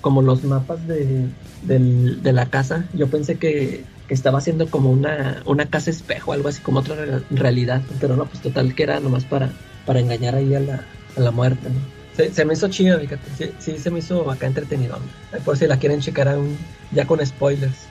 como 0.00 0.22
los 0.22 0.44
mapas 0.44 0.86
de, 0.86 1.34
del- 1.60 2.22
de 2.22 2.32
la 2.32 2.50
casa, 2.50 2.88
yo 2.92 3.10
pensé 3.10 3.38
que, 3.38 3.88
estaba 4.08 4.36
haciendo 4.38 4.70
como 4.70 4.90
una, 4.90 5.42
una 5.46 5.70
casa 5.70 5.90
espejo, 5.90 6.34
algo 6.34 6.48
así 6.48 6.60
como 6.60 6.80
otra 6.80 6.96
re- 6.96 7.24
realidad, 7.30 7.86
pero 7.98 8.14
no, 8.16 8.28
pues 8.28 8.42
total 8.42 8.74
que 8.74 8.82
era 8.82 9.00
nomás 9.00 9.24
para, 9.24 9.56
para 9.86 10.00
engañar 10.00 10.34
ahí 10.34 10.54
a 10.54 10.60
la, 10.60 10.84
a 11.16 11.20
la 11.20 11.30
muerte, 11.30 11.68
¿no? 11.68 11.80
Se, 12.16 12.32
se 12.32 12.44
me 12.44 12.52
hizo 12.54 12.68
chido, 12.68 13.00
fíjate, 13.00 13.22
sí, 13.38 13.50
sí 13.58 13.78
se 13.78 13.90
me 13.90 14.00
hizo 14.00 14.30
acá 14.30 14.46
entretenido. 14.46 14.98
Por 15.44 15.56
si 15.56 15.66
la 15.66 15.78
quieren 15.78 16.00
checar 16.00 16.28
aún, 16.28 16.56
ya 16.92 17.06
con 17.06 17.24
spoilers. 17.24 17.86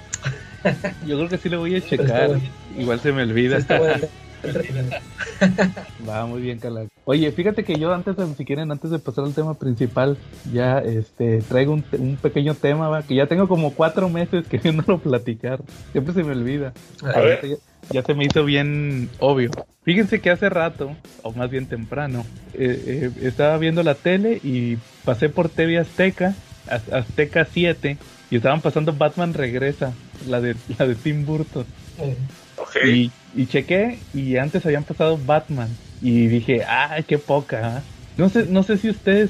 Yo 1.08 1.18
creo 1.18 1.30
que 1.30 1.38
sí 1.38 1.50
lo 1.50 1.60
voy 1.60 1.74
a 1.76 1.78
está 1.80 1.90
checar. 1.90 2.28
bueno. 2.28 2.44
Igual 2.78 3.00
se 3.00 3.12
me 3.12 3.24
olvida. 3.24 3.58
Está 3.58 3.80
bueno, 3.80 3.94
entretenido. 3.96 4.22
Va 6.08 6.26
muy 6.26 6.42
bien, 6.42 6.60
Calac. 6.60 6.88
Oye, 7.06 7.32
fíjate 7.32 7.64
que 7.64 7.78
yo 7.78 7.94
antes 7.94 8.16
de, 8.16 8.26
si 8.36 8.46
quieren, 8.46 8.72
antes 8.72 8.92
de 8.92 9.00
pasar 9.00 9.26
al 9.26 9.34
tema 9.34 9.56
principal, 9.56 10.18
ya 10.52 10.80
este 10.80 11.42
traigo 11.42 11.74
un, 11.74 12.18
pequeño 12.22 12.56
tema, 12.56 12.90
va, 12.90 13.04
que 13.04 13.16
ya 13.16 13.28
tengo 13.28 13.48
como 13.48 13.74
cuatro 13.74 14.10
meses 14.10 14.46
queriéndolo 14.48 15.00
platicar. 15.04 15.62
Siempre 15.92 16.14
se 16.14 16.24
me 16.24 16.32
olvida. 16.32 16.74
A 17.04 17.20
ver. 17.20 17.40
Ahorita 17.40 17.48
ya, 17.48 17.56
ya 17.92 18.04
se 18.04 18.14
me 18.14 18.26
hizo 18.26 18.46
bien 18.46 19.10
obvio. 19.20 19.52
Fíjense 19.84 20.22
que 20.22 20.30
hace 20.30 20.50
rato, 20.50 20.92
o 21.24 21.32
más 21.34 21.50
bien 21.50 21.66
temprano, 21.66 22.26
eh, 22.54 22.84
eh, 22.86 23.12
estaba 23.24 23.58
viendo 23.58 23.82
la 23.82 23.96
tele 23.96 24.40
y 24.44 24.78
pasé 25.04 25.30
por 25.30 25.50
TV 25.50 25.80
Azteca, 25.80 26.36
Az- 26.68 26.92
Azteca 26.94 27.46
7, 27.46 27.98
y 28.30 28.36
estaban 28.36 28.62
pasando 28.62 28.94
Batman 28.94 29.34
Regresa, 29.34 29.94
la 30.28 30.40
de, 30.40 30.56
la 30.78 30.86
de 30.86 30.96
Tim 30.96 31.26
Burton. 31.26 31.66
Eh, 32.00 32.16
Ok. 32.58 32.86
Y, 32.86 33.12
y 33.36 33.46
chequé 33.48 34.00
y 34.14 34.38
antes 34.38 34.66
habían 34.66 34.84
pasado 34.84 35.18
Batman 35.26 35.70
y 36.02 36.28
dije, 36.28 36.64
ay, 36.68 37.04
qué 37.04 37.18
poca. 37.18 37.78
¿ah?". 37.78 37.82
No 38.18 38.30
sé, 38.30 38.46
no 38.50 38.62
sé 38.64 38.78
si 38.78 38.90
ustedes 38.90 39.30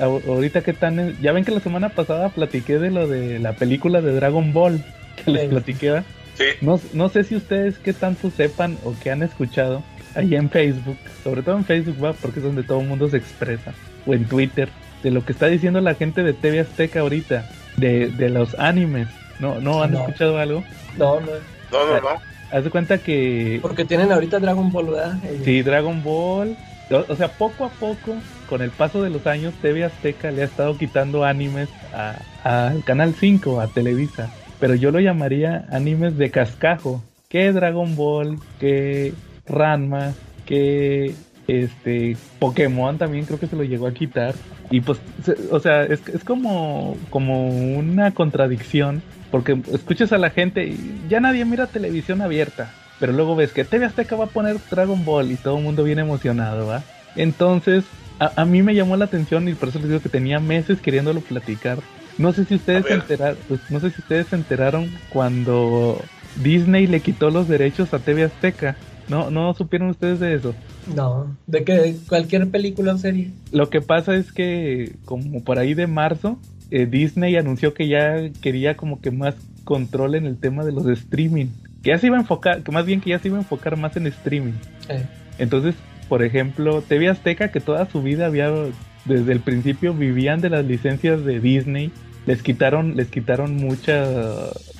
ahorita 0.00 0.62
que 0.62 0.70
están, 0.70 0.98
en- 0.98 1.20
ya 1.20 1.32
ven 1.32 1.44
que 1.44 1.50
la 1.50 1.60
semana 1.60 1.88
pasada 1.90 2.28
platiqué 2.30 2.78
de 2.78 2.90
lo 2.90 3.06
de 3.08 3.38
la 3.38 3.52
película 3.54 4.00
de 4.00 4.12
Dragon 4.12 4.52
Ball 4.52 4.82
que 5.24 5.30
les 5.30 5.48
platiqué. 5.48 6.02
Sí. 6.34 6.44
No, 6.60 6.80
no 6.92 7.08
sé 7.08 7.24
si 7.24 7.36
ustedes 7.36 7.78
qué 7.78 7.92
tanto 7.92 8.30
sepan 8.30 8.76
o 8.84 8.94
qué 9.02 9.10
han 9.10 9.22
escuchado 9.22 9.82
ahí 10.14 10.34
en 10.36 10.48
Facebook, 10.50 10.96
sobre 11.22 11.42
todo 11.42 11.56
en 11.56 11.64
Facebook, 11.64 12.02
va, 12.02 12.12
porque 12.12 12.38
es 12.40 12.44
donde 12.44 12.62
todo 12.62 12.80
el 12.80 12.86
mundo 12.88 13.08
se 13.08 13.16
expresa, 13.16 13.72
o 14.06 14.14
en 14.14 14.24
Twitter, 14.26 14.68
de 15.02 15.10
lo 15.10 15.24
que 15.24 15.32
está 15.32 15.46
diciendo 15.46 15.80
la 15.80 15.94
gente 15.94 16.22
de 16.22 16.32
TV 16.32 16.60
Azteca 16.60 17.00
ahorita, 17.00 17.48
de, 17.76 18.08
de 18.10 18.30
los 18.30 18.54
animes. 18.58 19.08
¿No, 19.40 19.60
no 19.60 19.82
han 19.82 19.92
No. 19.92 20.00
escuchado 20.00 20.38
algo? 20.38 20.64
no, 20.96 21.20
no. 21.20 21.26
No, 21.72 21.86
no, 21.88 22.00
no. 22.00 22.33
Haz 22.56 22.64
de 22.64 22.70
cuenta 22.70 22.98
que... 22.98 23.58
Porque 23.62 23.84
tienen 23.84 24.12
ahorita 24.12 24.38
Dragon 24.38 24.70
Ball, 24.70 24.86
¿verdad? 24.86 25.24
Ellos. 25.24 25.44
Sí, 25.44 25.62
Dragon 25.62 26.02
Ball. 26.02 26.56
O, 26.90 27.12
o 27.12 27.16
sea, 27.16 27.28
poco 27.28 27.64
a 27.64 27.68
poco, 27.70 28.14
con 28.48 28.62
el 28.62 28.70
paso 28.70 29.02
de 29.02 29.10
los 29.10 29.26
años, 29.26 29.54
TV 29.62 29.84
Azteca 29.84 30.30
le 30.30 30.42
ha 30.42 30.44
estado 30.44 30.76
quitando 30.78 31.24
animes 31.24 31.68
a- 31.94 32.16
al 32.42 32.84
Canal 32.84 33.14
5, 33.18 33.60
a 33.60 33.68
Televisa. 33.68 34.30
Pero 34.60 34.74
yo 34.74 34.90
lo 34.90 35.00
llamaría 35.00 35.66
animes 35.70 36.16
de 36.16 36.30
cascajo. 36.30 37.02
Que 37.28 37.52
Dragon 37.52 37.96
Ball, 37.96 38.38
que 38.60 39.12
Ranma, 39.46 40.12
que 40.46 41.14
este 41.48 42.16
Pokémon 42.38 42.96
también 42.96 43.24
creo 43.26 43.38
que 43.40 43.46
se 43.46 43.56
lo 43.56 43.64
llegó 43.64 43.86
a 43.86 43.92
quitar. 43.94 44.34
Y 44.70 44.80
pues, 44.80 44.98
se- 45.24 45.36
o 45.50 45.58
sea, 45.60 45.82
es, 45.84 46.00
es 46.08 46.22
como, 46.24 46.96
como 47.10 47.48
una 47.48 48.12
contradicción. 48.12 49.02
Porque 49.30 49.60
escuchas 49.72 50.12
a 50.12 50.18
la 50.18 50.30
gente 50.30 50.66
y 50.66 51.04
ya 51.08 51.20
nadie 51.20 51.44
mira 51.44 51.66
televisión 51.66 52.22
abierta. 52.22 52.72
Pero 53.00 53.12
luego 53.12 53.34
ves 53.34 53.52
que 53.52 53.64
TV 53.64 53.86
Azteca 53.86 54.16
va 54.16 54.26
a 54.26 54.28
poner 54.28 54.56
Dragon 54.70 55.04
Ball 55.04 55.32
y 55.32 55.36
todo 55.36 55.58
el 55.58 55.64
mundo 55.64 55.82
viene 55.82 56.02
emocionado, 56.02 56.66
¿va? 56.66 56.82
Entonces, 57.16 57.84
a, 58.18 58.40
a 58.40 58.44
mí 58.44 58.62
me 58.62 58.74
llamó 58.74 58.96
la 58.96 59.06
atención 59.06 59.48
y 59.48 59.54
por 59.54 59.68
eso 59.68 59.78
les 59.80 59.88
digo 59.88 60.00
que 60.00 60.08
tenía 60.08 60.38
meses 60.38 60.80
queriéndolo 60.80 61.20
platicar. 61.20 61.78
No 62.18 62.32
sé 62.32 62.44
si 62.44 62.54
ustedes 62.54 62.86
se 62.86 62.94
enteraron, 62.94 63.38
no 63.70 63.80
sé 63.80 63.90
si 63.90 64.00
ustedes 64.00 64.28
se 64.28 64.36
enteraron 64.36 64.88
cuando 65.08 66.00
Disney 66.42 66.86
le 66.86 67.00
quitó 67.00 67.30
los 67.30 67.48
derechos 67.48 67.92
a 67.92 67.98
TV 67.98 68.24
Azteca. 68.24 68.76
No, 69.08 69.30
no 69.30 69.52
supieron 69.52 69.90
ustedes 69.90 70.20
de 70.20 70.34
eso. 70.34 70.54
No, 70.94 71.36
de 71.46 71.64
que 71.64 71.96
cualquier 72.08 72.48
película 72.50 72.94
o 72.94 72.98
serie. 72.98 73.32
Lo 73.52 73.68
que 73.68 73.80
pasa 73.80 74.14
es 74.14 74.32
que 74.32 74.94
como 75.04 75.42
por 75.42 75.58
ahí 75.58 75.74
de 75.74 75.86
marzo, 75.86 76.38
eh, 76.70 76.86
Disney 76.86 77.36
anunció 77.36 77.74
que 77.74 77.88
ya 77.88 78.30
quería 78.40 78.76
como 78.76 79.00
que 79.00 79.10
más 79.10 79.34
control 79.64 80.14
en 80.14 80.26
el 80.26 80.36
tema 80.38 80.64
de 80.64 80.72
los 80.72 80.86
streaming. 80.86 81.46
Que 81.82 81.90
ya 81.90 81.98
se 81.98 82.06
iba 82.06 82.16
a 82.16 82.20
enfocar, 82.20 82.62
que 82.62 82.72
más 82.72 82.86
bien 82.86 83.00
que 83.00 83.10
ya 83.10 83.18
se 83.18 83.28
iba 83.28 83.36
a 83.36 83.40
enfocar 83.40 83.76
más 83.76 83.96
en 83.96 84.06
streaming. 84.06 84.54
Eh, 84.88 85.04
Entonces, 85.38 85.74
por 86.08 86.22
ejemplo, 86.22 86.82
TV 86.82 87.08
Azteca, 87.08 87.50
que 87.50 87.60
toda 87.60 87.88
su 87.90 88.02
vida 88.02 88.26
había, 88.26 88.50
desde 89.04 89.32
el 89.32 89.40
principio 89.40 89.92
vivían 89.94 90.40
de 90.40 90.50
las 90.50 90.64
licencias 90.64 91.24
de 91.24 91.40
Disney, 91.40 91.90
les 92.26 92.42
quitaron, 92.42 92.96
les 92.96 93.08
quitaron 93.08 93.56
mucha, 93.56 94.06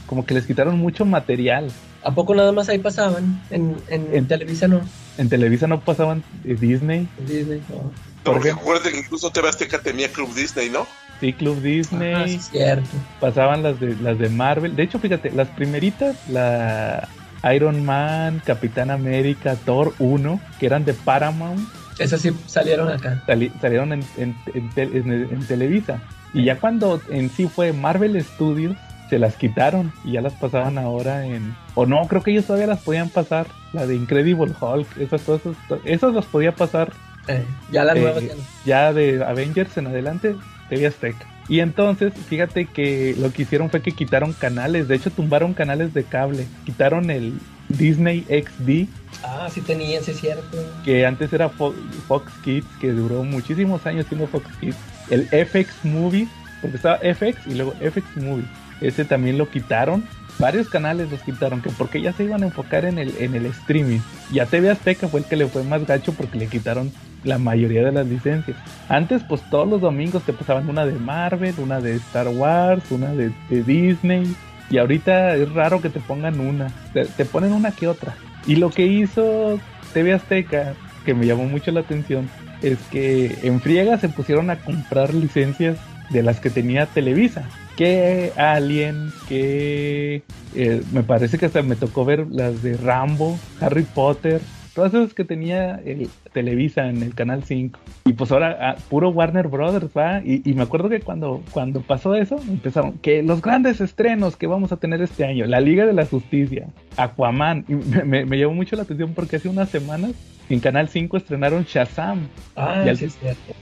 como 0.07 0.24
que 0.26 0.35
les 0.35 0.47
quitaron 0.47 0.78
mucho 0.78 1.05
material. 1.05 1.70
¿A 2.03 2.14
poco 2.14 2.35
nada 2.35 2.53
más 2.53 2.68
ahí 2.68 2.78
pasaban? 2.78 3.41
En, 3.51 3.76
en, 3.89 4.07
En- 4.14 4.26
Televisa 4.26 4.68
no. 4.68 4.80
En 5.18 5.28
Televisa 5.28 5.66
no 5.66 5.80
pasaban 5.80 6.22
eh, 6.45 6.57
Disney, 6.59 7.07
En 7.18 7.26
Disney 7.26 7.62
no. 7.68 7.76
No, 7.76 7.93
Por 8.22 8.35
porque 8.35 8.51
acuérdate 8.51 8.91
que 8.93 8.99
incluso 9.01 9.30
TV 9.30 9.49
Azteca 9.49 9.78
tenía 9.82 10.09
Club 10.09 10.35
Disney, 10.35 10.70
¿no? 10.70 10.87
Sí, 11.25 11.33
Club 11.33 11.61
Disney, 11.62 12.14
Ah, 12.14 12.25
es 12.25 12.51
cierto. 12.51 12.89
pasaban 13.20 13.62
las 13.62 13.79
de 13.81 13.97
las 13.97 14.18
de 14.18 14.29
Marvel. 14.29 14.77
De 14.77 14.83
hecho, 14.83 14.99
fíjate, 14.99 15.31
las 15.31 15.49
primeritas, 15.49 16.16
la 16.29 17.09
Iron 17.55 17.85
Man, 17.85 18.41
Capitán 18.45 18.91
América, 18.91 19.57
Thor 19.64 19.95
1, 19.99 20.41
que 20.59 20.66
eran 20.66 20.85
de 20.85 20.95
Paramount, 20.95 21.61
Esas 21.99 22.20
sí 22.22 22.31
salieron 22.47 22.89
acá. 22.91 23.22
sali- 23.27 23.53
salieron 23.61 23.93
en, 23.93 24.05
en- 24.16 24.35
en 24.55 24.70
te- 24.70 24.83
en- 24.83 25.12
en 25.12 25.47
Televisa. 25.47 26.01
Y 26.33 26.45
ya 26.45 26.59
cuando 26.59 27.01
en 27.11 27.31
sí 27.31 27.47
fue 27.47 27.72
Marvel 27.72 28.20
Studios, 28.25 28.77
se 29.11 29.18
las 29.18 29.37
quitaron 29.37 29.93
y 30.05 30.12
ya 30.12 30.20
las 30.22 30.33
pasaban 30.33 30.79
ahora 30.79 31.25
en... 31.27 31.55
O 31.75 31.85
no, 31.87 32.09
creo 32.09 32.22
que 32.22 32.31
ellos 32.33 32.47
todavía 32.47 32.66
las 32.66 32.81
podían 32.81 33.11
pasar. 33.11 33.47
La 33.72 33.87
de 33.87 33.95
Incredible 33.95 34.53
Hulk, 34.59 34.97
esas 34.99 35.20
cosas, 35.22 35.55
esas 35.85 36.14
las 36.14 36.25
podía 36.25 36.53
pasar 36.53 36.91
Eh, 37.29 37.45
ya 37.70 37.85
la 37.85 37.93
Eh, 37.95 38.01
nueva 38.01 38.20
ya 38.20 38.35
no. 38.35 38.43
ya 38.64 38.93
de 38.93 39.25
Avengers 39.25 39.77
en 39.79 39.87
adelante, 39.87 40.35
TV 40.69 40.87
Azteca. 40.87 41.27
Y 41.49 41.61
entonces, 41.61 42.12
fíjate 42.29 42.65
que 42.67 43.15
lo 43.19 43.31
que 43.33 43.43
hicieron 43.43 43.69
fue 43.71 43.83
que 43.83 43.93
quitaron 43.93 44.33
canales, 44.33 44.89
de 44.89 44.97
hecho 44.97 45.11
tumbaron 45.11 45.53
canales 45.53 45.93
de 45.93 46.05
cable, 46.05 46.47
quitaron 46.65 47.11
el 47.11 47.35
Disney 47.69 48.23
XD, 48.29 48.89
Ah, 49.23 49.49
sí 49.53 49.61
tenía, 49.61 50.03
sí 50.03 50.11
es 50.12 50.21
cierto. 50.21 50.57
que 50.85 51.05
antes 51.07 51.33
era 51.33 51.51
Fo- 51.51 51.75
Fox 52.09 52.33
Kids, 52.45 52.67
que 52.81 52.93
duró 52.93 53.25
muchísimos 53.25 53.85
años 53.87 54.07
siendo 54.09 54.27
Fox 54.27 54.47
Kids, 54.61 54.77
el 55.11 55.27
FX 55.29 55.85
Movie, 55.85 56.27
porque 56.61 56.77
estaba 56.77 56.97
FX 56.99 57.47
y 57.47 57.55
luego 57.55 57.73
FX 57.81 58.23
Movie, 58.23 58.45
ese 58.81 59.05
también 59.05 59.37
lo 59.39 59.49
quitaron. 59.51 60.05
Varios 60.39 60.69
canales 60.69 61.11
los 61.12 61.21
quitaron, 61.21 61.62
que 61.62 61.71
porque 61.71 62.01
ya 62.03 62.12
se 62.12 62.25
iban 62.25 62.43
a 62.43 62.47
enfocar 62.47 62.85
en 62.87 62.99
el, 62.99 63.15
en 63.19 63.35
el 63.37 63.47
streaming. 63.47 64.01
Y 64.33 64.41
a 64.41 64.47
TV 64.47 64.69
Azteca 64.71 65.07
fue 65.09 65.21
el 65.21 65.27
que 65.27 65.37
le 65.37 65.47
fue 65.47 65.62
más 65.62 65.87
gacho 65.87 66.12
porque 66.12 66.39
le 66.39 66.49
quitaron 66.49 66.91
la 67.25 67.39
mayoría 67.39 67.83
de 67.85 67.93
las 67.93 68.07
licencias. 68.07 68.57
Antes, 68.89 69.22
pues 69.22 69.43
todos 69.51 69.68
los 69.68 69.81
domingos 69.81 70.22
te 70.22 70.33
pasaban 70.33 70.68
una 70.68 70.87
de 70.87 70.93
Marvel, 70.93 71.55
una 71.59 71.81
de 71.81 71.97
Star 71.97 72.29
Wars, 72.29 72.85
una 72.91 73.12
de, 73.12 73.33
Disney. 73.49 74.35
Y 74.70 74.79
ahorita 74.79 75.37
es 75.37 75.53
raro 75.53 75.81
que 75.81 75.91
te 75.91 76.01
pongan 76.01 76.41
una. 76.41 76.68
Te, 76.93 77.05
te 77.05 77.25
ponen 77.25 77.53
una 77.53 77.72
que 77.72 77.89
otra. 77.89 78.14
Y 78.47 78.57
lo 78.57 78.70
que 78.70 78.87
hizo 78.87 79.59
TV 79.93 80.12
Azteca, 80.12 80.75
que 81.05 81.14
me 81.14 81.27
llamó 81.27 81.45
mucho 81.45 81.70
la 81.70 81.81
atención, 81.81 82.29
es 82.62 82.79
que 82.91 83.39
en 83.43 83.61
friega 83.61 83.99
se 83.99 84.09
pusieron 84.09 84.51
a 84.51 84.57
comprar 84.57 85.12
licencias 85.14 85.79
de 86.11 86.22
las 86.22 86.41
que 86.41 86.51
tenía 86.51 86.87
Televisa. 86.87 87.49
Que 87.77 88.33
Alien, 88.37 89.12
que 89.29 90.22
eh, 90.55 90.83
me 90.93 91.03
parece 91.03 91.39
que 91.39 91.47
hasta 91.47 91.62
me 91.62 91.77
tocó 91.77 92.05
ver 92.05 92.27
las 92.31 92.62
de 92.62 92.77
Rambo, 92.77 93.39
Harry 93.61 93.83
Potter, 93.83 94.41
todas 94.75 94.93
esas 94.95 95.14
que 95.14 95.25
tenía 95.25 95.81
el 95.85 96.09
Televisa 96.33 96.89
en 96.89 97.03
el 97.03 97.14
canal 97.14 97.45
5. 97.45 97.79
Y 98.07 98.12
pues 98.14 98.33
ahora 98.33 98.59
ah, 98.61 98.77
puro 98.91 99.11
Warner 99.11 99.49
Brothers, 99.49 99.91
¿va? 99.97 100.20
Y, 100.25 100.43
y 100.49 100.55
me 100.55 100.62
acuerdo 100.62 100.89
que 100.89 101.01
cuando, 101.01 101.43
cuando 101.53 101.81
pasó 101.81 102.14
eso, 102.14 102.37
empezaron 102.49 102.95
que 102.99 103.22
los 103.22 103.41
grandes 103.41 103.81
estrenos 103.81 104.37
que 104.37 104.47
vamos 104.47 104.72
a 104.72 104.77
tener 104.77 105.01
este 105.03 105.25
año, 105.25 105.47
La 105.47 105.61
Liga 105.61 105.87
de 105.87 105.93
la 105.93 106.05
Justicia, 106.07 106.66
Aquaman, 106.97 107.64
y 107.68 107.75
me, 107.75 108.05
me- 108.05 108.25
me 108.27 108.39
llamó 108.39 108.55
mucho 108.55 108.77
la 108.77 108.83
atención 108.83 109.12
porque 109.14 109.37
hace 109.37 109.49
unas 109.49 109.70
semanas 109.70 110.12
en 110.51 110.61
Canal 110.61 110.89
5 110.89 111.16
estrenaron 111.16 111.64
Shazam. 111.64 112.29
Ah, 112.57 112.83
Y 112.85 112.89
al- 112.91 112.97
sí. 112.99 113.09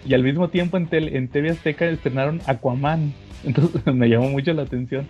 Y 0.06 0.14
al 0.14 0.22
mismo 0.22 0.48
tiempo 0.48 0.76
en, 0.76 0.88
en 0.90 1.28
TV 1.28 1.50
Azteca 1.50 1.86
estrenaron 1.86 2.40
Aquaman. 2.46 3.12
Entonces 3.44 3.84
me 3.94 4.08
llamó 4.08 4.28
mucho 4.30 4.52
la 4.52 4.62
atención. 4.62 5.06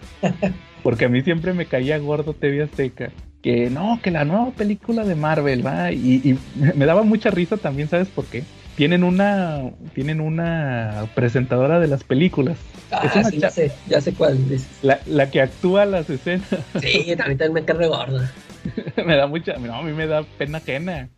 Porque 0.83 1.05
a 1.05 1.09
mí 1.09 1.23
siempre 1.23 1.53
me 1.55 1.67
caía 1.67 1.99
gordo 1.99 2.35
TV 2.35 2.63
Azteca. 2.63 3.11
Que 3.43 3.71
no, 3.71 3.99
que 4.03 4.11
la 4.13 4.25
nueva 4.25 4.51
película 4.53 5.05
de 5.05 5.15
Marvel, 5.17 5.67
va. 5.67 5.91
Y, 5.93 6.21
y 6.25 6.39
me 6.77 6.87
daba 6.87 7.03
mucha 7.03 7.31
risa 7.31 7.57
también, 7.57 7.89
¿sabes 7.89 8.09
por 8.09 8.25
qué? 8.27 8.45
Tienen 8.77 9.05
una, 9.05 9.61
tienen 9.95 10.21
una 10.21 11.07
presentadora 11.15 11.79
de 11.79 11.89
las 11.89 12.05
películas. 12.05 12.57
Ah, 12.91 13.03
Es 13.05 13.17
una 13.17 13.31
sí, 13.31 13.39
ya 13.39 13.51
sé, 13.51 13.73
ya 13.87 14.01
sé 14.01 14.15
cuál 14.15 14.49
dices. 14.49 14.69
La, 14.83 15.01
la 15.07 15.31
que 15.31 15.43
actúa 15.43 15.85
las 15.85 16.09
escenas. 16.09 16.47
Sí, 16.81 17.15
ahorita 17.19 17.49
me 17.51 17.65
cae 17.65 17.77
re 17.77 17.89
gorda. 17.89 18.33
me 19.05 19.17
da 19.17 19.27
mucha, 19.27 19.55
no, 19.59 19.75
a 19.75 19.83
mí 19.83 19.93
me 19.93 20.07
da 20.07 20.23
pena 20.39 20.59
ajena. 20.59 21.09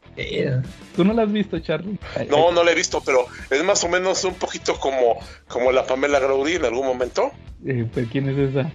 ¿Tú 0.97 1.05
no 1.05 1.13
la 1.13 1.23
has 1.23 1.33
visto, 1.33 1.59
Charlie? 1.59 1.99
No, 2.31 2.53
no 2.53 2.63
la 2.65 2.73
he 2.73 2.75
visto, 2.75 3.03
pero 3.05 3.27
es 3.51 3.65
más 3.65 3.83
o 3.85 3.89
menos 3.89 4.23
un 4.25 4.35
poquito 4.35 4.79
como, 4.79 5.19
como 5.49 5.73
la 5.73 5.87
Pamela 5.87 6.19
Growdy 6.21 6.55
en 6.55 6.65
algún 6.65 6.87
momento. 6.87 7.33
Eh, 7.67 7.87
pues, 7.93 8.09
¿Quién 8.13 8.29
es 8.29 8.51
esa? 8.51 8.71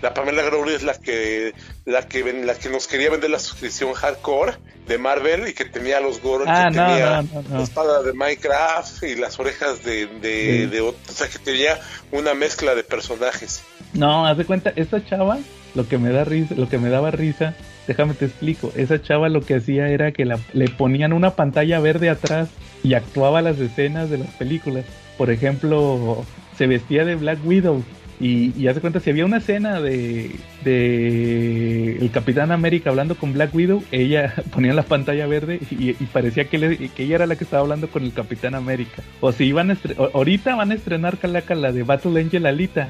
La 0.00 0.14
Pamela 0.14 0.42
Growdy 0.42 0.74
es 0.74 0.82
la 0.84 0.94
que 0.94 1.52
la 1.84 2.06
que 2.06 2.22
la 2.44 2.54
que 2.54 2.68
nos 2.68 2.86
quería 2.86 3.10
vender 3.10 3.30
la 3.30 3.40
suscripción 3.40 3.92
hardcore 3.94 4.52
de 4.86 4.96
Marvel 4.98 5.48
y 5.48 5.54
que 5.54 5.64
tenía 5.64 6.00
los 6.00 6.20
gorros, 6.22 6.46
Ah, 6.48 6.68
que 6.70 6.76
no, 6.76 6.86
tenía 6.86 7.22
no, 7.22 7.42
no, 7.42 7.48
no. 7.48 7.56
la 7.58 7.62
espada 7.64 8.02
de 8.02 8.12
Minecraft 8.12 9.02
y 9.04 9.16
las 9.16 9.38
orejas 9.40 9.82
de, 9.84 10.06
de, 10.06 10.58
Sí. 10.60 10.66
de 10.66 10.80
o 10.82 10.94
sea 11.08 11.28
que 11.28 11.38
tenía 11.40 11.80
una 12.12 12.34
mezcla 12.34 12.74
de 12.76 12.84
personajes. 12.84 13.62
No, 13.92 14.24
haz 14.26 14.36
de 14.38 14.44
cuenta, 14.44 14.72
esta 14.76 15.04
chava, 15.04 15.38
lo 15.74 15.88
que 15.88 15.98
me 15.98 16.10
da 16.10 16.24
risa, 16.24 16.54
lo 16.56 16.68
que 16.68 16.78
me 16.78 16.88
daba 16.90 17.10
risa, 17.10 17.54
déjame 17.86 18.14
te 18.14 18.26
explico, 18.26 18.72
esa 18.76 19.00
chava 19.00 19.28
lo 19.28 19.40
que 19.42 19.54
hacía 19.56 19.88
era 19.88 20.12
que 20.12 20.24
la- 20.24 20.38
le 20.52 20.68
ponían 20.68 21.12
una 21.12 21.30
pantalla 21.30 21.80
verde 21.80 22.10
atrás 22.10 22.50
y 22.84 22.94
actuaba 22.94 23.42
las 23.42 23.58
escenas 23.58 24.10
de 24.10 24.18
las 24.18 24.28
películas. 24.34 24.84
Por 25.18 25.30
ejemplo, 25.30 26.24
se 26.56 26.66
vestía 26.66 27.04
de 27.04 27.14
Black 27.16 27.38
Widow 27.44 27.82
y, 28.20 28.52
y 28.56 28.68
haz 28.68 28.76
de 28.76 28.80
cuenta, 28.80 29.00
si 29.00 29.10
había 29.10 29.24
una 29.24 29.38
escena 29.38 29.80
de, 29.80 30.30
de 30.64 31.96
el 32.00 32.10
Capitán 32.10 32.52
América 32.52 32.90
hablando 32.90 33.16
con 33.16 33.32
Black 33.32 33.54
Widow, 33.54 33.82
ella 33.90 34.34
ponía 34.52 34.74
la 34.74 34.82
pantalla 34.82 35.26
verde 35.26 35.60
y, 35.70 35.92
parecía 36.12 36.44
que, 36.48 36.58
le- 36.58 36.76
que 36.90 37.04
ella 37.04 37.16
era 37.16 37.26
la 37.26 37.36
que 37.36 37.44
estaba 37.44 37.62
hablando 37.62 37.88
con 37.88 38.04
el 38.04 38.12
Capitán 38.12 38.54
América. 38.54 39.02
O 39.20 39.32
si 39.32 39.44
iban 39.46 39.70
a 39.70 39.76
ahorita 40.14 40.54
van 40.54 40.70
a 40.70 40.74
estrenar 40.74 41.18
Calaca 41.18 41.54
la 41.54 41.72
de 41.72 41.82
Battle 41.82 42.20
Angel 42.20 42.46
Alita. 42.46 42.88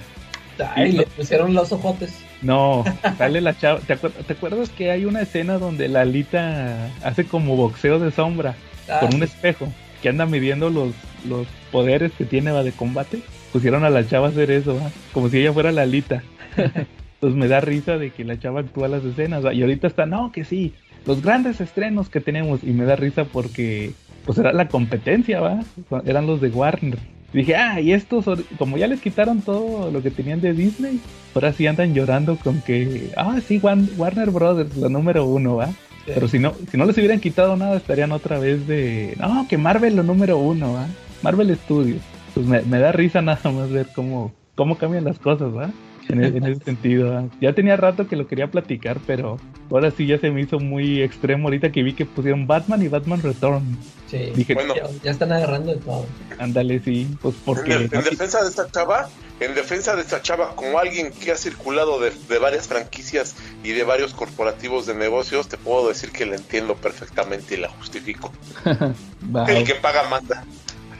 Ay, 0.74 0.90
Y- 0.90 0.92
le 0.92 1.06
pusieron 1.06 1.54
los 1.54 1.72
ojotes. 1.72 2.14
No, 2.42 2.84
sale 3.18 3.40
la 3.40 3.56
chava. 3.56 3.80
¿Te, 3.80 3.94
acuer- 3.96 4.12
te 4.26 4.32
acuerdas 4.32 4.68
que 4.70 4.90
hay 4.90 5.04
una 5.04 5.22
escena 5.22 5.58
donde 5.58 5.88
la 5.88 6.00
Alita 6.02 6.88
hace 7.04 7.24
como 7.24 7.56
boxeo 7.56 7.98
de 7.98 8.10
sombra 8.10 8.54
Ah, 8.88 8.98
con 9.00 9.14
un 9.14 9.20
sí. 9.20 9.24
espejo 9.24 9.68
que 10.02 10.08
anda 10.08 10.26
midiendo 10.26 10.68
los, 10.70 10.92
los 11.28 11.46
poderes 11.70 12.10
que 12.12 12.24
tiene 12.24 12.50
va 12.50 12.64
de 12.64 12.72
combate? 12.72 13.20
Pusieron 13.52 13.84
a 13.84 13.90
la 13.90 14.06
chava 14.06 14.26
a 14.26 14.30
hacer 14.30 14.50
eso, 14.50 14.74
¿va? 14.76 14.90
como 15.12 15.28
si 15.28 15.38
ella 15.38 15.52
fuera 15.52 15.70
la 15.72 15.82
Alita. 15.82 16.22
Entonces 16.56 17.38
me 17.38 17.46
da 17.46 17.60
risa 17.60 17.98
de 17.98 18.10
que 18.10 18.24
la 18.24 18.38
chava 18.38 18.60
actúa 18.60 18.88
las 18.88 19.04
escenas. 19.04 19.44
¿va? 19.44 19.54
Y 19.54 19.62
ahorita 19.62 19.86
está, 19.86 20.06
no, 20.06 20.32
que 20.32 20.44
sí, 20.44 20.72
los 21.06 21.22
grandes 21.22 21.60
estrenos 21.60 22.08
que 22.08 22.20
tenemos. 22.20 22.64
Y 22.64 22.72
me 22.72 22.84
da 22.84 22.96
risa 22.96 23.24
porque 23.24 23.92
pues 24.24 24.38
era 24.38 24.52
la 24.52 24.66
competencia, 24.68 25.40
¿va? 25.40 25.60
Eran 26.04 26.26
los 26.26 26.40
de 26.40 26.48
Warner. 26.48 26.98
Dije, 27.32 27.56
ah, 27.56 27.80
y 27.80 27.92
estos, 27.92 28.26
como 28.58 28.76
ya 28.76 28.86
les 28.86 29.00
quitaron 29.00 29.40
todo 29.40 29.90
lo 29.90 30.02
que 30.02 30.10
tenían 30.10 30.40
de 30.40 30.52
Disney, 30.52 31.00
ahora 31.34 31.52
sí 31.52 31.66
andan 31.66 31.94
llorando 31.94 32.36
con 32.36 32.60
que, 32.60 33.10
ah, 33.16 33.38
sí, 33.46 33.60
Warner 33.62 34.30
Brothers, 34.30 34.76
la 34.76 34.88
número 34.88 35.24
uno, 35.24 35.56
¿va? 35.56 35.70
Pero 36.04 36.28
si 36.28 36.38
no, 36.38 36.52
si 36.70 36.76
no 36.76 36.84
les 36.84 36.98
hubieran 36.98 37.20
quitado 37.20 37.56
nada, 37.56 37.76
estarían 37.76 38.12
otra 38.12 38.38
vez 38.38 38.66
de, 38.66 39.16
no, 39.18 39.46
que 39.48 39.56
Marvel 39.56 39.96
lo 39.96 40.02
número 40.02 40.36
uno, 40.36 40.74
¿va? 40.74 40.86
Marvel 41.22 41.56
Studios. 41.56 42.02
Pues 42.34 42.46
me, 42.46 42.62
me 42.62 42.78
da 42.78 42.92
risa 42.92 43.22
nada 43.22 43.50
más 43.50 43.70
ver 43.70 43.88
cómo, 43.94 44.32
cómo 44.54 44.76
cambian 44.76 45.04
las 45.04 45.18
cosas, 45.18 45.54
¿va? 45.54 45.70
En, 46.08 46.22
e, 46.22 46.28
ese 46.28 46.54
sentido. 46.64 47.28
Ya 47.40 47.52
tenía 47.52 47.76
rato 47.76 48.06
que 48.06 48.16
lo 48.16 48.26
quería 48.26 48.50
platicar, 48.50 48.98
pero 49.06 49.38
ahora 49.70 49.90
sí 49.90 50.06
ya 50.06 50.18
se 50.18 50.30
me 50.30 50.40
hizo 50.40 50.58
muy 50.58 51.02
extremo 51.02 51.48
ahorita 51.48 51.72
que 51.72 51.82
vi 51.82 51.94
que 51.94 52.06
pusieron 52.06 52.46
Batman 52.46 52.82
y 52.82 52.88
Batman 52.88 53.22
Return. 53.22 53.78
Sí, 54.08 54.30
bueno, 54.52 54.74
ya, 55.02 55.10
están 55.10 55.32
agarrando 55.32 55.72
de 55.72 55.80
todo. 55.80 56.04
Ándale, 56.38 56.80
sí, 56.80 57.08
pues 57.22 57.34
porque... 57.46 57.72
En, 57.72 57.88
defensa 57.88 58.42
de 58.42 58.50
esta 58.50 58.70
chava, 58.70 59.08
en 59.40 59.54
defensa 59.54 59.96
de 59.96 60.02
esta 60.02 60.20
chava, 60.20 60.54
como 60.54 60.78
alguien 60.78 61.12
que 61.12 61.32
ha 61.32 61.36
circulado 61.36 61.98
de, 61.98 62.12
varias 62.38 62.68
franquicias 62.68 63.34
y 63.64 63.70
de 63.70 63.84
varios 63.84 64.12
corporativos 64.12 64.84
de 64.84 64.94
negocios, 64.94 65.48
te 65.48 65.56
puedo 65.56 65.88
decir 65.88 66.10
que 66.10 66.26
la 66.26 66.36
entiendo 66.36 66.74
perfectamente 66.74 67.54
y 67.54 67.58
la 67.58 67.68
justifico. 67.70 68.32
El 69.48 69.64
que 69.64 69.74
paga 69.76 70.06
manda. 70.10 70.44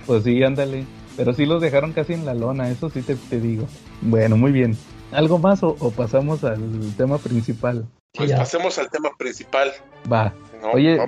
Pues 0.07 0.25
sí, 0.25 0.43
ándale. 0.43 0.87
Pero 1.15 1.35
sí 1.35 1.45
los 1.45 1.61
dejaron 1.61 1.93
casi 1.93 2.15
en 2.15 2.25
la 2.25 2.33
lona, 2.33 2.71
eso 2.71 2.89
sí 2.89 3.03
te, 3.03 3.17
te 3.17 3.39
digo. 3.39 3.69
Bueno, 4.01 4.39
muy 4.39 4.51
bien. 4.51 4.79
¿Algo 5.13 5.39
más 5.39 5.63
o, 5.63 5.75
pasamos 5.97 6.43
al 6.45 6.95
tema 6.97 7.19
principal? 7.19 7.87
Pues 8.15 8.33
pasemos 8.33 8.79
al 8.79 8.91
tema 8.91 9.11
principal. 9.17 9.73
Va. 10.11 10.33
Oye, 10.73 10.99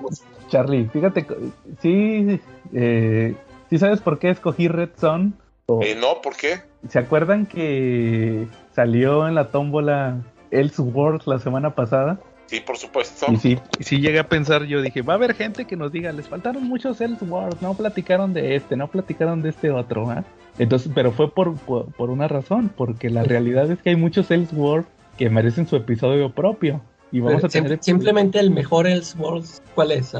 Charlie, 0.48 0.88
fíjate, 0.92 1.26
sí, 1.80 2.40
eh, 2.72 3.34
¿sí 3.70 3.78
sabes 3.78 4.00
por 4.00 4.18
qué 4.18 4.30
escogí 4.30 4.68
Red 4.68 4.90
Zone? 4.98 5.32
Eh, 5.82 5.96
no, 5.98 6.20
¿por 6.20 6.36
qué? 6.36 6.60
¿Se 6.88 6.98
acuerdan 6.98 7.46
que 7.46 8.46
salió 8.74 9.26
en 9.26 9.34
la 9.34 9.50
tómbola 9.50 10.20
Elseworlds 10.50 11.26
la 11.26 11.38
semana 11.38 11.74
pasada? 11.74 12.20
Sí, 12.46 12.60
por 12.60 12.76
supuesto. 12.76 13.26
Y 13.32 13.36
sí, 13.36 13.58
sí 13.80 14.00
llegué 14.00 14.18
a 14.18 14.28
pensar, 14.28 14.64
yo 14.64 14.82
dije, 14.82 15.02
va 15.02 15.14
a 15.14 15.16
haber 15.16 15.34
gente 15.34 15.64
que 15.64 15.76
nos 15.76 15.92
diga, 15.92 16.12
les 16.12 16.28
faltaron 16.28 16.64
muchos 16.64 17.00
Elseworlds, 17.00 17.62
no 17.62 17.74
platicaron 17.74 18.34
de 18.34 18.56
este, 18.56 18.76
no 18.76 18.88
platicaron 18.88 19.42
de 19.42 19.50
este 19.50 19.70
otro, 19.70 20.10
¿ah? 20.10 20.24
Entonces, 20.58 20.92
pero 20.94 21.10
fue 21.10 21.30
por, 21.32 21.56
por, 21.56 22.10
una 22.10 22.28
razón, 22.28 22.70
porque 22.74 23.10
la 23.10 23.24
realidad 23.24 23.70
es 23.70 23.80
que 23.80 23.90
hay 23.90 23.96
muchos 23.96 24.30
Elseworlds 24.30 24.86
que 25.18 25.30
merecen 25.30 25.66
su 25.66 25.76
episodio 25.76 26.30
propio. 26.30 26.80
Y 27.10 27.20
vamos 27.20 27.44
a 27.44 27.48
tener 27.48 27.78
simplemente 27.80 28.38
el 28.40 28.50
mejor 28.50 28.86
Elseworlds, 28.86 29.62
¿cuál 29.74 29.92
es? 29.92 30.14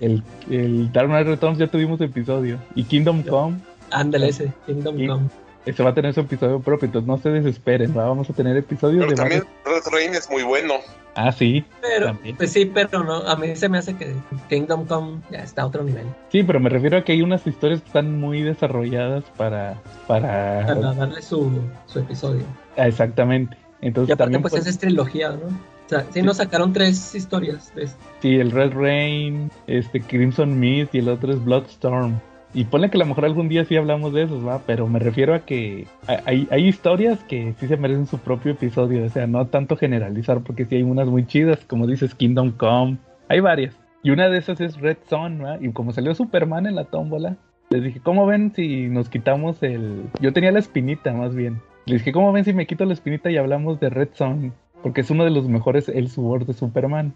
El, 0.00 0.22
el 0.50 0.92
Dark 0.92 1.08
Knight 1.08 1.26
Returns 1.26 1.58
ya 1.58 1.66
tuvimos 1.66 2.00
episodio. 2.00 2.58
Y 2.74 2.84
Kingdom 2.84 3.22
Come. 3.22 3.58
Ándale 3.90 4.28
ese, 4.28 4.52
Kingdom 4.66 4.94
Come. 5.06 5.41
Ese 5.64 5.82
va 5.82 5.90
a 5.90 5.94
tener 5.94 6.12
su 6.12 6.20
episodio 6.20 6.60
propio, 6.60 6.86
entonces 6.86 7.06
no 7.06 7.18
se 7.18 7.30
desesperen, 7.30 7.94
vamos 7.94 8.28
a 8.28 8.32
tener 8.32 8.56
episodios 8.56 9.04
pero 9.04 9.16
también 9.16 9.44
Red 9.64 9.92
Rain 9.92 10.14
es 10.14 10.28
muy 10.28 10.42
bueno. 10.42 10.74
Ah, 11.14 11.30
sí. 11.30 11.64
Pero, 11.80 12.18
pues 12.36 12.52
sí, 12.52 12.64
pero 12.64 13.04
no, 13.04 13.16
a 13.16 13.36
mí 13.36 13.54
se 13.54 13.68
me 13.68 13.78
hace 13.78 13.94
que 13.94 14.14
Kingdom 14.48 14.86
Come 14.86 15.20
ya 15.30 15.40
está 15.40 15.62
a 15.62 15.66
otro 15.66 15.84
nivel. 15.84 16.06
Sí, 16.30 16.42
pero 16.42 16.58
me 16.58 16.70
refiero 16.70 16.98
a 16.98 17.04
que 17.04 17.12
hay 17.12 17.22
unas 17.22 17.46
historias 17.46 17.80
que 17.82 17.86
están 17.88 18.18
muy 18.18 18.42
desarrolladas 18.42 19.24
para... 19.36 19.80
Para, 20.06 20.66
para 20.66 20.94
darle 20.94 21.20
su, 21.20 21.50
su 21.86 21.98
episodio. 21.98 22.44
Ah, 22.76 22.88
exactamente. 22.88 23.56
Entonces, 23.82 24.10
y 24.10 24.12
aparte, 24.12 24.38
pues, 24.38 24.66
es 24.66 24.78
trilogía, 24.78 25.30
¿no? 25.30 25.46
O 25.46 25.88
sea, 25.88 26.06
sí, 26.12 26.22
nos 26.22 26.38
sacaron 26.38 26.72
tres 26.72 27.14
historias. 27.14 27.74
De 27.74 27.88
Sí, 28.20 28.36
el 28.36 28.50
Red 28.50 28.72
Rain, 28.72 29.50
este 29.66 30.00
Crimson 30.00 30.58
Mist 30.58 30.94
y 30.94 30.98
el 30.98 31.08
otro 31.08 31.32
es 31.32 31.44
Bloodstorm. 31.44 32.18
Y 32.54 32.64
ponle 32.64 32.90
que 32.90 32.98
a 32.98 33.00
lo 33.00 33.06
mejor 33.06 33.24
algún 33.24 33.48
día 33.48 33.64
sí 33.64 33.76
hablamos 33.76 34.12
de 34.12 34.24
esos, 34.24 34.46
¿va? 34.46 34.60
Pero 34.66 34.86
me 34.86 34.98
refiero 34.98 35.34
a 35.34 35.40
que 35.40 35.86
hay, 36.26 36.46
hay 36.50 36.68
historias 36.68 37.22
que 37.24 37.54
sí 37.58 37.66
se 37.66 37.76
merecen 37.76 38.06
su 38.06 38.18
propio 38.18 38.52
episodio. 38.52 39.04
O 39.04 39.08
sea, 39.08 39.26
no 39.26 39.46
tanto 39.46 39.76
generalizar, 39.76 40.42
porque 40.42 40.66
sí 40.66 40.76
hay 40.76 40.82
unas 40.82 41.08
muy 41.08 41.26
chidas, 41.26 41.64
como 41.66 41.86
dices 41.86 42.14
Kingdom 42.14 42.52
Come. 42.52 42.98
Hay 43.28 43.40
varias. 43.40 43.74
Y 44.02 44.10
una 44.10 44.28
de 44.28 44.38
esas 44.38 44.60
es 44.60 44.78
Red 44.80 44.98
Son, 45.08 45.42
¿va? 45.42 45.58
Y 45.60 45.70
como 45.72 45.92
salió 45.92 46.14
Superman 46.14 46.66
en 46.66 46.74
la 46.74 46.84
tómbola, 46.84 47.36
les 47.70 47.84
dije, 47.84 48.00
¿cómo 48.00 48.26
ven 48.26 48.52
si 48.54 48.88
nos 48.88 49.08
quitamos 49.08 49.62
el... 49.62 50.02
Yo 50.20 50.32
tenía 50.32 50.52
la 50.52 50.58
espinita, 50.58 51.12
más 51.12 51.34
bien. 51.34 51.60
Les 51.86 52.00
dije, 52.00 52.12
¿cómo 52.12 52.32
ven 52.32 52.44
si 52.44 52.52
me 52.52 52.66
quito 52.66 52.84
la 52.84 52.92
espinita 52.92 53.30
y 53.30 53.38
hablamos 53.38 53.80
de 53.80 53.88
Red 53.88 54.10
Son? 54.12 54.52
Porque 54.82 55.00
es 55.00 55.10
uno 55.10 55.24
de 55.24 55.30
los 55.30 55.48
mejores 55.48 55.88
el 55.88 56.08
Sword 56.08 56.46
de 56.46 56.52
Superman. 56.52 57.14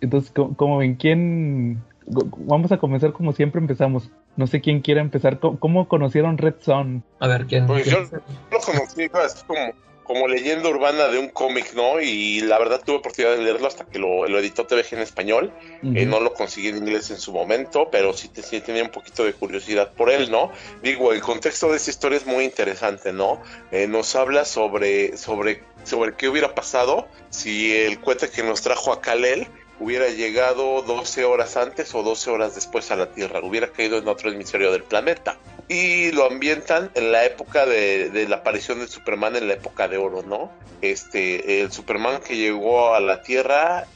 Entonces, 0.00 0.30
¿cómo 0.32 0.76
ven? 0.76 0.96
¿Quién 0.96 1.78
vamos 2.10 2.72
a 2.72 2.78
comenzar 2.78 3.12
como 3.12 3.32
siempre 3.32 3.60
empezamos. 3.60 4.10
No 4.36 4.46
sé 4.46 4.60
quién 4.60 4.80
quiera 4.80 5.00
empezar. 5.00 5.38
¿Cómo, 5.38 5.88
conocieron 5.88 6.38
Red 6.38 6.54
Son? 6.60 7.04
A 7.20 7.28
ver, 7.28 7.46
¿quién? 7.46 7.66
Pues 7.66 7.86
yo 7.86 8.00
lo 8.00 8.58
conocí 8.60 9.08
como, 9.46 9.72
como 10.04 10.28
leyenda 10.28 10.68
urbana 10.68 11.08
de 11.08 11.18
un 11.18 11.28
cómic, 11.28 11.74
¿no? 11.74 12.00
Y 12.00 12.40
la 12.40 12.58
verdad 12.58 12.80
tuve 12.84 12.96
oportunidad 12.96 13.36
de 13.36 13.42
leerlo 13.42 13.66
hasta 13.66 13.84
que 13.84 13.98
lo, 13.98 14.26
editó 14.38 14.66
TVG 14.66 14.94
en 14.94 15.00
español. 15.00 15.52
Eh, 15.82 16.06
no 16.06 16.20
lo 16.20 16.32
conseguí 16.34 16.68
en 16.68 16.78
inglés 16.78 17.10
en 17.10 17.18
su 17.18 17.32
momento, 17.32 17.88
pero 17.90 18.12
sí, 18.12 18.28
tenía 18.28 18.82
un 18.82 18.90
poquito 18.90 19.24
de 19.24 19.34
curiosidad 19.34 19.92
por 19.92 20.10
él, 20.10 20.30
¿no? 20.30 20.50
Digo, 20.82 21.12
el 21.12 21.20
contexto 21.20 21.70
de 21.70 21.76
esta 21.76 21.90
historia 21.90 22.18
es 22.18 22.26
muy 22.26 22.44
interesante, 22.44 23.12
¿no? 23.12 23.40
Eh, 23.70 23.86
nos 23.86 24.16
habla 24.16 24.44
sobre, 24.44 25.16
sobre, 25.16 25.62
sobre 25.84 26.14
qué 26.14 26.28
hubiera 26.28 26.54
pasado 26.54 27.06
si 27.28 27.76
el 27.76 28.00
cuento 28.00 28.30
que 28.30 28.42
nos 28.42 28.62
trajo 28.62 28.92
a 28.92 29.00
Kalel 29.00 29.46
hubiera 29.80 30.08
llegado 30.08 30.82
12 30.82 31.24
horas 31.24 31.56
antes 31.56 31.94
o 31.94 32.02
12 32.02 32.30
horas 32.30 32.54
después 32.54 32.90
a 32.90 32.96
la 32.96 33.12
Tierra, 33.12 33.40
hubiera 33.42 33.68
caído 33.68 33.98
en 33.98 34.08
otro 34.08 34.30
hemisferio 34.30 34.72
del 34.72 34.82
planeta. 34.82 35.36
Y 35.68 36.12
lo 36.12 36.24
ambientan 36.24 36.90
en 36.94 37.12
la 37.12 37.26
época 37.26 37.66
de, 37.66 38.26
la 38.26 38.36
aparición 38.36 38.78
de 38.78 38.88
Superman, 38.88 39.36
en 39.36 39.48
la 39.48 39.54
época 39.54 39.86
de 39.86 39.98
oro, 39.98 40.22
¿no? 40.22 40.50
Este, 40.80 41.60
el 41.60 41.70
Superman 41.72 42.20
que 42.26 42.36
llegó 42.36 42.94
a 42.94 43.00
la 43.00 43.20
Tierra 43.22 43.86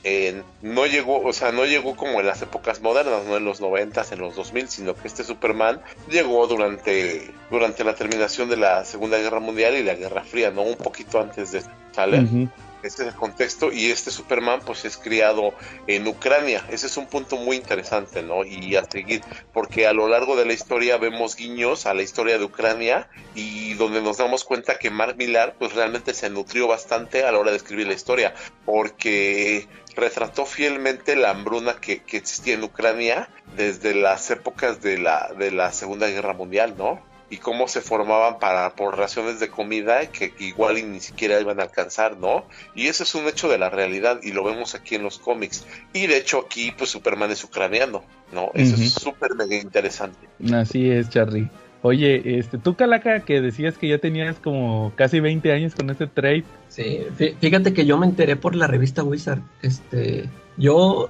no 0.61 0.85
llegó, 0.87 1.23
o 1.23 1.33
sea, 1.33 1.51
no 1.51 1.65
llegó 1.65 1.97
como 1.97 2.21
en 2.21 2.27
las 2.27 2.43
épocas 2.43 2.83
modernas, 2.83 3.25
no 3.27 3.39
en 3.39 3.45
los 3.47 3.63
90, 3.63 4.05
en 4.11 4.19
los 4.19 4.37
2000, 4.37 4.69
sino 4.69 4.95
que 4.95 5.09
este 5.09 5.25
Superman 5.25 5.81
llegó 6.11 6.47
durante, 6.47 7.31
durante 7.51 7.85
la 7.85 7.95
terminación 7.95 8.51
de 8.51 8.59
la 8.59 8.85
Segunda 8.85 9.17
Guerra 9.17 9.41
Mundial 9.41 9.75
y 9.75 9.83
la 9.83 9.95
Guerra 9.95 10.25
Fría, 10.25 10.51
¿no? 10.51 10.63
Un 10.63 10.77
poquito 10.77 11.21
antes 11.21 11.53
de, 11.53 11.63
¿sale? 11.93 12.49
Este 12.83 13.03
es 13.03 13.09
el 13.11 13.15
contexto 13.15 13.73
y 13.73 13.91
este 13.91 14.11
Superman 14.11 14.61
pues 14.65 14.85
es 14.85 14.97
criado 14.97 15.55
en 15.87 16.07
Ucrania. 16.09 16.67
Ese 16.69 16.87
es 16.87 16.97
un 16.97 17.07
punto 17.07 17.37
muy 17.37 17.57
interesante, 17.57 18.23
¿no? 18.23 18.45
Y 18.45 18.75
a 18.75 18.85
seguir, 18.85 19.23
porque 19.53 19.87
a 19.87 19.93
lo 19.93 20.09
largo 20.09 20.35
de 20.35 20.47
la 20.47 20.53
historia 20.53 20.97
vemos 20.97 21.37
guiños 21.37 21.87
a 21.87 21.95
la 21.95 22.03
historia 22.03 22.39
de 22.39 22.45
Ucrania 22.45 23.09
y 23.37 23.75
donde 23.75 24.03
nos 24.03 24.19
damos 24.19 24.43
cuenta 24.43 24.79
que 24.79 24.91
Mark 24.91 25.17
Millar 25.17 25.55
pues 25.59 25.75
realmente 25.75 26.13
se 26.13 26.29
nutrió 26.29 26.67
bastante 26.67 27.25
a 27.25 27.31
la 27.31 27.39
hora 27.39 27.53
de 27.53 27.57
escribir 27.59 27.87
la 27.87 27.95
historia, 27.95 28.35
porque 28.65 29.69
retrató 29.95 30.45
fielmente 30.45 31.15
la 31.15 31.31
hambruna 31.31 31.81
que, 31.81 32.03
que 32.03 32.17
existía 32.17 32.55
en 32.55 32.65
Ucrania 32.65 33.29
desde 33.57 33.95
las 33.95 34.31
épocas 34.31 34.83
de 34.83 34.99
la, 34.99 35.33
de 35.39 35.53
la 35.53 35.73
Segunda 35.73 36.09
Guerra 36.09 36.33
Mundial, 36.33 36.75
¿no? 36.77 37.12
Y 37.33 37.39
cómo 37.39 37.67
se 37.67 37.81
formaban 37.81 38.39
para 38.39 38.75
por 38.75 38.99
raciones 38.99 39.41
de 39.41 39.49
comida 39.49 40.05
que 40.11 40.35
igual 40.39 40.75
ni 40.93 41.01
siquiera 41.01 41.41
iban 41.41 41.61
a 41.61 41.63
alcanzar, 41.63 42.19
¿no? 42.19 42.45
Y 42.75 42.89
eso 42.89 43.05
es 43.05 43.15
un 43.15 43.27
hecho 43.27 43.49
de 43.49 43.57
la 43.57 43.71
realidad 43.71 44.21
y 44.23 44.33
lo 44.33 44.45
vemos 44.45 44.75
aquí 44.75 44.97
en 44.97 45.03
los 45.03 45.19
cómics. 45.19 45.67
Y 45.95 46.09
de 46.09 46.19
hecho 46.19 46.41
aquí 46.41 46.75
pues 46.77 46.91
Superman 46.91 47.31
es 47.31 47.43
ucraniano, 47.43 48.05
¿no? 48.35 48.51
Eso 48.53 48.77
es 48.77 48.93
súper 48.93 49.35
mega 49.35 49.57
interesante. 49.57 50.29
Así 50.53 50.91
es, 50.91 51.09
Charlie. 51.09 51.49
Oye, 51.81 52.39
este, 52.39 52.59
tú 52.59 52.77
Calaca, 52.77 53.21
que 53.21 53.41
decías 53.41 53.79
que 53.79 53.89
ya 53.89 53.97
tenías 53.97 54.37
como 54.39 54.93
casi 54.95 55.19
20 55.21 55.53
años 55.53 55.75
con 55.75 55.89
ese 55.89 56.09
trade. 56.09 56.45
Sí, 56.69 57.01
fíjate 57.41 57.73
que 57.73 57.87
yo 57.87 57.97
me 57.97 58.05
enteré 58.05 58.37
por 58.37 58.55
la 58.55 58.67
revista 58.67 59.03
Wizard. 59.03 59.41
Este, 59.63 60.29
yo, 60.59 61.09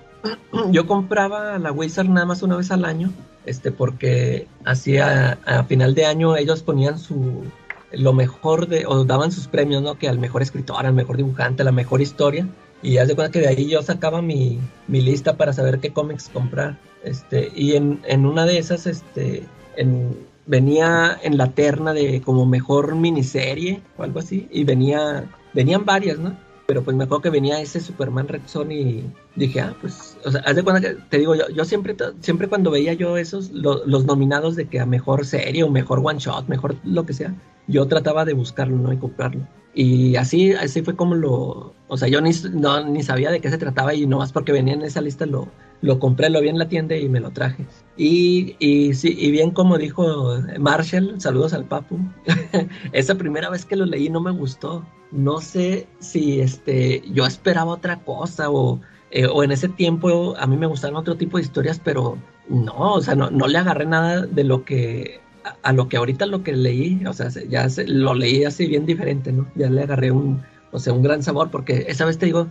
yo 0.71 0.87
compraba 0.87 1.59
la 1.59 1.73
Wizard 1.73 2.09
nada 2.09 2.27
más 2.27 2.43
una 2.43 2.57
vez 2.57 2.71
al 2.71 2.85
año 2.85 3.13
este, 3.47 3.73
porque 3.73 4.47
hacía 4.65 5.39
a 5.45 5.65
final 5.65 5.95
de 5.95 6.07
año 6.07 6.37
ellos 6.37 6.63
ponían 6.63 6.99
su 6.99 7.45
lo 7.93 8.13
mejor 8.15 8.69
de, 8.69 8.87
o 8.87 9.05
daban 9.05 9.33
sus 9.33 9.49
premios, 9.49 9.83
¿no? 9.83 9.99
Que 9.99 10.09
al 10.09 10.19
mejor 10.19 10.41
escritor, 10.41 10.87
al 10.87 10.95
mejor 10.95 11.19
dibujante, 11.19 11.63
la 11.63 11.73
mejor 11.73 12.01
historia. 12.01 12.49
Y 12.83 12.97
haz 12.97 13.09
de 13.09 13.15
cuenta 13.15 13.31
que 13.31 13.41
de 13.41 13.49
ahí 13.49 13.69
yo 13.69 13.83
sacaba 13.83 14.23
mi, 14.23 14.59
mi 14.89 15.03
lista 15.03 15.37
para 15.37 15.53
saber 15.53 15.79
qué 15.79 15.93
cómics 15.93 16.31
comprar. 16.33 16.79
Este, 17.05 17.53
y 17.55 17.77
en, 17.77 18.01
en 18.07 18.25
una 18.25 18.47
de 18.47 18.57
esas, 18.57 18.87
este, 18.87 19.45
en, 19.77 20.17
venía 20.47 21.19
en 21.23 21.37
la 21.37 21.51
terna 21.51 21.93
de 21.93 22.23
como 22.23 22.47
mejor 22.47 22.97
miniserie 22.97 23.83
o 23.99 24.05
algo 24.05 24.21
así. 24.21 24.49
Y 24.51 24.65
venía, 24.65 25.27
venían 25.53 25.85
varias, 25.85 26.19
¿no? 26.19 26.35
Pero 26.67 26.83
pues 26.83 26.97
me 26.97 27.05
acuerdo 27.05 27.23
que 27.23 27.31
venía 27.31 27.61
ese 27.61 27.81
Superman 27.81 28.29
Red 28.29 28.43
Son 28.47 28.71
y 28.71 29.05
dije, 29.37 29.61
ah, 29.61 29.77
pues, 29.81 30.17
o 30.25 30.31
sea, 30.31 30.41
haz 30.43 30.57
de 30.57 30.63
cuenta 30.63 30.81
que 30.81 30.97
te 31.11 31.19
digo, 31.19 31.35
yo, 31.35 31.49
yo 31.49 31.65
siempre, 31.65 31.97
siempre 32.21 32.49
cuando 32.49 32.71
veía 32.71 32.93
yo 32.93 33.17
esos, 33.17 33.51
los 33.51 34.05
nominados 34.05 34.57
de 34.57 34.67
que 34.67 34.81
a 34.81 34.87
mejor 34.87 35.27
serie 35.27 35.65
o 35.65 35.71
mejor 35.71 36.01
one 36.03 36.19
shot, 36.19 36.49
mejor 36.49 36.77
lo 36.85 37.05
que 37.07 37.13
sea, 37.13 37.35
yo 37.67 37.87
trataba 37.87 38.25
de 38.25 38.35
buscarlo, 38.35 38.77
¿no? 38.77 38.93
Y 38.93 38.97
comprarlo. 38.97 39.47
Y 39.75 40.17
así, 40.17 40.53
así 40.53 40.83
fue 40.83 40.97
como 40.97 41.15
lo, 41.15 41.75
o 41.89 41.97
sea, 41.97 42.09
yo 42.09 42.21
ni, 42.21 42.31
no, 42.53 42.85
ni 42.85 43.03
sabía 43.03 43.31
de 43.31 43.41
qué 43.41 43.49
se 43.49 43.57
trataba 43.57 43.95
y 43.95 44.07
nomás 44.07 44.31
porque 44.31 44.53
venía 44.53 44.75
en 44.75 44.83
esa 44.83 45.01
lista 45.01 45.25
lo, 45.25 45.49
lo 45.81 45.99
compré, 45.99 46.29
lo 46.29 46.43
vi 46.43 46.49
en 46.49 46.59
la 46.59 46.69
tienda 46.69 46.95
y 46.95 47.09
me 47.09 47.21
lo 47.21 47.31
traje. 47.31 47.67
Y, 47.97 48.55
y, 48.59 48.93
sí, 48.93 49.17
y 49.19 49.31
bien 49.31 49.51
como 49.51 49.79
dijo 49.79 50.37
Marshall, 50.59 51.21
saludos 51.21 51.55
al 51.55 51.65
Papu, 51.65 51.99
esa 52.93 53.15
primera 53.15 53.49
vez 53.49 53.65
que 53.65 53.77
lo 53.77 53.87
leí 53.87 54.11
no 54.11 54.21
me 54.21 54.31
gustó. 54.31 54.85
No 55.13 55.41
sé 55.41 55.87
si 56.01 56.41
este, 56.41 57.03
yo 57.13 57.27
esperaba 57.27 57.73
otra 57.73 58.01
cosa 58.01 58.51
o, 58.51 58.81
eh, 59.11 59.27
o 59.27 59.45
en 59.45 59.53
ese 59.53 59.69
tiempo 59.69 60.35
a 60.39 60.47
mí 60.47 60.57
me 60.57 60.67
gustaban 60.67 60.97
otro 60.97 61.17
tipo 61.17 61.37
de 61.37 61.45
historias, 61.45 61.81
pero 61.83 62.19
no, 62.49 62.95
o 62.95 63.01
sea, 63.01 63.15
no, 63.15 63.31
no 63.31 63.47
le 63.47 63.59
agarré 63.59 63.87
nada 63.87 64.27
de 64.27 64.45
lo 64.45 64.65
que 64.65 65.21
a, 65.63 65.73
lo 65.73 65.89
que 65.89 65.97
ahorita 65.97 66.27
lo 66.27 66.43
que 66.43 66.53
leí, 66.53 67.05
o 67.07 67.13
sea, 67.13 67.29
ya 67.49 67.69
se, 67.69 67.87
lo 67.87 68.15
leí 68.15 68.45
así 68.45 68.67
bien 68.67 68.87
diferente, 68.87 69.33
¿no? 69.33 69.49
Ya 69.55 69.71
le 69.71 69.83
agarré 69.83 70.11
un, 70.11 70.43
o 70.71 70.79
sea, 70.79 70.93
un 70.93 71.03
gran 71.03 71.23
sabor, 71.23 71.51
porque 71.51 71.85
esa 71.89 72.05
vez 72.05 72.19
te 72.19 72.27
digo, 72.27 72.49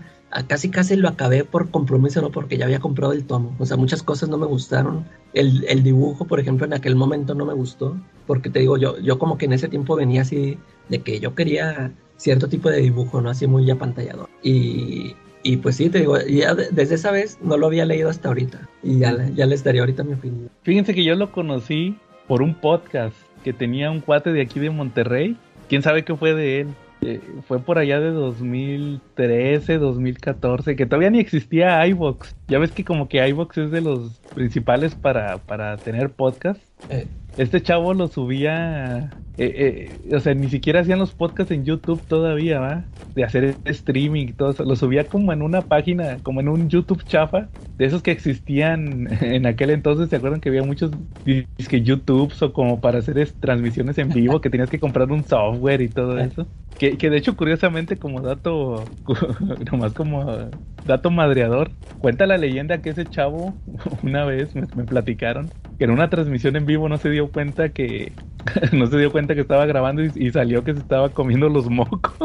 casi 0.47 0.69
casi 0.69 0.95
lo 0.95 1.09
acabé 1.09 1.43
por 1.43 1.69
compromiso, 1.69 2.21
¿no? 2.21 2.31
Porque 2.31 2.57
ya 2.57 2.65
había 2.65 2.79
comprado 2.79 3.13
el 3.13 3.25
tomo. 3.25 3.55
O 3.59 3.65
sea, 3.65 3.77
muchas 3.77 4.03
cosas 4.03 4.29
no 4.29 4.37
me 4.37 4.45
gustaron. 4.45 5.05
El, 5.33 5.65
el, 5.67 5.83
dibujo, 5.83 6.25
por 6.25 6.39
ejemplo, 6.39 6.65
en 6.65 6.73
aquel 6.73 6.95
momento 6.95 7.35
no 7.35 7.45
me 7.45 7.53
gustó. 7.53 7.97
Porque 8.27 8.49
te 8.49 8.59
digo, 8.59 8.77
yo, 8.77 8.97
yo 8.99 9.19
como 9.19 9.37
que 9.37 9.45
en 9.45 9.53
ese 9.53 9.67
tiempo 9.67 9.95
venía 9.95 10.21
así 10.21 10.57
de 10.89 10.99
que 10.99 11.19
yo 11.19 11.35
quería 11.35 11.91
cierto 12.17 12.47
tipo 12.47 12.69
de 12.69 12.81
dibujo, 12.81 13.21
¿no? 13.21 13.29
Así 13.29 13.47
muy 13.47 13.69
apantallador. 13.69 14.29
Y, 14.41 15.15
y 15.43 15.57
pues 15.57 15.75
sí, 15.75 15.89
te 15.89 15.99
digo, 15.99 16.17
ya 16.21 16.55
desde 16.55 16.95
esa 16.95 17.11
vez 17.11 17.37
no 17.41 17.57
lo 17.57 17.67
había 17.67 17.85
leído 17.85 18.09
hasta 18.09 18.29
ahorita. 18.29 18.69
Y 18.83 18.99
ya, 18.99 19.29
ya 19.35 19.45
les 19.45 19.63
daré 19.63 19.79
ahorita 19.79 20.03
mi 20.03 20.13
opinión. 20.13 20.49
Fíjense 20.63 20.93
que 20.93 21.03
yo 21.03 21.15
lo 21.15 21.31
conocí 21.31 21.97
por 22.27 22.41
un 22.41 22.55
podcast 22.55 23.15
que 23.43 23.53
tenía 23.53 23.91
un 23.91 24.01
cuate 24.01 24.31
de 24.31 24.41
aquí 24.41 24.59
de 24.59 24.69
Monterrey. 24.69 25.35
¿Quién 25.67 25.81
sabe 25.81 26.05
qué 26.05 26.15
fue 26.15 26.33
de 26.33 26.61
él? 26.61 26.67
Eh, 27.03 27.19
fue 27.47 27.59
por 27.59 27.79
allá 27.79 27.99
de 27.99 28.11
2013, 28.11 29.79
2014, 29.79 30.75
que 30.75 30.85
todavía 30.85 31.09
ni 31.09 31.19
existía 31.19 31.85
iVox. 31.87 32.35
Ya 32.47 32.59
ves 32.59 32.71
que 32.71 32.85
como 32.85 33.09
que 33.09 33.27
iVox 33.27 33.57
es 33.57 33.71
de 33.71 33.81
los 33.81 34.19
principales 34.35 34.93
para, 34.93 35.39
para 35.39 35.77
tener 35.77 36.11
podcast. 36.11 36.61
Eh. 36.89 37.07
Este 37.37 37.61
chavo 37.61 37.93
lo 37.93 38.07
subía, 38.07 39.09
eh, 39.37 39.89
o 40.13 40.19
sea, 40.19 40.33
ni 40.33 40.49
siquiera 40.49 40.81
hacían 40.81 40.99
los 40.99 41.13
podcasts 41.13 41.51
en 41.53 41.63
YouTube 41.63 42.01
todavía, 42.01 42.59
¿va? 42.59 42.83
De 43.15 43.23
hacer 43.23 43.55
streaming 43.63 44.27
y 44.27 44.33
todo 44.33 44.51
eso. 44.51 44.65
Lo 44.65 44.75
subía 44.75 45.05
como 45.05 45.31
en 45.31 45.41
una 45.41 45.61
página, 45.61 46.17
como 46.23 46.41
en 46.41 46.49
un 46.49 46.69
YouTube 46.69 47.03
chafa, 47.05 47.47
de 47.77 47.85
esos 47.85 48.03
que 48.03 48.11
existían 48.11 49.07
en 49.21 49.45
aquel 49.47 49.69
entonces. 49.69 50.09
¿Se 50.09 50.17
acuerdan 50.17 50.41
que 50.41 50.49
había 50.49 50.63
muchos 50.63 50.91
que 51.25 51.81
YouTube 51.81 52.33
o 52.41 52.53
como 52.53 52.81
para 52.81 52.99
hacer 52.99 53.25
transmisiones 53.39 53.97
en 53.97 54.09
vivo 54.09 54.41
que 54.41 54.49
tenías 54.49 54.69
que 54.69 54.79
comprar 54.79 55.09
un 55.09 55.23
software 55.23 55.81
y 55.81 55.87
todo 55.87 56.19
eso? 56.19 56.45
Que, 56.81 56.97
que, 56.97 57.11
de 57.11 57.17
hecho, 57.17 57.37
curiosamente, 57.37 57.97
como 57.97 58.21
dato, 58.21 58.85
nomás 59.71 59.93
como 59.93 60.49
dato 60.83 61.11
madreador, 61.11 61.69
cuenta 61.99 62.25
la 62.25 62.39
leyenda 62.39 62.81
que 62.81 62.89
ese 62.89 63.05
chavo, 63.05 63.53
una 64.01 64.25
vez 64.25 64.55
me, 64.55 64.65
platicaron, 64.65 65.51
que 65.77 65.83
en 65.83 65.91
una 65.91 66.09
transmisión 66.09 66.55
en 66.55 66.65
vivo 66.65 66.89
no 66.89 66.97
se 66.97 67.11
dio 67.11 67.31
cuenta 67.31 67.69
que, 67.69 68.13
no 68.71 68.87
se 68.87 68.97
dio 68.97 69.11
cuenta 69.11 69.35
que 69.35 69.41
estaba 69.41 69.67
grabando 69.67 70.01
y, 70.03 70.31
salió 70.31 70.63
que 70.63 70.73
se 70.73 70.79
estaba 70.79 71.09
comiendo 71.09 71.49
los 71.49 71.69
mocos. 71.69 72.15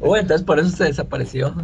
oh, 0.00 0.16
entonces 0.16 0.44
por 0.44 0.58
eso 0.58 0.70
se 0.70 0.82
desapareció. 0.86 1.54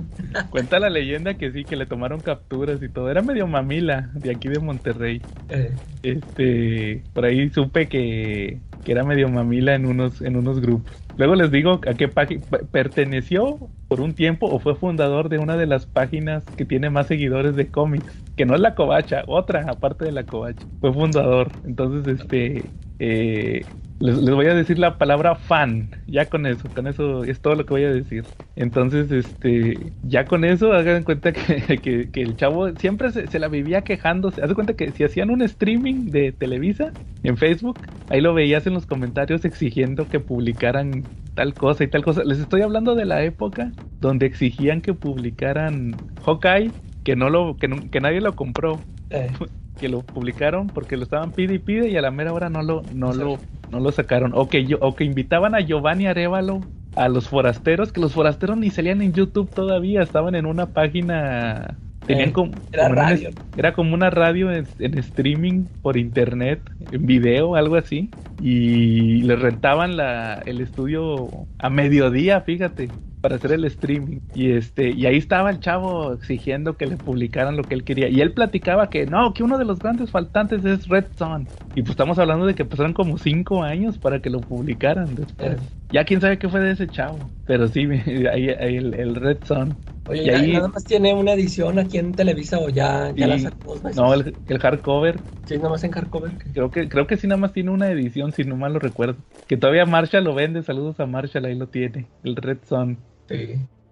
Cuenta 0.50 0.78
la 0.78 0.90
leyenda 0.90 1.34
que 1.34 1.50
sí, 1.50 1.64
que 1.64 1.74
le 1.74 1.86
tomaron 1.86 2.20
capturas 2.20 2.80
y 2.80 2.88
todo. 2.88 3.10
Era 3.10 3.20
medio 3.20 3.48
mamila 3.48 4.10
de 4.14 4.30
aquí 4.30 4.46
de 4.46 4.60
Monterrey. 4.60 5.20
Eh. 5.48 5.72
Este, 6.04 7.02
por 7.14 7.24
ahí 7.24 7.50
supe 7.50 7.88
que 7.88 8.60
que 8.84 8.92
era 8.92 9.04
medio 9.04 9.28
mamila 9.28 9.74
en 9.74 9.86
unos, 9.86 10.20
en 10.22 10.36
unos 10.36 10.60
grupos. 10.60 11.02
Luego 11.16 11.34
les 11.34 11.50
digo 11.50 11.80
a 11.86 11.94
qué 11.94 12.08
página 12.08 12.42
perteneció 12.70 13.70
por 13.88 14.00
un 14.00 14.14
tiempo 14.14 14.46
o 14.46 14.58
fue 14.58 14.74
fundador 14.74 15.28
de 15.28 15.38
una 15.38 15.56
de 15.56 15.66
las 15.66 15.86
páginas 15.86 16.44
que 16.56 16.64
tiene 16.64 16.90
más 16.90 17.06
seguidores 17.06 17.54
de 17.56 17.70
cómics, 17.70 18.22
que 18.36 18.46
no 18.46 18.54
es 18.54 18.60
la 18.60 18.74
Covacha, 18.74 19.24
otra 19.26 19.66
aparte 19.68 20.04
de 20.04 20.12
la 20.12 20.24
Covacha. 20.24 20.66
Fue 20.80 20.92
fundador. 20.92 21.50
Entonces, 21.64 22.20
este, 22.20 22.70
eh, 22.98 23.66
les, 24.02 24.20
voy 24.20 24.46
a 24.46 24.54
decir 24.54 24.80
la 24.80 24.98
palabra 24.98 25.36
fan, 25.36 25.90
ya 26.08 26.26
con 26.26 26.44
eso, 26.46 26.68
con 26.74 26.88
eso 26.88 27.22
es 27.22 27.40
todo 27.40 27.54
lo 27.54 27.64
que 27.64 27.74
voy 27.74 27.84
a 27.84 27.92
decir. 27.92 28.24
Entonces, 28.56 29.12
este, 29.12 29.78
ya 30.02 30.24
con 30.24 30.44
eso, 30.44 30.72
hagan 30.72 31.04
cuenta 31.04 31.32
que, 31.32 32.10
que, 32.10 32.22
el 32.22 32.36
chavo 32.36 32.70
siempre 32.76 33.12
se, 33.12 33.38
la 33.38 33.46
vivía 33.46 33.82
quejándose. 33.82 34.42
Haz 34.42 34.52
cuenta 34.54 34.74
que 34.74 34.90
si 34.90 35.04
hacían 35.04 35.30
un 35.30 35.42
streaming 35.42 36.10
de 36.10 36.32
Televisa 36.32 36.92
en 37.22 37.36
Facebook, 37.36 37.78
ahí 38.10 38.20
lo 38.20 38.34
veías 38.34 38.66
en 38.66 38.74
los 38.74 38.86
comentarios 38.86 39.44
exigiendo 39.44 40.08
que 40.08 40.18
publicaran 40.18 41.04
tal 41.34 41.54
cosa 41.54 41.84
y 41.84 41.88
tal 41.88 42.02
cosa. 42.02 42.24
Les 42.24 42.40
estoy 42.40 42.62
hablando 42.62 42.96
de 42.96 43.04
la 43.04 43.22
época 43.22 43.70
donde 44.00 44.26
exigían 44.26 44.80
que 44.80 44.94
publicaran 44.94 45.94
Hawkeye, 46.26 46.72
que 47.04 47.14
no 47.14 47.30
lo, 47.30 47.56
que, 47.56 47.68
que 47.90 48.00
nadie 48.00 48.20
lo 48.20 48.34
compró. 48.34 48.80
Eh. 49.10 49.30
que 49.78 49.88
lo 49.88 50.02
publicaron 50.02 50.68
porque 50.68 50.96
lo 50.96 51.04
estaban 51.04 51.32
pide 51.32 51.54
y 51.54 51.58
pide 51.58 51.88
y 51.88 51.96
a 51.96 52.02
la 52.02 52.10
mera 52.10 52.32
hora 52.32 52.48
no 52.48 52.62
lo, 52.62 52.82
no 52.94 53.12
lo, 53.12 53.38
no 53.70 53.80
lo 53.80 53.92
sacaron. 53.92 54.32
O 54.34 54.48
que, 54.48 54.64
yo, 54.64 54.78
o 54.80 54.94
que 54.94 55.04
invitaban 55.04 55.54
a 55.54 55.60
Giovanni 55.60 56.06
Arevalo 56.06 56.60
a 56.94 57.08
los 57.08 57.28
forasteros, 57.28 57.92
que 57.92 58.00
los 58.00 58.12
forasteros 58.12 58.56
ni 58.58 58.70
salían 58.70 59.02
en 59.02 59.12
YouTube 59.12 59.50
todavía, 59.50 60.02
estaban 60.02 60.34
en 60.34 60.46
una 60.46 60.66
página 60.66 61.76
Tenían 62.06 62.30
eh, 62.30 62.32
como, 62.32 62.52
era, 62.72 62.88
radio. 62.88 63.30
era 63.56 63.72
como 63.72 63.94
una 63.94 64.10
radio 64.10 64.50
en, 64.50 64.66
streaming 64.98 65.66
por 65.82 65.96
internet, 65.96 66.60
en 66.90 67.06
video, 67.06 67.54
algo 67.54 67.76
así. 67.76 68.10
Y 68.40 69.22
le 69.22 69.36
rentaban 69.36 69.96
la, 69.96 70.42
el 70.44 70.60
estudio 70.60 71.28
a 71.58 71.70
mediodía, 71.70 72.40
fíjate 72.40 72.88
para 73.22 73.36
hacer 73.36 73.52
el 73.52 73.64
streaming. 73.64 74.18
Y 74.34 74.50
este, 74.50 74.90
y 74.90 75.06
ahí 75.06 75.16
estaba 75.16 75.48
el 75.48 75.60
chavo 75.60 76.12
exigiendo 76.12 76.76
que 76.76 76.86
le 76.86 76.96
publicaran 76.96 77.56
lo 77.56 77.62
que 77.62 77.74
él 77.74 77.84
quería. 77.84 78.08
Y 78.08 78.20
él 78.20 78.32
platicaba 78.32 78.90
que 78.90 79.06
no, 79.06 79.32
que 79.32 79.42
uno 79.42 79.56
de 79.56 79.64
los 79.64 79.78
grandes 79.78 80.10
faltantes 80.10 80.64
es 80.64 80.88
Red 80.88 81.06
Son. 81.16 81.48
Y 81.74 81.82
pues 81.82 81.90
estamos 81.90 82.18
hablando 82.18 82.44
de 82.44 82.54
que 82.54 82.64
pasaron 82.64 82.92
como 82.92 83.16
cinco 83.16 83.62
años 83.62 83.96
para 83.96 84.20
que 84.20 84.28
lo 84.28 84.40
publicaran 84.40 85.14
después. 85.14 85.58
Ya 85.92 86.04
quién 86.04 86.20
sabe 86.20 86.38
qué 86.38 86.48
fue 86.48 86.60
de 86.60 86.72
ese 86.72 86.88
chavo. 86.88 87.18
Pero 87.46 87.68
sí, 87.68 87.80
ahí, 88.32 88.48
el, 88.48 88.94
el, 88.94 89.14
Red 89.14 89.38
Son. 89.44 89.76
Oye, 90.08 90.24
y 90.24 90.30
ahí... 90.30 90.52
nada 90.54 90.68
más 90.68 90.84
tiene 90.84 91.14
una 91.14 91.34
edición 91.34 91.78
aquí 91.78 91.98
en 91.98 92.12
Televisa 92.12 92.58
o 92.58 92.68
ya, 92.70 93.12
ya 93.14 93.26
la 93.28 93.38
sacó 93.38 93.76
No, 93.94 94.14
el, 94.14 94.34
el, 94.48 94.58
hardcover. 94.58 95.20
Sí, 95.46 95.56
nada 95.58 95.68
más 95.68 95.84
en 95.84 95.92
hardcover. 95.92 96.32
Creo 96.54 96.70
que, 96.70 96.88
creo 96.88 97.06
que 97.06 97.16
sí, 97.16 97.28
nada 97.28 97.40
más 97.40 97.52
tiene 97.52 97.70
una 97.70 97.90
edición, 97.90 98.32
si 98.32 98.42
no 98.42 98.56
mal 98.56 98.72
lo 98.72 98.78
recuerdo. 98.80 99.16
Que 99.46 99.56
todavía 99.56 99.84
Marshall 99.84 100.24
lo 100.24 100.34
vende. 100.34 100.62
Saludos 100.62 100.98
a 100.98 101.06
Marshall, 101.06 101.44
ahí 101.44 101.54
lo 101.54 101.68
tiene. 101.68 102.06
El 102.24 102.36
Red 102.36 102.58
Son. 102.64 102.96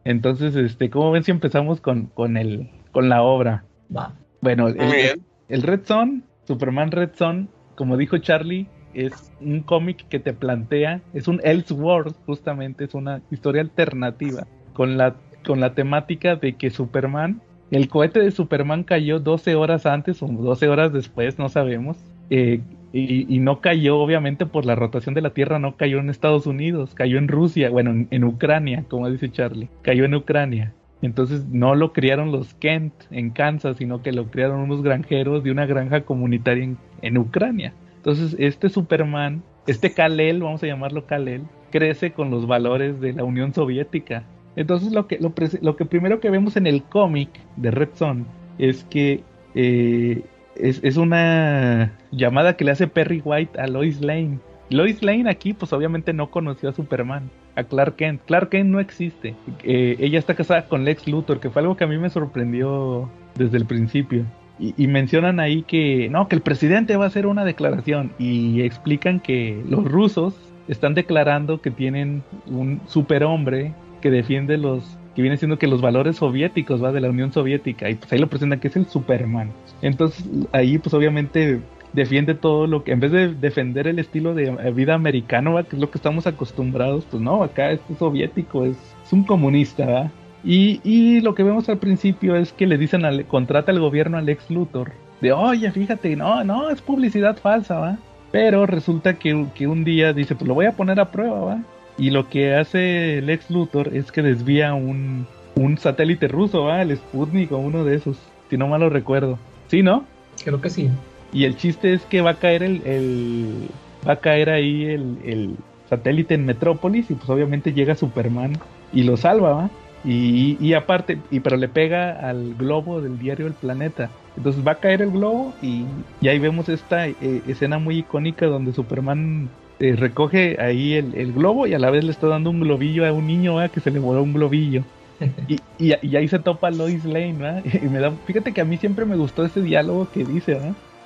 Entonces, 0.04 0.56
este, 0.56 0.90
¿cómo 0.90 1.10
ven 1.10 1.24
si 1.24 1.30
empezamos 1.30 1.80
con, 1.80 2.06
con 2.06 2.36
el, 2.36 2.70
con 2.92 3.08
la 3.08 3.22
obra? 3.22 3.64
Va. 3.94 4.14
Bueno, 4.40 4.68
el, 4.68 5.22
el, 5.48 5.62
Red 5.62 5.82
Son, 5.84 6.24
Superman 6.46 6.90
Red 6.90 7.10
Son, 7.14 7.48
como 7.74 7.96
dijo 7.96 8.18
Charlie, 8.18 8.66
es 8.94 9.32
un 9.40 9.60
cómic 9.60 10.08
que 10.08 10.18
te 10.18 10.32
plantea, 10.32 11.02
es 11.12 11.28
un 11.28 11.40
Elseworld, 11.44 12.14
justamente, 12.26 12.84
es 12.84 12.94
una 12.94 13.22
historia 13.30 13.62
alternativa, 13.62 14.46
con 14.72 14.96
la, 14.96 15.16
con 15.46 15.60
la 15.60 15.74
temática 15.74 16.36
de 16.36 16.54
que 16.54 16.70
Superman, 16.70 17.42
el 17.70 17.88
cohete 17.88 18.20
de 18.20 18.30
Superman 18.30 18.82
cayó 18.82 19.20
12 19.20 19.54
horas 19.54 19.86
antes 19.86 20.22
o 20.22 20.26
12 20.26 20.68
horas 20.68 20.92
después, 20.92 21.38
no 21.38 21.48
sabemos, 21.48 21.98
eh, 22.30 22.60
y, 22.92 23.38
no 23.38 23.60
cayó, 23.60 23.98
obviamente, 23.98 24.46
por 24.46 24.66
la 24.66 24.74
rotación 24.74 25.14
de 25.14 25.20
la 25.20 25.30
Tierra, 25.30 25.60
no 25.60 25.76
cayó 25.76 26.00
en 26.00 26.10
Estados 26.10 26.46
Unidos, 26.46 26.94
cayó 26.94 27.18
en 27.18 27.28
Rusia, 27.28 27.70
bueno, 27.70 28.06
en, 28.10 28.24
Ucrania, 28.24 28.84
como 28.88 29.08
dice 29.08 29.30
Charlie, 29.30 29.68
cayó 29.82 30.04
en 30.04 30.14
Ucrania. 30.14 30.72
Entonces 31.02 31.46
no 31.46 31.74
lo 31.76 31.92
criaron 31.92 32.32
los 32.32 32.52
Kent 32.54 32.92
en 33.10 33.30
Kansas, 33.30 33.76
sino 33.76 34.02
que 34.02 34.12
lo 34.12 34.26
criaron 34.26 34.60
unos 34.60 34.82
granjeros 34.82 35.44
de 35.44 35.52
una 35.52 35.66
granja 35.66 36.02
comunitaria 36.02 36.74
en, 37.00 37.18
Ucrania. 37.18 37.72
Entonces 37.96 38.36
este 38.38 38.68
Superman, 38.68 39.42
este 39.66 39.92
Kalel, 39.92 40.42
vamos 40.42 40.62
a 40.62 40.66
llamarlo 40.66 41.06
Kalel, 41.06 41.42
crece 41.70 42.12
con 42.12 42.30
los 42.30 42.46
valores 42.46 43.00
de 43.00 43.12
la 43.12 43.24
Unión 43.24 43.54
Soviética. 43.54 44.24
Entonces 44.56 44.92
lo 44.92 45.06
que, 45.06 45.18
lo, 45.18 45.32
lo 45.62 45.76
que 45.76 45.84
primero 45.84 46.20
que 46.20 46.28
vemos 46.28 46.56
en 46.56 46.66
el 46.66 46.82
cómic 46.82 47.30
de 47.56 47.70
Red 47.70 47.90
Son 47.94 48.26
es 48.58 48.84
que 48.84 49.22
eh, 49.54 50.22
es, 50.56 50.96
una 50.96 51.92
llamada 52.10 52.56
que 52.56 52.64
le 52.64 52.72
hace 52.72 52.86
Perry 52.86 53.22
White 53.24 53.60
a 53.60 53.66
Lois 53.66 54.00
Lane. 54.00 54.38
Lois 54.68 55.02
Lane 55.02 55.28
aquí, 55.28 55.52
pues 55.52 55.72
obviamente 55.72 56.12
no 56.12 56.30
conoció 56.30 56.68
a 56.68 56.72
Superman, 56.72 57.30
a 57.56 57.64
Clark 57.64 57.96
Kent. 57.96 58.20
Clark 58.26 58.50
Kent 58.50 58.70
no 58.70 58.80
existe. 58.80 59.34
Eh, 59.64 59.96
ella 59.98 60.18
está 60.18 60.34
casada 60.34 60.68
con 60.68 60.84
Lex 60.84 61.08
Luthor, 61.08 61.40
que 61.40 61.50
fue 61.50 61.62
algo 61.62 61.76
que 61.76 61.84
a 61.84 61.88
mí 61.88 61.98
me 61.98 62.10
sorprendió 62.10 63.08
desde 63.34 63.56
el 63.56 63.66
principio. 63.66 64.24
Y, 64.58 64.88
mencionan 64.88 65.40
ahí 65.40 65.62
que 65.62 66.10
no, 66.10 66.28
que 66.28 66.36
el 66.36 66.42
presidente 66.42 66.94
va 66.98 67.04
a 67.04 67.08
hacer 67.08 67.26
una 67.26 67.46
declaración 67.46 68.12
y 68.18 68.60
explican 68.60 69.18
que 69.18 69.64
los 69.66 69.86
rusos 69.86 70.34
están 70.68 70.92
declarando 70.92 71.62
que 71.62 71.70
tienen 71.70 72.22
un 72.46 72.82
superhombre 72.86 73.72
que 74.02 74.10
defiende 74.10 74.58
los 74.58 74.98
que 75.20 75.22
viene 75.22 75.36
siendo 75.36 75.58
que 75.58 75.66
los 75.66 75.82
valores 75.82 76.16
soviéticos 76.16 76.82
va 76.82 76.92
de 76.92 77.00
la 77.02 77.10
Unión 77.10 77.30
Soviética 77.30 77.90
y 77.90 77.94
pues 77.96 78.10
ahí 78.10 78.18
lo 78.18 78.28
presentan 78.28 78.58
que 78.58 78.68
es 78.68 78.76
el 78.76 78.86
Superman. 78.86 79.50
Entonces 79.82 80.24
ahí 80.50 80.78
pues 80.78 80.94
obviamente 80.94 81.60
defiende 81.92 82.34
todo 82.34 82.66
lo 82.66 82.84
que 82.84 82.92
en 82.92 83.00
vez 83.00 83.12
de 83.12 83.34
defender 83.34 83.86
el 83.86 83.98
estilo 83.98 84.34
de 84.34 84.50
vida 84.72 84.94
americano, 84.94 85.62
que 85.68 85.76
es 85.76 85.80
lo 85.80 85.90
que 85.90 85.98
estamos 85.98 86.26
acostumbrados, 86.26 87.04
pues 87.10 87.22
no, 87.22 87.42
acá 87.42 87.70
es 87.70 87.80
soviético, 87.98 88.64
es, 88.64 88.76
un 89.12 89.24
comunista, 89.24 90.10
Y, 90.42 90.80
y 90.84 91.20
lo 91.20 91.34
que 91.34 91.42
vemos 91.42 91.68
al 91.68 91.76
principio 91.76 92.34
es 92.34 92.52
que 92.54 92.66
le 92.66 92.78
dicen, 92.78 93.04
al, 93.04 93.26
contrata 93.26 93.72
el 93.72 93.80
gobierno 93.80 94.16
al 94.16 94.28
ex 94.28 94.48
Luthor. 94.50 94.92
De, 95.20 95.32
oye, 95.32 95.70
fíjate, 95.70 96.16
no, 96.16 96.42
no, 96.44 96.70
es 96.70 96.80
publicidad 96.80 97.36
falsa, 97.36 97.78
¿va? 97.78 97.98
Pero 98.32 98.64
resulta 98.64 99.18
que, 99.18 99.46
que 99.54 99.66
un 99.66 99.84
día 99.84 100.14
dice, 100.14 100.34
pues 100.34 100.48
lo 100.48 100.54
voy 100.54 100.64
a 100.64 100.72
poner 100.72 100.98
a 100.98 101.10
prueba, 101.10 101.40
¿va? 101.40 101.62
Y 102.00 102.08
lo 102.08 102.30
que 102.30 102.54
hace 102.54 103.18
el 103.18 103.28
ex 103.28 103.50
Luthor 103.50 103.94
es 103.94 104.10
que 104.10 104.22
desvía 104.22 104.72
un, 104.72 105.26
un 105.54 105.76
satélite 105.76 106.28
ruso, 106.28 106.64
¿va? 106.64 106.80
El 106.80 106.96
Sputnik 106.96 107.52
o 107.52 107.58
uno 107.58 107.84
de 107.84 107.94
esos, 107.94 108.16
si 108.48 108.56
no 108.56 108.68
mal 108.68 108.80
lo 108.80 108.88
recuerdo. 108.88 109.38
¿Sí, 109.68 109.82
no? 109.82 110.06
Creo 110.42 110.62
que 110.62 110.70
sí. 110.70 110.88
Y 111.30 111.44
el 111.44 111.58
chiste 111.58 111.92
es 111.92 112.00
que 112.06 112.22
va 112.22 112.30
a 112.30 112.38
caer 112.38 112.62
el, 112.62 112.80
el 112.86 113.68
va 114.08 114.14
a 114.14 114.16
caer 114.16 114.48
ahí 114.48 114.86
el, 114.86 115.18
el, 115.26 115.56
satélite 115.90 116.34
en 116.34 116.46
Metrópolis 116.46 117.10
y 117.10 117.14
pues 117.14 117.28
obviamente 117.28 117.74
llega 117.74 117.96
Superman 117.96 118.52
y 118.92 119.02
lo 119.02 119.18
salva, 119.18 119.52
¿va? 119.52 119.70
Y, 120.02 120.56
y, 120.58 120.72
aparte, 120.72 121.18
y 121.30 121.40
pero 121.40 121.58
le 121.58 121.68
pega 121.68 122.12
al 122.12 122.54
globo 122.54 123.02
del 123.02 123.18
diario 123.18 123.46
El 123.46 123.52
Planeta. 123.52 124.08
Entonces 124.38 124.66
va 124.66 124.72
a 124.72 124.74
caer 124.76 125.02
el 125.02 125.10
globo 125.10 125.52
y, 125.60 125.84
y 126.22 126.28
ahí 126.28 126.38
vemos 126.38 126.70
esta 126.70 127.08
eh, 127.08 127.42
escena 127.46 127.78
muy 127.78 127.98
icónica 127.98 128.46
donde 128.46 128.72
Superman 128.72 129.50
eh, 129.80 129.96
recoge 129.96 130.60
ahí 130.60 130.92
el, 130.94 131.14
el, 131.14 131.32
globo 131.32 131.66
y 131.66 131.72
a 131.72 131.78
la 131.78 131.90
vez 131.90 132.04
le 132.04 132.10
está 132.10 132.26
dando 132.26 132.50
un 132.50 132.60
globillo 132.60 133.06
a 133.06 133.12
un 133.12 133.26
niño 133.26 133.56
que 133.72 133.80
se 133.80 133.90
le 133.90 133.98
voló 133.98 134.22
un 134.22 134.34
globillo. 134.34 134.84
y, 135.48 135.54
y, 135.78 135.94
y, 136.02 136.16
ahí 136.16 136.28
se 136.28 136.38
topa 136.38 136.70
Lois 136.70 137.04
Lane. 137.04 137.62
Y 137.82 137.88
me 137.88 137.98
da, 137.98 138.12
fíjate 138.26 138.52
que 138.52 138.60
a 138.60 138.64
mí 138.64 138.76
siempre 138.76 139.06
me 139.06 139.16
gustó 139.16 139.44
ese 139.44 139.62
diálogo 139.62 140.08
que 140.12 140.24
dice. 140.24 140.58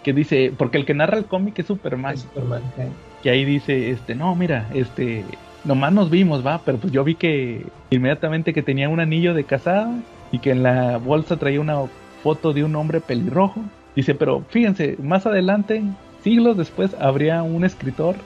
Que 0.03 0.13
dice, 0.13 0.53
porque 0.57 0.77
el 0.77 0.85
que 0.85 0.93
narra 0.93 1.17
el 1.17 1.25
cómic 1.25 1.59
es 1.61 1.67
Superman. 1.67 2.15
Es 2.15 2.23
Superman 2.23 2.63
¿eh? 2.79 2.89
Que 3.23 3.31
ahí 3.31 3.45
dice, 3.45 3.91
este, 3.91 4.15
no, 4.15 4.35
mira, 4.35 4.69
este, 4.75 5.25
nomás 5.65 5.93
nos 5.93 6.11
vimos, 6.11 6.45
va, 6.45 6.61
pero 6.65 6.79
pues 6.79 6.93
yo 6.93 7.05
vi 7.05 7.15
que 7.15 7.65
inmediatamente 7.91 8.53
que 8.53 8.63
tenía 8.63 8.89
un 8.89 9.01
anillo 9.01 9.35
de 9.35 9.45
casada 9.45 9.99
y 10.31 10.41
que 10.41 10.51
en 10.51 10.63
la 10.63 10.99
bolsa 10.99 11.37
traía 11.37 11.61
una 11.61 11.79
foto 12.23 12.53
de 12.53 12.65
un 12.65 12.75
hombre 12.77 13.01
pelirrojo. 13.01 13.61
Dice, 13.97 14.15
pero 14.15 14.45
fíjense, 14.49 14.97
más 15.01 15.27
adelante, 15.27 15.83
siglos 16.23 16.57
después, 16.57 16.95
habría 17.01 17.43
un 17.43 17.65
escritor 17.65 18.17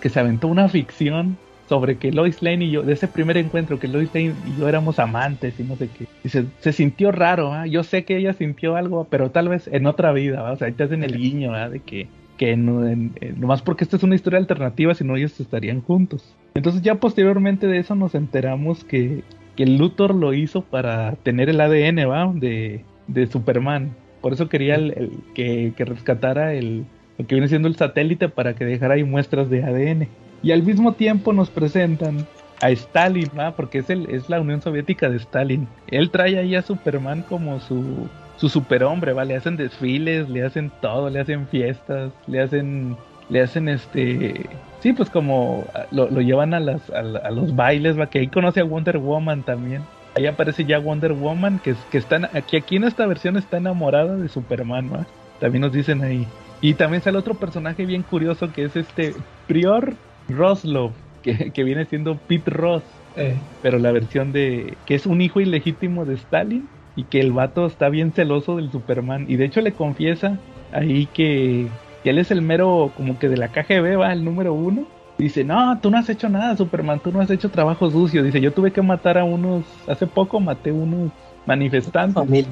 que, 0.00 0.08
se 0.08 0.20
aventó 0.20 0.48
una 0.48 0.68
ficción 0.68 1.36
sobre 1.68 1.96
que 1.96 2.12
Lois 2.12 2.42
Lane 2.42 2.66
y 2.66 2.70
yo, 2.72 2.82
de 2.82 2.92
ese 2.92 3.08
primer 3.08 3.36
encuentro, 3.36 3.78
que 3.78 3.88
Lois 3.88 4.10
Lane 4.12 4.34
y 4.46 4.60
yo 4.60 4.68
éramos 4.68 4.98
amantes 4.98 5.58
y 5.58 5.62
no 5.62 5.76
sé 5.76 5.88
qué. 5.88 6.06
Dice, 6.22 6.46
se 6.58 6.72
sintió 6.72 7.10
raro, 7.10 7.54
¿eh? 7.54 7.70
yo 7.70 7.82
sé 7.82 8.04
que 8.04 8.16
ella 8.16 8.34
sintió 8.34 8.76
algo, 8.76 9.06
pero 9.08 9.30
tal 9.30 9.48
vez 9.48 9.68
en 9.68 9.86
otra 9.86 10.12
vida, 10.12 10.50
o 10.52 10.56
sea, 10.56 10.66
ahí 10.66 10.74
te 10.74 10.84
hacen 10.84 11.02
el 11.02 11.16
guiño, 11.16 11.56
¿eh? 11.56 11.70
de 11.70 11.80
que, 11.80 12.08
que 12.36 12.56
no, 12.56 12.86
en, 12.86 13.12
en, 13.20 13.40
nomás 13.40 13.62
porque 13.62 13.84
esta 13.84 13.96
es 13.96 14.02
una 14.02 14.14
historia 14.14 14.38
alternativa, 14.38 14.94
si 14.94 15.04
no 15.04 15.16
ellos 15.16 15.38
estarían 15.40 15.80
juntos. 15.80 16.34
Entonces 16.54 16.82
ya 16.82 16.96
posteriormente 16.96 17.66
de 17.66 17.78
eso 17.78 17.94
nos 17.94 18.14
enteramos 18.14 18.84
que, 18.84 19.22
que 19.56 19.66
Luthor 19.66 20.14
lo 20.14 20.34
hizo 20.34 20.62
para 20.62 21.14
tener 21.22 21.48
el 21.48 21.60
ADN. 21.60 22.38
De, 22.38 22.84
de 23.06 23.26
Superman. 23.26 23.94
Por 24.20 24.32
eso 24.32 24.48
quería 24.48 24.76
el, 24.76 25.10
que, 25.34 25.72
que 25.76 25.84
rescatara 25.84 26.54
el, 26.54 26.86
lo 27.18 27.26
que 27.26 27.34
viene 27.34 27.48
siendo 27.48 27.68
el 27.68 27.76
satélite 27.76 28.28
para 28.28 28.54
que 28.54 28.64
dejara 28.64 28.94
ahí 28.94 29.04
muestras 29.04 29.50
de 29.50 29.62
ADN. 29.62 30.08
Y 30.42 30.52
al 30.52 30.62
mismo 30.62 30.92
tiempo 30.92 31.32
nos 31.32 31.50
presentan 31.50 32.26
a 32.60 32.70
Stalin, 32.70 33.30
¿va? 33.38 33.52
porque 33.52 33.78
es, 33.78 33.90
el, 33.90 34.08
es 34.10 34.28
la 34.28 34.40
Unión 34.40 34.62
Soviética 34.62 35.08
de 35.08 35.16
Stalin. 35.16 35.68
Él 35.88 36.10
trae 36.10 36.38
ahí 36.38 36.54
a 36.54 36.62
Superman 36.62 37.22
como 37.28 37.60
su, 37.60 38.08
su 38.36 38.48
superhombre, 38.48 39.12
¿va? 39.12 39.24
Le 39.24 39.36
hacen 39.36 39.56
desfiles, 39.56 40.28
le 40.28 40.44
hacen 40.44 40.70
todo, 40.80 41.10
le 41.10 41.20
hacen 41.20 41.46
fiestas, 41.48 42.12
le 42.26 42.40
hacen, 42.40 42.96
le 43.28 43.40
hacen 43.42 43.68
este... 43.68 44.46
Sí, 44.80 44.92
pues 44.92 45.08
como 45.08 45.64
lo, 45.90 46.10
lo 46.10 46.20
llevan 46.20 46.52
a, 46.52 46.60
las, 46.60 46.90
a, 46.90 46.98
a, 46.98 47.30
los 47.30 47.56
bailes, 47.56 47.98
¿va? 47.98 48.08
Que 48.08 48.18
ahí 48.18 48.28
conoce 48.28 48.60
a 48.60 48.64
Wonder 48.64 48.98
Woman 48.98 49.42
también. 49.42 49.82
Ahí 50.14 50.26
aparece 50.26 50.64
ya 50.64 50.78
Wonder 50.78 51.12
Woman, 51.12 51.58
que, 51.58 51.74
que 51.90 51.98
está, 51.98 52.30
aquí, 52.34 52.56
aquí 52.56 52.76
en 52.76 52.84
esta 52.84 53.06
versión 53.06 53.36
está 53.36 53.56
enamorada 53.56 54.16
de 54.16 54.28
Superman, 54.28 54.90
¿va? 54.92 55.06
También 55.40 55.62
nos 55.62 55.72
dicen 55.72 56.02
ahí. 56.02 56.26
Y 56.64 56.72
también 56.72 57.02
sale 57.02 57.18
otro 57.18 57.34
personaje 57.34 57.84
bien 57.84 58.02
curioso 58.02 58.50
que 58.50 58.64
es 58.64 58.74
este 58.74 59.14
Prior 59.46 59.92
Roslow, 60.30 60.92
que, 61.22 61.50
que, 61.50 61.62
viene 61.62 61.84
siendo 61.84 62.16
Pete 62.16 62.50
Ross, 62.50 62.82
eh. 63.16 63.36
pero 63.60 63.78
la 63.78 63.92
versión 63.92 64.32
de 64.32 64.72
que 64.86 64.94
es 64.94 65.04
un 65.04 65.20
hijo 65.20 65.42
ilegítimo 65.42 66.06
de 66.06 66.14
Stalin 66.14 66.66
y 66.96 67.04
que 67.04 67.20
el 67.20 67.32
vato 67.32 67.66
está 67.66 67.90
bien 67.90 68.12
celoso 68.12 68.56
del 68.56 68.72
Superman 68.72 69.26
y 69.28 69.36
de 69.36 69.44
hecho 69.44 69.60
le 69.60 69.72
confiesa 69.72 70.38
ahí 70.72 71.04
que, 71.12 71.68
que 72.02 72.08
él 72.08 72.18
es 72.18 72.30
el 72.30 72.40
mero 72.40 72.92
como 72.96 73.18
que 73.18 73.28
de 73.28 73.36
la 73.36 73.48
KGB 73.48 74.00
va 74.00 74.14
el 74.14 74.24
número 74.24 74.54
uno. 74.54 74.86
Dice, 75.18 75.44
no, 75.44 75.78
tú 75.82 75.90
no 75.90 75.98
has 75.98 76.08
hecho 76.08 76.30
nada, 76.30 76.56
Superman, 76.56 76.98
tú 76.98 77.12
no 77.12 77.20
has 77.20 77.30
hecho 77.30 77.50
trabajo 77.50 77.90
sucio. 77.90 78.22
Dice, 78.22 78.40
yo 78.40 78.54
tuve 78.54 78.70
que 78.70 78.80
matar 78.80 79.18
a 79.18 79.24
unos, 79.24 79.64
hace 79.86 80.06
poco 80.06 80.40
maté 80.40 80.72
unos 80.72 81.12
manifestantes. 81.44 82.14
Familia. 82.14 82.48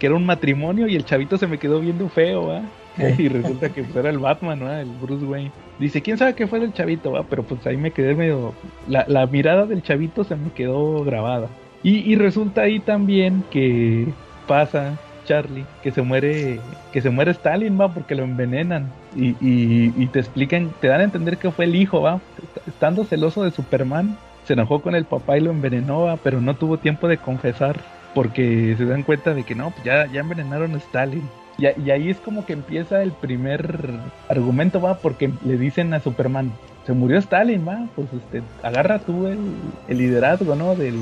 Que 0.00 0.06
era 0.06 0.16
un 0.16 0.26
matrimonio 0.26 0.88
y 0.88 0.96
el 0.96 1.04
chavito 1.04 1.38
se 1.38 1.46
me 1.46 1.58
quedó 1.58 1.78
viendo 1.78 2.08
feo, 2.08 2.48
¿va? 2.48 2.62
Y 3.18 3.28
resulta 3.28 3.70
que 3.70 3.82
pues, 3.84 4.04
el 4.04 4.18
Batman, 4.18 4.60
¿no? 4.60 4.72
El 4.72 4.90
Bruce 5.00 5.24
Wayne. 5.24 5.50
Dice, 5.78 6.02
quién 6.02 6.18
sabe 6.18 6.34
qué 6.34 6.46
fue 6.46 6.60
del 6.60 6.72
chavito, 6.72 7.12
va, 7.12 7.24
pero 7.24 7.42
pues 7.42 7.66
ahí 7.66 7.76
me 7.76 7.90
quedé 7.90 8.14
medio. 8.14 8.52
La, 8.88 9.04
la 9.08 9.26
mirada 9.26 9.66
del 9.66 9.82
chavito 9.82 10.24
se 10.24 10.36
me 10.36 10.50
quedó 10.50 11.02
grabada. 11.04 11.48
Y, 11.82 11.98
y, 12.10 12.14
resulta 12.16 12.62
ahí 12.62 12.78
también 12.78 13.42
que 13.50 14.06
pasa 14.46 14.98
Charlie, 15.24 15.64
que 15.82 15.90
se 15.90 16.02
muere, 16.02 16.60
que 16.92 17.00
se 17.00 17.10
muere 17.10 17.32
Stalin, 17.32 17.80
va, 17.80 17.92
porque 17.92 18.14
lo 18.14 18.22
envenenan. 18.22 18.92
Y, 19.16 19.30
y, 19.40 19.92
y 19.96 20.06
te 20.06 20.20
explican, 20.20 20.70
te 20.80 20.88
dan 20.88 21.00
a 21.00 21.04
entender 21.04 21.38
que 21.38 21.50
fue 21.50 21.64
el 21.64 21.74
hijo, 21.74 22.00
va. 22.00 22.20
Estando 22.68 23.04
celoso 23.04 23.42
de 23.42 23.50
Superman, 23.50 24.16
se 24.44 24.52
enojó 24.52 24.80
con 24.80 24.94
el 24.94 25.04
papá 25.04 25.36
y 25.36 25.40
lo 25.40 25.50
envenenó, 25.50 26.02
va, 26.02 26.16
pero 26.16 26.40
no 26.40 26.54
tuvo 26.54 26.78
tiempo 26.78 27.08
de 27.08 27.18
confesar. 27.18 27.80
Porque 28.14 28.74
se 28.76 28.84
dan 28.84 29.04
cuenta 29.04 29.32
de 29.32 29.42
que 29.42 29.54
no, 29.54 29.70
pues 29.70 29.84
ya, 29.84 30.06
ya 30.12 30.20
envenenaron 30.20 30.74
a 30.74 30.78
Stalin. 30.78 31.22
Y, 31.58 31.66
y, 31.80 31.90
ahí 31.90 32.10
es 32.10 32.18
como 32.18 32.46
que 32.46 32.54
empieza 32.54 33.02
el 33.02 33.12
primer 33.12 33.90
argumento, 34.28 34.80
va, 34.80 34.98
porque 34.98 35.30
le 35.44 35.58
dicen 35.58 35.92
a 35.94 36.00
Superman, 36.00 36.52
se 36.86 36.92
murió 36.92 37.18
Stalin, 37.18 37.66
va, 37.66 37.86
pues 37.94 38.08
este, 38.12 38.42
agarra 38.62 38.98
tú 38.98 39.26
el, 39.26 39.38
liderazgo, 39.88 40.54
¿no? 40.54 40.74
Del, 40.74 40.98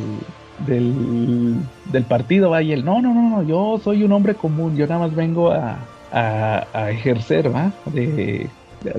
del, 0.66 2.04
partido, 2.04 2.50
va, 2.50 2.62
y 2.62 2.72
él, 2.72 2.84
no, 2.84 3.00
no, 3.00 3.14
no, 3.14 3.30
no, 3.30 3.42
yo 3.42 3.80
soy 3.82 4.04
un 4.04 4.12
hombre 4.12 4.34
común, 4.34 4.76
yo 4.76 4.86
nada 4.86 5.00
más 5.00 5.14
vengo 5.14 5.52
a, 5.52 5.78
a, 6.12 6.90
ejercer, 6.90 7.54
va, 7.54 7.72
de, 7.86 8.48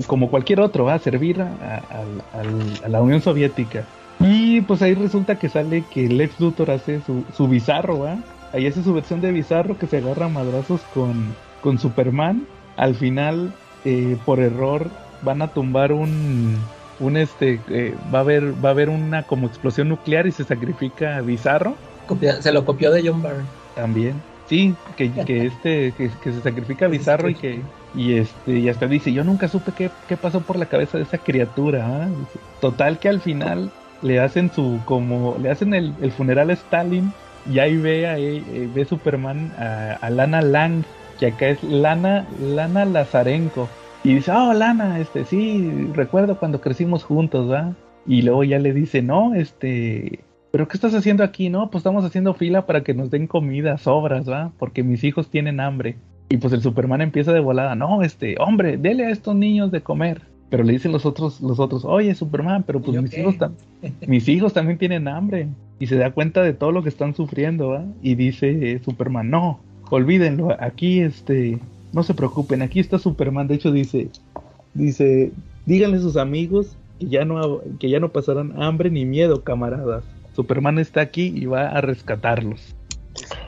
como 0.08 0.30
cualquier 0.30 0.60
otro, 0.60 0.86
va, 0.86 0.96
a 0.96 1.00
servir 1.00 1.42
a, 1.42 2.88
la 2.88 3.02
Unión 3.02 3.22
Soviética. 3.22 3.84
Y 4.20 4.62
pues 4.62 4.82
ahí 4.84 4.94
resulta 4.94 5.40
que 5.40 5.50
sale 5.50 5.84
que 5.92 6.08
Lex 6.08 6.40
Luthor 6.40 6.70
hace 6.72 7.02
su, 7.02 7.24
su 7.36 7.48
bizarro, 7.48 8.00
va, 8.00 8.18
ahí 8.54 8.68
hace 8.68 8.84
su 8.84 8.94
versión 8.94 9.22
de 9.22 9.32
Bizarro 9.32 9.78
que 9.78 9.88
se 9.88 9.98
agarra 9.98 10.26
a 10.26 10.30
madrazos 10.30 10.82
con, 10.94 11.36
con 11.62 11.80
Superman. 11.80 12.46
Al 12.78 12.96
final, 12.96 13.54
eh, 13.86 14.18
por 14.26 14.40
error, 14.40 14.90
van 15.22 15.42
a 15.42 15.48
tumbar 15.50 15.92
un, 15.92 16.58
un 17.00 17.18
este, 17.18 17.60
eh, 17.70 17.96
va 18.14 18.20
a 18.20 18.22
haber, 18.22 18.54
va 18.64 18.70
a 18.70 18.72
haber 18.72 18.90
una 18.90 19.24
como 19.24 19.48
explosión 19.48 19.90
nuclear 19.90 20.28
y 20.28 20.32
se 20.32 20.44
sacrifica 20.44 21.18
a 21.18 21.22
Bizarro. 21.22 21.76
Copia, 22.08 22.42
se 22.42 22.52
lo 22.52 22.66
copió 22.66 22.92
de 22.92 23.08
John 23.08 23.22
Byrne. 23.22 23.46
También, 23.76 24.16
sí, 24.48 24.76
que, 24.96 25.12
que 25.12 25.46
este, 25.48 25.92
que, 25.94 26.10
que, 26.22 26.32
se 26.32 26.42
sacrifica 26.42 26.86
a 26.86 26.90
Bizarro 26.90 27.30
y 27.30 27.36
que, 27.36 27.62
y 27.96 28.14
este, 28.16 28.60
y 28.60 28.70
hasta 28.70 28.88
dice, 28.88 29.14
yo 29.14 29.24
nunca 29.24 29.48
supe 29.48 29.72
qué, 29.76 29.90
qué 30.08 30.18
pasó 30.18 30.42
por 30.42 30.58
la 30.58 30.66
cabeza 30.66 30.98
de 30.98 31.04
esa 31.04 31.18
criatura. 31.18 32.08
¿eh? 32.08 32.10
Total 32.60 33.00
que 33.00 33.10
al 33.10 33.22
final 33.22 33.72
le 34.02 34.20
hacen 34.20 34.52
su, 34.52 34.80
como, 34.86 35.38
le 35.42 35.52
hacen 35.52 35.74
el, 35.74 35.94
el 36.02 36.12
funeral 36.12 36.50
a 36.50 36.54
Stalin 36.54 37.14
y 37.50 37.60
ahí 37.60 37.78
ve, 37.78 38.08
ahí, 38.08 38.44
eh, 38.54 38.70
ve 38.74 38.86
Superman 38.86 39.52
a, 39.58 39.98
a, 40.02 40.10
Lana 40.10 40.42
Lang, 40.42 40.84
que 41.20 41.28
acá 41.28 41.50
es 41.50 41.64
Lana, 41.64 42.28
Lana 42.40 42.86
Lazarenko. 42.86 43.68
Y 44.04 44.16
dice, 44.16 44.32
oh, 44.32 44.54
Lana, 44.54 45.00
este, 45.00 45.26
sí, 45.26 45.90
recuerdo 45.94 46.38
cuando 46.38 46.62
crecimos 46.62 47.04
juntos, 47.04 47.52
¿va? 47.52 47.74
Y 48.08 48.24
luego 48.24 48.44
ya 48.44 48.60
le 48.60 48.74
dice, 48.74 49.02
no, 49.02 49.36
este, 49.36 50.22
¿pero 50.52 50.68
qué 50.68 50.76
estás 50.76 50.96
haciendo 50.96 51.24
aquí? 51.24 51.50
No, 51.50 51.70
pues 51.70 51.82
estamos 51.82 52.04
haciendo 52.04 52.34
fila 52.34 52.66
para 52.66 52.84
que 52.84 52.94
nos 52.94 53.12
den 53.12 53.28
comida, 53.28 53.78
sobras, 53.78 54.28
¿va? 54.30 54.52
Porque 54.58 54.84
mis 54.84 55.04
hijos 55.04 55.30
tienen 55.30 55.60
hambre. 55.60 55.98
Y 56.30 56.38
pues 56.38 56.54
el 56.54 56.62
Superman 56.62 57.02
empieza 57.02 57.34
de 57.34 57.42
volada, 57.42 57.76
no, 57.76 58.02
este, 58.04 58.36
hombre, 58.40 58.78
dele 58.78 59.06
a 59.06 59.10
estos 59.10 59.36
niños 59.36 59.72
de 59.72 59.82
comer. 59.82 60.22
Pero 60.50 60.64
le 60.64 60.74
dicen 60.74 60.92
los 60.92 61.06
otros, 61.06 61.40
los 61.42 61.60
otros, 61.60 61.86
oye 61.86 62.14
Superman, 62.14 62.64
pero 62.64 62.82
pues 62.82 63.02
mis 63.02 63.18
hijos, 63.18 63.36
mis 64.06 64.28
hijos 64.28 64.52
también 64.52 64.78
tienen 64.78 65.08
hambre. 65.08 65.48
Y 65.82 65.88
se 65.88 65.96
da 65.96 66.12
cuenta 66.12 66.44
de 66.44 66.54
todo 66.54 66.72
lo 66.72 66.84
que 66.84 66.90
están 66.90 67.16
sufriendo, 67.16 67.70
¿va? 67.70 67.84
Y 68.04 68.14
dice 68.14 68.74
eh, 68.74 68.80
Superman, 68.86 69.32
no, 69.32 69.60
olvídenlo, 69.90 70.56
aquí 70.60 71.02
este, 71.02 71.58
no 71.92 72.04
se 72.04 72.14
preocupen, 72.14 72.62
aquí 72.62 72.80
está 72.80 73.00
Superman. 73.00 73.48
De 73.48 73.56
hecho 73.56 73.72
dice, 73.72 74.10
dice, 74.76 75.32
díganle 75.66 75.98
a 75.98 76.02
sus 76.02 76.18
amigos 76.18 76.78
que 77.00 77.08
ya 77.08 77.26
no, 77.26 77.62
que 77.80 77.90
ya 77.90 78.00
no 78.00 78.10
pasarán 78.10 78.62
hambre 78.62 78.92
ni 78.92 79.06
miedo, 79.06 79.44
camaradas. 79.44 80.04
Superman 80.36 80.78
está 80.78 81.02
aquí 81.02 81.34
y 81.36 81.48
va 81.48 81.70
a 81.70 81.82
rescatarlos. 81.82 82.76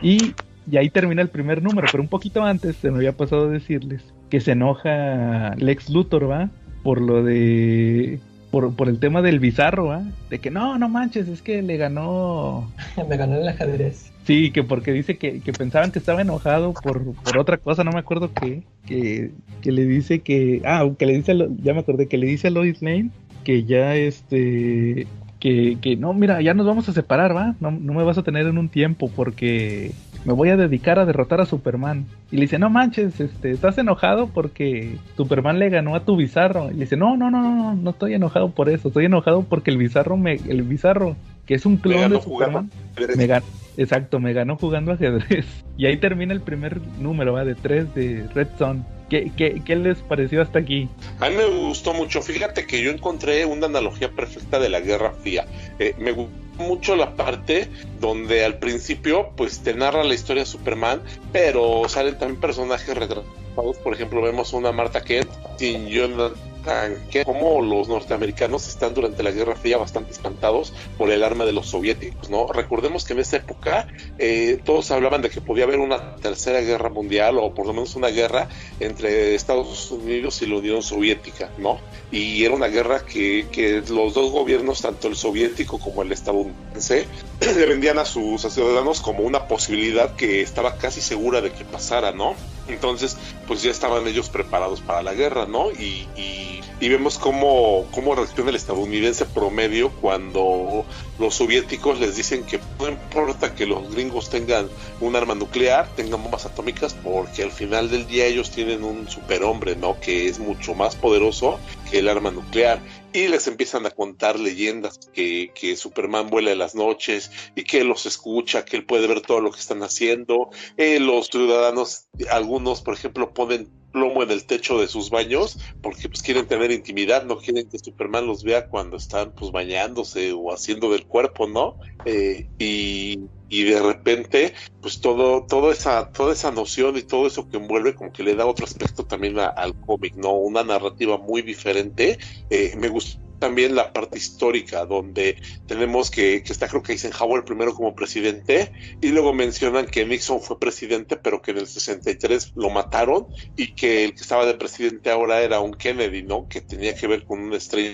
Y, 0.01 0.33
y 0.69 0.77
ahí 0.77 0.89
termina 0.89 1.21
el 1.21 1.29
primer 1.29 1.61
número, 1.61 1.87
pero 1.91 2.01
un 2.01 2.09
poquito 2.09 2.43
antes 2.43 2.77
se 2.77 2.89
me 2.89 2.97
había 2.97 3.15
pasado 3.15 3.45
a 3.45 3.51
decirles 3.51 4.01
que 4.31 4.41
se 4.41 4.53
enoja 4.53 5.53
Lex 5.57 5.91
Luthor, 5.91 6.31
¿va? 6.31 6.49
por 6.83 7.01
lo 7.01 7.23
de 7.23 8.19
por, 8.53 8.75
por 8.75 8.87
el 8.87 8.99
tema 8.99 9.23
del 9.23 9.39
bizarro, 9.39 9.91
¿ah? 9.91 10.03
De 10.29 10.37
que 10.37 10.51
no, 10.51 10.77
no 10.77 10.87
manches, 10.87 11.27
es 11.27 11.41
que 11.41 11.63
le 11.63 11.75
ganó. 11.77 12.71
Me 13.09 13.17
ganó 13.17 13.35
el 13.35 13.47
ajedrez. 13.47 14.11
Sí, 14.25 14.51
que 14.51 14.61
porque 14.63 14.91
dice 14.91 15.17
que, 15.17 15.39
que 15.39 15.51
pensaban 15.53 15.91
que 15.91 15.97
estaba 15.97 16.21
enojado 16.21 16.71
por, 16.73 17.15
por 17.15 17.39
otra 17.39 17.57
cosa, 17.57 17.83
no 17.83 17.91
me 17.91 17.97
acuerdo 17.97 18.31
qué. 18.31 18.61
Que, 18.85 19.31
que 19.63 19.71
le 19.71 19.85
dice 19.87 20.19
que. 20.19 20.61
Ah, 20.65 20.87
que 20.99 21.07
le 21.07 21.13
dice. 21.13 21.31
a 21.31 21.35
Lo- 21.35 21.49
Ya 21.63 21.73
me 21.73 21.79
acordé, 21.79 22.07
que 22.07 22.19
le 22.19 22.27
dice 22.27 22.49
a 22.49 22.51
Lois 22.51 22.79
Lane 22.83 23.09
que 23.43 23.63
ya 23.63 23.95
este. 23.95 25.07
Que, 25.39 25.79
que 25.81 25.95
no, 25.97 26.13
mira, 26.13 26.39
ya 26.43 26.53
nos 26.53 26.67
vamos 26.67 26.87
a 26.89 26.93
separar, 26.93 27.35
¿va? 27.35 27.55
No, 27.59 27.71
no 27.71 27.93
me 27.93 28.03
vas 28.03 28.19
a 28.19 28.23
tener 28.23 28.45
en 28.45 28.59
un 28.59 28.69
tiempo 28.69 29.09
porque 29.15 29.93
me 30.25 30.33
voy 30.33 30.49
a 30.49 30.57
dedicar 30.57 30.99
a 30.99 31.05
derrotar 31.05 31.41
a 31.41 31.45
Superman. 31.45 32.05
Y 32.31 32.37
le 32.37 32.43
dice, 32.43 32.59
no 32.59 32.69
manches, 32.69 33.19
este, 33.19 33.51
estás 33.51 33.77
enojado 33.77 34.27
porque 34.27 34.97
Superman 35.17 35.59
le 35.59 35.69
ganó 35.69 35.95
a 35.95 36.05
tu 36.05 36.15
bizarro. 36.15 36.69
Y 36.71 36.75
le 36.75 36.81
dice, 36.81 36.97
no, 36.97 37.17
no, 37.17 37.29
no, 37.29 37.41
no, 37.41 37.55
no, 37.55 37.75
no 37.75 37.89
estoy 37.89 38.13
enojado 38.13 38.51
por 38.51 38.69
eso, 38.69 38.87
estoy 38.87 39.05
enojado 39.05 39.43
porque 39.43 39.71
el 39.71 39.77
bizarro 39.77 40.17
me, 40.17 40.33
el 40.33 40.63
bizarro, 40.63 41.15
que 41.45 41.55
es 41.55 41.65
un 41.65 41.73
Me 41.73 41.81
clon 41.81 42.01
ganó 42.01 42.15
de 42.15 42.21
Superman, 42.21 42.71
me 43.15 43.27
ganó, 43.27 43.45
exacto, 43.77 44.19
me 44.19 44.33
ganó 44.33 44.57
jugando 44.57 44.91
ajedrez. 44.91 45.45
Y 45.75 45.87
ahí 45.87 45.97
termina 45.97 46.33
el 46.33 46.41
primer 46.41 46.79
número, 46.99 47.33
¿va? 47.33 47.43
De 47.43 47.55
tres 47.55 47.93
de 47.95 48.27
Red 48.35 48.49
Son. 48.59 48.85
¿Qué, 49.09 49.31
qué, 49.35 49.59
qué 49.65 49.75
les 49.75 49.97
pareció 49.99 50.43
hasta 50.43 50.59
aquí? 50.59 50.87
A 51.19 51.29
mí 51.29 51.35
me 51.35 51.45
gustó 51.45 51.95
mucho. 51.95 52.21
Fíjate 52.21 52.67
que 52.67 52.83
yo 52.83 52.91
encontré 52.91 53.43
una 53.45 53.65
analogía 53.65 54.11
perfecta 54.11 54.59
de 54.59 54.69
la 54.69 54.79
Guerra 54.81 55.13
Fría. 55.13 55.45
Eh, 55.79 55.95
me 55.97 56.11
gustó 56.11 56.42
mucho 56.57 56.95
la 56.95 57.15
parte 57.15 57.69
donde 57.99 58.45
al 58.45 58.59
principio 58.59 59.31
pues 59.35 59.59
te 59.59 59.73
narra 59.73 60.03
la 60.03 60.13
historia 60.13 60.43
de 60.43 60.49
Superman, 60.49 61.01
pero 61.31 61.87
salen 61.87 62.17
también 62.17 62.39
personajes 62.39 62.95
retratados. 62.95 63.77
Por 63.83 63.93
ejemplo, 63.93 64.21
vemos 64.21 64.53
una 64.53 64.71
Marta 64.71 65.03
Kent 65.03 65.29
sin 65.57 65.87
Jonathan 65.87 66.52
Kent, 66.63 67.25
como 67.25 67.61
los 67.61 67.87
norteamericanos 67.87 68.67
están 68.67 68.93
durante 68.93 69.23
la 69.23 69.31
Guerra 69.31 69.55
Fría 69.55 69.77
bastante 69.77 70.11
espantados 70.11 70.73
por 70.97 71.11
el 71.11 71.23
arma 71.23 71.45
de 71.45 71.51
los 71.51 71.67
soviéticos, 71.67 72.29
¿no? 72.29 72.47
Recordemos 72.47 73.05
que 73.05 73.13
en 73.13 73.19
esa 73.19 73.37
época 73.37 73.87
eh, 74.17 74.59
todos 74.63 74.89
hablaban 74.91 75.21
de 75.21 75.29
que 75.29 75.41
podía 75.41 75.65
haber 75.65 75.79
una 75.79 76.15
tercera 76.17 76.61
guerra 76.61 76.89
mundial 76.89 77.37
o 77.37 77.53
por 77.53 77.67
lo 77.67 77.73
menos 77.73 77.95
una 77.95 78.09
guerra 78.09 78.47
entre 78.79 79.35
Estados 79.35 79.91
Unidos 79.91 80.41
y 80.41 80.47
la 80.47 80.57
Unión 80.57 80.81
Soviética, 80.81 81.49
¿no? 81.57 81.79
Y 82.11 82.43
era 82.43 82.53
una 82.53 82.67
guerra 82.67 83.05
que, 83.05 83.47
que 83.51 83.83
los 83.89 84.13
dos 84.13 84.31
gobiernos, 84.31 84.81
tanto 84.81 85.07
el 85.07 85.15
soviético 85.15 85.79
como 85.79 86.03
el 86.03 86.11
estadounidense, 86.11 87.07
le 87.41 87.65
vendían 87.65 87.99
a 87.99 88.05
sus 88.05 88.41
ciudadanos 88.41 89.01
como 89.01 89.23
una 89.23 89.47
posibilidad 89.47 90.15
que 90.15 90.41
estaba 90.41 90.77
casi 90.77 91.01
segura 91.01 91.41
de 91.41 91.51
que 91.51 91.65
pasara, 91.65 92.11
¿no? 92.11 92.35
Entonces, 92.67 93.17
pues 93.47 93.61
ya 93.61 93.71
estaban 93.71 94.07
ellos 94.07 94.29
preparados 94.29 94.81
para 94.81 95.03
la 95.03 95.13
guerra, 95.13 95.45
¿no? 95.45 95.71
Y, 95.71 96.07
y, 96.15 96.52
y 96.79 96.89
vemos 96.89 97.17
cómo, 97.17 97.85
cómo 97.91 98.15
reacciona 98.15 98.49
el 98.49 98.55
estadounidense 98.55 99.25
promedio 99.25 99.91
cuando 100.01 100.85
los 101.19 101.35
soviéticos 101.35 101.99
les 101.99 102.15
dicen 102.15 102.43
que 102.43 102.59
no 102.79 102.89
importa 102.89 103.55
que 103.55 103.65
los 103.65 103.93
gringos 103.93 104.29
tengan 104.29 104.67
un 104.99 105.15
arma 105.15 105.35
nuclear, 105.35 105.87
tengan 105.95 106.23
bombas 106.23 106.45
atómicas, 106.45 106.93
porque 106.93 107.43
al 107.43 107.51
final 107.51 107.89
del 107.89 108.07
día 108.07 108.25
ellos 108.25 108.51
tienen 108.51 108.83
un 108.83 109.07
superhombre, 109.07 109.75
¿no? 109.75 109.99
Que 109.99 110.27
es 110.27 110.39
mucho 110.39 110.73
más 110.73 110.95
poderoso 110.95 111.59
que 111.89 111.99
el 111.99 112.09
arma 112.09 112.31
nuclear. 112.31 112.81
Y 113.13 113.27
les 113.27 113.47
empiezan 113.47 113.85
a 113.85 113.91
contar 113.91 114.39
leyendas 114.39 114.99
que, 115.13 115.51
que 115.53 115.75
Superman 115.75 116.29
vuela 116.29 116.51
en 116.51 116.57
las 116.57 116.73
noches 116.73 117.31
y 117.55 117.63
que 117.63 117.83
los 117.83 118.07
escucha, 118.07 118.65
que 118.65 118.75
él 118.75 118.85
puede 118.85 119.07
ver 119.07 119.21
todo 119.21 119.39
lo 119.39 119.51
que 119.51 119.59
están 119.59 119.83
haciendo. 119.83 120.49
Eh, 120.77 120.99
los 120.99 121.27
ciudadanos, 121.27 122.07
algunos, 122.31 122.81
por 122.81 122.95
ejemplo, 122.95 123.31
ponen 123.33 123.69
plomo 123.93 124.23
en 124.23 124.31
el 124.31 124.43
techo 124.43 124.79
de 124.81 124.87
sus 124.87 125.09
baños 125.09 125.59
porque 125.79 126.09
pues 126.09 126.21
quieren 126.21 126.47
tener 126.47 126.71
intimidad, 126.71 127.23
no 127.23 127.37
quieren 127.37 127.69
que 127.69 127.79
Superman 127.79 128.27
los 128.27 128.43
vea 128.43 128.67
cuando 128.67 128.97
están 128.97 129.31
pues 129.31 129.51
bañándose 129.51 130.33
o 130.33 130.51
haciendo 130.51 130.91
del 130.91 131.05
cuerpo, 131.05 131.47
¿no? 131.47 131.77
Eh, 132.03 132.49
y, 132.57 133.29
y 133.53 133.63
de 133.63 133.79
repente 133.79 134.53
pues 134.81 134.99
todo, 134.99 135.45
toda 135.45 135.71
esa, 135.71 136.11
toda 136.11 136.33
esa 136.33 136.51
noción 136.51 136.97
y 136.97 137.03
todo 137.03 137.27
eso 137.27 137.47
que 137.47 137.57
envuelve 137.57 137.93
como 137.93 138.11
que 138.11 138.23
le 138.23 138.35
da 138.35 138.47
otro 138.47 138.65
aspecto 138.65 139.05
también 139.05 139.37
al 139.37 139.79
cómic, 139.81 140.15
¿no? 140.15 140.33
Una 140.33 140.63
narrativa 140.63 141.17
muy 141.17 141.43
diferente. 141.43 142.17
Eh, 142.49 142.73
me 142.77 142.89
gustó 142.89 143.21
también 143.37 143.75
la 143.75 143.91
parte 143.91 144.17
histórica 144.17 144.85
donde 144.85 145.35
tenemos 145.67 146.09
que, 146.09 146.43
que 146.43 146.53
está 146.53 146.69
creo 146.69 146.81
que 146.81 146.93
Eisenhower 146.93 147.43
primero 147.43 147.75
como 147.75 147.93
presidente 147.93 148.71
y 149.01 149.09
luego 149.09 149.33
mencionan 149.33 149.85
que 149.85 150.05
Nixon 150.05 150.39
fue 150.39 150.57
presidente 150.57 151.17
pero 151.17 151.41
que 151.41 151.51
en 151.51 151.57
el 151.57 151.67
63 151.67 152.53
lo 152.55 152.69
mataron 152.69 153.27
y 153.57 153.75
que 153.75 154.05
el 154.05 154.15
que 154.15 154.21
estaba 154.21 154.45
de 154.45 154.53
presidente 154.53 155.11
ahora 155.11 155.41
era 155.41 155.59
un 155.59 155.73
Kennedy, 155.73 156.23
¿no? 156.23 156.47
Que 156.47 156.61
tenía 156.61 156.95
que 156.95 157.05
ver 157.05 157.25
con 157.25 157.41
una 157.41 157.57
estrella 157.57 157.93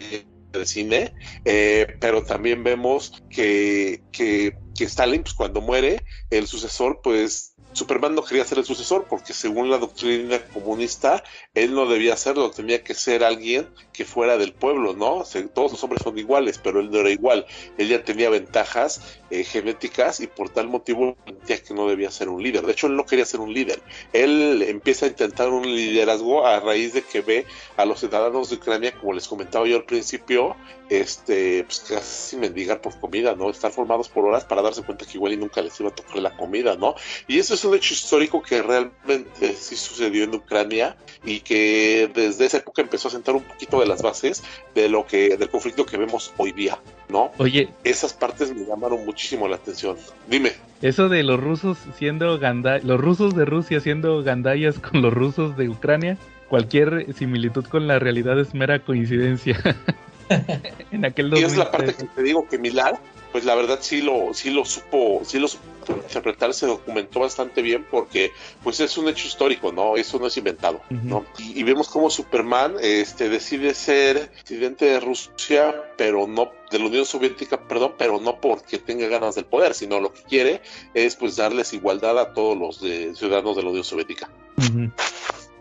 de 0.52 0.66
cine, 0.66 1.14
eh, 1.46 1.96
pero 2.00 2.24
también 2.24 2.64
vemos 2.64 3.24
que, 3.30 4.02
que, 4.12 4.56
que 4.80 4.86
Stalin, 4.86 5.24
pues 5.24 5.34
cuando 5.34 5.60
muere, 5.60 6.06
el 6.30 6.48
sucesor, 6.48 7.02
pues 7.04 7.54
Superman 7.74 8.16
no 8.16 8.24
quería 8.24 8.46
ser 8.46 8.60
el 8.60 8.66
sucesor 8.66 9.06
porque 9.10 9.34
según 9.34 9.70
la 9.70 9.78
doctrina 9.78 10.40
comunista, 10.54 11.22
él 11.54 11.74
no 11.74 11.86
debía 11.86 12.16
serlo, 12.16 12.50
tenía 12.50 12.82
que 12.82 12.94
ser 12.94 13.24
alguien 13.26 13.68
que 13.92 14.06
fuera 14.06 14.38
del 14.38 14.54
pueblo, 14.54 14.94
¿no? 14.94 15.24
Todos 15.54 15.74
los 15.74 15.84
hombres 15.84 16.02
son 16.02 16.18
iguales, 16.18 16.60
pero 16.64 16.80
él 16.80 16.90
no 16.90 17.00
era 17.00 17.10
igual. 17.12 17.46
Él 17.78 17.90
ya 17.90 18.04
tenía 18.04 18.30
ventajas 18.30 19.20
eh, 19.30 19.44
genéticas 19.44 20.22
y 20.22 20.28
por 20.28 20.50
tal 20.50 20.70
motivo 20.70 21.18
sentía 21.26 21.62
que 21.62 21.74
no 21.74 21.88
debía 21.88 22.10
ser 22.10 22.30
un 22.30 22.42
líder. 22.42 22.66
De 22.66 22.72
hecho, 22.72 22.88
él 22.88 22.96
no 22.96 23.06
quería 23.06 23.26
ser 23.26 23.42
un 23.42 23.54
líder. 23.54 23.82
Él 24.14 24.64
empieza 24.66 25.06
a 25.06 25.10
intentar 25.10 25.50
un 25.50 25.64
liderazgo 25.64 26.48
a 26.48 26.62
raíz 26.62 26.94
de 26.94 27.02
que 27.02 27.22
ve 27.22 27.46
a 27.76 27.86
los 27.86 28.00
ciudadanos 28.00 28.50
de 28.50 28.56
Ucrania, 28.56 28.94
como 28.94 29.12
les 29.12 29.28
comentaba 29.28 29.68
yo 29.68 29.76
al 29.76 29.86
principio, 29.86 30.56
este, 30.90 31.64
pues 31.64 31.86
casi 31.88 32.36
mendigar 32.38 32.82
por 32.82 33.00
comida, 33.00 33.36
¿no? 33.36 33.50
Estar 33.50 33.72
formados 33.72 34.10
por 34.10 34.26
horas 34.26 34.44
para 34.44 34.62
darse 34.62 34.82
cuenta 34.84 35.06
que 35.06 35.14
igual 35.14 35.34
y 35.34 35.38
nunca 35.38 35.62
les 35.62 35.80
iba 35.80 35.90
a 35.90 35.96
tocar 35.96 36.18
la 36.18 36.36
comida, 36.36 36.76
¿no? 36.76 36.96
Y 37.28 37.40
eso 37.40 37.54
es 37.54 37.64
un 37.64 37.76
hecho 37.76 37.94
histórico 37.94 38.42
que 38.42 38.62
realmente 38.62 39.54
sí 39.54 39.76
sucedió 39.76 40.24
en 40.24 40.34
Ucrania 40.34 40.98
y 41.24 41.42
que 41.42 42.10
desde 42.14 42.46
esa 42.46 42.58
época 42.58 42.82
empezó 42.82 43.08
a 43.08 43.12
sentar 43.12 43.36
un 43.36 43.44
poquito 43.44 43.80
de 43.80 43.86
las 43.86 44.02
bases 44.02 44.44
de 44.74 44.90
lo 44.90 45.06
que, 45.06 45.38
del 45.38 45.50
conflicto 45.50 45.86
que 45.86 45.98
vemos 45.98 46.34
hoy 46.38 46.52
día, 46.52 46.80
¿no? 47.08 47.32
Oye, 47.38 47.70
Esas 47.84 48.14
partes 48.14 48.54
me 48.54 48.66
llamaron 48.66 49.06
muchísimo 49.06 49.48
la 49.48 49.58
atención. 49.58 49.98
Dime. 50.28 50.54
eso 50.82 51.10
de 51.10 51.24
los 51.24 51.40
rusos 51.40 51.78
siendo 51.98 52.40
ganda 52.40 52.80
los 52.80 53.00
rusos 53.00 53.36
de 53.36 53.46
Rusia 53.46 53.80
siendo 53.80 54.24
gandayas 54.24 54.80
con 54.80 55.02
los 55.02 55.14
rusos 55.14 55.56
de 55.56 55.70
Ucrania, 55.70 56.18
cualquier 56.50 57.14
similitud 57.14 57.66
con 57.66 57.88
la 57.88 58.00
realidad 58.00 58.40
es 58.40 58.54
mera 58.54 58.80
coincidencia. 58.80 59.60
en 60.92 61.06
aquel 61.06 61.34
Y 61.34 61.44
es 61.44 61.58
la 61.58 61.66
2003. 61.66 61.72
parte 61.72 61.94
que 61.96 62.04
te 62.16 62.24
digo 62.24 62.48
que 62.48 62.58
Millar, 62.58 63.00
pues 63.32 63.46
la 63.46 63.56
verdad 63.56 63.80
sí 63.82 64.02
lo, 64.02 64.34
sí 64.34 64.50
lo 64.52 64.66
supo, 64.66 65.22
sí 65.26 65.40
lo 65.40 65.48
supo 65.48 65.64
interpretar, 65.90 66.54
se 66.54 66.68
documentó 66.68 67.22
bastante 67.22 67.62
bien 67.64 67.86
porque 67.90 68.32
pues 68.64 68.80
es 68.80 68.96
un 68.98 69.08
hecho 69.10 69.28
histórico, 69.28 69.72
¿no? 69.72 69.96
Eso 69.98 70.20
no 70.20 70.28
es 70.28 70.38
inventado, 70.38 70.82
¿no? 70.90 71.26
Y, 71.40 71.60
y 71.60 71.64
vemos 71.64 71.90
cómo 71.90 72.10
Superman 72.12 72.76
este, 72.80 73.28
decide 73.30 73.74
ser 73.74 74.30
presidente 74.32 74.86
de 74.86 75.00
Rusia, 75.00 75.76
pero 75.98 76.28
no 76.28 76.52
de 76.70 76.78
la 76.78 76.86
Unión 76.86 77.06
Soviética, 77.06 77.68
perdón, 77.68 77.94
pero 77.98 78.20
no 78.20 78.40
porque 78.40 78.78
tenga 78.78 79.08
ganas 79.08 79.34
del 79.34 79.46
poder, 79.46 79.74
sino 79.74 80.00
lo 80.00 80.14
que 80.14 80.22
quiere 80.24 80.62
es 80.94 81.16
pues 81.16 81.36
darles 81.38 81.74
igualdad 81.74 82.20
a 82.20 82.34
todos 82.34 82.56
los 82.56 82.82
de- 82.82 83.16
ciudadanos 83.16 83.56
de 83.56 83.64
la 83.64 83.70
Unión 83.70 83.84
Soviética. 83.84 84.30
Ujú. 84.58 84.92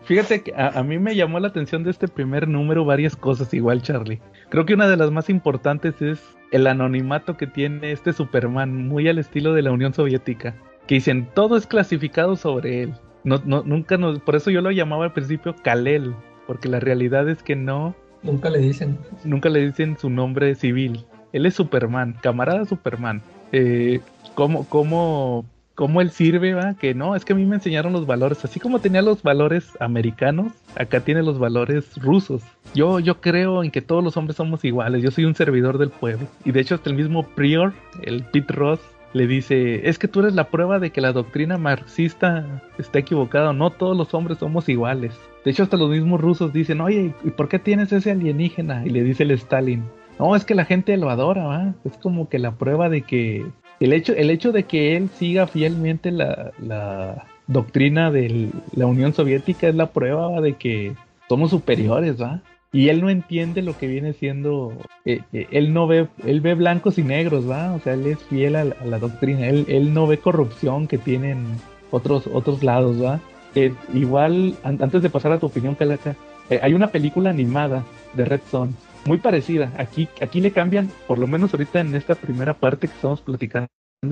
Fíjate 0.09 0.41
que 0.41 0.55
a, 0.55 0.69
a 0.69 0.83
mí 0.83 0.97
me 0.97 1.15
llamó 1.15 1.39
la 1.39 1.49
atención 1.49 1.83
de 1.83 1.91
este 1.91 2.07
primer 2.07 2.47
número 2.47 2.83
varias 2.83 3.15
cosas, 3.15 3.53
igual 3.53 3.83
Charlie. 3.83 4.19
Creo 4.49 4.65
que 4.65 4.73
una 4.73 4.87
de 4.87 4.97
las 4.97 5.11
más 5.11 5.29
importantes 5.29 6.01
es 6.01 6.19
el 6.51 6.65
anonimato 6.65 7.37
que 7.37 7.45
tiene 7.45 7.91
este 7.91 8.11
Superman, 8.11 8.87
muy 8.87 9.07
al 9.07 9.19
estilo 9.19 9.53
de 9.53 9.61
la 9.61 9.71
Unión 9.71 9.93
Soviética. 9.93 10.55
Que 10.87 10.95
dicen, 10.95 11.27
todo 11.35 11.57
es 11.57 11.67
clasificado 11.67 12.35
sobre 12.35 12.81
él. 12.81 12.93
No, 13.23 13.39
no, 13.45 13.61
nunca 13.61 13.97
nos, 13.97 14.17
por 14.17 14.35
eso 14.35 14.49
yo 14.49 14.61
lo 14.61 14.71
llamaba 14.71 15.05
al 15.05 15.13
principio 15.13 15.55
Kalel, 15.63 16.15
porque 16.47 16.69
la 16.69 16.79
realidad 16.79 17.29
es 17.29 17.43
que 17.43 17.55
no, 17.55 17.95
Nunca 18.23 18.49
le 18.49 18.57
dicen. 18.57 18.97
nunca 19.23 19.49
le 19.49 19.63
dicen 19.63 19.95
su 19.95 20.09
nombre 20.09 20.55
civil. 20.55 21.05
Él 21.33 21.45
es 21.45 21.53
Superman, 21.53 22.15
camarada 22.19 22.65
Superman. 22.65 23.21
Eh, 23.51 23.99
¿cómo, 24.33 24.67
cómo, 24.69 25.45
cómo 25.79 26.01
él 26.01 26.11
sirve? 26.11 26.53
Va? 26.53 26.73
Que 26.73 26.93
no, 26.93 27.15
es 27.15 27.23
que 27.23 27.31
a 27.31 27.37
mí 27.37 27.45
me 27.45 27.55
enseñaron 27.55 27.93
los 27.93 28.05
valores. 28.05 28.43
Así 28.43 28.59
como 28.59 28.79
tenía 28.79 29.01
los 29.01 29.23
valores 29.23 29.77
americanos, 29.79 30.51
acá 30.75 30.99
tiene 30.99 31.23
los 31.23 31.39
valores 31.39 31.95
rusos. 31.95 32.43
Yo, 32.75 32.99
yo 32.99 33.21
creo 33.21 33.63
en 33.63 33.71
que 33.71 33.81
todos 33.81 34.03
los 34.03 34.17
hombres 34.17 34.35
somos 34.35 34.65
iguales. 34.65 35.01
Yo 35.01 35.09
soy 35.09 35.23
un 35.23 35.35
servidor 35.35 35.77
del 35.77 35.89
pueblo. 35.89 36.27
Y 36.43 36.51
de 36.51 36.59
hecho, 36.59 36.75
hasta 36.75 36.89
el 36.89 36.97
mismo 36.97 37.23
Prior, 37.23 37.71
el 38.01 38.25
Pete 38.25 38.51
Ross, 38.53 38.81
le 39.13 39.25
dice, 39.25 39.87
es 39.87 39.97
que 39.97 40.09
tú 40.09 40.19
eres 40.19 40.33
la 40.33 40.49
prueba 40.49 40.79
de 40.79 40.89
que 40.89 40.99
la 40.99 41.13
doctrina 41.13 41.57
marxista 41.57 42.61
está 42.77 42.99
equivocada, 42.99 43.53
no 43.53 43.69
todos 43.69 43.95
los 43.95 44.13
hombres 44.13 44.39
somos 44.39 44.67
iguales. 44.67 45.17
De 45.45 45.51
hecho, 45.51 45.63
hasta 45.63 45.77
los 45.77 45.89
mismos 45.89 46.19
rusos 46.19 46.51
dicen, 46.51 46.81
oye, 46.81 47.13
¿y 47.23 47.29
por 47.29 47.47
qué 47.47 47.57
tienes 47.57 47.93
ese 47.93 48.11
alienígena? 48.11 48.85
Y 48.85 48.89
le 48.89 49.01
dice 49.01 49.23
el 49.23 49.31
Stalin, 49.31 49.85
no, 50.19 50.35
es 50.35 50.43
que 50.43 50.55
la 50.55 50.65
gente 50.65 50.97
lo 50.97 51.09
adora, 51.09 51.45
¿va? 51.45 51.73
Es 51.85 51.97
como 51.99 52.27
que 52.27 52.37
la 52.37 52.51
prueba 52.51 52.89
de 52.89 53.03
que 53.03 53.45
el 53.79 53.93
hecho, 53.93 54.13
el 54.13 54.29
hecho 54.29 54.51
de 54.51 54.63
que 54.63 54.97
él 54.97 55.09
siga 55.15 55.47
fielmente 55.47 56.11
la, 56.11 56.51
la 56.59 57.25
doctrina 57.47 58.11
de 58.11 58.49
la 58.73 58.85
Unión 58.85 59.13
Soviética 59.13 59.67
es 59.67 59.75
la 59.75 59.91
prueba 59.91 60.41
de 60.41 60.53
que 60.53 60.93
somos 61.27 61.51
superiores, 61.51 62.21
¿va? 62.21 62.41
y 62.71 62.89
él 62.89 63.01
no 63.01 63.09
entiende 63.09 63.61
lo 63.61 63.77
que 63.77 63.87
viene 63.87 64.13
siendo, 64.13 64.73
eh, 65.05 65.21
eh, 65.33 65.47
él 65.51 65.73
no 65.73 65.87
ve, 65.87 66.07
él 66.25 66.41
ve 66.41 66.53
blancos 66.53 66.97
y 66.99 67.03
negros, 67.03 67.49
¿va? 67.49 67.73
O 67.73 67.79
sea, 67.79 67.93
él 67.93 68.05
es 68.05 68.19
fiel 68.19 68.55
a, 68.55 68.63
la 68.63 68.99
doctrina, 68.99 69.47
él, 69.47 69.65
él, 69.67 69.93
no 69.93 70.05
ve 70.05 70.19
corrupción 70.19 70.87
que 70.87 70.97
tienen 70.97 71.45
otros, 71.91 72.27
otros 72.31 72.63
lados, 72.63 73.03
¿va? 73.03 73.19
igual, 73.95 74.55
antes 74.63 75.01
de 75.01 75.09
pasar 75.09 75.31
a 75.31 75.39
tu 75.39 75.47
opinión, 75.47 75.73
Calaca, 75.73 76.15
eh, 76.51 76.59
hay 76.61 76.75
una 76.75 76.87
película 76.87 77.31
animada 77.31 77.83
de 78.13 78.25
Red 78.25 78.41
Son, 78.51 78.75
muy 79.05 79.17
parecida, 79.17 79.71
aquí, 79.77 80.07
aquí 80.21 80.41
le 80.41 80.51
cambian, 80.51 80.89
por 81.07 81.17
lo 81.17 81.27
menos 81.27 81.53
ahorita 81.53 81.79
en 81.79 81.95
esta 81.95 82.15
primera 82.15 82.53
parte 82.53 82.87
que 82.87 82.93
estamos 82.93 83.21
platicando, 83.21 83.69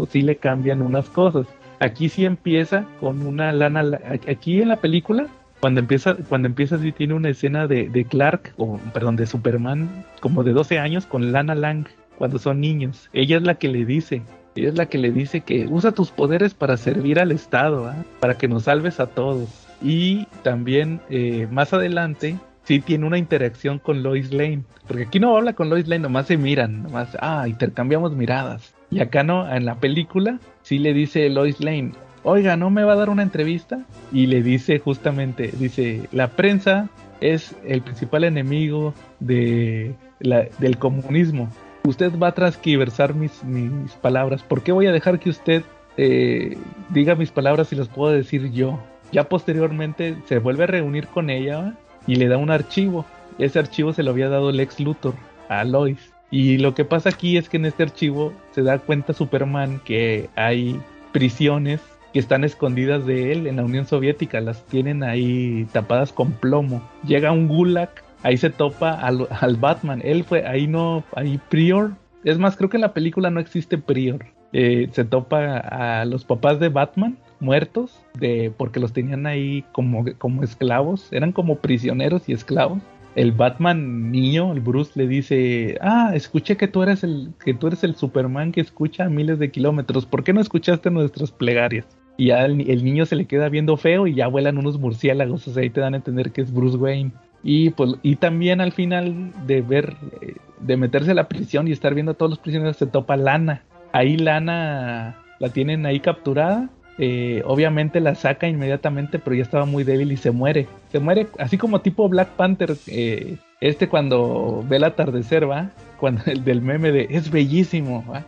sí 0.09 0.21
le 0.21 0.37
cambian 0.37 0.81
unas 0.81 1.09
cosas. 1.09 1.47
Aquí 1.79 2.09
sí 2.09 2.25
empieza 2.25 2.85
con 2.99 3.25
una 3.25 3.51
lana, 3.51 3.99
aquí 4.27 4.61
en 4.61 4.69
la 4.69 4.77
película 4.77 5.27
cuando 5.59 5.79
empieza, 5.79 6.15
cuando 6.29 6.47
empieza 6.47 6.77
sí 6.77 6.91
tiene 6.91 7.13
una 7.13 7.29
escena 7.29 7.67
de, 7.67 8.05
Clark, 8.09 8.53
o 8.57 8.79
perdón, 8.93 9.15
de 9.15 9.25
Superman, 9.25 10.05
como 10.19 10.43
de 10.43 10.53
12 10.53 10.79
años 10.79 11.05
con 11.05 11.31
Lana 11.31 11.55
Lang, 11.55 11.87
cuando 12.17 12.37
son 12.39 12.61
niños. 12.61 13.09
Ella 13.13 13.37
es 13.37 13.43
la 13.43 13.55
que 13.55 13.67
le 13.67 13.85
dice, 13.85 14.21
ella 14.55 14.69
es 14.69 14.75
la 14.75 14.87
que 14.87 14.97
le 14.97 15.11
dice 15.11 15.41
que 15.41 15.67
usa 15.67 15.91
tus 15.91 16.11
poderes 16.11 16.53
para 16.53 16.77
servir 16.77 17.19
al 17.19 17.31
Estado, 17.31 17.87
¿ah? 17.87 17.95
para 18.19 18.37
que 18.37 18.47
nos 18.47 18.63
salves 18.63 18.99
a 18.99 19.07
todos. 19.07 19.67
Y 19.81 20.25
también 20.43 20.99
eh, 21.09 21.47
más 21.51 21.73
adelante 21.73 22.35
sí 22.67 22.81
tiene 22.81 23.05
una 23.05 23.17
interacción 23.17 23.79
con 23.79 24.03
Lois 24.03 24.33
Lane, 24.33 24.63
porque 24.87 25.03
aquí 25.03 25.21
no 25.21 25.37
habla 25.37 25.53
con 25.53 25.69
Lois 25.69 25.87
Lane, 25.87 26.03
nomás 26.03 26.27
se 26.27 26.35
miran, 26.35 26.83
nomás, 26.83 27.17
ah, 27.21 27.47
intercambiamos 27.47 28.11
miradas. 28.13 28.75
Y 28.91 28.99
acá 28.99 29.23
no, 29.23 29.49
en 29.49 29.65
la 29.65 29.75
película 29.75 30.39
sí 30.63 30.77
le 30.77 30.93
dice 30.93 31.29
Lois 31.29 31.61
Lane, 31.61 31.93
oiga, 32.23 32.57
¿no 32.57 32.69
me 32.69 32.83
va 32.83 32.93
a 32.93 32.97
dar 32.97 33.09
una 33.09 33.23
entrevista? 33.23 33.85
Y 34.11 34.25
le 34.25 34.43
dice 34.43 34.79
justamente, 34.79 35.53
dice, 35.57 36.09
la 36.11 36.27
prensa 36.27 36.89
es 37.21 37.55
el 37.65 37.81
principal 37.81 38.25
enemigo 38.25 38.93
de 39.21 39.95
del 40.19 40.77
comunismo. 40.77 41.49
Usted 41.85 42.11
va 42.19 42.29
a 42.29 42.31
transquiversar 42.33 43.13
mis, 43.13 43.43
mis 43.45 43.93
palabras. 43.93 44.43
¿Por 44.43 44.61
qué 44.61 44.73
voy 44.73 44.87
a 44.87 44.91
dejar 44.91 45.19
que 45.19 45.29
usted 45.29 45.63
eh, 45.95 46.57
diga 46.89 47.15
mis 47.15 47.31
palabras 47.31 47.69
si 47.69 47.77
las 47.77 47.87
puedo 47.87 48.11
decir 48.11 48.51
yo? 48.51 48.77
Ya 49.13 49.29
posteriormente 49.29 50.17
se 50.25 50.39
vuelve 50.39 50.65
a 50.65 50.67
reunir 50.67 51.07
con 51.07 51.29
ella 51.29 51.75
y 52.07 52.15
le 52.15 52.27
da 52.27 52.37
un 52.37 52.49
archivo. 52.49 53.05
Ese 53.37 53.59
archivo 53.59 53.93
se 53.93 54.01
lo 54.01 54.11
había 54.11 54.29
dado 54.29 54.49
el 54.49 54.59
ex 54.59 54.79
Luthor 54.79 55.13
a 55.49 55.63
Lois. 55.63 56.13
Y 56.31 56.57
lo 56.57 56.73
que 56.73 56.85
pasa 56.85 57.09
aquí 57.09 57.37
es 57.37 57.47
que 57.47 57.57
en 57.57 57.65
este 57.65 57.83
archivo 57.83 58.33
se 58.51 58.63
da 58.63 58.79
cuenta 58.79 59.13
Superman 59.13 59.79
que 59.85 60.29
hay 60.35 60.79
prisiones 61.13 61.81
que 62.11 62.19
están 62.19 62.43
escondidas 62.43 63.05
de 63.05 63.31
él 63.31 63.47
en 63.47 63.57
la 63.57 63.63
Unión 63.63 63.85
Soviética, 63.85 64.41
las 64.41 64.65
tienen 64.65 65.03
ahí 65.03 65.67
tapadas 65.71 66.11
con 66.11 66.31
plomo. 66.31 66.81
Llega 67.05 67.31
un 67.31 67.47
gulag, 67.47 67.89
ahí 68.23 68.37
se 68.37 68.49
topa 68.49 68.91
al, 68.91 69.27
Batman, 69.57 70.01
él 70.03 70.23
fue, 70.23 70.45
ahí 70.45 70.67
no, 70.67 71.03
ahí 71.15 71.39
Prior, 71.49 71.91
es 72.23 72.37
más, 72.37 72.57
creo 72.57 72.69
que 72.69 72.77
en 72.77 72.81
la 72.81 72.93
película 72.93 73.29
no 73.29 73.39
existe 73.39 73.77
Prior. 73.77 74.25
Eh, 74.53 74.89
se 74.91 75.05
topa 75.05 75.57
a 75.57 76.05
los 76.05 76.23
papás 76.23 76.59
de 76.59 76.69
Batman 76.69 77.17
muertos 77.39 77.99
de 78.13 78.51
porque 78.55 78.79
los 78.79 78.93
tenían 78.93 79.25
ahí 79.25 79.63
como, 79.71 80.05
como 80.17 80.43
esclavos, 80.43 81.11
eran 81.11 81.31
como 81.31 81.57
prisioneros 81.57 82.27
y 82.29 82.33
esclavos. 82.33 82.79
El 83.15 83.31
Batman 83.31 84.11
niño, 84.11 84.53
el 84.53 84.61
Bruce 84.61 84.91
le 84.95 85.07
dice, 85.07 85.77
"Ah, 85.81 86.11
escuché 86.13 86.55
que 86.55 86.67
tú 86.67 86.83
eres 86.83 87.03
el 87.03 87.31
que 87.43 87.53
tú 87.53 87.67
eres 87.67 87.83
el 87.83 87.95
Superman 87.95 88.51
que 88.51 88.61
escucha 88.61 89.05
a 89.05 89.09
miles 89.09 89.39
de 89.39 89.49
kilómetros. 89.49 90.05
¿Por 90.05 90.23
qué 90.23 90.33
no 90.33 90.41
escuchaste 90.41 90.91
nuestras 90.91 91.31
plegarias?" 91.31 91.87
Y 92.17 92.27
ya 92.27 92.45
el, 92.45 92.57
niño 92.57 93.05
se 93.05 93.15
le 93.15 93.25
queda 93.25 93.47
viendo 93.47 93.77
feo 93.77 94.07
y 94.07 94.15
ya 94.15 94.27
vuelan 94.27 94.57
unos 94.57 94.79
murciélagos. 94.79 95.47
O 95.47 95.53
sea, 95.53 95.61
ahí 95.61 95.69
te 95.69 95.81
dan 95.81 95.93
a 95.93 95.97
entender 95.97 96.31
que 96.31 96.41
es 96.41 96.51
Bruce 96.51 96.77
Wayne. 96.77 97.11
Y, 97.43 97.69
pues, 97.69 97.93
y 98.01 98.15
también 98.15 98.59
al 98.59 98.71
final 98.71 99.31
de 99.45 99.61
ver, 99.61 99.95
eh, 100.21 100.33
de 100.59 100.77
meterse 100.77 101.11
a 101.11 101.13
la 101.13 101.27
prisión 101.27 101.67
y 101.67 101.71
estar 101.71 101.93
viendo 101.93 102.13
a 102.13 102.15
todos 102.15 102.31
los 102.31 102.39
prisioneros, 102.39 102.77
se 102.77 102.87
topa 102.87 103.15
Lana. 103.15 103.61
Ahí 103.93 104.17
Lana 104.17 105.17
la 105.39 105.49
tienen 105.49 105.85
ahí 105.85 105.99
capturada. 105.99 106.69
Eh, 106.99 107.43
obviamente 107.45 107.99
la 107.99 108.15
saca 108.15 108.47
inmediatamente, 108.47 109.19
pero 109.19 109.35
ya 109.35 109.43
estaba 109.43 109.65
muy 109.65 109.83
débil 109.83 110.11
y 110.11 110.17
se 110.17 110.31
muere. 110.31 110.67
Se 110.91 110.99
muere 110.99 111.27
así 111.37 111.57
como 111.57 111.81
tipo 111.81 112.09
Black 112.09 112.29
Panther. 112.29 112.75
Eh, 112.87 113.37
este 113.61 113.87
cuando 113.87 114.63
ve 114.67 114.77
el 114.77 114.83
atardecer, 114.83 115.49
¿va? 115.49 115.71
Cuando 115.99 116.21
el 116.27 116.43
del 116.43 116.61
meme 116.61 116.91
de 116.91 117.07
es 117.09 117.31
bellísimo, 117.31 118.05
¿va? 118.07 118.23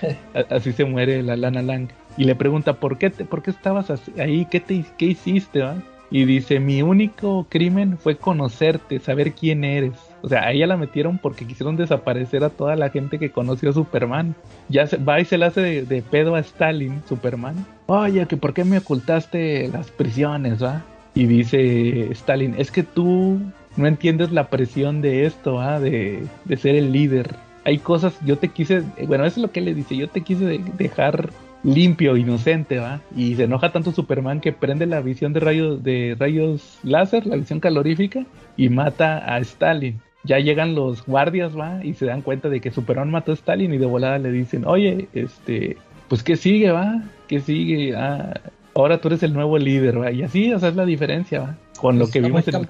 Así 0.48 0.72
se 0.72 0.86
muere 0.86 1.22
la 1.22 1.36
Lana 1.36 1.60
Lang 1.60 1.90
y 2.16 2.24
le 2.24 2.34
pregunta, 2.34 2.74
¿por 2.74 2.98
qué, 2.98 3.10
te, 3.10 3.24
por 3.24 3.42
qué 3.42 3.50
estabas 3.50 3.92
ahí? 4.18 4.46
¿Qué, 4.50 4.60
te, 4.60 4.84
qué 4.96 5.06
hiciste? 5.06 5.62
Y 6.10 6.24
dice, 6.24 6.60
mi 6.60 6.82
único 6.82 7.46
crimen 7.48 7.98
fue 7.98 8.16
conocerte, 8.16 8.98
saber 8.98 9.32
quién 9.32 9.64
eres. 9.64 9.92
O 10.22 10.28
sea, 10.28 10.44
a 10.44 10.52
ella 10.52 10.66
la 10.66 10.76
metieron 10.76 11.18
porque 11.18 11.46
quisieron 11.46 11.76
desaparecer 11.76 12.44
a 12.44 12.50
toda 12.50 12.76
la 12.76 12.90
gente 12.90 13.18
que 13.18 13.30
conoció 13.30 13.70
a 13.70 13.72
Superman. 13.72 14.34
Ya 14.68 14.86
se, 14.86 14.96
va 14.96 15.20
y 15.20 15.24
se 15.24 15.38
le 15.38 15.46
hace 15.46 15.84
de, 15.84 16.02
pedo 16.02 16.34
a 16.34 16.40
Stalin, 16.40 17.02
Superman. 17.08 17.66
Oye, 17.86 18.26
que 18.26 18.36
por 18.36 18.54
qué 18.54 18.64
me 18.64 18.78
ocultaste 18.78 19.68
las 19.68 19.90
prisiones, 19.90 20.62
va? 20.62 20.84
Y 21.14 21.26
dice 21.26 22.10
Stalin, 22.12 22.54
es 22.58 22.70
que 22.70 22.82
tú 22.82 23.40
no 23.76 23.86
entiendes 23.86 24.32
la 24.32 24.48
presión 24.48 25.02
de 25.02 25.26
esto, 25.26 25.60
¿ah? 25.60 25.80
de, 25.80 26.24
de 26.44 26.56
ser 26.56 26.76
el 26.76 26.92
líder. 26.92 27.34
Hay 27.64 27.78
cosas, 27.78 28.18
yo 28.24 28.38
te 28.38 28.48
quise, 28.48 28.82
bueno, 29.06 29.24
eso 29.24 29.40
es 29.40 29.42
lo 29.42 29.50
que 29.50 29.60
le 29.60 29.74
dice, 29.74 29.96
yo 29.96 30.08
te 30.08 30.22
quise 30.22 30.60
dejar 30.78 31.30
limpio, 31.62 32.16
inocente, 32.16 32.78
¿va? 32.78 33.00
Y 33.14 33.34
se 33.34 33.44
enoja 33.44 33.72
tanto 33.72 33.92
Superman 33.92 34.40
que 34.40 34.52
prende 34.52 34.86
la 34.86 35.00
visión 35.00 35.32
de 35.32 35.40
rayos, 35.40 35.82
de 35.82 36.16
rayos 36.18 36.78
láser, 36.82 37.26
la 37.26 37.36
visión 37.36 37.60
calorífica, 37.60 38.24
y 38.56 38.68
mata 38.68 39.34
a 39.34 39.38
Stalin. 39.40 40.00
Ya 40.22 40.38
llegan 40.38 40.74
los 40.74 41.04
guardias, 41.06 41.58
¿va? 41.58 41.84
Y 41.84 41.94
se 41.94 42.06
dan 42.06 42.22
cuenta 42.22 42.48
de 42.48 42.60
que 42.60 42.70
Superman 42.70 43.10
mató 43.10 43.32
a 43.32 43.34
Stalin 43.34 43.72
y 43.72 43.78
de 43.78 43.86
volada 43.86 44.18
le 44.18 44.30
dicen, 44.30 44.64
oye, 44.66 45.08
este, 45.14 45.76
pues 46.08 46.22
¿qué 46.22 46.36
sigue, 46.36 46.70
va? 46.70 47.02
¿Qué 47.26 47.40
sigue? 47.40 47.96
Ah, 47.96 48.40
ahora 48.74 49.00
tú 49.00 49.08
eres 49.08 49.22
el 49.22 49.32
nuevo 49.32 49.56
líder, 49.58 50.00
¿va? 50.00 50.10
Y 50.10 50.22
así, 50.22 50.52
o 50.52 50.58
sea, 50.58 50.68
es 50.68 50.76
la 50.76 50.84
diferencia, 50.84 51.40
¿va? 51.40 51.56
Con 51.78 51.98
lo 51.98 52.08
que 52.08 52.20
vimos 52.20 52.46
en 52.48 52.56
el... 52.56 52.68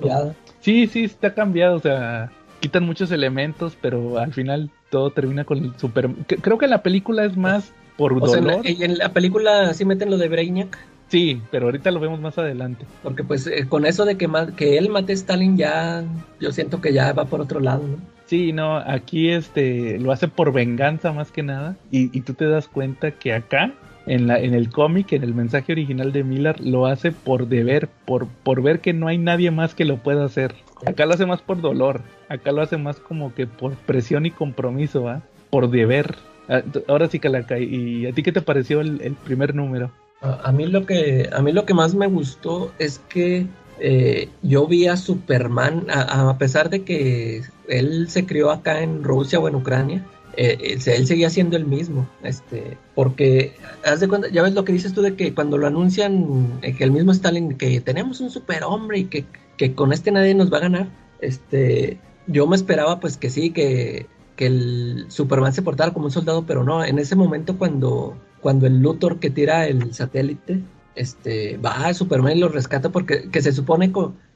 Sí, 0.60 0.86
sí, 0.86 1.05
está 1.05 1.35
cambiado, 1.35 1.77
o 1.77 1.81
sea, 1.81 2.31
quitan 2.60 2.85
muchos 2.85 3.10
elementos, 3.10 3.77
pero 3.81 4.18
al 4.18 4.32
final 4.32 4.70
todo 4.90 5.10
termina 5.10 5.44
con 5.44 5.59
el 5.59 5.78
Superman. 5.78 6.24
Creo 6.27 6.59
que 6.59 6.68
la 6.68 6.82
película 6.82 7.24
es 7.24 7.36
más 7.36 7.72
por 7.97 8.18
dolor. 8.18 8.66
y 8.66 8.82
en 8.82 8.98
la 8.98 9.12
película 9.12 9.74
sí 9.74 9.85
meten 9.85 10.10
lo 10.10 10.18
de 10.18 10.28
Brainiac. 10.28 10.78
Sí, 11.10 11.42
pero 11.50 11.66
ahorita 11.66 11.90
lo 11.90 12.00
vemos 12.00 12.20
más 12.20 12.38
adelante. 12.38 12.86
Porque 13.02 13.24
pues 13.24 13.46
eh, 13.46 13.66
con 13.68 13.84
eso 13.84 14.04
de 14.04 14.16
que, 14.16 14.28
que 14.56 14.78
él 14.78 14.88
mate 14.88 15.12
a 15.12 15.16
Stalin 15.16 15.56
ya, 15.56 16.04
yo 16.40 16.52
siento 16.52 16.80
que 16.80 16.92
ya 16.92 17.12
va 17.12 17.26
por 17.26 17.40
otro 17.40 17.60
lado, 17.60 17.86
¿no? 17.86 17.98
Sí, 18.26 18.52
no, 18.52 18.76
aquí 18.76 19.30
este 19.30 19.98
lo 19.98 20.12
hace 20.12 20.28
por 20.28 20.52
venganza 20.52 21.12
más 21.12 21.32
que 21.32 21.42
nada 21.42 21.76
y, 21.90 22.16
y 22.16 22.20
tú 22.20 22.34
te 22.34 22.46
das 22.46 22.68
cuenta 22.68 23.10
que 23.10 23.34
acá 23.34 23.74
en, 24.06 24.26
la, 24.26 24.38
en 24.38 24.54
el 24.54 24.70
cómic, 24.70 25.12
en 25.12 25.22
el 25.22 25.34
mensaje 25.34 25.72
original 25.72 26.12
de 26.12 26.24
Miller, 26.24 26.60
lo 26.60 26.86
hace 26.86 27.12
por 27.12 27.48
deber, 27.48 27.88
por, 28.06 28.26
por 28.28 28.62
ver 28.62 28.80
que 28.80 28.92
no 28.92 29.08
hay 29.08 29.18
nadie 29.18 29.50
más 29.50 29.74
que 29.74 29.84
lo 29.84 29.98
pueda 29.98 30.24
hacer. 30.24 30.54
Acá 30.86 31.06
lo 31.06 31.14
hace 31.14 31.26
más 31.26 31.42
por 31.42 31.60
dolor, 31.60 32.02
acá 32.28 32.52
lo 32.52 32.62
hace 32.62 32.76
más 32.76 33.00
como 33.00 33.34
que 33.34 33.46
por 33.46 33.74
presión 33.74 34.26
y 34.26 34.30
compromiso, 34.30 35.02
¿va? 35.02 35.22
Por 35.50 35.70
deber. 35.70 36.16
Ah, 36.48 36.62
ahora 36.88 37.08
sí, 37.08 37.18
Calaca, 37.18 37.58
¿y 37.58 38.06
a 38.06 38.12
ti 38.12 38.22
qué 38.22 38.32
te 38.32 38.42
pareció 38.42 38.80
el, 38.80 39.16
primer 39.24 39.54
número? 39.54 39.90
A, 40.20 40.52
mí 40.52 40.66
lo 40.66 40.84
que, 40.84 41.30
a 41.32 41.40
mí 41.40 41.52
lo 41.52 41.64
que 41.64 41.74
más 41.74 41.94
me 41.94 42.06
gustó 42.06 42.72
es 42.78 43.01
que 43.09 43.47
eh, 43.78 44.28
yo 44.42 44.66
vi 44.66 44.86
a 44.86 44.97
Superman, 44.97 45.86
a, 45.88 46.36
pesar 46.36 46.68
de 46.68 46.82
que 46.82 47.42
él 47.68 48.10
se 48.10 48.26
crió 48.26 48.51
acá 48.51 48.82
en 48.82 49.02
Rusia 49.02 49.38
o 49.40 49.48
en 49.48 49.55
Ucrania, 49.55 50.05
eh, 50.36 50.76
él, 50.86 51.06
seguía 51.06 51.30
siendo 51.30 51.56
el 51.56 51.64
mismo, 51.64 52.06
este, 52.22 52.76
porque 52.94 53.55
haz 53.84 54.01
de 54.01 54.09
cuenta, 54.09 54.28
ya 54.28 54.42
ves 54.42 54.52
lo 54.52 54.64
que 54.64 54.72
dices 54.72 54.92
tú 54.92 55.01
de 55.01 55.16
que 55.16 55.34
cuando 55.34 55.56
lo 55.56 55.66
anuncian, 55.66 56.60
eh, 56.62 56.74
que 56.74 56.84
el 56.84 56.92
mismo 56.92 57.12
Stalin, 57.12 57.56
que 57.56 57.80
tenemos 57.80 58.20
un 58.20 58.30
superhombre 58.30 58.98
y 58.98 59.05
que, 59.06 59.24
que 59.56 59.74
con 59.74 59.92
este 59.92 60.12
nadie 60.12 60.34
nos 60.34 60.52
va 60.52 60.59
a 60.59 60.62
ganar, 60.62 60.88
este, 61.20 61.98
yo 62.26 62.47
me 62.47 62.56
esperaba 62.56 63.01
pues 63.01 63.16
que 63.16 63.30
sí, 63.30 63.51
que 63.51 64.06
que 64.40 64.47
el 64.47 65.05
Superman 65.09 65.52
se 65.52 65.60
portara 65.60 65.92
como 65.92 66.06
un 66.06 66.10
soldado, 66.10 66.47
pero 66.47 66.64
no, 66.64 66.82
en 66.82 66.98
ese 66.98 67.14
momento 67.14 67.59
cuando, 67.59 68.16
cuando 68.40 68.66
el 68.66 68.80
Luthor 68.80 69.18
que 69.18 69.30
tira 69.30 69.66
el 69.66 69.92
satélite, 69.94 70.62
este, 70.94 71.56
va 71.58 71.86
a 71.86 71.94
Superman 71.94 72.36
y 72.36 72.40
lo 72.40 72.48
rescata 72.48 72.90
porque 72.90 73.30
que 73.30 73.42
se 73.42 73.52
supone 73.52 73.92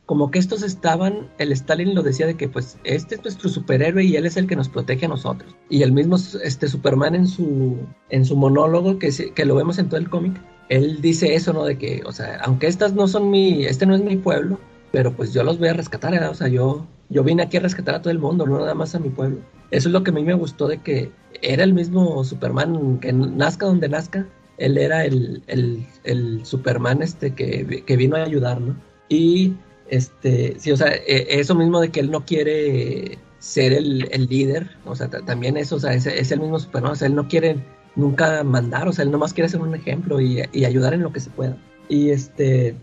como 0.07 0.31
que 0.31 0.39
estos 0.39 0.63
estaban, 0.63 1.29
el 1.39 1.53
Stalin 1.53 1.95
lo 1.95 2.03
decía 2.03 2.27
de 2.27 2.37
que 2.37 2.49
pues 2.49 2.79
este 2.85 3.17
es 3.17 3.23
nuestro 3.23 3.49
superhéroe 3.49 4.05
y 4.05 4.17
él 4.17 4.27
es 4.27 4.37
el 4.37 4.47
que 4.47 4.57
nos 4.57 4.69
protege 4.69 5.07
a 5.07 5.09
nosotros. 5.09 5.57
Y 5.71 5.83
el 5.83 5.93
mismo 5.93 6.17
este 6.43 6.69
Superman 6.69 7.15
en 7.15 7.27
su, 7.27 7.79
en 8.11 8.25
su 8.25 8.37
monólogo, 8.37 8.99
que, 8.99 9.11
que 9.35 9.45
lo 9.45 9.55
vemos 9.55 9.79
en 9.79 9.89
todo 9.89 9.99
el 9.99 10.11
cómic, 10.11 10.41
él 10.69 11.01
dice 11.01 11.35
eso, 11.35 11.53
¿no? 11.53 11.65
De 11.65 11.79
que, 11.79 12.03
o 12.07 12.13
sea, 12.13 12.39
aunque 12.43 12.67
estas 12.67 12.95
no 12.95 13.09
son 13.09 13.31
mi, 13.31 13.65
este 13.65 13.87
no 13.87 13.95
es 13.95 14.03
mi 14.03 14.17
pueblo, 14.17 14.59
pero 14.93 15.13
pues 15.13 15.33
yo 15.33 15.43
los 15.43 15.59
voy 15.59 15.69
a 15.69 15.73
rescatar, 15.73 16.15
¿eh? 16.15 16.25
o 16.27 16.35
sea, 16.35 16.49
yo, 16.49 16.87
yo 17.09 17.25
vine 17.25 17.43
aquí 17.43 17.57
a 17.57 17.61
rescatar 17.61 17.97
a 17.97 18.03
todo 18.03 18.11
el 18.11 18.19
mundo, 18.19 18.47
no 18.47 18.59
nada 18.59 18.75
más 18.75 18.95
a 18.95 19.01
mi 19.01 19.11
pueblo. 19.11 19.41
Eso 19.71 19.89
es 19.89 19.93
lo 19.93 20.05
que 20.05 20.11
a 20.11 20.15
mí 20.15 20.23
me 20.23 20.35
gustó 20.35 20.69
de 20.69 20.79
que 20.79 21.11
era 21.43 21.65
el 21.65 21.75
mismo 21.75 22.23
Superman, 22.25 22.99
que 23.01 23.13
nazca 23.13 23.67
donde 23.67 23.89
nazca, 23.89 24.27
él 24.59 24.79
era 24.79 25.05
el, 25.05 25.43
el, 25.47 26.45
Superman 26.45 27.03
este 27.03 27.35
que, 27.35 27.83
que, 27.87 27.97
vino 27.97 28.17
a 28.17 28.23
ayudar, 28.25 28.61
¿no? 28.61 28.77
Y 29.09 29.55
Este, 29.89 30.55
sí, 30.59 30.73
o 30.73 30.77
sea, 30.77 30.89
e- 30.95 31.27
eso 31.41 31.55
mismo 31.55 31.81
de 31.81 31.91
que 31.91 32.01
él 32.01 32.11
no 32.11 32.25
quiere 32.25 33.19
ser 33.39 33.73
el, 33.73 34.09
el 34.13 34.27
líder, 34.27 34.71
o 34.87 34.95
sea, 34.97 35.09
ta- 35.11 35.21
también 35.25 35.57
eso, 35.57 35.77
o 35.77 35.81
sea, 35.81 35.93
es, 35.95 36.07
es 36.07 36.33
el 36.33 36.41
mismo 36.41 36.59
Superman, 36.59 36.93
o 36.93 36.97
sea, 36.97 37.09
él 37.09 37.15
no 37.15 37.29
quiere 37.29 37.57
nunca 37.97 38.43
mandar, 38.45 38.89
o 38.89 38.93
sea, 38.93 39.05
él 39.05 39.11
nomás 39.11 39.35
quiere 39.35 39.49
ser 39.51 39.61
un 39.61 39.75
ejemplo 39.75 40.21
y, 40.21 40.43
y 40.53 40.65
ayudar 40.65 40.95
en 40.95 41.03
lo 41.03 41.13
que 41.13 41.21
se 41.21 41.31
pueda. 41.31 41.57
Y 41.89 42.11
este, 42.11 42.75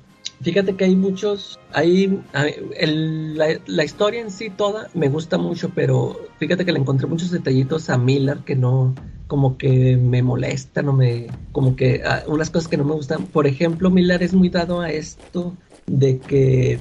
fíjate 0.41 0.75
que 0.75 0.85
hay 0.85 0.95
muchos, 0.95 1.59
hay, 1.71 2.21
la, 2.33 3.47
la 3.65 3.83
historia 3.83 4.21
en 4.21 4.31
sí 4.31 4.49
toda 4.49 4.89
me 4.93 5.09
gusta 5.09 5.37
mucho, 5.37 5.71
pero 5.73 6.17
fíjate 6.39 6.65
que 6.65 6.71
le 6.71 6.79
encontré 6.79 7.07
muchos 7.07 7.31
detallitos 7.31 7.89
a 7.89 7.97
Miller 7.97 8.39
que 8.39 8.55
no, 8.55 8.95
como 9.27 9.57
que 9.57 9.97
me 9.97 10.21
molestan 10.21 10.89
o 10.89 10.93
me, 10.93 11.27
como 11.51 11.75
que 11.75 12.01
ah, 12.05 12.23
unas 12.27 12.49
cosas 12.49 12.67
que 12.67 12.77
no 12.77 12.83
me 12.83 12.93
gustan. 12.93 13.27
Por 13.27 13.47
ejemplo, 13.47 13.89
Miller 13.89 14.21
es 14.23 14.33
muy 14.33 14.49
dado 14.49 14.81
a 14.81 14.91
esto 14.91 15.55
de 15.87 16.19
que 16.21 16.79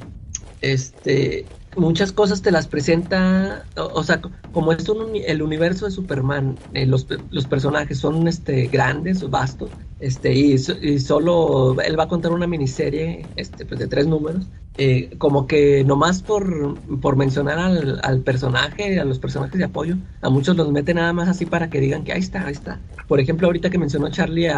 este 0.60 1.46
muchas 1.74 2.12
cosas 2.12 2.42
te 2.42 2.50
las 2.50 2.68
presenta 2.68 3.68
o, 3.76 4.02
sea 4.02 4.20
co- 4.20 4.32
como 4.50 4.72
es 4.72 4.88
un 4.88 5.12
el 5.16 5.42
universo 5.42 5.84
de 5.86 5.90
Superman 5.92 6.60
eh, 6.72 6.86
los, 6.86 7.06
los 7.30 7.46
personajes 7.46 7.98
son 7.98 8.26
este 8.28 8.68
grandes 8.68 9.28
vastos 9.30 9.76
este 9.98 10.32
y, 10.34 10.58
so- 10.58 10.76
y 10.80 10.98
solo 10.98 11.80
él 11.80 11.98
va 11.98 12.04
a 12.04 12.08
contar 12.08 12.32
una 12.32 12.46
miniserie 12.46 13.32
este 13.36 13.66
pues 13.66 13.78
de 13.78 13.88
tres 13.88 14.06
números 14.06 14.50
eh, 14.76 15.16
como 15.18 15.46
que 15.46 15.84
nomás 15.84 16.22
por, 16.22 16.80
por 17.00 17.16
mencionar 17.16 17.58
al, 18.02 18.22
personaje 18.22 18.98
a 19.00 19.04
los 19.04 19.18
personajes 19.18 19.58
de 19.58 19.64
apoyo 19.64 19.96
a 20.20 20.30
muchos 20.30 20.56
los 20.56 20.70
mete 20.72 20.94
nada 20.94 21.12
más 21.12 21.28
así 21.28 21.46
para 21.46 21.70
que 21.70 21.80
digan 21.80 22.04
que 22.04 22.12
ahí 22.12 22.20
está 22.20 22.46
ahí 22.46 22.52
está 22.52 22.82
por 23.06 23.20
ejemplo 23.20 23.46
ahorita 23.46 23.70
que 23.70 23.78
mencionó 23.78 24.10
Charlie 24.10 24.48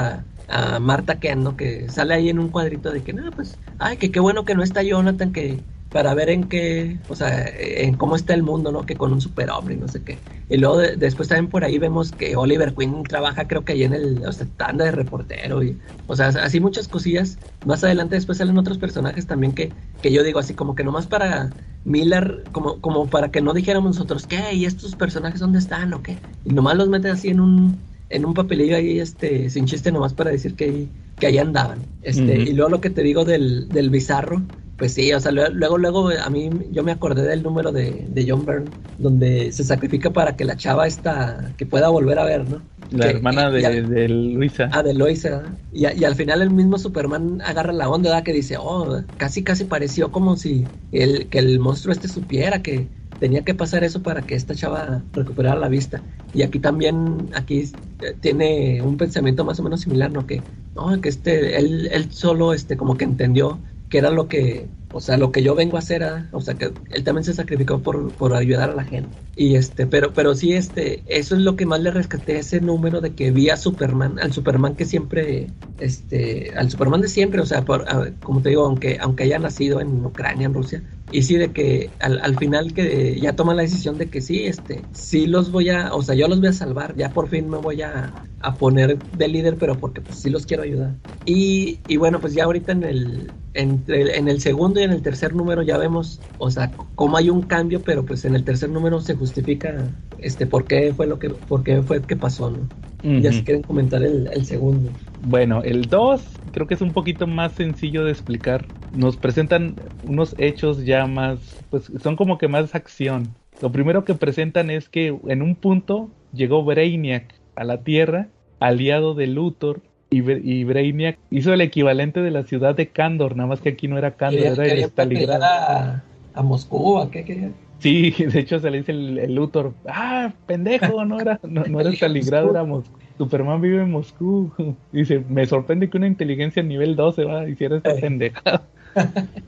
a 0.49 0.79
Marta 0.81 1.19
Ken, 1.21 1.43
¿no? 1.43 1.57
Que 1.57 1.89
sale 1.89 2.15
ahí 2.15 2.29
en 2.29 2.39
un 2.39 2.51
cuadrito 2.51 2.93
de 2.93 3.03
que, 3.03 3.13
no, 3.13 3.33
pues, 3.35 3.61
ay, 3.79 3.97
que 3.97 4.11
qué 4.11 4.21
bueno 4.21 4.45
que 4.45 4.55
no 4.55 4.63
está 4.63 4.83
Jonathan, 4.83 5.33
que 5.33 5.65
para 5.93 6.15
ver 6.15 6.31
en 6.31 6.49
qué, 6.49 7.01
o 7.07 7.15
sea, 7.15 7.47
en 7.49 7.97
cómo 7.97 8.17
está 8.17 8.35
el 8.35 8.43
mundo, 8.43 8.73
¿no? 8.73 8.87
Que 8.87 8.97
con 8.97 9.13
un 9.13 9.21
superhombre 9.21 9.75
y 9.75 9.79
no 9.79 9.89
sé 9.89 10.03
qué. 10.05 10.23
Y 10.49 10.57
luego 10.59 10.79
de- 10.79 10.97
después 10.97 11.29
también 11.29 11.51
por 11.51 11.65
ahí 11.65 11.79
vemos 11.79 12.13
que 12.15 12.37
Oliver 12.37 12.75
Queen 12.75 13.07
trabaja, 13.07 13.47
creo 13.49 13.65
que 13.65 13.73
ahí 13.75 13.85
en 13.85 13.95
el, 13.95 14.25
o 14.27 14.33
sea, 14.33 14.49
anda 14.59 14.85
de 14.87 14.93
reportero 14.93 15.63
y, 15.63 15.81
o 16.07 16.17
sea, 16.17 16.29
así 16.29 16.61
muchas 16.61 16.89
cosillas. 16.89 17.41
Más 17.63 17.85
adelante 17.85 18.17
después 18.17 18.39
salen 18.39 18.59
otros 18.59 18.79
personajes 18.79 19.27
también 19.27 19.55
que, 19.55 19.77
que 20.01 20.13
yo 20.13 20.23
digo 20.25 20.39
así 20.41 20.55
como 20.55 20.75
que 20.75 20.85
nomás 20.85 21.07
para 21.07 21.57
Miller, 21.85 22.49
como, 22.53 22.81
como 22.81 23.11
para 23.11 23.31
que 23.31 23.41
no 23.43 23.55
dijéramos 23.55 23.97
nosotros, 23.97 24.27
¿qué? 24.27 24.55
¿Y 24.55 24.65
estos 24.67 24.97
personajes 24.97 25.41
dónde 25.41 25.59
están 25.59 25.93
o 25.95 26.03
qué? 26.03 26.21
Y 26.45 26.53
nomás 26.53 26.77
los 26.77 26.89
mete 26.89 27.11
así 27.11 27.29
en 27.29 27.41
un, 27.41 27.87
en 28.09 28.25
un 28.25 28.35
papelillo 28.35 28.77
ahí, 28.77 28.99
este, 29.01 29.51
sin 29.51 29.67
chiste 29.67 29.93
nomás 29.93 30.15
para 30.15 30.31
decir 30.31 30.55
que, 30.57 30.91
que 31.19 31.27
ahí 31.27 31.39
andaban. 31.39 31.91
Este, 32.01 32.41
y 32.41 32.53
luego 32.55 32.71
lo 32.71 32.81
que 32.81 32.91
te 32.91 33.03
digo 33.03 33.25
del, 33.25 33.71
del 33.73 33.91
bizarro, 33.91 34.47
pues 34.77 34.95
sí, 34.95 35.13
o 35.13 35.21
sea, 35.21 35.33
lue- 35.33 35.51
luego, 35.53 35.79
luego 35.79 36.09
a 36.11 36.31
mí 36.31 36.51
yo 36.71 36.83
me 36.83 36.93
acordé 36.93 37.23
del 37.23 37.43
número 37.43 37.73
de, 37.73 38.07
de 38.09 38.27
John 38.29 38.45
Byrne, 38.45 38.75
donde 38.97 39.53
se 39.53 39.65
sacrifica 39.65 40.13
para 40.13 40.37
que 40.37 40.45
la 40.45 40.57
chava 40.57 40.87
esta, 40.87 41.55
que 41.57 41.67
pueda 41.67 41.89
volver 41.89 42.19
a 42.19 42.25
ver, 42.25 42.49
¿no? 42.49 42.69
La 42.91 43.09
Que- 43.09 43.11
hermana 43.11 43.51
de, 43.51 43.65
al- 43.67 43.89
de 43.89 44.09
Luisa. 44.09 44.73
Ah, 44.75 44.83
de 44.83 44.95
¿verdad? 44.95 45.59
y, 45.71 45.87
y 46.01 46.05
al 46.05 46.15
final 46.17 46.41
el 46.43 46.51
mismo 46.51 46.79
Superman 46.79 47.41
agarra 47.43 47.73
la 47.73 47.89
onda, 47.91 48.11
¿verdad? 48.11 48.25
Que 48.25 48.33
dice, 48.33 48.57
oh, 48.59 49.05
casi 49.19 49.45
casi 49.45 49.65
pareció 49.67 50.11
como 50.11 50.37
si 50.37 50.73
el, 50.91 51.29
que 51.29 51.39
el 51.41 51.59
monstruo 51.61 51.93
este 51.93 52.09
supiera 52.09 52.63
que 52.63 52.91
tenía 53.19 53.45
que 53.45 53.55
pasar 53.55 53.85
eso 53.85 54.03
para 54.03 54.25
que 54.27 54.35
esta 54.35 54.55
chava 54.55 55.07
recuperara 55.13 55.61
la 55.61 55.69
vista. 55.69 56.05
Y 56.33 56.43
aquí 56.43 56.59
también, 56.61 57.31
aquí 57.35 57.79
eh, 58.01 58.15
tiene 58.21 58.83
un 58.83 58.97
pensamiento 58.97 59.45
más 59.45 59.61
o 59.61 59.63
menos 59.63 59.81
similar, 59.83 60.11
¿no? 60.11 60.27
Que, 60.27 60.47
no, 60.75 61.01
que 61.01 61.09
este, 61.11 61.59
él, 61.59 61.89
él 61.93 62.11
solo, 62.13 62.53
este, 62.55 62.77
como 62.77 62.97
que 62.97 63.05
entendió 63.05 63.63
que 63.93 63.99
era 63.99 64.09
lo 64.11 64.27
que, 64.27 64.71
o 64.93 65.01
sea, 65.01 65.17
lo 65.17 65.33
que 65.33 65.43
yo 65.43 65.55
vengo 65.55 65.77
a 65.77 65.81
hacer, 65.81 66.05
¿ah? 66.05 66.29
o 66.33 66.41
sea, 66.41 66.55
que 66.55 66.73
él 66.91 67.05
también 67.05 67.25
se 67.25 67.35
sacrificó 67.35 67.83
por, 67.83 68.13
por 68.15 68.35
ayudar 68.35 68.71
a 68.71 68.75
la 68.75 68.85
gente. 68.85 69.19
Y 69.35 69.57
este, 69.57 69.87
pero, 69.87 70.13
pero 70.13 70.35
sí, 70.35 70.53
este, 70.53 71.03
eso 71.07 71.35
es 71.35 71.41
lo 71.43 71.57
que 71.57 71.67
más 71.67 71.81
le 71.81 71.91
rescaté 71.91 72.39
ese 72.39 72.61
número 72.61 73.01
de 73.01 73.15
que 73.15 73.31
vi 73.31 73.49
a 73.51 73.57
Superman, 73.57 74.19
al 74.21 74.33
Superman 74.33 74.77
que 74.77 74.85
siempre, 74.85 75.49
este, 75.79 76.53
al 76.57 76.71
Superman 76.71 77.01
de 77.01 77.09
siempre, 77.09 77.41
o 77.41 77.47
sea, 77.47 77.65
por, 77.65 77.87
como 78.23 78.43
te 78.43 78.51
digo, 78.51 78.67
aunque, 78.67 78.99
aunque 79.01 79.25
haya 79.25 79.39
nacido 79.39 79.81
en 79.81 80.05
Ucrania, 80.05 80.47
en 80.47 80.55
Rusia, 80.55 80.83
y 81.11 81.23
sí 81.23 81.37
de 81.37 81.53
que 81.53 81.91
al, 82.01 82.21
al 82.21 82.37
final 82.37 82.73
que 82.73 83.19
ya 83.21 83.35
toma 83.37 83.55
la 83.55 83.63
decisión 83.63 83.99
de 83.99 84.09
que 84.11 84.21
sí, 84.21 84.47
este, 84.47 84.89
sí 84.93 85.27
los 85.27 85.51
voy 85.51 85.69
a, 85.71 85.95
o 85.95 86.03
sea, 86.03 86.15
yo 86.15 86.29
los 86.29 86.41
voy 86.41 86.49
a 86.49 86.53
salvar, 86.53 86.95
ya 86.97 87.13
por 87.13 87.29
fin 87.29 87.49
me 87.49 87.59
voy 87.59 87.83
a, 87.83 88.15
a 88.41 88.59
poner 88.59 88.99
de 89.13 89.29
líder, 89.29 89.57
pero 89.59 89.79
porque 89.79 90.01
pues 90.01 90.19
sí 90.19 90.31
los 90.31 90.47
quiero 90.47 90.63
ayudar. 90.63 90.97
Y, 91.25 91.81
y 91.87 91.97
bueno, 91.99 92.21
pues 92.21 92.35
ya 92.35 92.45
ahorita 92.45 92.73
en 92.73 92.83
el, 92.85 93.33
entre 93.55 94.17
en 94.17 94.29
el 94.29 94.41
segundo 94.41 94.81
y 94.83 94.85
en 94.85 94.93
el 94.93 95.03
tercer 95.03 95.35
número 95.35 95.63
ya 95.63 95.79
vemos, 95.79 96.27
o 96.37 96.51
sea, 96.51 96.75
cómo 96.95 97.17
hay 97.17 97.31
un 97.31 97.47
cambio, 97.47 97.85
pero 97.85 98.05
pues 98.07 98.25
en 98.25 98.35
el 98.35 98.45
tercer 98.45 98.71
número 98.71 99.01
se 99.01 99.15
justifica 99.17 100.03
este 100.19 100.47
por 100.47 100.67
qué 100.67 100.93
fue 100.95 101.07
lo 101.07 101.19
que, 101.19 101.31
por 101.31 101.63
qué 101.65 101.83
fue 101.83 102.07
que 102.07 102.17
pasó, 102.17 102.51
¿no? 102.51 102.71
Ya 103.17 103.33
Ujú. 103.33 103.33
si 103.33 103.45
quieren 103.45 103.63
comentar 103.63 104.03
el, 104.03 104.29
el 104.33 104.47
segundo. 104.47 104.97
Bueno, 105.19 105.63
el 105.63 105.89
2 105.89 106.41
creo 106.51 106.67
que 106.67 106.75
es 106.75 106.81
un 106.81 106.93
poquito 106.93 107.27
más 107.27 107.53
sencillo 107.55 108.05
de 108.05 108.11
explicar. 108.13 108.73
Nos 108.91 109.17
presentan 109.17 109.77
unos 110.01 110.35
hechos 110.39 110.85
ya 110.85 111.07
más, 111.07 111.65
pues 111.69 111.85
son 112.03 112.17
como 112.17 112.39
que 112.39 112.49
más 112.49 112.75
acción. 112.75 113.39
Lo 113.61 113.71
primero 113.73 114.05
que 114.05 114.15
presentan 114.15 114.71
es 114.71 114.89
que 114.89 115.09
en 115.29 115.43
un 115.43 115.57
punto 115.57 116.15
llegó 116.33 116.65
Brainiac 116.65 117.41
a 117.55 117.65
la 117.65 117.85
Tierra, 117.85 118.33
aliado 118.59 119.15
de 119.15 119.27
Luthor, 119.29 119.83
y, 120.13 120.31
y 120.61 120.65
Brainiac 120.65 121.19
hizo 121.31 121.53
el 121.53 121.61
equivalente 121.61 122.21
de 122.21 122.31
la 122.31 122.45
ciudad 122.45 122.75
de 122.75 122.89
Kandor, 122.89 123.37
nada 123.37 123.49
más 123.49 123.61
que 123.61 123.71
aquí 123.71 123.89
no 123.89 123.99
era 123.99 124.13
Quería, 124.13 124.53
era 124.53 124.65
el 124.67 124.85
Stalingrado. 124.85 125.45
a, 125.45 126.03
a 126.35 126.43
Moscú, 126.43 126.99
¿a 126.99 127.11
qué 127.11 127.25
quería? 127.25 127.51
Sí, 127.79 128.11
de 128.19 128.39
hecho 128.41 128.61
se 128.61 128.71
le 128.71 128.79
dice 128.79 128.93
el, 128.93 129.19
el 129.19 129.35
Luthor, 129.35 129.75
ah, 129.89 130.33
pendejo, 130.47 131.05
no 131.05 131.19
era, 131.21 131.41
no, 131.43 131.65
no 131.65 131.81
era 131.81 131.91
Stalingrado, 131.93 132.51
era 132.51 132.65
Moscú. 132.65 132.99
Superman 133.19 133.61
vive 133.61 133.83
en 133.83 133.91
Moscú. 133.91 134.51
Dice, 134.93 135.23
me 135.29 135.45
sorprende 135.47 135.89
que 135.91 135.97
una 135.99 136.07
inteligencia 136.07 136.63
nivel 136.63 136.97
12 136.97 137.25
va 137.25 137.49
hiciera 137.49 137.77
esta 137.77 137.93
Eh. 137.93 138.01
pendejada. 138.01 138.63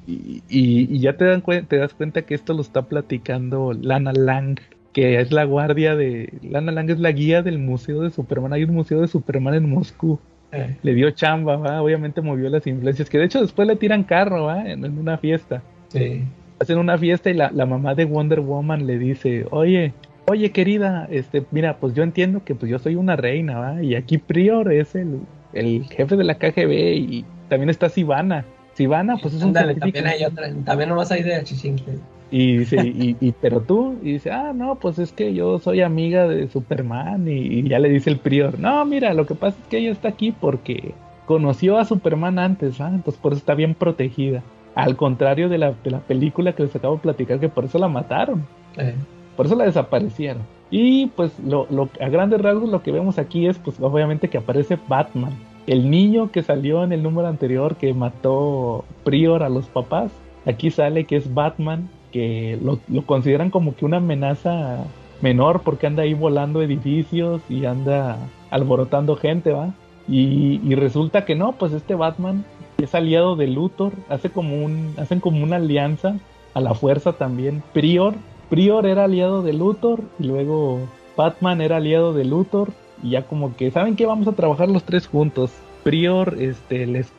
y, 0.06 0.42
y- 0.48 0.88
y 0.94 0.98
ya 1.00 1.16
te, 1.16 1.24
dan 1.24 1.42
te 1.42 1.76
das 1.76 1.94
cuenta 1.94 2.22
que 2.22 2.34
esto 2.34 2.54
lo 2.54 2.60
está 2.62 2.82
platicando 2.82 3.72
Lana 3.72 4.12
Lang, 4.12 4.58
que 4.92 5.20
es 5.20 5.32
la 5.32 5.44
guardia 5.44 5.96
de... 5.96 6.32
Lana 6.42 6.72
Lang 6.72 6.90
es 6.90 7.00
la 7.00 7.10
guía 7.12 7.42
del 7.42 7.58
museo 7.58 8.02
de 8.02 8.10
Superman. 8.10 8.52
Hay 8.52 8.64
un 8.64 8.74
museo 8.74 9.00
de 9.00 9.08
Superman 9.08 9.54
en 9.54 9.68
Moscú. 9.68 10.20
Eh, 10.54 10.76
Le 10.82 10.94
dio 10.94 11.10
chamba, 11.10 11.56
¿va? 11.56 11.82
obviamente 11.82 12.20
movió 12.20 12.48
las 12.48 12.66
influencias, 12.66 13.08
que 13.10 13.18
de 13.18 13.24
hecho 13.24 13.40
después 13.40 13.66
le 13.68 13.76
tiran 13.76 14.04
carro 14.04 14.44
¿va? 14.44 14.68
en, 14.68 14.84
en 14.84 14.98
una 14.98 15.18
fiesta. 15.18 15.62
sí. 15.88 16.22
Hacen 16.60 16.78
una 16.78 16.96
fiesta 16.96 17.30
y 17.30 17.34
la, 17.34 17.50
la 17.50 17.66
mamá 17.66 17.96
de 17.96 18.04
Wonder 18.04 18.40
Woman 18.40 18.86
le 18.86 18.96
dice, 18.96 19.44
oye, 19.50 19.92
oye 20.26 20.52
querida, 20.52 21.08
este, 21.10 21.42
mira, 21.50 21.78
pues 21.78 21.94
yo 21.94 22.04
entiendo 22.04 22.44
que 22.44 22.54
pues 22.54 22.70
yo 22.70 22.78
soy 22.78 22.94
una 22.94 23.16
reina, 23.16 23.58
¿va? 23.58 23.82
Y 23.82 23.96
aquí 23.96 24.18
Prior 24.18 24.72
es 24.72 24.94
el, 24.94 25.18
el 25.52 25.84
jefe 25.90 26.16
de 26.16 26.22
la 26.24 26.36
KGB 26.36 26.70
y 26.94 27.24
también 27.48 27.70
está 27.70 27.88
Sivana. 27.88 28.44
Sivana, 28.74 29.16
pues 29.20 29.34
es 29.34 29.42
un 29.42 29.48
Ándale, 29.48 29.74
científico. 29.74 29.98
también 29.98 30.14
hay 30.20 30.24
otra, 30.24 30.64
también 30.64 30.88
nomás 30.88 31.10
hay 31.10 31.24
de 31.24 31.34
achichincle. 31.34 31.94
Y 32.30 32.56
dice, 32.58 32.76
y, 32.86 33.16
y- 33.20 33.32
pero 33.40 33.60
tú, 33.60 33.98
y 34.02 34.12
dice, 34.14 34.30
ah, 34.32 34.52
no, 34.54 34.76
pues 34.76 34.98
es 34.98 35.12
que 35.12 35.34
yo 35.34 35.58
soy 35.58 35.82
amiga 35.82 36.26
de 36.26 36.48
Superman, 36.48 37.28
y, 37.28 37.32
y 37.32 37.68
ya 37.68 37.78
le 37.78 37.88
dice 37.88 38.10
el 38.10 38.18
prior, 38.18 38.58
no, 38.58 38.84
mira, 38.84 39.14
lo 39.14 39.26
que 39.26 39.34
pasa 39.34 39.56
es 39.60 39.68
que 39.68 39.78
ella 39.78 39.92
está 39.92 40.08
aquí 40.08 40.32
porque 40.32 40.94
conoció 41.26 41.78
a 41.78 41.84
Superman 41.84 42.38
antes, 42.38 42.80
¿ah? 42.80 42.90
entonces 42.92 43.20
por 43.20 43.32
eso 43.32 43.38
está 43.40 43.54
bien 43.54 43.74
protegida. 43.74 44.42
Al 44.74 44.96
contrario 44.96 45.48
de 45.48 45.58
la, 45.58 45.72
de 45.84 45.90
la 45.92 46.00
película 46.00 46.52
que 46.54 46.64
les 46.64 46.74
acabo 46.74 46.96
de 46.96 47.02
platicar, 47.02 47.38
que 47.38 47.48
por 47.48 47.64
eso 47.66 47.78
la 47.78 47.88
mataron, 47.88 48.44
Eh, 48.76 48.94
por 49.36 49.46
eso 49.46 49.54
la 49.54 49.64
desaparecieron. 49.64 50.42
Y 50.70 51.06
pues 51.14 51.38
lo, 51.38 51.66
lo- 51.70 51.88
a 52.00 52.08
grandes 52.08 52.40
rasgos 52.40 52.68
lo 52.68 52.82
que 52.82 52.90
vemos 52.90 53.18
aquí 53.18 53.46
es, 53.46 53.58
pues 53.58 53.78
obviamente 53.80 54.28
que 54.28 54.38
aparece 54.38 54.76
Batman. 54.88 55.32
El 55.68 55.88
niño 55.90 56.32
que 56.32 56.42
salió 56.42 56.82
en 56.82 56.92
el 56.92 57.02
número 57.02 57.28
anterior 57.28 57.76
que 57.76 57.94
mató 57.94 58.84
Prior 59.04 59.42
a 59.44 59.48
los 59.48 59.66
papás, 59.68 60.10
aquí 60.46 60.70
sale 60.72 61.04
que 61.04 61.16
es 61.16 61.32
Batman, 61.32 61.88
que 62.14 62.56
lo, 62.62 62.78
lo 62.86 63.02
consideran 63.02 63.50
como 63.50 63.74
que 63.74 63.84
una 63.84 63.96
amenaza 63.96 64.84
menor 65.20 65.62
porque 65.64 65.88
anda 65.88 66.04
ahí 66.04 66.14
volando 66.14 66.62
edificios 66.62 67.42
y 67.48 67.64
anda 67.64 68.18
alborotando 68.50 69.16
gente, 69.16 69.50
¿va? 69.50 69.74
Y, 70.06 70.60
y 70.64 70.76
resulta 70.76 71.24
que 71.24 71.34
no, 71.34 71.52
pues 71.52 71.72
este 71.72 71.96
Batman 71.96 72.44
es 72.78 72.94
aliado 72.94 73.34
de 73.34 73.48
Luthor, 73.48 73.92
hace 74.08 74.30
como 74.30 74.64
un, 74.64 74.94
hacen 74.96 75.18
como 75.18 75.42
una 75.42 75.56
alianza 75.56 76.14
a 76.54 76.60
la 76.60 76.74
fuerza 76.74 77.14
también. 77.14 77.64
Prior, 77.72 78.14
Prior 78.48 78.86
era 78.86 79.04
aliado 79.04 79.42
de 79.42 79.52
Luthor 79.52 80.00
y 80.20 80.24
luego 80.28 80.78
Batman 81.16 81.60
era 81.62 81.78
aliado 81.78 82.12
de 82.12 82.24
Luthor 82.24 82.68
y 83.02 83.10
ya 83.10 83.22
como 83.22 83.56
que 83.56 83.72
saben 83.72 83.96
que 83.96 84.06
vamos 84.06 84.28
a 84.28 84.32
trabajar 84.32 84.68
los 84.68 84.84
tres 84.84 85.08
juntos. 85.08 85.50
Prior 85.84 86.36
este 86.40 86.86
les 86.86 87.12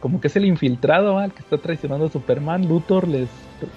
como 0.00 0.20
que 0.20 0.28
es 0.28 0.36
el 0.36 0.44
infiltrado, 0.44 1.14
¿va? 1.14 1.24
el 1.24 1.32
que 1.32 1.40
está 1.40 1.58
traicionando 1.58 2.06
a 2.06 2.10
Superman, 2.10 2.68
Luthor 2.68 3.08
les 3.08 3.28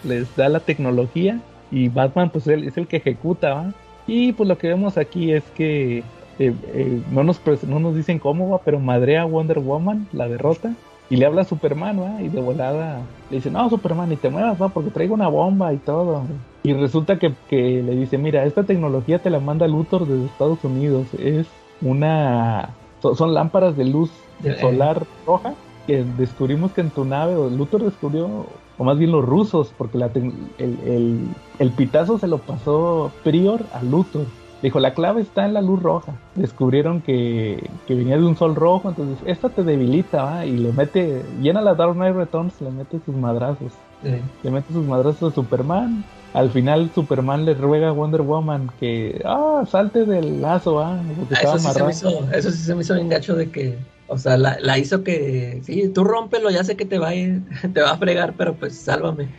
les 0.04 0.36
da 0.36 0.50
la 0.50 0.60
tecnología 0.60 1.40
y 1.72 1.90
Batman 1.90 2.30
pues 2.30 2.48
es 2.48 2.78
el 2.78 2.88
que 2.88 2.98
ejecuta, 2.98 3.54
¿va? 3.54 3.74
Y 4.06 4.34
pues 4.34 4.48
lo 4.48 4.58
que 4.58 4.68
vemos 4.68 4.98
aquí 4.98 5.34
es 5.34 5.44
que 5.56 6.00
eh, 6.40 6.54
eh, 6.74 7.02
no, 7.12 7.24
nos, 7.24 7.42
no 7.64 7.80
nos 7.80 7.96
dicen 7.96 8.20
cómo 8.20 8.50
va, 8.50 8.60
pero 8.60 8.80
madrea 8.80 9.24
a 9.24 9.26
Wonder 9.26 9.60
Woman, 9.60 10.08
la 10.14 10.28
derrota. 10.28 10.74
y 11.10 11.16
le 11.18 11.26
habla 11.26 11.42
a 11.42 11.46
Superman, 11.46 12.02
¿va? 12.02 12.22
Y 12.22 12.30
de 12.30 12.42
volada 12.42 13.02
le 13.30 13.38
dice, 13.38 13.52
no, 13.52 13.70
Superman, 13.70 14.10
ni 14.10 14.18
te 14.18 14.30
muevas, 14.30 14.62
va, 14.62 14.70
porque 14.70 14.92
traigo 14.92 15.14
una 15.14 15.28
bomba 15.28 15.74
y 15.74 15.78
todo. 15.78 16.24
Y 16.64 16.74
resulta 16.74 17.18
que, 17.18 17.34
que 17.50 17.82
le 17.84 17.96
dice, 17.96 18.18
mira, 18.18 18.46
esta 18.46 18.64
tecnología 18.64 19.20
te 19.20 19.30
la 19.30 19.40
manda 19.40 19.68
Luthor 19.68 20.06
desde 20.08 20.26
Estados 20.26 20.64
Unidos. 20.64 21.08
Es 21.18 21.48
una... 21.82 22.77
so- 23.02 23.16
son 23.16 23.34
lámparas 23.34 23.76
de 23.78 23.86
luz 23.86 24.12
solar 24.60 25.04
roja 25.26 25.54
que 25.88 26.04
descubrimos 26.18 26.72
que 26.74 26.82
en 26.82 26.90
tu 26.90 27.06
nave, 27.06 27.36
o 27.36 27.50
Luthor 27.50 27.84
descubrió, 27.84 28.46
o 28.78 28.84
más 28.84 28.98
bien 28.98 29.12
los 29.12 29.24
rusos, 29.26 29.74
porque 29.78 29.98
la 29.98 30.08
el, 30.08 30.34
el, 30.60 31.20
el 31.60 31.72
pitazo 31.72 32.18
se 32.20 32.28
lo 32.28 32.40
pasó 32.40 33.10
Prior 33.24 33.62
a 33.74 33.82
Luthor. 33.84 34.26
Dijo, 34.62 34.80
la 34.80 34.94
clave 34.96 35.22
está 35.22 35.46
en 35.46 35.54
la 35.54 35.62
luz 35.62 35.82
roja. 35.82 36.14
Descubrieron 36.36 37.02
que, 37.02 37.70
que 37.88 37.94
venía 37.96 38.18
de 38.18 38.26
un 38.26 38.36
sol 38.36 38.56
rojo, 38.56 38.90
entonces 38.90 39.18
esta 39.26 39.50
te 39.50 39.64
debilita, 39.64 40.24
¿va? 40.24 40.46
Y 40.46 40.58
le 40.58 40.74
mete, 40.74 41.24
llena 41.42 41.62
la 41.62 41.76
Dark 41.76 41.94
Knight 41.94 42.16
Returns, 42.16 42.60
le 42.62 42.72
mete 42.72 43.00
sus 43.06 43.16
madrazos. 43.16 43.72
Le 44.44 44.52
mete 44.52 44.74
sus 44.74 44.86
madrazos 44.86 45.32
a 45.32 45.36
Superman. 45.36 46.04
Al 46.34 46.52
final 46.52 46.94
Superman 46.94 47.46
le 47.46 47.54
ruega 47.56 47.90
a 47.90 47.92
Wonder 47.92 48.22
Woman 48.22 48.68
que, 48.78 49.22
ah, 49.26 49.64
salte 49.68 50.06
del 50.06 50.40
lazo, 50.42 50.80
¿ah? 50.80 51.04
Porque 51.16 51.34
ah, 51.34 51.36
estaba 51.36 51.56
eso, 51.56 51.60
sí 51.60 51.72
se 51.72 51.84
me 51.84 51.92
amarrado. 51.92 51.92
hizo, 51.92 52.30
eso 52.32 52.52
sí 52.52 52.58
se 52.64 52.76
me 52.76 52.82
hizo 52.82 52.96
bien 52.96 53.10
gacho 53.10 53.36
de 53.36 53.52
que, 53.52 53.86
o 54.06 54.18
sea, 54.18 54.38
la, 54.38 54.58
la 54.60 54.78
hizo 54.78 55.04
que, 55.04 55.62
sí, 55.64 55.90
tú 55.94 56.04
rómpelo, 56.04 56.50
ya 56.50 56.64
sé 56.64 56.78
que 56.78 56.86
te 56.86 57.00
va, 57.00 57.10
a 57.10 57.16
ir- 57.16 57.46
te 57.74 57.82
va 57.82 57.92
a 57.92 57.98
fregar, 57.98 58.36
pero 58.38 58.58
pues 58.58 58.84
sálvame. 58.84 59.34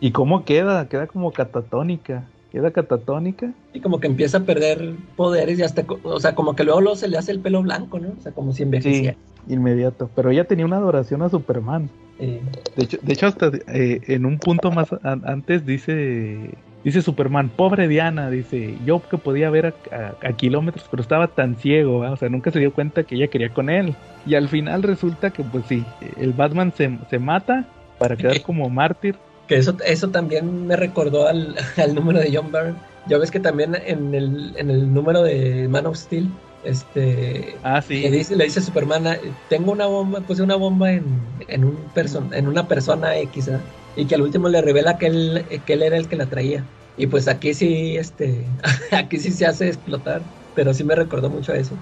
¿Y 0.00 0.12
cómo 0.12 0.44
queda? 0.44 0.88
Queda 0.88 1.06
como 1.06 1.32
catatónica. 1.32 2.34
Queda 2.50 2.72
catatónica. 2.72 3.54
Y 3.72 3.80
como 3.80 4.00
que 4.00 4.06
empieza 4.06 4.38
a 4.38 4.44
perder 4.44 4.98
poderes 5.16 5.58
y 5.58 5.62
hasta, 5.62 5.86
o 6.04 6.20
sea, 6.20 6.34
como 6.34 6.54
que 6.54 6.64
luego, 6.64 6.80
luego 6.82 6.96
se 6.96 7.08
le 7.08 7.16
hace 7.18 7.32
el 7.32 7.40
pelo 7.40 7.62
blanco, 7.62 7.98
¿no? 8.00 8.12
O 8.14 8.20
sea, 8.20 8.32
como 8.34 8.52
si 8.52 8.62
envejeciera. 8.62 9.16
Inmediato. 9.48 10.10
Pero 10.14 10.30
ella 10.30 10.44
tenía 10.44 10.64
una 10.66 10.76
adoración 10.76 11.22
a 11.22 11.28
Superman. 11.28 11.88
Eh, 12.18 12.40
De 12.76 12.82
hecho, 12.84 12.98
de 13.02 13.12
hecho 13.12 13.26
hasta 13.26 13.50
eh, 13.68 14.00
en 14.06 14.26
un 14.26 14.38
punto 14.38 14.70
más 14.70 14.92
an- 15.02 15.22
antes 15.26 15.66
dice 15.66 16.50
dice 16.84 17.00
Superman, 17.00 17.48
pobre 17.48 17.86
Diana, 17.88 18.28
dice, 18.28 18.76
yo 18.84 19.00
que 19.08 19.16
podía 19.16 19.50
ver 19.50 19.66
a, 19.66 19.74
a- 19.96 20.14
a 20.28 20.32
kilómetros, 20.32 20.86
pero 20.90 21.00
estaba 21.02 21.28
tan 21.28 21.54
ciego, 21.56 21.98
o 21.98 22.16
sea, 22.16 22.28
nunca 22.28 22.50
se 22.50 22.58
dio 22.58 22.72
cuenta 22.72 23.04
que 23.04 23.14
ella 23.14 23.28
quería 23.28 23.50
con 23.50 23.70
él. 23.70 23.94
Y 24.26 24.34
al 24.34 24.48
final 24.48 24.82
resulta 24.82 25.30
que, 25.30 25.44
pues 25.44 25.64
sí, 25.68 25.84
el 26.20 26.32
Batman 26.32 26.72
se, 26.76 26.98
se 27.08 27.18
mata 27.20 27.64
para 27.98 28.16
quedar 28.16 28.42
como 28.46 28.68
mártir. 28.68 29.14
que 29.46 29.56
eso, 29.56 29.76
eso 29.86 30.08
también 30.10 30.66
me 30.66 30.74
recordó 30.76 31.28
al, 31.28 31.54
al 31.76 31.94
número 31.94 32.18
de 32.18 32.34
John 32.36 32.50
Byrne. 32.50 32.74
Ya 33.08 33.18
ves 33.18 33.30
que 33.30 33.40
también 33.40 33.76
en 33.86 34.12
el, 34.14 34.52
en 34.56 34.70
el 34.70 34.92
número 34.92 35.22
de 35.22 35.68
Man 35.68 35.86
of 35.86 35.96
Steel, 35.96 36.28
este, 36.62 37.62
Ah, 37.62 37.80
le, 38.00 38.10
sí. 38.10 38.10
dice, 38.10 38.36
le 38.36 38.44
dice 38.44 38.60
a 38.60 38.62
Superman, 38.62 39.06
"Ah, 39.06 39.18
tengo 39.48 39.72
una 39.72 39.86
bomba, 39.86 40.24
puse 40.26 40.42
una 40.42 40.56
bomba 40.56 40.92
en, 40.92 41.36
en, 41.48 41.64
un 41.64 41.92
en 42.32 42.48
una 42.48 42.68
persona 42.68 43.18
X, 43.18 43.48
¿ah?". 43.48 43.66
y 43.94 44.06
que 44.06 44.14
al 44.14 44.22
último 44.22 44.48
le 44.48 44.62
revela 44.62 44.98
que 44.98 45.06
él, 45.06 45.62
que 45.66 45.72
él 45.74 45.82
era 45.82 45.96
el 45.98 46.08
que 46.08 46.16
la 46.16 46.28
traía. 46.28 46.70
Y 46.96 47.06
pues 47.08 47.28
aquí 47.28 47.54
sí, 47.54 47.96
este, 47.96 48.56
aquí 48.92 49.18
sí 49.18 49.32
se 49.32 49.46
hace 49.46 49.68
explotar, 49.68 50.28
pero 50.54 50.74
sí 50.74 50.84
me 50.84 50.94
recordó 50.94 51.30
mucho 51.30 51.52
a 51.52 51.56
eso. 51.56 51.78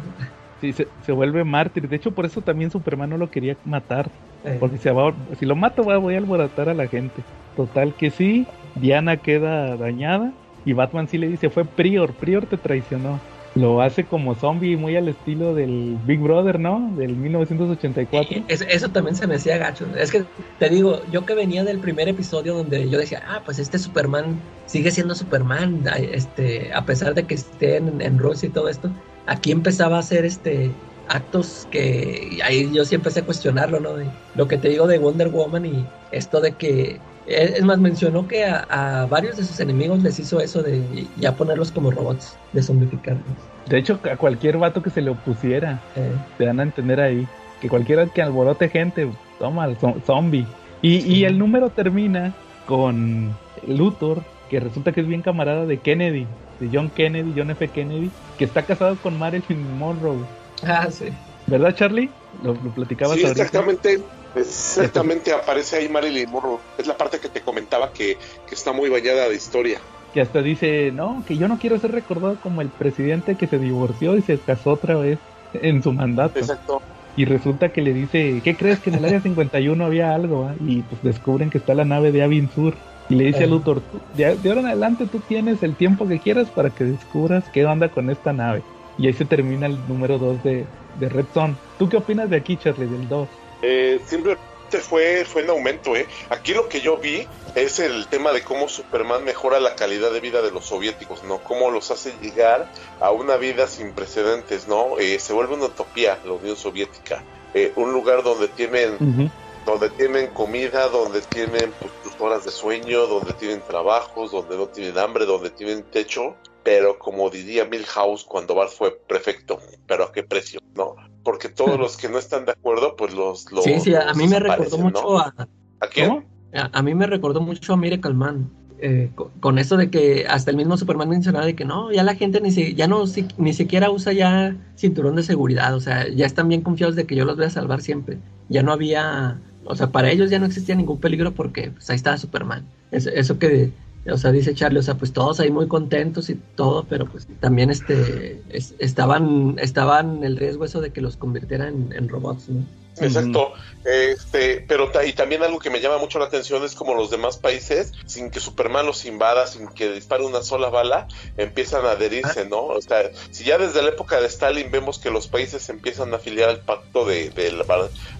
Sí, 0.61 0.73
se, 0.73 0.93
se 1.01 1.13
vuelve 1.13 1.45
mártir. 1.45 1.89
De 1.89 1.97
hecho, 1.97 2.13
por 2.15 2.27
eso 2.27 2.43
también 2.43 2.71
Superman 2.71 3.11
no 3.11 3.17
lo 3.19 3.31
quería 3.31 3.59
matar. 3.65 4.13
Eh, 4.43 4.59
Porque 4.59 4.77
se 4.79 4.91
va, 4.91 5.17
si 5.35 5.47
lo 5.47 5.57
mato, 5.57 5.85
va- 5.85 5.97
voy 5.99 6.15
a 6.15 6.19
alborotar 6.19 6.69
a 6.69 6.75
la 6.75 6.89
gente. 6.89 7.27
Total 7.55 7.97
que 7.97 8.11
sí, 8.11 8.47
Diana 8.75 9.19
queda 9.23 9.77
dañada. 9.77 10.37
Y 10.63 10.75
Batman 10.75 11.09
sí 11.09 11.17
le 11.19 11.29
dice, 11.29 11.49
fue 11.51 11.65
Prior, 11.67 12.17
Prior 12.19 12.47
te 12.47 12.59
traicionó. 12.59 13.27
Lo 13.55 13.83
hace 13.83 14.05
como 14.05 14.37
zombie, 14.37 14.77
muy 14.77 14.97
al 14.97 15.09
estilo 15.09 15.55
del 15.55 15.99
Big 16.07 16.21
Brother, 16.21 16.61
¿no? 16.61 16.93
Del 16.97 17.17
1984. 17.17 18.45
Eso, 18.47 18.65
eso 18.69 18.89
también 18.91 19.17
se 19.17 19.27
me 19.27 19.35
hacía 19.35 19.59
gacho. 19.59 19.87
Es 19.97 20.13
que 20.13 20.25
te 20.59 20.69
digo, 20.69 21.01
yo 21.11 21.27
que 21.27 21.35
venía 21.35 21.65
del 21.65 21.81
primer 21.81 22.09
episodio 22.09 22.55
donde 22.55 22.89
yo 22.89 22.99
decía, 22.99 23.23
ah, 23.27 23.43
pues 23.45 23.59
este 23.59 23.79
Superman 23.79 24.41
sigue 24.67 24.93
siendo 24.93 25.17
Superman, 25.17 25.83
este, 26.13 26.73
a 26.73 26.85
pesar 26.85 27.15
de 27.15 27.25
que 27.25 27.35
esté 27.35 27.77
en, 27.77 28.01
en 28.01 28.19
Rusia 28.19 28.49
y 28.49 28.53
todo 28.53 28.69
esto, 28.69 28.91
aquí 29.27 29.51
empezaba 29.51 29.97
a 29.97 30.01
hacer 30.01 30.25
este 30.25 30.71
actos 31.11 31.67
que 31.73 32.39
ahí 32.45 32.71
yo 32.73 32.85
sí 32.85 32.95
empecé 32.95 33.21
a 33.21 33.25
cuestionarlo, 33.25 33.81
¿no? 33.81 33.95
De 33.95 34.07
lo 34.37 34.47
que 34.47 34.57
te 34.57 34.69
digo 34.69 34.87
de 34.87 34.99
Wonder 34.99 35.29
Woman 35.29 35.67
y 35.67 35.85
esto 36.13 36.41
de 36.41 36.53
que 36.53 37.01
es 37.27 37.53
es 37.53 37.65
más, 37.65 37.79
mencionó 37.79 38.27
que 38.27 38.45
a, 38.45 38.67
a 38.69 39.07
varios 39.07 39.37
de 39.37 39.45
sus 39.45 39.61
enemigos 39.61 40.03
les 40.03 40.19
hizo 40.19 40.41
eso 40.41 40.63
de 40.63 41.07
ya 41.17 41.35
ponerlos 41.37 41.71
como 41.73 41.91
robots, 41.91 42.37
de 42.53 42.63
zombificarlos. 42.63 43.25
De 43.67 43.79
hecho, 43.79 44.01
a 44.11 44.17
cualquier 44.17 44.59
vato 44.59 44.83
que 44.83 44.91
se 44.91 45.01
le 45.01 45.11
opusiera, 45.11 45.81
Eh, 45.97 46.13
te 46.39 46.45
dan 46.47 46.61
a 46.61 46.65
entender 46.65 47.01
ahí. 47.01 47.27
Que 47.61 47.69
cualquiera 47.69 48.07
que 48.07 48.23
alborote 48.23 48.69
gente, 48.71 49.09
toma, 49.39 49.69
zo- 49.79 50.01
zombie. 50.07 50.47
Y, 50.83 50.97
y 51.01 51.25
el 51.25 51.39
número 51.39 51.69
termina 51.71 52.35
con 52.67 53.37
Luthor, 53.67 54.23
que 54.49 54.61
resulta 54.61 54.93
que 54.93 55.03
es 55.03 55.07
bien 55.07 55.21
camarada 55.23 55.67
de 55.67 55.77
Kennedy, 55.79 56.27
de 56.59 56.71
John 56.73 56.91
Kennedy, 56.91 57.35
John 57.37 57.51
F. 57.51 57.69
Kennedy, 57.69 58.11
que 58.39 58.45
está 58.47 58.63
casado 58.65 58.97
con 58.97 59.19
Marilyn 59.19 59.79
Monroe. 59.79 60.25
ah, 60.67 60.89
sí. 60.91 61.07
¿Verdad, 61.47 61.75
Charlie? 61.75 62.11
Lo, 62.43 62.55
lo 62.55 62.71
platicabas 62.71 63.17
Sí, 63.19 63.25
ahorita. 63.25 63.43
exactamente. 63.45 63.99
Exactamente 64.37 65.33
aparece 65.33 65.77
ahí 65.77 65.89
Marilyn 65.89 66.31
Monroe. 66.31 66.59
Es 66.79 66.87
la 66.87 66.97
parte 66.97 67.19
que 67.19 67.29
te 67.29 67.41
comentaba 67.41 67.93
que, 67.93 68.17
que 68.49 68.55
está 68.55 68.73
muy 68.73 68.89
bañada 68.89 69.29
de 69.29 69.35
historia. 69.35 69.81
Que 70.15 70.21
hasta 70.21 70.43
dice, 70.43 70.91
no, 70.93 71.23
que 71.27 71.37
yo 71.37 71.49
no 71.49 71.59
quiero 71.59 71.79
ser 71.79 71.93
recordado 71.93 72.37
como 72.43 72.61
el 72.63 72.69
presidente 72.69 73.37
que 73.37 73.47
se 73.47 73.59
divorció 73.59 74.17
y 74.17 74.23
se 74.23 74.39
casó 74.39 74.73
otra 74.73 74.97
vez 74.97 75.19
en 75.55 75.83
su 75.83 75.93
mandato. 75.93 76.39
Exacto. 76.39 76.83
Y 77.17 77.25
resulta 77.25 77.71
que 77.71 77.83
le 77.83 77.93
dice, 77.93 78.41
¿qué 78.43 78.57
crees 78.57 78.79
que 78.81 78.91
en 78.91 78.97
el 78.97 79.05
área 79.05 79.21
51 79.21 79.85
había 79.85 80.15
algo? 80.15 80.47
ah?" 80.49 80.55
Y 80.65 80.83
pues 80.83 81.03
descubren 81.03 81.51
que 81.51 81.59
está 81.59 81.75
la 81.75 81.85
nave 81.85 82.13
de 82.13 82.23
Avin 82.23 82.49
Sur. 82.55 82.75
Y 83.09 83.17
le 83.17 83.25
dice 83.25 83.39
a 83.41 83.47
Ajá. 83.47 83.51
Luthor, 83.51 83.81
"Tú- 83.81 84.01
de, 84.17 84.37
de 84.37 84.49
ahora 84.49 84.61
en 84.61 84.67
adelante 84.69 85.07
tú 85.07 85.19
tienes 85.21 85.63
el 85.65 85.75
tiempo 85.75 86.07
que 86.07 86.21
quieras 86.21 86.49
para 86.51 86.71
que 86.71 86.85
descubras 86.85 87.45
qué 87.53 87.65
onda 87.67 87.89
con 87.89 88.09
esta 88.11 88.33
nave. 88.33 88.63
Y 88.99 89.09
ahí 89.09 89.13
se 89.13 89.25
termina 89.25 89.67
el 89.67 89.79
número 89.89 90.19
2 90.19 90.43
de, 90.45 90.65
de 91.01 91.09
Red 91.09 91.27
Son. 91.35 91.57
¿Tú 91.79 91.89
qué 91.89 91.97
opinas 91.97 92.31
de 92.31 92.37
aquí, 92.37 92.57
Charlie, 92.57 92.87
del 92.87 93.09
2? 93.09 93.29
Eh, 93.63 94.01
simplemente 94.07 94.41
fue, 94.81 95.25
fue 95.25 95.43
en 95.43 95.51
aumento, 95.51 95.97
¿eh? 95.97 96.07
Aquí 96.29 96.55
lo 96.55 96.69
que 96.69 96.81
yo 96.81 96.97
vi 96.97 97.27
es 97.55 97.81
el 97.81 98.07
tema 98.07 98.33
de 98.33 98.43
cómo 98.43 98.69
Superman 98.69 99.25
mejora 99.25 99.59
la 99.59 99.75
calidad 99.75 100.13
de 100.13 100.21
vida 100.21 100.43
de 100.43 100.51
los 100.51 100.67
soviéticos, 100.67 101.25
¿no? 101.25 101.39
Cómo 101.39 101.71
los 101.71 101.91
hace 101.91 102.15
llegar 102.21 102.71
a 103.01 103.11
una 103.11 103.37
vida 103.37 103.67
sin 103.67 103.93
precedentes, 103.93 104.69
¿no? 104.69 104.99
Eh, 104.99 105.19
se 105.19 105.33
vuelve 105.33 105.55
una 105.55 105.67
utopía 105.67 106.19
la 106.25 106.33
Unión 106.33 106.57
Soviética. 106.57 107.25
Eh, 107.53 107.73
un 107.75 107.93
lugar 107.93 108.23
donde 108.23 108.47
tienen 108.49 109.31
donde 109.67 109.91
tienen 109.91 110.29
comida, 110.29 110.89
donde 110.89 111.21
tienen 111.21 111.73
pues, 111.81 111.93
sus 112.03 112.19
horas 112.21 112.45
de 112.45 112.51
sueño, 112.51 113.07
donde 113.07 113.35
tienen 113.35 113.61
trabajos, 113.61 114.33
donde 114.33 114.57
no 114.57 114.69
tienen 114.69 114.97
hambre, 114.99 115.27
donde 115.27 115.51
tienen 115.51 115.83
techo, 115.83 116.37
pero 116.63 116.99
como 116.99 117.31
diría 117.31 117.65
Milhouse 117.65 118.25
cuando 118.25 118.55
Bart 118.55 118.71
fue 118.73 118.97
prefecto, 119.09 119.61
pero 119.87 120.05
a 120.05 120.13
qué 120.13 120.23
precio, 120.23 120.61
¿no? 120.75 120.95
Porque 121.23 121.49
todos 121.49 121.79
los 121.79 121.97
que 121.97 122.09
no 122.09 122.19
están 122.19 122.45
de 122.45 122.53
acuerdo, 122.53 122.97
pues 122.97 123.13
los, 123.15 123.51
los 123.53 123.65
Sí, 123.65 123.79
sí, 123.81 123.95
a 123.95 124.13
mí 124.15 124.27
me 124.27 124.39
recordó 124.39 124.79
mucho 124.79 125.03
¿no? 125.03 125.19
a, 125.19 125.35
¿A 125.81 125.87
quién? 125.89 126.27
A, 126.55 126.79
a 126.79 126.83
mí 126.83 126.95
me 126.95 127.07
recordó 127.07 127.41
mucho 127.41 127.73
a 127.73 127.77
Miracle 127.77 128.15
Man. 128.15 128.51
eh, 128.83 129.11
con, 129.15 129.29
con 129.41 129.59
eso 129.59 129.77
de 129.77 129.91
que 129.91 130.25
hasta 130.27 130.51
el 130.51 130.57
mismo 130.57 130.77
Superman 130.79 131.11
mencionaba 131.11 131.45
de 131.45 131.55
que 131.55 131.67
no, 131.67 131.93
ya 131.93 132.03
la 132.03 132.15
gente 132.15 132.41
ni, 132.41 132.51
si- 132.51 132.75
ya 132.75 132.87
no 132.87 133.07
si- 133.07 133.29
ni 133.37 133.53
siquiera 133.53 133.91
usa 133.91 134.15
ya 134.15 134.57
cinturón 134.75 135.17
de 135.17 135.23
seguridad, 135.23 135.75
o 135.75 135.81
sea, 135.81 136.09
ya 136.09 136.25
están 136.25 136.49
bien 136.49 136.63
confiados 136.63 136.97
de 136.97 137.07
que 137.07 137.15
yo 137.15 137.27
los 137.27 137.37
voy 137.37 137.45
a 137.45 137.51
salvar 137.51 137.83
siempre. 137.83 138.17
Ya 138.49 138.63
no 138.63 138.73
había, 138.73 139.43
o 139.65 139.77
sea, 139.77 139.89
para 139.93 140.11
ellos 140.11 140.31
ya 140.31 140.39
no 140.39 140.47
existía 140.47 140.75
ningún 140.77 140.99
peligro 140.99 141.33
porque 141.33 141.73
pues, 141.73 141.91
ahí 141.91 141.97
estaba 141.97 142.17
Superman. 142.17 142.65
Es- 142.91 143.07
eso 143.07 143.39
que, 143.39 143.71
o 144.07 144.17
sea, 144.17 144.33
dice 144.33 144.55
Charlie, 144.55 144.79
o 144.79 144.83
sea, 144.83 144.97
pues 144.97 145.13
todos 145.13 145.41
ahí 145.41 145.51
muy 145.51 145.69
contentos 145.69 146.31
y 146.31 146.37
todo, 146.55 146.87
pero 146.89 147.07
pues 147.11 147.29
también 147.41 147.71
este, 147.71 148.43
es- 148.49 148.75
estaban, 148.79 149.57
estaban 149.59 150.25
el 150.25 150.37
riesgo 150.37 150.65
eso 150.65 150.81
de 150.81 150.93
que 150.93 151.01
los 151.03 151.17
convirtieran 151.17 151.69
en, 151.69 151.93
en 151.93 152.09
robots, 152.09 152.49
¿no? 152.49 152.65
Exacto, 153.01 153.55
este, 153.85 154.65
pero 154.69 154.91
y 155.07 155.13
también 155.15 155.43
algo 155.43 155.59
que 155.59 155.71
me 155.71 155.81
llama 155.81 155.99
mucho 155.99 156.19
la 156.19 156.27
atención 156.27 156.63
es 156.65 156.75
como 156.75 156.95
los 156.95 157.11
demás 157.11 157.39
países, 157.39 157.93
sin 158.07 158.31
que 158.31 158.41
Superman 158.41 158.85
los 158.85 159.07
invada, 159.07 159.47
sin 159.47 159.69
que 159.69 159.91
dispare 159.91 160.25
una 160.25 160.43
sola 160.43 160.69
bala, 160.69 161.09
empiezan 161.37 161.87
a 161.87 161.93
adherirse, 161.93 162.45
¿no? 162.47 162.65
O 162.67 162.83
sea, 162.83 163.11
si 163.31 163.45
ya 163.45 163.57
desde 163.57 163.83
la 163.83 163.91
época 163.91 164.21
de 164.21 164.27
Stalin 164.27 164.71
vemos 164.71 164.99
que 164.99 165.11
los 165.11 165.29
países 165.29 165.69
empiezan 165.71 166.13
a 166.13 166.17
afiliar 166.17 166.51
al 166.51 166.61
pacto 166.61 167.05
de, 167.07 167.31
de 167.31 167.53
la 167.53 167.65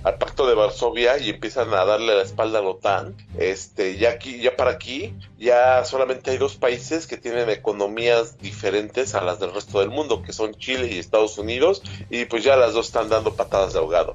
al 0.03 0.17
pacto 0.17 0.47
de 0.47 0.55
Varsovia 0.55 1.19
y 1.19 1.31
empiezan 1.31 1.75
a 1.75 1.85
darle 1.85 2.15
la 2.15 2.23
espalda 2.23 2.61
a 2.61 2.63
la 2.63 2.69
OTAN, 2.69 3.15
este, 3.39 3.99
ya 3.99 4.11
aquí, 4.11 4.41
ya 4.41 4.57
para 4.57 4.71
aquí, 4.71 5.15
ya 5.39 5.85
solamente 5.85 6.31
hay 6.31 6.39
dos 6.39 6.57
países 6.57 7.07
que 7.07 7.17
tienen 7.17 7.51
economías 7.51 8.39
diferentes 8.39 9.15
a 9.15 9.21
las 9.21 9.41
del 9.41 9.53
resto 9.53 9.81
del 9.81 9.91
mundo, 9.91 10.23
que 10.23 10.33
son 10.33 10.55
Chile 10.55 10.89
y 10.91 10.99
Estados 10.99 11.37
Unidos, 11.39 11.83
y 12.09 12.25
pues 12.27 12.45
ya 12.45 12.57
las 12.57 12.73
dos 12.73 12.87
están 12.87 13.09
dando 13.09 13.35
patadas 13.35 13.73
de 13.75 13.81
ahogado. 13.81 14.15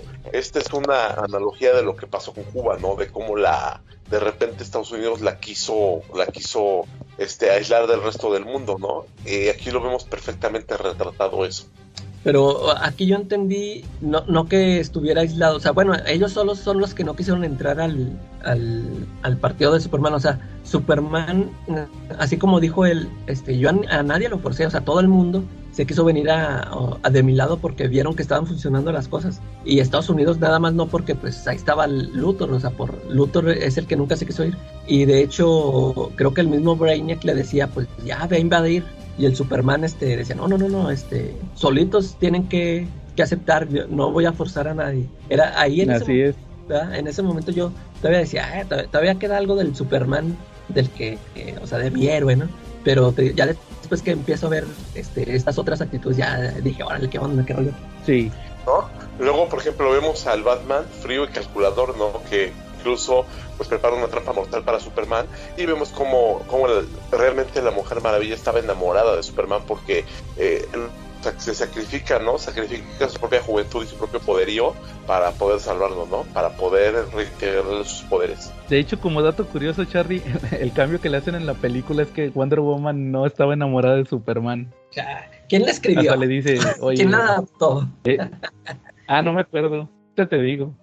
Esta 0.56 0.70
es 0.70 0.84
una 0.86 1.08
analogía 1.22 1.74
de 1.74 1.84
lo 1.84 1.98
que 1.98 2.08
pasó 2.08 2.32
con 2.32 2.46
Cuba, 2.46 2.78
¿no? 2.80 2.96
De 2.96 3.10
cómo 3.10 3.36
la 3.36 3.82
de 4.10 4.22
repente 4.22 4.64
Estados 4.64 4.90
Unidos 4.90 5.20
la 5.20 5.38
quiso 5.38 6.00
la 6.16 6.28
quiso 6.28 6.84
este 7.18 7.50
aislar 7.50 7.88
del 7.88 8.02
resto 8.02 8.32
del 8.32 8.46
mundo, 8.46 8.78
¿no? 8.80 9.06
Eh, 9.26 9.50
aquí 9.50 9.70
lo 9.70 9.82
vemos 9.82 10.06
perfectamente 10.06 10.78
retratado 10.78 11.44
eso. 11.44 11.66
Pero 12.24 12.72
aquí 12.78 13.06
yo 13.06 13.18
entendí, 13.18 13.84
no, 14.00 14.24
no 14.28 14.48
que 14.48 14.80
estuviera 14.80 15.22
aislado, 15.22 15.58
o 15.58 15.60
sea, 15.60 15.72
bueno, 15.74 15.94
ellos 16.08 16.32
solos 16.32 16.60
son 16.60 16.80
los 16.80 16.94
que 16.94 17.04
no 17.04 17.18
quisieron 17.18 17.44
entrar 17.44 17.82
al, 17.82 18.18
al, 18.44 19.38
partido 19.38 19.74
de 19.74 19.82
Superman, 19.82 20.14
o 20.14 20.20
sea, 20.22 20.40
Superman, 20.64 21.52
así 22.18 22.38
como 22.38 22.62
dijo 22.62 22.86
él, 22.86 23.10
este, 23.28 23.60
yo 23.60 23.70
a, 23.70 23.74
a 23.94 24.04
nadie 24.04 24.30
lo 24.30 24.40
forcé, 24.40 24.66
o 24.66 24.72
sea, 24.72 24.82
todo 24.82 25.02
el 25.02 25.08
mundo 25.10 25.44
se 25.76 25.86
quiso 25.86 26.06
venir 26.06 26.30
a, 26.30 26.72
a, 27.04 27.10
de 27.10 27.22
mi 27.22 27.34
lado 27.34 27.58
porque 27.58 27.90
vieron 27.90 28.16
que 28.16 28.22
estaban 28.22 28.48
funcionando 28.48 28.94
las 28.94 29.10
cosas. 29.10 29.42
Y 29.66 29.80
Estados 29.80 30.10
Unidos 30.10 30.40
nada 30.40 30.58
más 30.58 30.74
no 30.74 30.88
porque 30.88 31.16
pues 31.16 31.46
ahí 31.50 31.58
estaba 31.58 31.86
Luthor, 31.86 32.50
o 32.54 32.60
sea, 32.62 32.70
por 32.70 32.94
Luthor 33.12 33.50
es 33.50 33.78
el 33.78 33.86
que 33.86 33.98
nunca 33.98 34.16
se 34.16 34.26
quiso 34.26 34.46
ir. 34.46 34.56
Y 34.88 35.04
de 35.04 35.22
hecho, 35.22 36.12
creo 36.16 36.34
que 36.34 36.40
el 36.40 36.48
mismo 36.48 36.78
Brainiac 36.78 37.26
le 37.26 37.36
decía, 37.36 37.68
pues 37.68 37.88
ya 38.06 38.26
ve 38.26 38.38
a 38.38 38.40
invadir. 38.40 38.86
Y 39.18 39.26
el 39.26 39.36
Superman 39.36 39.84
este 39.84 40.16
decía, 40.16 40.36
no, 40.36 40.48
no, 40.48 40.58
no, 40.58 40.70
no, 40.70 40.92
este, 40.92 41.36
solitos 41.56 42.16
tienen 42.20 42.48
que, 42.48 42.88
que 43.18 43.24
aceptar, 43.24 43.68
no 43.90 44.12
voy 44.12 44.26
a 44.26 44.32
forzar 44.32 44.70
a 44.70 44.74
nadie. 44.74 45.08
Era 45.30 45.60
ahí 45.60 45.82
en 45.82 45.92
Así 45.92 46.22
ese 46.22 46.30
es. 46.30 46.36
momento, 46.70 46.94
en 46.96 47.08
ese 47.08 47.22
momento 47.22 47.52
yo 47.52 47.72
todavía 48.00 48.20
decía, 48.20 48.46
"Ah, 48.46 48.64
todavía, 48.64 48.88
todavía 48.92 49.16
queda 49.16 49.38
algo 49.38 49.56
del 49.56 49.76
Superman, 49.76 50.38
del 50.70 50.90
que, 50.90 51.18
que, 51.34 51.54
o 51.62 51.68
sea, 51.68 51.80
de 51.80 51.92
mi 51.92 52.08
héroe, 52.08 52.36
¿no? 52.38 52.48
Pero 52.86 53.12
te- 53.12 53.34
ya 53.34 53.46
después 53.48 54.02
que 54.02 54.12
empiezo 54.12 54.48
a 54.48 54.50
ver 54.52 54.66
este, 54.94 55.36
estas 55.36 55.58
otras 55.58 55.82
actitudes, 55.82 56.16
ya 56.18 56.38
dije, 56.62 56.84
órale, 56.84 57.10
qué 57.10 57.20
onda, 57.20 57.44
qué 57.46 57.54
rollo. 57.54 57.72
Sí. 58.06 58.32
¿no? 58.66 58.90
Luego, 59.20 59.50
por 59.50 59.60
ejemplo, 59.60 59.92
vemos 59.92 60.26
al 60.28 60.44
Batman 60.44 60.86
frío 61.02 61.26
y 61.26 61.28
calculador, 61.28 61.98
¿no? 61.98 62.22
Que 62.30 62.54
incluso 62.80 63.26
pues 63.58 63.68
prepara 63.70 63.96
una 63.96 64.08
trampa 64.08 64.34
mortal 64.34 64.64
para 64.64 64.80
Superman 64.80 65.26
y 65.58 65.66
vemos 65.66 65.90
como, 65.90 66.40
como 66.48 66.68
el- 66.68 66.88
realmente 67.12 67.62
la 67.62 67.72
Mujer 67.72 68.02
Maravilla 68.02 68.36
estaba 68.36 68.60
enamorada 68.60 69.16
de 69.16 69.24
Superman 69.24 69.62
porque 69.68 70.06
eh, 70.38 70.68
se 71.38 71.54
sacrifica, 71.54 72.20
¿no? 72.20 72.38
Sacrifica 72.38 73.10
su 73.10 73.20
propia 73.20 73.42
juventud 73.42 73.84
y 73.84 73.88
su 73.88 73.98
propio 73.98 74.20
poderío 74.20 74.74
para 75.08 75.32
poder 75.32 75.60
salvarlo, 75.60 76.06
¿no? 76.06 76.24
Para 76.34 76.50
poder 76.50 76.94
reintegrarle 77.14 77.84
sus 77.84 78.04
poderes. 78.04 78.52
De 78.70 78.80
hecho, 78.80 79.00
como 79.00 79.22
dato 79.22 79.46
curioso, 79.46 79.86
Charlie, 79.86 80.22
el 80.60 80.72
cambio 80.74 81.02
que 81.02 81.10
le 81.10 81.18
hacen 81.18 81.36
en 81.36 81.46
la 81.46 81.54
película 81.54 82.04
es 82.04 82.10
que 82.10 82.30
Wonder 82.30 82.60
Woman 82.60 83.12
no 83.12 83.26
estaba 83.26 83.54
enamorada 83.54 83.96
de 83.96 84.06
Superman. 84.06 84.74
¿quién 85.50 85.64
la 85.64 85.72
escribió? 85.72 86.12
Hasta 86.12 86.16
le 86.16 86.28
dice, 86.28 86.58
oye, 86.82 86.98
¿Quién 86.98 87.12
la 87.12 87.18
adaptó? 87.20 87.88
eh, 88.06 88.18
ah, 89.08 89.22
no 89.22 89.34
me 89.34 89.42
acuerdo, 89.42 89.90
ya 90.16 90.26
te 90.28 90.42
digo. 90.42 90.74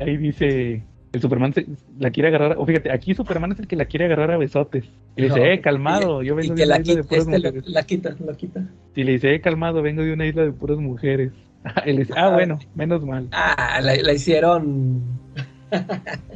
Ahí 0.00 0.16
dice, 0.16 0.82
el 1.12 1.20
Superman 1.20 1.52
se- 1.52 1.66
la 1.98 2.10
quiere 2.10 2.28
agarrar, 2.28 2.56
o 2.58 2.64
fíjate, 2.66 2.90
aquí 2.90 3.14
Superman 3.14 3.52
es 3.52 3.58
el 3.60 3.66
que 3.66 3.76
la 3.76 3.84
quiere 3.84 4.06
agarrar 4.06 4.30
a 4.30 4.38
besotes. 4.38 4.84
Y 5.16 5.20
le 5.22 5.28
dice, 5.28 5.40
No, 5.40 5.46
eh, 5.46 5.60
calmado, 5.60 6.22
y- 6.22 6.26
yo 6.26 6.34
vengo 6.34 6.54
de 6.54 6.64
una 6.64 6.76
la 6.76 6.80
isla 6.80 6.94
de 6.94 7.04
puras 7.04 7.26
este 7.26 7.38
mujeres. 7.38 7.68
la 7.68 7.82
quita, 7.82 8.16
lo 8.24 8.36
quita. 8.36 8.64
Y 8.96 9.04
le 9.04 9.12
dice, 9.12 9.34
eh, 9.34 9.40
calmado, 9.40 9.82
vengo 9.82 10.02
de 10.02 10.12
una 10.12 10.26
isla 10.26 10.42
de 10.44 10.52
puras 10.52 10.78
mujeres. 10.78 11.32
Y 11.86 11.92
le 11.92 11.98
dice, 12.00 12.14
ah, 12.16 12.30
bueno, 12.30 12.58
menos 12.74 13.04
mal. 13.04 13.28
Ah, 13.32 13.80
la, 13.82 13.94
la 13.94 14.12
hicieron, 14.12 15.00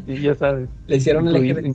Y 0.06 0.20
ya 0.20 0.34
sabes. 0.34 0.68
le 0.86 0.96
hicieron 0.96 1.26
el 1.28 1.74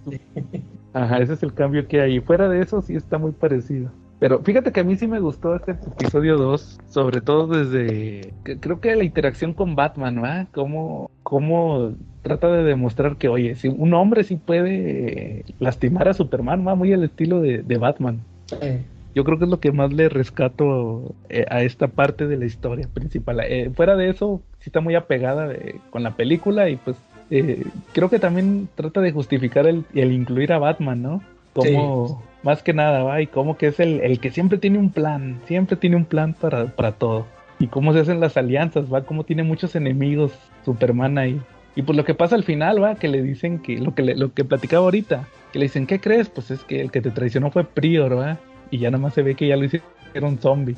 Ajá, 0.94 1.18
ese 1.20 1.34
es 1.34 1.44
el 1.44 1.54
cambio 1.54 1.88
que 1.88 2.02
hay. 2.02 2.20
Fuera 2.20 2.50
de 2.50 2.62
eso, 2.62 2.82
sí 2.82 2.96
está 2.96 3.18
muy 3.18 3.32
parecido. 3.32 3.92
Pero 4.22 4.44
fíjate 4.44 4.72
que 4.72 4.82
a 4.82 4.84
mí 4.84 4.96
sí 4.98 5.08
me 5.08 5.20
gustó 5.20 5.56
este 5.56 5.72
episodio 5.72 6.38
2, 6.38 6.78
sobre 6.86 7.22
todo 7.22 7.48
desde, 7.48 8.36
que- 8.44 8.60
creo 8.60 8.80
que 8.80 8.96
la 8.96 9.04
interacción 9.04 9.56
con 9.56 9.76
Batman, 9.76 10.24
¿va? 10.24 10.48
Cómo, 10.54 11.10
cómo 11.24 11.96
trata 12.22 12.52
de 12.52 12.64
demostrar 12.64 13.18
que, 13.18 13.30
oye, 13.30 13.56
si 13.56 13.68
un 13.68 13.96
hombre 13.96 14.24
sí 14.24 14.36
puede 14.36 15.44
lastimar 15.58 16.08
a 16.08 16.14
Superman, 16.14 16.68
va 16.68 16.76
muy 16.76 16.94
al 16.94 17.04
estilo 17.04 17.42
de, 17.42 17.64
de 17.64 17.78
Batman. 17.80 18.20
Eh, 18.62 18.86
Yo 19.16 19.24
creo 19.24 19.40
que 19.40 19.46
es 19.46 19.50
lo 19.50 19.60
que 19.60 19.72
más 19.72 19.92
le 19.92 20.08
rescato 20.08 21.16
eh, 21.30 21.46
a 21.50 21.64
esta 21.64 21.88
parte 21.88 22.28
de 22.28 22.38
la 22.38 22.46
historia 22.46 22.88
principal. 22.94 23.40
Eh, 23.42 23.72
fuera 23.76 23.96
de 23.96 24.10
eso, 24.10 24.44
sí 24.60 24.66
está 24.70 24.82
muy 24.82 24.94
apegada 24.94 25.52
con 25.90 26.04
la 26.04 26.16
película 26.16 26.70
y 26.70 26.76
pues 26.78 26.96
eh, 27.32 27.64
creo 27.92 28.12
que 28.12 28.20
también 28.20 28.70
trata 28.76 29.02
de 29.02 29.12
justificar 29.14 29.66
el, 29.66 29.84
el 29.96 30.12
incluir 30.12 30.54
a 30.54 30.60
Batman, 30.60 31.02
¿no? 31.02 31.22
Como, 31.54 32.24
más 32.44 32.64
que 32.64 32.74
nada, 32.74 33.04
¿va? 33.04 33.22
Y 33.22 33.28
como 33.28 33.58
que 33.58 33.68
es 33.68 33.80
el, 33.80 34.02
el 34.02 34.20
que 34.20 34.32
siempre 34.32 34.58
tiene 34.58 34.78
un 34.80 34.90
plan, 34.92 35.40
siempre 35.46 35.76
tiene 35.76 35.96
un 35.96 36.06
plan 36.06 36.34
para, 36.34 36.66
para 36.68 36.94
todo. 36.94 37.28
Y 37.60 37.68
cómo 37.68 37.94
se 37.94 38.00
hacen 38.00 38.20
las 38.20 38.38
alianzas, 38.38 38.92
¿va? 38.92 39.04
Cómo 39.04 39.24
tiene 39.24 39.44
muchos 39.44 39.76
enemigos 39.76 40.32
Superman 40.66 41.18
ahí. 41.18 41.40
Y 41.76 41.84
pues 41.84 41.96
lo 41.96 42.04
que 42.04 42.16
pasa 42.16 42.36
al 42.36 42.44
final, 42.44 42.82
¿va? 42.84 42.96
Que 42.96 43.08
le 43.08 43.22
dicen 43.22 43.60
que, 43.60 43.78
lo 43.78 43.94
que, 43.96 44.02
le- 44.02 44.16
lo 44.16 44.34
que 44.34 44.44
platicaba 44.44 44.84
ahorita, 44.86 45.28
que 45.54 45.60
le 45.60 45.66
dicen, 45.66 45.86
¿qué 45.88 46.00
crees? 46.00 46.28
Pues 46.30 46.52
es 46.52 46.64
que 46.64 46.82
el 46.82 46.92
que 46.92 47.02
te 47.02 47.12
traicionó 47.12 47.52
fue 47.52 47.64
Prior, 47.64 48.18
¿va? 48.18 48.40
Y 48.72 48.80
ya 48.80 48.90
nada 48.90 49.02
más 49.04 49.14
se 49.14 49.22
ve 49.22 49.36
que 49.36 49.48
ya 49.48 49.56
lo 49.56 49.66
hicieron 49.66 50.38
zombie. 50.40 50.76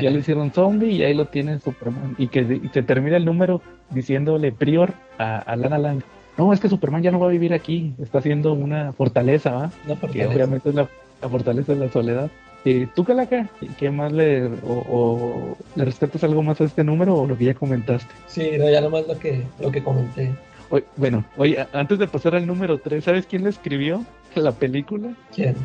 Ya 0.00 0.10
lo 0.10 0.18
hicieron 0.18 0.52
zombie 0.52 0.92
y 0.92 1.02
ahí 1.02 1.12
lo 1.12 1.26
tiene 1.26 1.58
Superman. 1.58 2.14
Y 2.16 2.28
que 2.28 2.40
y 2.40 2.68
se 2.72 2.82
termina 2.82 3.16
el 3.16 3.24
número 3.24 3.60
diciéndole 3.90 4.52
Prior 4.52 4.94
a, 5.18 5.38
a 5.38 5.56
Lana 5.56 5.76
Lang. 5.78 6.02
No, 6.38 6.52
es 6.52 6.60
que 6.60 6.68
Superman 6.68 7.02
ya 7.02 7.10
no 7.10 7.20
va 7.20 7.26
a 7.26 7.30
vivir 7.30 7.52
aquí. 7.52 7.94
Está 8.02 8.18
haciendo 8.18 8.52
una 8.54 8.92
fortaleza, 8.92 9.52
¿va? 9.52 9.70
no, 9.86 9.94
Que 9.94 10.00
porque 10.00 10.26
obviamente 10.26 10.70
es 10.70 10.74
la, 10.74 10.88
la 11.20 11.28
fortaleza 11.28 11.74
de 11.74 11.80
la 11.86 11.92
soledad. 11.92 12.30
Eh, 12.64 12.86
¿Tú, 12.94 13.04
Calaca? 13.04 13.48
¿Qué 13.76 13.90
más 13.90 14.12
le, 14.12 14.46
o, 14.46 14.84
o 14.88 15.56
le 15.74 15.84
respetas 15.84 16.22
algo 16.24 16.42
más 16.42 16.60
a 16.60 16.64
este 16.64 16.84
número 16.84 17.16
o 17.16 17.26
lo 17.26 17.36
que 17.36 17.46
ya 17.46 17.54
comentaste? 17.54 18.12
Sí, 18.28 18.52
no, 18.56 18.70
ya 18.70 18.80
nomás 18.80 19.06
lo 19.08 19.18
que, 19.18 19.42
lo 19.60 19.72
que 19.72 19.82
comenté. 19.82 20.30
Oye, 20.70 20.84
bueno, 20.96 21.24
oye, 21.36 21.66
antes 21.72 21.98
de 21.98 22.06
pasar 22.06 22.34
al 22.34 22.46
número 22.46 22.78
3, 22.78 23.04
¿sabes 23.04 23.26
quién 23.26 23.44
le 23.44 23.50
escribió 23.50 24.04
la 24.34 24.52
película? 24.52 25.12
¿Quién? 25.34 25.56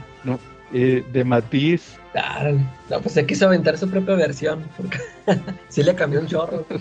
Eh, 0.73 1.03
de 1.13 1.23
Matiz. 1.23 1.95
Ah, 2.13 2.51
no, 2.89 2.99
pues 2.99 3.13
se 3.13 3.25
quiso 3.25 3.45
aventar 3.45 3.77
su 3.77 3.89
propia 3.89 4.15
versión. 4.15 4.65
Porque 4.75 4.97
sí 5.69 5.83
le 5.83 5.95
cambió 5.95 6.19
un 6.19 6.27
chorro. 6.27 6.65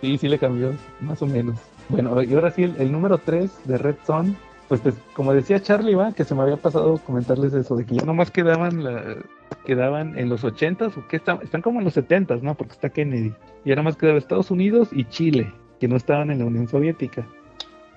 Sí, 0.00 0.18
sí 0.18 0.28
le 0.28 0.38
cambió, 0.38 0.74
más 1.00 1.22
o 1.22 1.26
menos. 1.26 1.56
Bueno, 1.88 2.22
y 2.22 2.32
ahora 2.34 2.50
sí, 2.50 2.62
el, 2.64 2.90
número 2.92 3.18
3 3.18 3.66
de 3.66 3.78
Red 3.78 3.96
Son, 4.06 4.36
pues 4.68 4.80
te- 4.80 4.92
como 5.14 5.32
decía 5.34 5.60
Charlie, 5.60 5.94
va, 5.94 6.12
que 6.12 6.24
se 6.24 6.34
me 6.34 6.42
había 6.42 6.56
pasado 6.56 6.98
comentarles 6.98 7.52
eso, 7.54 7.76
de 7.76 7.84
que 7.84 7.96
ya 7.96 8.04
nomás 8.04 8.30
quedaban 8.30 8.82
la, 8.82 9.16
quedaban 9.64 10.18
en 10.18 10.28
los 10.28 10.44
80s, 10.44 10.96
o 10.96 11.06
que 11.08 11.16
están, 11.16 11.40
están 11.42 11.62
como 11.62 11.78
en 11.80 11.84
los 11.84 11.96
70s, 11.96 12.40
¿no? 12.42 12.54
Porque 12.54 12.72
está 12.72 12.88
Kennedy. 12.88 13.32
Y 13.64 13.70
ahora 13.70 13.82
más 13.82 13.96
quedaba 13.96 14.18
Estados 14.18 14.50
Unidos 14.50 14.88
y 14.92 15.04
Chile, 15.04 15.52
que 15.80 15.88
no 15.88 15.96
estaban 15.96 16.30
en 16.30 16.38
la 16.38 16.46
Unión 16.46 16.68
Soviética. 16.68 17.26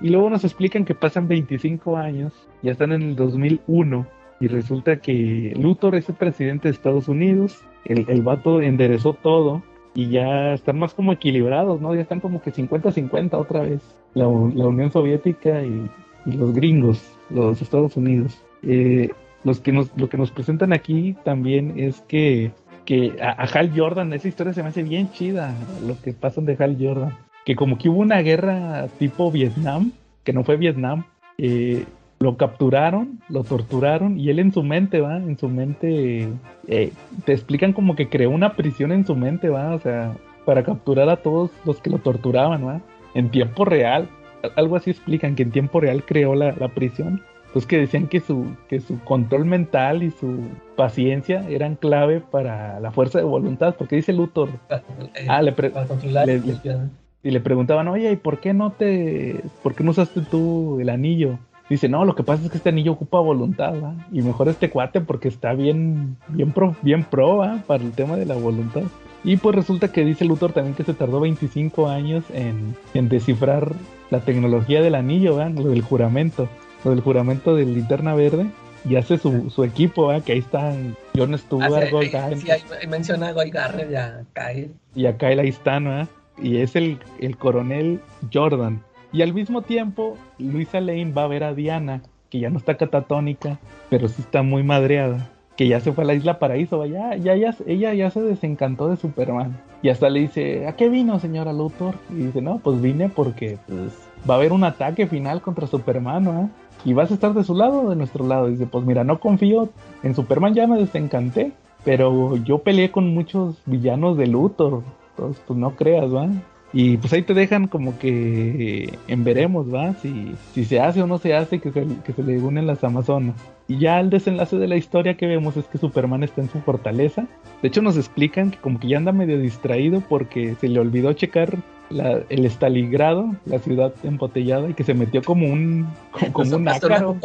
Y 0.02 0.10
luego 0.10 0.30
nos 0.30 0.44
explican 0.44 0.86
que 0.86 0.94
pasan 0.94 1.28
25 1.28 1.98
años, 1.98 2.34
ya 2.62 2.72
están 2.72 2.92
en 2.92 3.02
el 3.02 3.16
2001, 3.16 4.06
y 4.40 4.48
resulta 4.48 4.98
que 4.98 5.54
Luthor 5.60 5.96
es 5.96 6.08
el 6.10 6.16
presidente 6.16 6.68
de 6.68 6.74
Estados 6.74 7.08
Unidos, 7.08 7.60
el, 7.86 8.06
el 8.08 8.22
vato 8.22 8.62
enderezó 8.62 9.14
todo, 9.14 9.64
y 9.98 10.10
ya 10.10 10.54
están 10.54 10.78
más 10.78 10.94
como 10.94 11.12
equilibrados, 11.12 11.82
¿no? 11.82 11.96
Ya 11.96 12.02
están 12.02 12.20
como 12.20 12.40
que 12.40 12.54
50-50 12.54 13.34
otra 13.34 13.62
vez. 13.62 13.82
La, 14.14 14.26
la 14.26 14.68
Unión 14.68 14.92
Soviética 14.92 15.64
y, 15.64 15.90
y 16.28 16.32
los 16.34 16.54
gringos, 16.54 17.18
los 17.32 17.64
Estados 17.64 17.98
Unidos. 17.98 18.40
Eh, 18.62 19.10
los 19.44 19.60
que 19.60 19.72
nos, 19.72 19.90
lo 19.98 20.08
que 20.08 20.18
nos 20.18 20.30
presentan 20.30 20.72
aquí 20.72 21.16
también 21.24 21.80
es 21.80 22.02
que, 22.02 22.52
que 22.86 23.16
a, 23.20 23.42
a 23.42 23.46
Hal 23.46 23.72
Jordan, 23.76 24.14
esa 24.14 24.28
historia 24.28 24.54
se 24.54 24.62
me 24.62 24.70
hace 24.70 24.84
bien 24.84 25.10
chida, 25.14 25.56
lo 25.88 26.00
que 26.00 26.14
pasan 26.14 26.46
de 26.46 26.56
Hal 26.60 26.78
Jordan. 26.80 27.18
Que 27.44 27.56
como 27.56 27.80
que 27.80 27.90
hubo 27.90 28.02
una 28.02 28.22
guerra 28.22 28.90
tipo 29.00 29.32
Vietnam, 29.32 29.94
que 30.24 30.32
no 30.32 30.44
fue 30.44 30.58
Vietnam, 30.58 31.06
eh, 31.40 31.86
lo 32.20 32.36
capturaron, 32.38 33.20
lo 33.30 33.44
torturaron 33.44 34.20
y 34.20 34.30
él 34.30 34.40
en 34.40 34.52
su 34.52 34.64
mente, 34.64 35.02
va, 35.02 35.18
en 35.18 35.38
su 35.38 35.50
mente, 35.50 36.28
eh, 36.68 36.92
te 37.26 37.34
explican 37.34 37.74
como 37.74 37.96
que 37.96 38.10
creó 38.10 38.32
una 38.32 38.54
prisión 38.56 38.92
en 38.92 39.06
su 39.06 39.16
mente, 39.16 39.50
va, 39.50 39.76
o 39.76 39.80
sea, 39.80 40.14
para 40.46 40.64
capturar 40.64 41.10
a 41.10 41.18
todos 41.18 41.52
los 41.66 41.80
que 41.82 41.90
lo 41.90 42.00
torturaban, 42.00 42.66
va, 42.66 42.82
en 43.14 43.30
tiempo 43.30 43.66
real. 43.66 44.08
Algo 44.56 44.76
así 44.78 44.90
explican 44.92 45.36
que 45.36 45.44
en 45.44 45.52
tiempo 45.52 45.80
real 45.80 46.04
creó 46.06 46.34
la, 46.36 46.54
la 46.58 46.70
prisión. 46.70 47.22
Entonces 47.48 47.68
que 47.68 47.78
decían 47.78 48.08
que 48.08 48.20
su, 48.20 48.46
que 48.68 48.80
su 48.80 49.00
control 49.04 49.46
mental 49.46 50.04
y 50.04 50.12
su 50.12 50.40
paciencia 50.76 51.48
eran 51.50 51.76
clave 51.76 52.20
para 52.20 52.80
la 52.80 52.92
fuerza 52.92 53.20
de 53.20 53.24
voluntad, 53.26 53.76
porque 53.78 53.96
dice 53.96 54.14
Luthor, 54.14 54.50
Eh, 54.70 55.26
ah, 55.28 55.42
le, 55.42 55.52
pre- 55.54 55.70
para 55.70 55.88
controlar 55.88 56.26
le- 56.28 56.34
el 56.36 56.58
ciudadano. 56.58 56.90
y 57.24 57.32
le 57.32 57.40
preguntaban, 57.42 57.88
oye, 57.88 58.12
¿y 58.12 58.16
por 58.16 58.40
qué 58.40 58.54
no 58.54 58.72
te, 58.72 59.42
por 59.64 59.76
qué 59.76 59.84
no 59.84 59.92
usaste 59.92 60.22
tú 60.22 60.80
el 60.80 60.90
anillo? 60.90 61.40
Dice, 61.70 61.90
no, 61.90 62.06
lo 62.06 62.16
que 62.16 62.24
pasa 62.24 62.44
es 62.46 62.50
que 62.52 62.58
este 62.58 62.70
anillo 62.70 62.94
ocupa 62.94 63.20
voluntad, 63.20 63.74
¿va? 63.84 63.94
Y 64.12 64.22
mejor 64.22 64.48
este 64.48 64.70
cuate 64.70 65.02
porque 65.02 65.28
está 65.28 65.54
bien, 65.54 66.16
bien 66.30 66.52
pro, 66.54 66.76
bien 66.82 67.04
pro, 67.04 67.38
¿va? 67.38 67.62
Para 67.68 67.84
el 67.84 67.92
tema 67.92 68.16
de 68.16 68.26
la 68.26 68.36
voluntad. 68.36 68.84
Y 69.24 69.36
pues 69.38 69.56
resulta 69.56 69.92
que 69.92 70.06
dice 70.06 70.24
Luthor 70.24 70.54
también 70.54 70.76
que 70.76 70.84
se 70.84 70.94
tardó 70.94 71.20
25 71.20 71.90
años 71.90 72.24
en, 72.34 72.76
en 72.94 73.10
descifrar 73.10 73.74
la 74.10 74.22
tecnología 74.22 74.82
del 74.82 74.96
anillo, 74.96 75.36
¿va? 75.36 75.50
Lo 75.50 75.70
del 75.70 75.82
juramento, 75.82 76.48
lo 76.86 76.92
del 76.92 77.02
juramento 77.02 77.56
de 77.56 77.66
linterna 77.66 78.16
verde. 78.16 78.46
Y 78.88 78.96
hace 78.96 79.18
su, 79.18 79.50
su 79.50 79.66
equipo, 79.66 80.06
¿va? 80.08 80.22
Que 80.22 80.32
ahí 80.34 80.40
están 80.40 80.96
John 81.18 81.34
Ah, 81.34 81.38
Stewart, 81.38 81.84
sí, 81.86 81.92
Gold 81.92 82.38
sí, 82.40 82.52
ahí, 82.52 82.88
menciona 82.88 83.28
a 83.30 83.34
Guy 83.34 83.50
Garner 83.50 83.90
ya 83.90 84.24
cae. 84.32 84.70
y 84.96 85.06
acá 85.08 85.32
él 85.32 85.40
ahí 85.40 85.50
está, 85.50 85.82
¿no? 85.82 86.08
Y 86.42 86.58
es 86.58 86.78
el, 86.78 87.00
el 87.20 87.36
coronel 87.38 88.00
Jordan. 88.32 88.82
Y 89.18 89.24
al 89.24 89.34
mismo 89.34 89.64
tiempo, 89.64 90.16
Luisa 90.38 90.80
Lane 90.80 91.12
va 91.12 91.24
a 91.24 91.28
ver 91.28 91.44
a 91.44 91.56
Diana, 91.56 92.04
que 92.30 92.40
ya 92.40 92.52
no 92.52 92.60
está 92.60 92.78
catatónica, 92.78 93.58
pero 93.90 94.10
sí 94.10 94.22
está 94.22 94.44
muy 94.44 94.62
madreada. 94.62 95.32
Que 95.56 95.68
ya 95.68 95.80
se 95.80 95.92
fue 95.92 96.04
a 96.04 96.08
la 96.08 96.14
isla 96.14 96.38
Paraíso, 96.38 96.86
ya, 96.86 97.16
ya, 97.16 97.36
ya, 97.36 97.56
ella 97.66 97.96
ya 97.96 98.12
se 98.12 98.22
desencantó 98.22 98.90
de 98.90 98.96
Superman. 98.96 99.60
Y 99.82 99.90
hasta 99.90 100.12
le 100.12 100.20
dice, 100.20 100.68
¿a 100.68 100.76
qué 100.76 100.88
vino, 100.88 101.20
señora 101.20 101.52
Luthor? 101.52 101.96
Y 102.12 102.26
dice, 102.26 102.44
no, 102.44 102.60
pues 102.60 102.80
vine 102.80 103.10
porque 103.10 103.58
pues, 103.66 103.98
va 104.30 104.36
a 104.36 104.38
haber 104.38 104.54
un 104.54 104.64
ataque 104.64 105.08
final 105.08 105.42
contra 105.42 105.66
Superman, 105.66 106.24
¿no? 106.24 106.52
¿Y 106.86 106.94
vas 106.94 107.10
a 107.10 107.16
estar 107.16 107.34
de 107.34 107.44
su 107.44 107.56
lado 107.56 107.86
o 107.86 107.90
de 107.90 107.96
nuestro 107.96 108.24
lado? 108.24 108.50
dice, 108.50 108.68
pues 108.68 108.86
mira, 108.86 109.04
no 109.04 109.20
confío 109.20 109.70
en 110.04 110.14
Superman, 110.14 110.54
ya 110.54 110.68
me 110.68 110.78
desencanté, 110.78 111.54
pero 111.84 112.38
yo 112.38 112.60
peleé 112.60 112.92
con 112.92 113.16
muchos 113.16 113.56
villanos 113.66 114.16
de 114.16 114.28
Luthor, 114.28 114.84
entonces 115.10 115.42
pues 115.48 115.58
no 115.58 115.72
creas, 115.72 116.14
¿va? 116.14 116.30
Y 116.74 116.98
pues 116.98 117.14
ahí 117.14 117.22
te 117.22 117.34
dejan 117.34 117.68
como 117.68 117.98
que 117.98 118.98
en 119.08 119.24
veremos, 119.24 119.74
¿va? 119.74 119.94
Si, 120.02 120.34
si 120.54 120.66
se 120.66 120.80
hace 120.80 121.02
o 121.02 121.08
no 121.08 121.18
se 121.18 121.34
hace 121.34 121.60
que 121.60 121.72
se, 121.72 121.86
que 122.06 122.14
se 122.14 122.24
le 122.24 122.40
unen 122.40 122.68
las 122.68 122.84
Amazonas. 122.84 123.36
Y 123.68 123.80
ya 123.80 124.00
el 124.00 124.10
desenlace 124.10 124.58
de 124.58 124.68
la 124.68 124.76
historia 124.76 125.16
que 125.16 125.28
vemos 125.28 125.56
es 125.58 125.66
que 125.66 125.78
Superman 125.78 126.24
está 126.24 126.42
en 126.42 126.50
su 126.50 126.60
fortaleza. 126.60 127.26
De 127.62 127.70
hecho 127.70 127.82
nos 127.82 127.98
explican 127.98 128.52
que 128.52 128.58
como 128.58 128.80
que 128.80 128.90
ya 128.90 128.98
anda 128.98 129.12
medio 129.12 129.40
distraído 129.40 130.02
porque 130.02 130.56
se 130.60 130.68
le 130.68 130.80
olvidó 130.80 131.14
checar 131.14 131.58
la, 131.90 132.22
el 132.30 132.46
Estaligrado, 132.46 133.36
la 133.46 133.60
ciudad 133.60 133.94
embotellada, 134.04 134.70
y 134.70 134.74
que 134.74 134.84
se 134.84 134.94
metió 134.94 135.22
como 135.22 135.48
un, 135.48 135.88
como, 136.34 136.56
un 136.56 136.68
ácaro. 136.68 137.18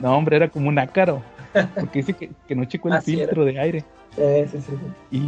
no, 0.00 0.16
hombre, 0.16 0.36
era 0.36 0.48
como 0.48 0.68
un 0.68 0.78
ácaro. 0.78 1.22
Porque 1.74 2.00
dice 2.00 2.14
que, 2.14 2.30
que 2.48 2.56
no 2.56 2.64
checó 2.64 2.92
el 2.92 3.00
filtro 3.02 3.44
de 3.44 3.60
aire. 3.60 3.84
Sí, 4.16 4.58
sí. 4.60 4.72
Y 5.10 5.18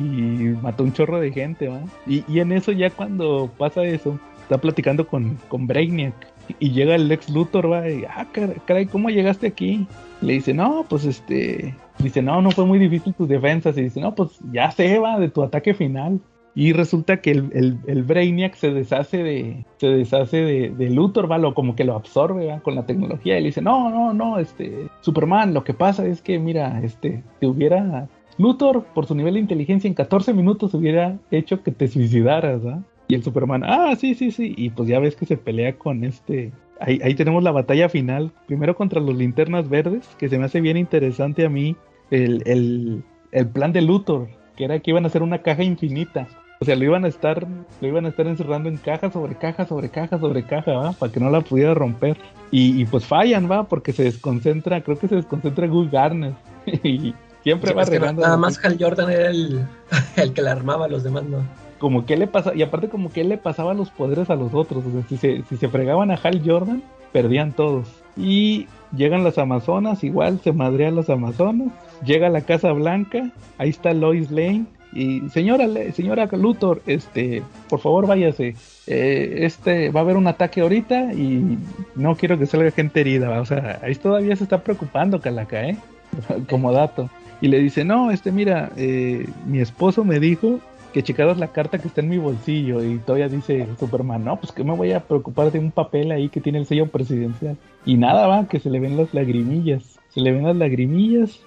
mató 0.62 0.84
un 0.84 0.92
chorro 0.92 1.18
de 1.18 1.32
gente, 1.32 1.68
¿va? 1.68 1.80
Y, 2.06 2.24
y, 2.28 2.40
en 2.40 2.52
eso, 2.52 2.72
ya 2.72 2.90
cuando 2.90 3.50
pasa 3.58 3.84
eso, 3.84 4.18
está 4.42 4.58
platicando 4.58 5.06
con, 5.06 5.38
con 5.48 5.66
Brainiac. 5.66 6.14
Y 6.60 6.70
llega 6.70 6.94
el 6.94 7.10
ex 7.10 7.28
Luthor, 7.28 7.70
va, 7.70 7.90
y, 7.90 8.04
ah, 8.04 8.26
caray, 8.66 8.86
¿cómo 8.86 9.10
llegaste 9.10 9.48
aquí? 9.48 9.86
Le 10.20 10.34
dice, 10.34 10.54
no, 10.54 10.86
pues 10.88 11.04
este. 11.04 11.74
Dice, 11.98 12.22
no, 12.22 12.40
no 12.40 12.50
fue 12.50 12.64
muy 12.64 12.78
difícil 12.78 13.14
tus 13.14 13.28
defensas. 13.28 13.76
Y 13.76 13.82
dice, 13.82 14.00
no, 14.00 14.14
pues 14.14 14.38
ya 14.52 14.70
se 14.70 14.98
va 14.98 15.18
de 15.18 15.28
tu 15.28 15.42
ataque 15.42 15.74
final. 15.74 16.20
Y 16.54 16.72
resulta 16.72 17.20
que 17.20 17.32
el, 17.32 17.50
el, 17.52 17.78
el, 17.86 18.02
Brainiac 18.04 18.54
se 18.54 18.70
deshace 18.70 19.22
de. 19.22 19.64
Se 19.78 19.88
deshace 19.88 20.36
de, 20.38 20.70
de 20.70 20.90
Luthor, 20.90 21.30
¿va? 21.30 21.36
Lo, 21.36 21.52
como 21.52 21.74
que 21.74 21.84
lo 21.84 21.96
absorbe 21.96 22.46
¿va? 22.46 22.60
con 22.60 22.76
la 22.76 22.86
tecnología. 22.86 23.38
Y 23.38 23.42
le 23.42 23.46
dice, 23.48 23.60
no, 23.60 23.90
no, 23.90 24.14
no, 24.14 24.38
este. 24.38 24.88
Superman, 25.00 25.52
lo 25.52 25.64
que 25.64 25.74
pasa 25.74 26.06
es 26.06 26.22
que, 26.22 26.38
mira, 26.38 26.80
este, 26.82 27.24
te 27.40 27.46
hubiera 27.46 28.08
Luthor, 28.38 28.84
por 28.94 29.06
su 29.06 29.14
nivel 29.14 29.34
de 29.34 29.40
inteligencia, 29.40 29.88
en 29.88 29.94
14 29.94 30.32
minutos 30.32 30.74
hubiera 30.74 31.18
hecho 31.30 31.62
que 31.62 31.72
te 31.72 31.88
suicidaras, 31.88 32.64
¿ah? 32.66 32.82
Y 33.08 33.14
el 33.14 33.22
Superman, 33.22 33.62
ah, 33.64 33.94
sí, 33.96 34.14
sí, 34.14 34.30
sí. 34.30 34.54
Y 34.56 34.70
pues 34.70 34.88
ya 34.88 34.98
ves 34.98 35.16
que 35.16 35.26
se 35.26 35.36
pelea 35.36 35.78
con 35.78 36.04
este. 36.04 36.52
Ahí, 36.80 37.00
ahí 37.02 37.14
tenemos 37.14 37.42
la 37.42 37.52
batalla 37.52 37.88
final. 37.88 38.32
Primero 38.46 38.76
contra 38.76 39.00
los 39.00 39.16
linternas 39.16 39.68
verdes, 39.68 40.06
que 40.18 40.28
se 40.28 40.38
me 40.38 40.44
hace 40.44 40.60
bien 40.60 40.76
interesante 40.76 41.46
a 41.46 41.48
mí 41.48 41.76
el, 42.10 42.42
el, 42.46 43.04
el 43.32 43.48
plan 43.48 43.72
de 43.72 43.82
Luthor, 43.82 44.28
que 44.56 44.64
era 44.64 44.78
que 44.80 44.90
iban 44.90 45.04
a 45.04 45.06
hacer 45.08 45.22
una 45.22 45.42
caja 45.42 45.62
infinita. 45.62 46.26
O 46.58 46.64
sea, 46.64 46.74
lo 46.74 46.84
iban 46.84 47.04
a 47.04 47.08
estar, 47.08 47.46
lo 47.80 47.88
iban 47.88 48.06
a 48.06 48.08
estar 48.08 48.26
encerrando 48.26 48.68
en 48.68 48.78
caja 48.78 49.10
sobre 49.10 49.34
caja 49.34 49.66
sobre 49.66 49.90
caja 49.90 50.18
sobre 50.18 50.42
caja, 50.42 50.72
¿va? 50.72 50.92
Para 50.92 51.12
que 51.12 51.20
no 51.20 51.30
la 51.30 51.42
pudiera 51.42 51.74
romper. 51.74 52.16
Y, 52.50 52.84
pues 52.86 53.04
fallan, 53.04 53.50
va, 53.50 53.64
porque 53.64 53.92
se 53.92 54.04
desconcentra, 54.04 54.80
creo 54.80 54.98
que 54.98 55.08
se 55.08 55.16
desconcentra 55.16 55.66
Guy 55.66 55.88
Garner. 55.90 56.32
y, 56.82 57.14
Siempre 57.46 57.74
va 57.74 57.84
regando. 57.84 58.22
Nada 58.22 58.36
más 58.36 58.58
Hal 58.64 58.76
Jordan 58.76 59.08
era 59.08 59.30
el, 59.30 59.64
el 60.16 60.32
que 60.32 60.42
le 60.42 60.50
armaba 60.50 60.86
a 60.86 60.88
los 60.88 61.04
demás, 61.04 61.22
¿no? 61.22 61.44
Como 61.78 62.04
que 62.04 62.16
le 62.16 62.26
pasa, 62.26 62.52
y 62.56 62.62
aparte 62.62 62.88
como 62.88 63.12
que 63.12 63.20
él 63.20 63.28
le 63.28 63.38
pasaba 63.38 63.72
los 63.72 63.88
poderes 63.90 64.30
a 64.30 64.34
los 64.34 64.52
otros. 64.52 64.84
O 64.84 64.90
sea, 64.90 65.02
si 65.08 65.16
se, 65.16 65.44
si 65.48 65.56
se 65.56 65.68
fregaban 65.68 66.10
a 66.10 66.16
Hal 66.16 66.42
Jordan, 66.44 66.82
perdían 67.12 67.52
todos. 67.52 67.86
Y 68.16 68.66
llegan 68.96 69.22
las 69.22 69.38
Amazonas, 69.38 70.02
igual 70.02 70.40
se 70.42 70.50
madrean 70.50 70.96
las 70.96 71.08
Amazonas. 71.08 71.68
Llega 72.04 72.26
a 72.26 72.30
la 72.30 72.40
Casa 72.40 72.72
Blanca, 72.72 73.30
ahí 73.58 73.68
está 73.68 73.92
Lois 73.92 74.32
Lane. 74.32 74.64
Y 74.92 75.28
señora, 75.28 75.68
señora 75.92 76.26
Luthor, 76.32 76.82
este, 76.88 77.44
por 77.68 77.78
favor 77.78 78.08
váyase. 78.08 78.56
Eh, 78.88 79.36
este, 79.42 79.90
va 79.90 80.00
a 80.00 80.02
haber 80.02 80.16
un 80.16 80.26
ataque 80.26 80.62
ahorita 80.62 81.12
y 81.12 81.58
no 81.94 82.16
quiero 82.16 82.40
que 82.40 82.46
salga 82.46 82.72
gente 82.72 83.02
herida. 83.02 83.40
O 83.40 83.46
sea, 83.46 83.78
ahí 83.84 83.94
todavía 83.94 84.34
se 84.34 84.42
está 84.42 84.64
preocupando 84.64 85.20
Calaca, 85.20 85.64
¿eh? 85.64 85.76
Como 86.50 86.72
dato 86.72 87.08
y 87.40 87.48
le 87.48 87.58
dice, 87.58 87.84
no, 87.84 88.10
este, 88.10 88.32
mira, 88.32 88.70
eh, 88.76 89.26
mi 89.46 89.60
esposo 89.60 90.04
me 90.04 90.20
dijo 90.20 90.60
que 90.92 91.02
checaras 91.02 91.36
la 91.36 91.48
carta 91.48 91.78
que 91.78 91.88
está 91.88 92.00
en 92.00 92.08
mi 92.08 92.16
bolsillo 92.16 92.82
y 92.82 92.96
todavía 92.98 93.28
dice 93.28 93.66
Superman, 93.78 94.24
no, 94.24 94.36
pues 94.36 94.52
que 94.52 94.64
me 94.64 94.74
voy 94.74 94.92
a 94.92 95.00
preocupar 95.00 95.52
de 95.52 95.58
un 95.58 95.70
papel 95.70 96.10
ahí 96.10 96.30
que 96.30 96.40
tiene 96.40 96.58
el 96.58 96.64
sello 96.64 96.86
presidencial. 96.86 97.58
Y 97.84 97.96
nada, 97.96 98.26
va, 98.26 98.48
que 98.48 98.60
se 98.60 98.70
le 98.70 98.80
ven 98.80 98.96
las 98.96 99.12
lagrimillas, 99.12 99.98
se 100.08 100.22
le 100.22 100.32
ven 100.32 100.44
las 100.44 100.56
lagrimillas 100.56 101.40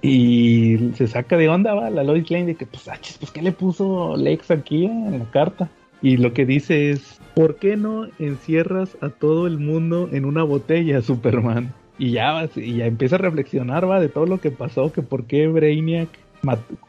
y 0.00 0.92
se 0.94 1.08
saca 1.08 1.36
de 1.36 1.48
onda, 1.48 1.74
va, 1.74 1.90
la 1.90 2.04
Lois 2.04 2.30
Lane 2.30 2.46
de 2.46 2.54
que, 2.54 2.64
pues, 2.64 2.86
achis, 2.86 3.18
pues, 3.18 3.32
¿qué 3.32 3.42
le 3.42 3.50
puso 3.50 4.16
Lex 4.16 4.52
aquí 4.52 4.84
en 4.84 5.18
la 5.18 5.30
carta? 5.32 5.68
Y 6.00 6.16
lo 6.16 6.32
que 6.32 6.46
dice 6.46 6.90
es, 6.90 7.20
¿por 7.34 7.56
qué 7.56 7.76
no 7.76 8.06
encierras 8.20 8.96
a 9.00 9.08
todo 9.08 9.48
el 9.48 9.58
mundo 9.58 10.08
en 10.12 10.24
una 10.24 10.44
botella, 10.44 11.02
Superman? 11.02 11.72
Y 12.02 12.10
ya, 12.10 12.50
y 12.56 12.78
ya 12.78 12.86
empieza 12.86 13.14
a 13.14 13.18
reflexionar, 13.18 13.88
va, 13.88 14.00
de 14.00 14.08
todo 14.08 14.26
lo 14.26 14.40
que 14.40 14.50
pasó, 14.50 14.90
que 14.92 15.02
por 15.02 15.24
qué 15.24 15.46
Brainiac, 15.46 16.08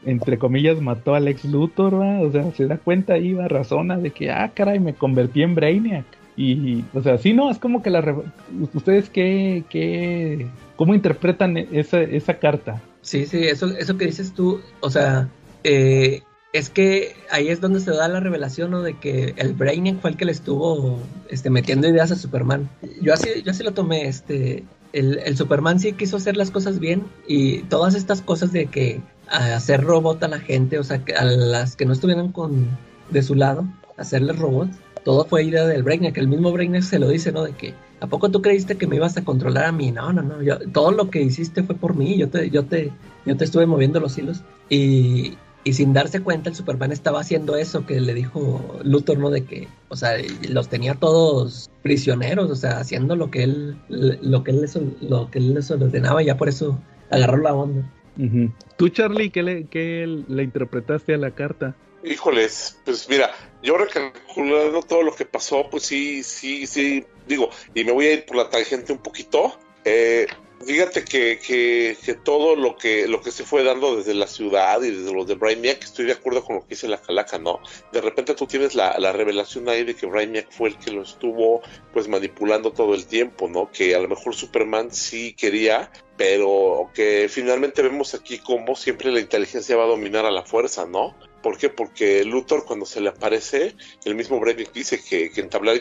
entre 0.04 0.38
comillas, 0.38 0.80
mató 0.80 1.14
a 1.14 1.20
Lex 1.20 1.44
Luthor, 1.44 2.00
va, 2.00 2.20
o 2.20 2.32
sea, 2.32 2.50
se 2.50 2.66
da 2.66 2.78
cuenta 2.78 3.12
ahí, 3.12 3.32
va, 3.32 3.46
razona 3.46 3.96
de 3.96 4.10
que, 4.10 4.32
ah, 4.32 4.50
caray, 4.52 4.80
me 4.80 4.94
convertí 4.94 5.42
en 5.42 5.54
Brainiac. 5.54 6.04
Y, 6.36 6.82
o 6.92 7.00
sea, 7.00 7.16
sí, 7.18 7.32
no, 7.32 7.48
es 7.48 7.60
como 7.60 7.80
que 7.80 7.90
la... 7.90 8.24
¿Ustedes 8.72 9.08
qué, 9.08 9.62
qué, 9.70 10.48
cómo 10.74 10.96
interpretan 10.96 11.58
esa, 11.58 12.00
esa 12.00 12.40
carta? 12.40 12.82
Sí, 13.00 13.26
sí, 13.26 13.44
eso, 13.44 13.68
eso 13.68 13.96
que 13.96 14.06
dices 14.06 14.34
tú, 14.34 14.62
o 14.80 14.90
sea, 14.90 15.28
eh, 15.62 16.22
es 16.52 16.70
que 16.70 17.14
ahí 17.30 17.50
es 17.50 17.60
donde 17.60 17.78
se 17.78 17.92
da 17.92 18.08
la 18.08 18.18
revelación, 18.18 18.72
¿no? 18.72 18.82
De 18.82 18.94
que 18.94 19.32
el 19.36 19.52
Brainiac 19.52 20.00
fue 20.00 20.10
el 20.10 20.16
que 20.16 20.24
le 20.24 20.32
estuvo 20.32 20.98
este, 21.28 21.50
metiendo 21.50 21.86
ideas 21.86 22.10
a 22.10 22.16
Superman. 22.16 22.68
Yo 23.00 23.14
así, 23.14 23.28
yo 23.44 23.52
así 23.52 23.62
lo 23.62 23.70
tomé, 23.74 24.08
este, 24.08 24.64
el, 24.94 25.36
Superman 25.36 25.80
sí 25.80 25.92
quiso 25.92 26.16
hacer 26.16 26.36
las 26.36 26.50
cosas 26.50 26.78
bien 26.78 27.04
y 27.26 27.62
todas 27.64 27.94
estas 27.94 28.22
cosas 28.22 28.52
de 28.52 28.66
que 28.66 29.00
hacer 29.28 29.82
robot 29.82 30.22
a 30.22 30.28
la 30.28 30.38
gente, 30.38 30.78
o 30.78 30.84
sea, 30.84 31.02
a 31.18 31.24
las 31.24 31.76
que 31.76 31.84
no 31.84 31.92
estuvieran 31.92 32.30
con 32.30 32.68
de 33.10 33.22
su 33.22 33.34
lado, 33.34 33.66
hacerles 33.96 34.38
robots, 34.38 34.76
todo 35.04 35.24
fue 35.24 35.44
idea 35.44 35.66
del 35.66 35.82
Brainiac, 35.82 36.16
el 36.16 36.28
mismo 36.28 36.52
Brainiac 36.52 36.82
se 36.82 36.98
lo 36.98 37.08
dice, 37.08 37.32
¿no? 37.32 37.42
De 37.42 37.52
que 37.52 37.74
¿a 38.00 38.06
poco 38.06 38.30
tú 38.30 38.40
creíste 38.40 38.76
que 38.76 38.86
me 38.86 38.96
ibas 38.96 39.16
a 39.16 39.24
controlar 39.24 39.66
a 39.66 39.72
mí? 39.72 39.90
No, 39.90 40.12
no, 40.12 40.22
no, 40.22 40.42
yo, 40.42 40.58
todo 40.72 40.92
lo 40.92 41.10
que 41.10 41.22
hiciste 41.22 41.62
fue 41.62 41.74
por 41.74 41.96
mí, 41.96 42.16
yo 42.16 42.28
te, 42.28 42.50
yo 42.50 42.64
te, 42.64 42.92
yo 43.26 43.36
te 43.36 43.44
estuve 43.44 43.66
moviendo 43.66 44.00
los 44.00 44.16
hilos 44.16 44.42
y, 44.68 45.34
y 45.64 45.72
sin 45.72 45.94
darse 45.94 46.20
cuenta 46.22 46.50
el 46.50 46.56
Superman 46.56 46.92
estaba 46.92 47.20
haciendo 47.20 47.56
eso 47.56 47.86
que 47.86 48.00
le 48.00 48.12
dijo 48.14 48.78
Luthor, 48.84 49.18
¿no? 49.18 49.30
De 49.30 49.44
que, 49.44 49.66
o 49.88 49.96
sea, 49.96 50.16
los 50.48 50.68
tenía 50.68 50.94
todos 50.94 51.70
prisioneros, 51.82 52.50
o 52.50 52.56
sea, 52.56 52.78
haciendo 52.78 53.16
lo 53.16 53.30
que 53.30 53.42
él, 53.42 53.76
lo 53.88 54.44
que 54.44 54.50
él 54.50 54.60
les, 54.60 54.78
lo 55.00 55.30
que 55.30 55.38
él 55.38 55.54
les 55.54 55.70
ordenaba 55.70 56.22
y 56.22 56.26
ya 56.26 56.36
por 56.36 56.48
eso 56.48 56.78
agarró 57.10 57.38
la 57.38 57.54
onda. 57.54 57.90
¿Tú, 58.76 58.90
Charlie, 58.90 59.30
qué 59.30 59.42
le, 59.42 59.66
qué 59.66 60.06
le 60.28 60.42
interpretaste 60.42 61.14
a 61.14 61.18
la 61.18 61.32
carta? 61.32 61.74
Híjoles, 62.04 62.78
pues 62.84 63.08
mira, 63.08 63.30
yo 63.62 63.78
recalculando 63.78 64.82
todo 64.82 65.02
lo 65.02 65.14
que 65.14 65.24
pasó, 65.24 65.68
pues 65.70 65.84
sí, 65.84 66.22
sí, 66.22 66.66
sí, 66.66 67.04
digo, 67.26 67.48
y 67.74 67.82
me 67.84 67.92
voy 67.92 68.06
a 68.06 68.12
ir 68.12 68.26
por 68.26 68.36
la 68.36 68.50
tangente 68.50 68.92
un 68.92 68.98
poquito. 68.98 69.58
Eh, 69.86 70.26
Fíjate 70.66 71.04
que, 71.04 71.38
que, 71.38 71.96
que, 72.04 72.14
todo 72.14 72.56
lo 72.56 72.76
que 72.76 73.06
lo 73.06 73.20
que 73.20 73.30
se 73.30 73.44
fue 73.44 73.62
dando 73.64 73.96
desde 73.96 74.14
la 74.14 74.26
ciudad 74.26 74.82
y 74.82 74.90
desde 74.90 75.12
los 75.12 75.26
de 75.26 75.34
Brainiac, 75.34 75.82
estoy 75.82 76.06
de 76.06 76.12
acuerdo 76.12 76.44
con 76.44 76.56
lo 76.56 76.62
que 76.62 76.70
dice 76.70 76.88
la 76.88 77.00
calaca, 77.00 77.38
¿no? 77.38 77.60
De 77.92 78.00
repente 78.00 78.34
tú 78.34 78.46
tienes 78.46 78.74
la, 78.74 78.98
la 78.98 79.12
revelación 79.12 79.68
ahí 79.68 79.84
de 79.84 79.94
que 79.94 80.06
Brainiac 80.06 80.50
fue 80.50 80.70
el 80.70 80.78
que 80.78 80.90
lo 80.90 81.02
estuvo 81.02 81.62
pues 81.92 82.08
manipulando 82.08 82.72
todo 82.72 82.94
el 82.94 83.06
tiempo, 83.06 83.48
¿no? 83.48 83.70
Que 83.70 83.94
a 83.94 83.98
lo 83.98 84.08
mejor 84.08 84.34
Superman 84.34 84.90
sí 84.92 85.34
quería, 85.34 85.90
pero 86.16 86.90
que 86.94 87.28
finalmente 87.28 87.82
vemos 87.82 88.14
aquí 88.14 88.38
como 88.38 88.74
siempre 88.76 89.12
la 89.12 89.20
inteligencia 89.20 89.76
va 89.76 89.84
a 89.84 89.88
dominar 89.88 90.24
a 90.24 90.30
la 90.30 90.44
fuerza, 90.44 90.86
¿no? 90.86 91.14
¿Por 91.44 91.58
qué? 91.58 91.68
Porque 91.68 92.24
Luthor 92.24 92.64
cuando 92.64 92.86
se 92.86 93.02
le 93.02 93.10
aparece, 93.10 93.74
el 94.06 94.14
mismo 94.14 94.40
Breivik 94.40 94.72
dice 94.72 94.98
que, 94.98 95.30
que 95.30 95.42
entablar 95.42 95.76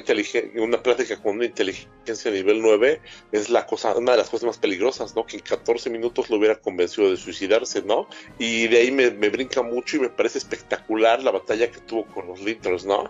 una 0.58 0.84
plática 0.84 1.16
con 1.22 1.38
una 1.38 1.46
inteligencia 1.46 2.30
a 2.30 2.34
nivel 2.34 2.62
9 2.62 3.00
es 3.32 3.50
la 3.50 3.66
cosa, 3.66 3.96
una 3.96 4.12
de 4.12 4.18
las 4.18 4.30
cosas 4.30 4.48
más 4.48 4.58
peligrosas, 4.58 5.16
¿no? 5.16 5.26
Que 5.26 5.38
en 5.38 5.44
14 5.44 5.90
minutos 5.90 6.30
lo 6.30 6.36
hubiera 6.36 6.58
convencido 6.60 7.10
de 7.10 7.16
suicidarse, 7.16 7.82
¿no? 7.82 8.10
Y 8.38 8.68
de 8.68 8.80
ahí 8.80 8.92
me, 8.92 9.10
brinca 9.10 9.62
mucho 9.62 9.96
y 9.96 10.00
me 10.02 10.10
parece 10.10 10.38
espectacular 10.40 11.24
la 11.24 11.32
batalla 11.32 11.72
que 11.72 11.80
tuvo 11.80 12.08
con 12.08 12.28
los 12.28 12.42
Litters, 12.42 12.86
¿no? 12.86 13.10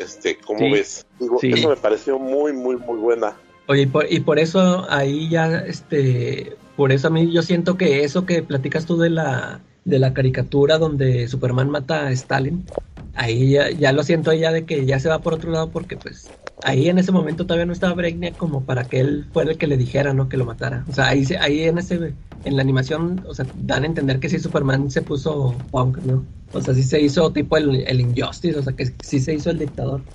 Este, 0.00 0.38
¿cómo 0.38 0.68
ves? 0.72 1.06
Eso 1.42 1.68
me 1.68 1.76
pareció 1.76 2.18
muy, 2.18 2.54
muy, 2.54 2.74
muy 2.74 2.98
buena. 2.98 3.36
Oye, 3.68 3.82
y 3.82 3.86
por, 3.86 4.12
y 4.12 4.18
por 4.18 4.40
eso 4.40 4.84
ahí 4.90 5.28
ya, 5.28 5.58
este, 5.60 6.56
por 6.76 6.90
eso 6.90 7.06
a 7.06 7.10
mí 7.10 7.32
yo 7.32 7.42
siento 7.42 7.76
que 7.76 8.02
eso 8.02 8.26
que 8.26 8.42
platicas 8.42 8.84
tú 8.84 8.96
de 8.96 9.10
la 9.10 9.60
de 9.86 9.98
la 9.98 10.14
caricatura 10.14 10.78
donde 10.78 11.28
Superman 11.28 11.70
mata 11.70 12.06
a 12.06 12.12
Stalin, 12.12 12.70
ahí 13.14 13.52
ya, 13.52 13.70
ya 13.70 13.92
lo 13.92 14.02
siento 14.04 14.32
ya 14.34 14.52
de 14.52 14.66
que 14.66 14.86
ya 14.86 15.00
se 15.00 15.08
va 15.08 15.22
por 15.22 15.34
otro 15.34 15.50
lado 15.52 15.72
porque 15.72 15.96
pues 15.96 16.34
ahí 16.60 16.88
en 16.88 16.98
ese 16.98 17.12
momento 17.12 17.46
todavía 17.46 17.66
no 17.66 17.72
estaba 17.72 17.94
Brainiac 17.94 18.36
como 18.36 18.66
para 18.66 18.88
que 18.88 19.00
él 19.00 19.26
fuera 19.32 19.52
el 19.52 19.58
que 19.58 19.66
le 19.68 19.76
dijera, 19.78 20.14
¿no? 20.14 20.28
Que 20.28 20.36
lo 20.36 20.46
matara. 20.46 20.84
O 20.88 20.92
sea, 20.92 21.08
ahí, 21.08 21.24
ahí 21.40 21.62
en 21.64 21.78
ese 21.78 22.16
en 22.44 22.56
la 22.56 22.62
animación, 22.62 23.24
o 23.26 23.34
sea, 23.34 23.48
dan 23.54 23.84
a 23.84 23.86
entender 23.86 24.20
que 24.20 24.28
sí 24.28 24.38
Superman 24.38 24.90
se 24.90 25.02
puso 25.02 25.66
punk, 25.70 25.98
¿no? 25.98 26.28
O 26.50 26.60
sea, 26.62 26.74
sí 26.74 26.82
se 26.84 27.00
hizo 27.00 27.32
tipo 27.32 27.56
el, 27.56 27.76
el 27.86 28.00
Injustice, 28.00 28.58
o 28.58 28.62
sea, 28.62 28.74
que 28.74 28.86
sí 29.00 29.20
se 29.20 29.34
hizo 29.34 29.50
el 29.50 29.58
dictador. 29.58 30.06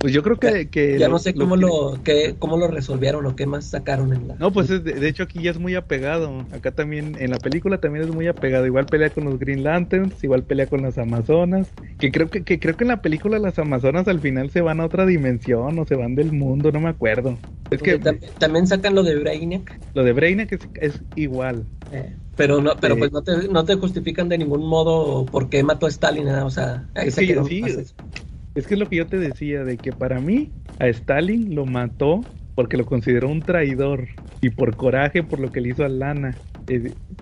Pues 0.00 0.12
yo 0.12 0.22
creo 0.22 0.38
que... 0.38 0.68
que 0.70 0.98
ya 0.98 1.06
lo- 1.08 1.14
no 1.14 1.18
sé 1.18 1.32
lo 1.34 1.44
cómo 1.44 1.54
que- 1.56 1.60
lo, 1.62 2.02
qué, 2.02 2.36
cómo 2.38 2.56
lo 2.58 2.68
resolvieron 2.68 3.24
o 3.26 3.34
qué 3.36 3.46
más 3.46 3.66
sacaron 3.66 4.12
en 4.12 4.28
la... 4.28 4.34
No, 4.38 4.52
pues 4.52 4.68
es 4.70 4.82
de, 4.84 4.94
de 4.94 5.08
hecho 5.08 5.22
aquí 5.22 5.42
ya 5.42 5.50
es 5.52 5.58
muy 5.58 5.74
apegado. 5.76 6.46
Acá 6.50 6.72
también, 6.72 7.16
en 7.18 7.30
la 7.30 7.38
película 7.38 7.78
también 7.80 8.04
es 8.04 8.10
muy 8.12 8.26
apegado. 8.26 8.66
Igual 8.66 8.88
pelea 8.88 9.10
con 9.10 9.24
los 9.24 9.38
Green 9.38 9.62
Lanterns, 9.62 10.22
igual 10.24 10.44
pelea 10.44 10.68
con 10.68 10.82
las 10.82 10.98
Amazonas. 10.98 11.72
Que 11.98 12.10
creo 12.12 12.30
que, 12.30 12.44
que 12.44 12.58
creo 12.58 12.76
que 12.76 12.84
en 12.84 12.88
la 12.88 13.00
película 13.02 13.38
las 13.38 13.58
Amazonas 13.58 14.08
al 14.08 14.20
final 14.20 14.50
se 14.50 14.60
van 14.60 14.80
a 14.80 14.86
otra 14.86 15.06
dimensión 15.06 15.78
o 15.78 15.86
se 15.86 15.94
van 15.94 16.16
del 16.16 16.32
mundo, 16.32 16.72
no 16.72 16.80
me 16.80 16.88
acuerdo. 16.88 17.38
Es 17.70 17.80
que 17.82 17.98
Tam- 18.00 18.20
también 18.38 18.66
sacan 18.66 18.94
lo 18.94 19.02
de 19.02 19.16
Brainiac, 19.18 19.80
lo 19.94 20.02
de 20.04 20.12
Brainiac 20.12 20.52
es, 20.52 20.68
es 20.74 21.03
igual. 21.14 21.70
eh, 21.90 22.18
pero 22.34 22.60
no, 22.60 22.78
pero 22.80 22.96
Sí. 22.96 22.98
pues 22.98 23.12
no 23.12 23.22
te, 23.22 23.48
no 23.48 23.64
te 23.64 23.76
justifican 23.76 24.28
de 24.28 24.38
ningún 24.38 24.66
modo 24.66 25.30
por 25.30 25.48
qué 25.48 25.62
mató 25.62 25.86
a 25.86 25.88
Stalin, 25.90 26.26
nada, 26.26 26.44
o 26.44 26.50
sea, 26.50 26.90
ahí 26.94 27.10
Es 27.10 27.12
se 27.12 27.24
que 27.24 27.26
quedó 27.26 27.44
sí. 27.44 27.84
Es 28.54 28.66
que 28.66 28.74
es 28.74 28.80
lo 28.80 28.88
que 28.88 28.96
yo 28.96 29.08
te 29.08 29.18
decía, 29.18 29.64
de 29.64 29.80
que 29.80 29.92
para 29.92 30.20
mí 30.20 30.56
a 30.78 30.88
Stalin 30.88 31.54
lo 31.54 31.66
mató 31.66 32.30
porque 32.54 32.76
lo 32.76 32.86
consideró 32.86 33.28
un 33.30 33.44
traidor 33.44 34.08
y 34.40 34.50
por 34.50 34.76
coraje 34.76 35.22
por 35.24 35.40
lo 35.40 35.52
que 35.52 35.60
le 35.60 35.70
hizo 35.70 35.84
a 35.84 35.88
Lana. 35.88 36.44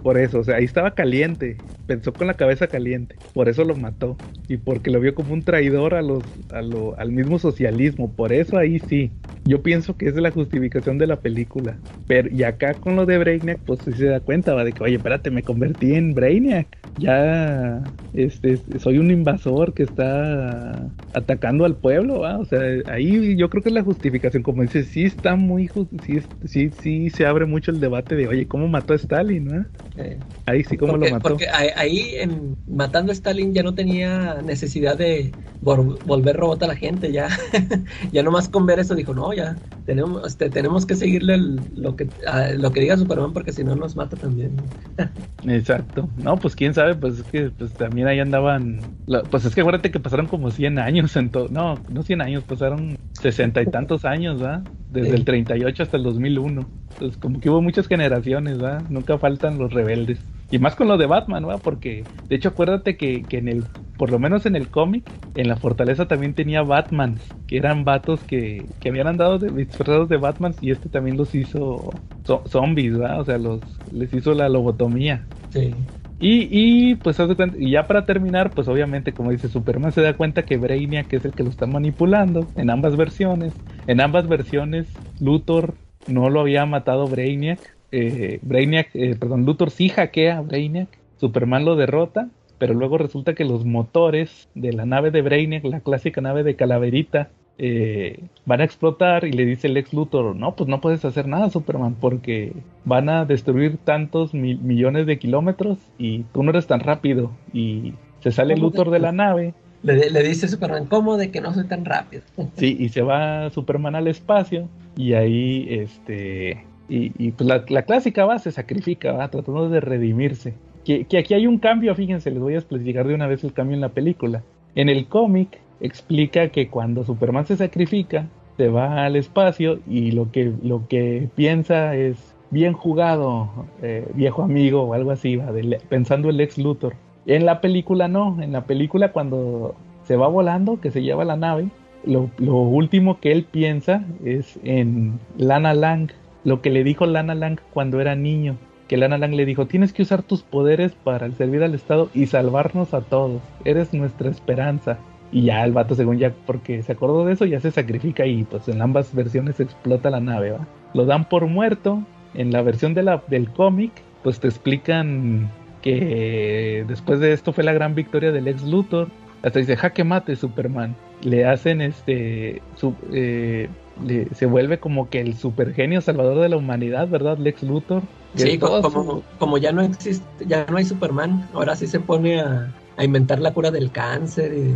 Por 0.03 0.19
eso, 0.19 0.41
o 0.41 0.45
sea, 0.45 0.57
ahí 0.57 0.65
estaba 0.65 0.95
caliente, 0.95 1.65
pensó 1.87 2.17
con 2.17 2.27
la 2.27 2.35
cabeza 2.37 2.69
caliente, 2.69 3.21
por 3.33 3.49
eso 3.49 3.65
lo 3.65 3.77
mató 3.77 4.21
y 4.49 4.59
porque 4.59 4.91
lo 4.91 5.01
vio 5.01 5.15
como 5.15 5.33
un 5.35 5.45
traidor 5.45 5.95
a 5.95 6.03
los, 6.03 6.25
a 6.51 6.63
lo, 6.63 6.99
al 6.99 7.13
mismo 7.13 7.39
socialismo, 7.39 8.15
por 8.15 8.33
eso 8.33 8.57
ahí 8.59 8.79
sí. 8.79 9.15
Yo 9.45 9.63
pienso 9.63 9.97
que 9.97 10.07
es 10.09 10.15
la 10.15 10.31
justificación 10.31 10.99
de 10.99 11.07
la 11.09 11.21
película. 11.21 11.83
Pero, 12.07 12.29
y 12.31 12.43
acá 12.45 12.79
con 12.79 12.95
lo 12.97 13.07
de 13.07 13.19
Brainiac, 13.19 13.63
pues 13.65 13.81
sí 13.81 13.93
se 13.95 14.07
da 14.07 14.21
cuenta, 14.21 14.55
va, 14.55 14.65
de 14.65 14.73
que, 14.75 14.83
oye, 14.85 14.97
espérate, 14.97 15.31
me 15.31 15.43
convertí 15.45 15.95
en 15.95 16.15
Brainiac. 16.15 16.77
Ya, 16.95 17.97
este, 18.13 18.57
soy 18.79 18.99
un 18.99 19.11
invasor 19.11 19.73
que 19.75 19.83
está 19.83 20.95
atacando 21.13 21.65
al 21.65 21.79
pueblo. 21.79 22.21
O 22.21 22.45
sea, 22.45 22.61
ahí 22.87 23.37
yo 23.37 23.49
creo 23.51 23.63
que 23.63 23.71
es 23.71 23.75
la 23.75 23.83
justificación. 23.83 24.43
Como 24.43 24.63
dices, 24.63 24.89
sí 24.89 25.05
está 25.05 25.37
muy, 25.37 25.69
sí, 26.03 26.19
sí, 26.45 26.71
sí 26.71 27.11
se 27.11 27.27
abre 27.27 27.47
mucho 27.47 27.71
el 27.71 27.81
debate 27.81 28.15
de, 28.17 28.29
oye, 28.29 28.47
¿cómo 28.49 28.69
mató 28.69 28.93
a 28.93 28.97
Stalin, 28.97 29.32
va? 29.41 29.67
Eh, 29.97 30.25
Ahí 30.47 30.65
sí, 30.65 30.77
¿cómo 30.77 30.97
porque, 30.97 30.99
lo 30.99 31.09
mató? 31.09 31.45
porque 31.45 31.49
ahí, 31.51 32.17
en 32.17 32.55
matando 32.67 33.13
a 33.13 33.15
Stalin 33.15 33.55
ya 33.55 33.63
no 33.63 33.75
tenía 33.75 34.43
necesidad 34.43 34.97
de 34.99 35.37
vol- 35.61 36.01
volver 36.05 36.37
robot 36.37 36.63
a 36.65 36.67
la 36.69 36.77
gente, 36.77 37.13
ya, 37.13 37.29
ya 38.13 38.23
nomás 38.23 38.49
con 38.49 38.67
ver 38.67 38.81
eso 38.81 38.95
dijo, 38.95 39.15
no, 39.15 39.33
ya, 39.35 39.61
tenemos, 39.85 40.27
este, 40.27 40.51
tenemos 40.51 40.87
que 40.87 40.97
seguirle 40.97 41.35
el- 41.35 41.69
lo 41.75 41.97
que 41.97 42.13
a- 42.27 42.53
lo 42.53 42.73
que 42.73 42.81
diga 42.81 42.97
Superman 42.97 43.33
porque 43.35 43.53
si 43.53 43.65
no 43.65 43.77
nos 43.77 43.97
mata 43.97 44.19
también. 44.19 44.75
Exacto. 45.45 46.13
No, 46.15 46.39
pues 46.39 46.55
quién 46.55 46.73
sabe, 46.73 46.95
pues 46.95 47.19
es 47.19 47.29
que 47.29 47.51
pues 47.51 47.75
también 47.77 48.07
ahí 48.07 48.21
andaban. 48.21 48.97
la- 49.07 49.29
pues 49.29 49.45
es 49.45 49.55
que 49.55 49.61
acuérdate 49.63 49.91
que 49.91 49.99
pasaron 50.01 50.29
como 50.29 50.51
100 50.53 50.79
años 50.79 51.17
en 51.17 51.31
todo. 51.33 51.49
No, 51.49 51.85
no 51.89 52.03
100 52.05 52.21
años, 52.21 52.45
pasaron 52.45 53.01
sesenta 53.13 53.61
y 53.61 53.67
tantos 53.71 54.05
años, 54.05 54.41
¿va? 54.43 54.69
Desde 54.93 55.11
Sí. 55.11 55.17
el 55.17 55.25
38 55.25 55.83
hasta 55.83 55.97
el 55.97 56.03
2001. 56.03 56.71
Entonces, 56.93 57.19
como 57.19 57.41
que 57.41 57.51
hubo 57.51 57.63
muchas 57.63 57.87
generaciones, 57.89 58.63
¿va? 58.63 58.85
Nunca 58.89 59.19
faltan 59.19 59.59
los 59.59 59.73
rebeldes. 59.73 60.21
Y 60.51 60.59
más 60.59 60.77
con 60.77 60.89
lo 60.89 60.99
de 60.99 61.07
Batman, 61.07 61.49
¿va? 61.49 61.63
Porque, 61.63 62.09
de 62.29 62.37
hecho, 62.37 62.51
acuérdate 62.51 62.97
que, 62.97 63.27
que 63.27 63.39
en 63.39 63.49
el, 63.49 63.65
por 63.97 64.11
lo 64.11 64.19
menos 64.19 64.45
en 64.47 64.55
el 64.57 64.71
cómic, 64.71 65.11
en 65.35 65.49
la 65.49 65.57
fortaleza 65.57 66.07
también 66.09 66.35
tenía 66.35 66.63
Batman, 66.63 67.19
que 67.47 67.57
eran 67.57 67.85
vatos 67.85 68.25
que, 68.25 68.75
que 68.81 68.89
habían 68.91 69.07
andado 69.07 69.39
de, 69.39 69.51
disfrazados 69.51 70.09
de 70.09 70.19
Batman 70.19 70.57
y 70.61 70.71
este 70.71 70.91
también 70.91 71.17
los 71.17 71.35
hizo 71.35 72.05
zo- 72.25 72.43
zombies, 72.49 73.01
¿va? 73.01 73.19
O 73.21 73.25
sea, 73.25 73.39
los, 73.39 73.81
les 73.91 74.13
hizo 74.13 74.35
la 74.35 74.49
lobotomía. 74.51 75.31
Sí. 75.51 75.89
Y, 76.25 76.47
y 76.93 76.95
pues 76.97 77.19
haz 77.19 77.29
de 77.29 77.35
cuenta- 77.37 77.57
y 77.59 77.73
ya 77.73 77.87
para 77.89 78.07
terminar, 78.07 78.55
pues 78.55 78.69
obviamente 78.69 79.13
como 79.13 79.33
dice 79.33 79.49
Superman 79.49 79.91
se 79.93 80.03
da 80.03 80.17
cuenta 80.17 80.45
que 80.45 80.57
Brainiac 80.57 81.13
es 81.13 81.25
el 81.25 81.35
que 81.35 81.43
lo 81.43 81.51
está 81.51 81.67
manipulando 81.67 82.53
en 82.55 82.71
ambas 82.71 82.97
versiones. 82.97 83.61
En 83.87 84.01
ambas 84.01 84.29
versiones 84.29 85.03
Luthor 85.19 85.79
no 86.07 86.31
lo 86.31 86.41
había 86.41 86.65
matado 86.67 87.09
Brainiac. 87.09 87.77
Eh, 87.91 88.39
Brainiac, 88.43 88.91
eh, 88.95 89.17
perdón, 89.17 89.45
Luthor 89.47 89.71
sí 89.73 89.89
hackea 89.89 90.39
a 90.39 90.43
Brainiac. 90.43 91.01
Superman 91.17 91.65
lo 91.65 91.75
derrota, 91.77 92.31
pero 92.59 92.75
luego 92.75 92.99
resulta 92.99 93.35
que 93.35 93.45
los 93.45 93.65
motores 93.65 94.49
de 94.55 94.73
la 94.73 94.87
nave 94.87 95.11
de 95.11 95.23
Brainiac, 95.23 95.65
la 95.65 95.81
clásica 95.81 96.21
nave 96.21 96.45
de 96.45 96.55
Calaverita, 96.57 97.33
eh, 97.59 98.19
van 98.47 98.61
a 98.61 98.65
explotar 98.65 99.25
y 99.25 99.33
le 99.33 99.45
dice 99.45 99.67
el 99.69 99.77
ex 99.77 99.93
Luthor, 99.93 100.35
no, 100.35 100.55
pues 100.57 100.69
no 100.69 100.81
puedes 100.81 101.05
hacer 101.05 101.29
nada 101.29 101.51
Superman 101.51 101.95
porque 102.01 102.53
van 102.85 103.09
a 103.09 103.25
destruir 103.25 103.77
tantos 103.79 104.35
mi- 104.35 104.57
millones 104.57 105.07
de 105.07 105.19
kilómetros 105.19 105.79
y 105.99 106.25
tú 106.33 106.43
no 106.43 106.51
eres 106.51 106.67
tan 106.67 106.81
rápido 106.81 107.31
y 107.53 107.93
se 108.21 108.33
sale 108.33 108.55
¿Cómo 108.55 108.67
Luthor 108.67 108.91
de 108.91 108.99
la 109.01 109.13
nave 109.13 109.55
Le, 109.83 110.11
le 110.11 110.23
dice 110.23 110.49
Superman, 110.49 110.87
¿cómo 110.87 111.17
de 111.17 111.31
que 111.31 111.41
no 111.41 111.53
soy 111.55 111.67
tan 111.67 111.85
rápido? 111.85 112.23
Sí, 112.57 112.77
y 112.79 112.89
se 112.89 113.03
va 113.03 113.51
Superman 113.51 113.95
al 113.97 114.09
espacio 114.09 114.69
y 114.97 115.13
ahí, 115.15 115.67
este, 115.71 116.65
y, 116.89 117.13
y, 117.19 117.33
pues 117.33 117.49
la, 117.49 117.65
la 117.69 117.83
clásica 117.83 118.25
va, 118.25 118.39
se 118.39 118.51
sacrifica, 118.51 119.13
va, 119.13 119.29
tratando 119.31 119.69
de 119.69 119.81
redimirse. 119.81 120.55
Que, 120.85 121.05
que 121.05 121.19
aquí 121.19 121.33
hay 121.35 121.47
un 121.47 121.59
cambio, 121.59 121.95
fíjense, 121.95 122.31
les 122.31 122.41
voy 122.41 122.55
a 122.55 122.59
explicar 122.59 123.07
de 123.07 123.15
una 123.15 123.27
vez 123.27 123.45
el 123.45 123.53
cambio 123.53 123.75
en 123.75 123.81
la 123.81 123.91
película. 123.91 124.43
En 124.75 124.89
el 124.89 125.07
cómic 125.07 125.61
explica 125.83 126.49
que 126.49 126.69
cuando 126.69 127.05
Superman 127.05 127.45
se 127.47 127.57
sacrifica, 127.57 128.27
se 128.57 128.69
va 128.69 129.05
al 129.05 129.17
espacio 129.17 129.81
y 129.87 130.13
lo 130.13 130.31
que, 130.31 130.53
lo 130.63 130.87
que 130.89 131.29
piensa 131.35 131.95
es 131.97 132.17
bien 132.51 132.73
jugado, 132.73 133.51
eh, 133.83 134.07
viejo 134.15 134.43
amigo 134.43 134.83
o 134.83 134.95
algo 134.95 135.11
así, 135.11 135.37
va, 135.37 135.53
del- 135.53 135.79
pensando 135.89 136.31
el 136.31 136.41
ex 136.41 136.57
Luthor. 136.59 136.95
En 137.27 137.45
la 137.47 137.61
película 137.61 138.09
no, 138.09 138.41
en 138.43 138.53
la 138.53 138.65
película 138.65 139.13
cuando 139.13 139.75
se 140.05 140.17
va 140.17 140.29
volando, 140.29 140.81
que 140.81 140.91
se 140.91 141.03
lleva 141.03 141.25
la 141.25 141.37
nave, 141.37 141.69
lo, 142.05 142.31
lo 142.39 142.57
último 142.57 143.21
que 143.21 143.33
él 143.33 143.45
piensa 143.45 144.05
es 144.25 144.59
en 144.65 145.19
Lana 145.39 145.73
Lang, 145.75 146.11
lo 146.45 146.61
que 146.61 146.71
le 146.71 146.83
dijo 146.85 147.07
Lana 147.07 147.35
Lang 147.35 147.59
cuando 147.73 148.01
era 148.01 148.17
niño, 148.17 148.57
que 148.89 148.97
Lana 148.97 149.19
Lang 149.19 149.35
le 149.35 149.47
dijo, 149.47 149.67
tienes 149.67 149.93
que 149.93 150.03
usar 150.03 150.23
tus 150.23 150.43
poderes 150.43 150.93
para 151.05 151.31
servir 151.31 151.63
al 151.63 151.75
Estado 151.75 152.11
y 152.13 152.27
salvarnos 152.27 152.93
a 152.93 153.01
todos, 153.03 153.41
eres 153.65 153.95
nuestra 153.95 154.29
esperanza. 154.29 154.99
Y 155.33 155.45
ya 155.45 155.65
el 155.65 155.73
vato, 155.73 155.95
según 155.95 156.19
ya, 156.19 156.33
porque 156.47 156.83
se 156.83 156.93
acordó 156.93 157.25
de 157.25 157.33
eso, 157.33 157.47
ya 157.47 157.59
se 157.59 157.71
sacrifica 157.71 158.27
y 158.27 158.45
pues 158.45 158.69
en 158.69 158.83
ambas 158.83 159.15
versiones 159.15 159.59
explota 159.61 160.11
la 160.11 160.21
nave, 160.21 160.51
¿va? 160.53 160.67
Lo 160.95 161.07
dan 161.07 161.29
por 161.29 161.47
muerto. 161.47 162.03
En 162.35 162.51
la 162.53 162.63
versión 162.63 162.95
de 162.95 163.03
la, 163.03 163.23
del 163.29 163.51
cómic, 163.51 163.93
pues 164.23 164.41
te 164.41 164.49
explican 164.49 165.51
que 165.83 166.85
después 166.89 167.21
de 167.21 167.33
esto 167.33 167.53
fue 167.53 167.65
la 167.65 167.73
gran 167.73 167.95
victoria 167.95 168.33
del 168.33 168.49
ex 168.49 168.63
Luthor. 168.63 169.09
Hasta 169.43 169.59
dice, 169.59 169.77
jaque 169.77 170.05
mate 170.05 170.37
Superman. 170.37 170.95
Le 171.23 171.45
hacen 171.47 171.81
este, 171.81 172.63
su- 172.77 172.95
eh, 173.13 173.69
le- 174.05 174.29
se 174.35 174.47
vuelve 174.47 174.79
como 174.79 175.09
que 175.11 175.21
el 175.21 175.35
supergenio 175.37 176.01
salvador 176.01 176.41
de 176.41 176.49
la 176.49 176.57
humanidad, 176.57 177.09
¿verdad? 177.09 177.39
Lex 177.39 177.63
Luthor. 177.63 178.03
Sí, 178.35 178.51
es 178.51 178.59
co- 178.59 178.69
todo 178.69 178.83
como, 178.83 179.05
su- 179.05 179.23
como 179.39 179.59
ya 179.59 179.73
no 179.73 179.83
existe, 179.83 180.25
ya 180.47 180.65
no 180.71 180.77
hay 180.79 180.85
Superman, 180.85 181.49
ahora 181.53 181.77
sí 181.77 181.87
se 181.87 182.01
pone 182.01 182.41
a, 182.41 182.73
a 182.97 183.05
inventar 183.05 183.41
la 183.41 183.53
cura 183.53 183.71
del 183.71 183.91
cáncer 183.91 184.53
y... 184.55 184.75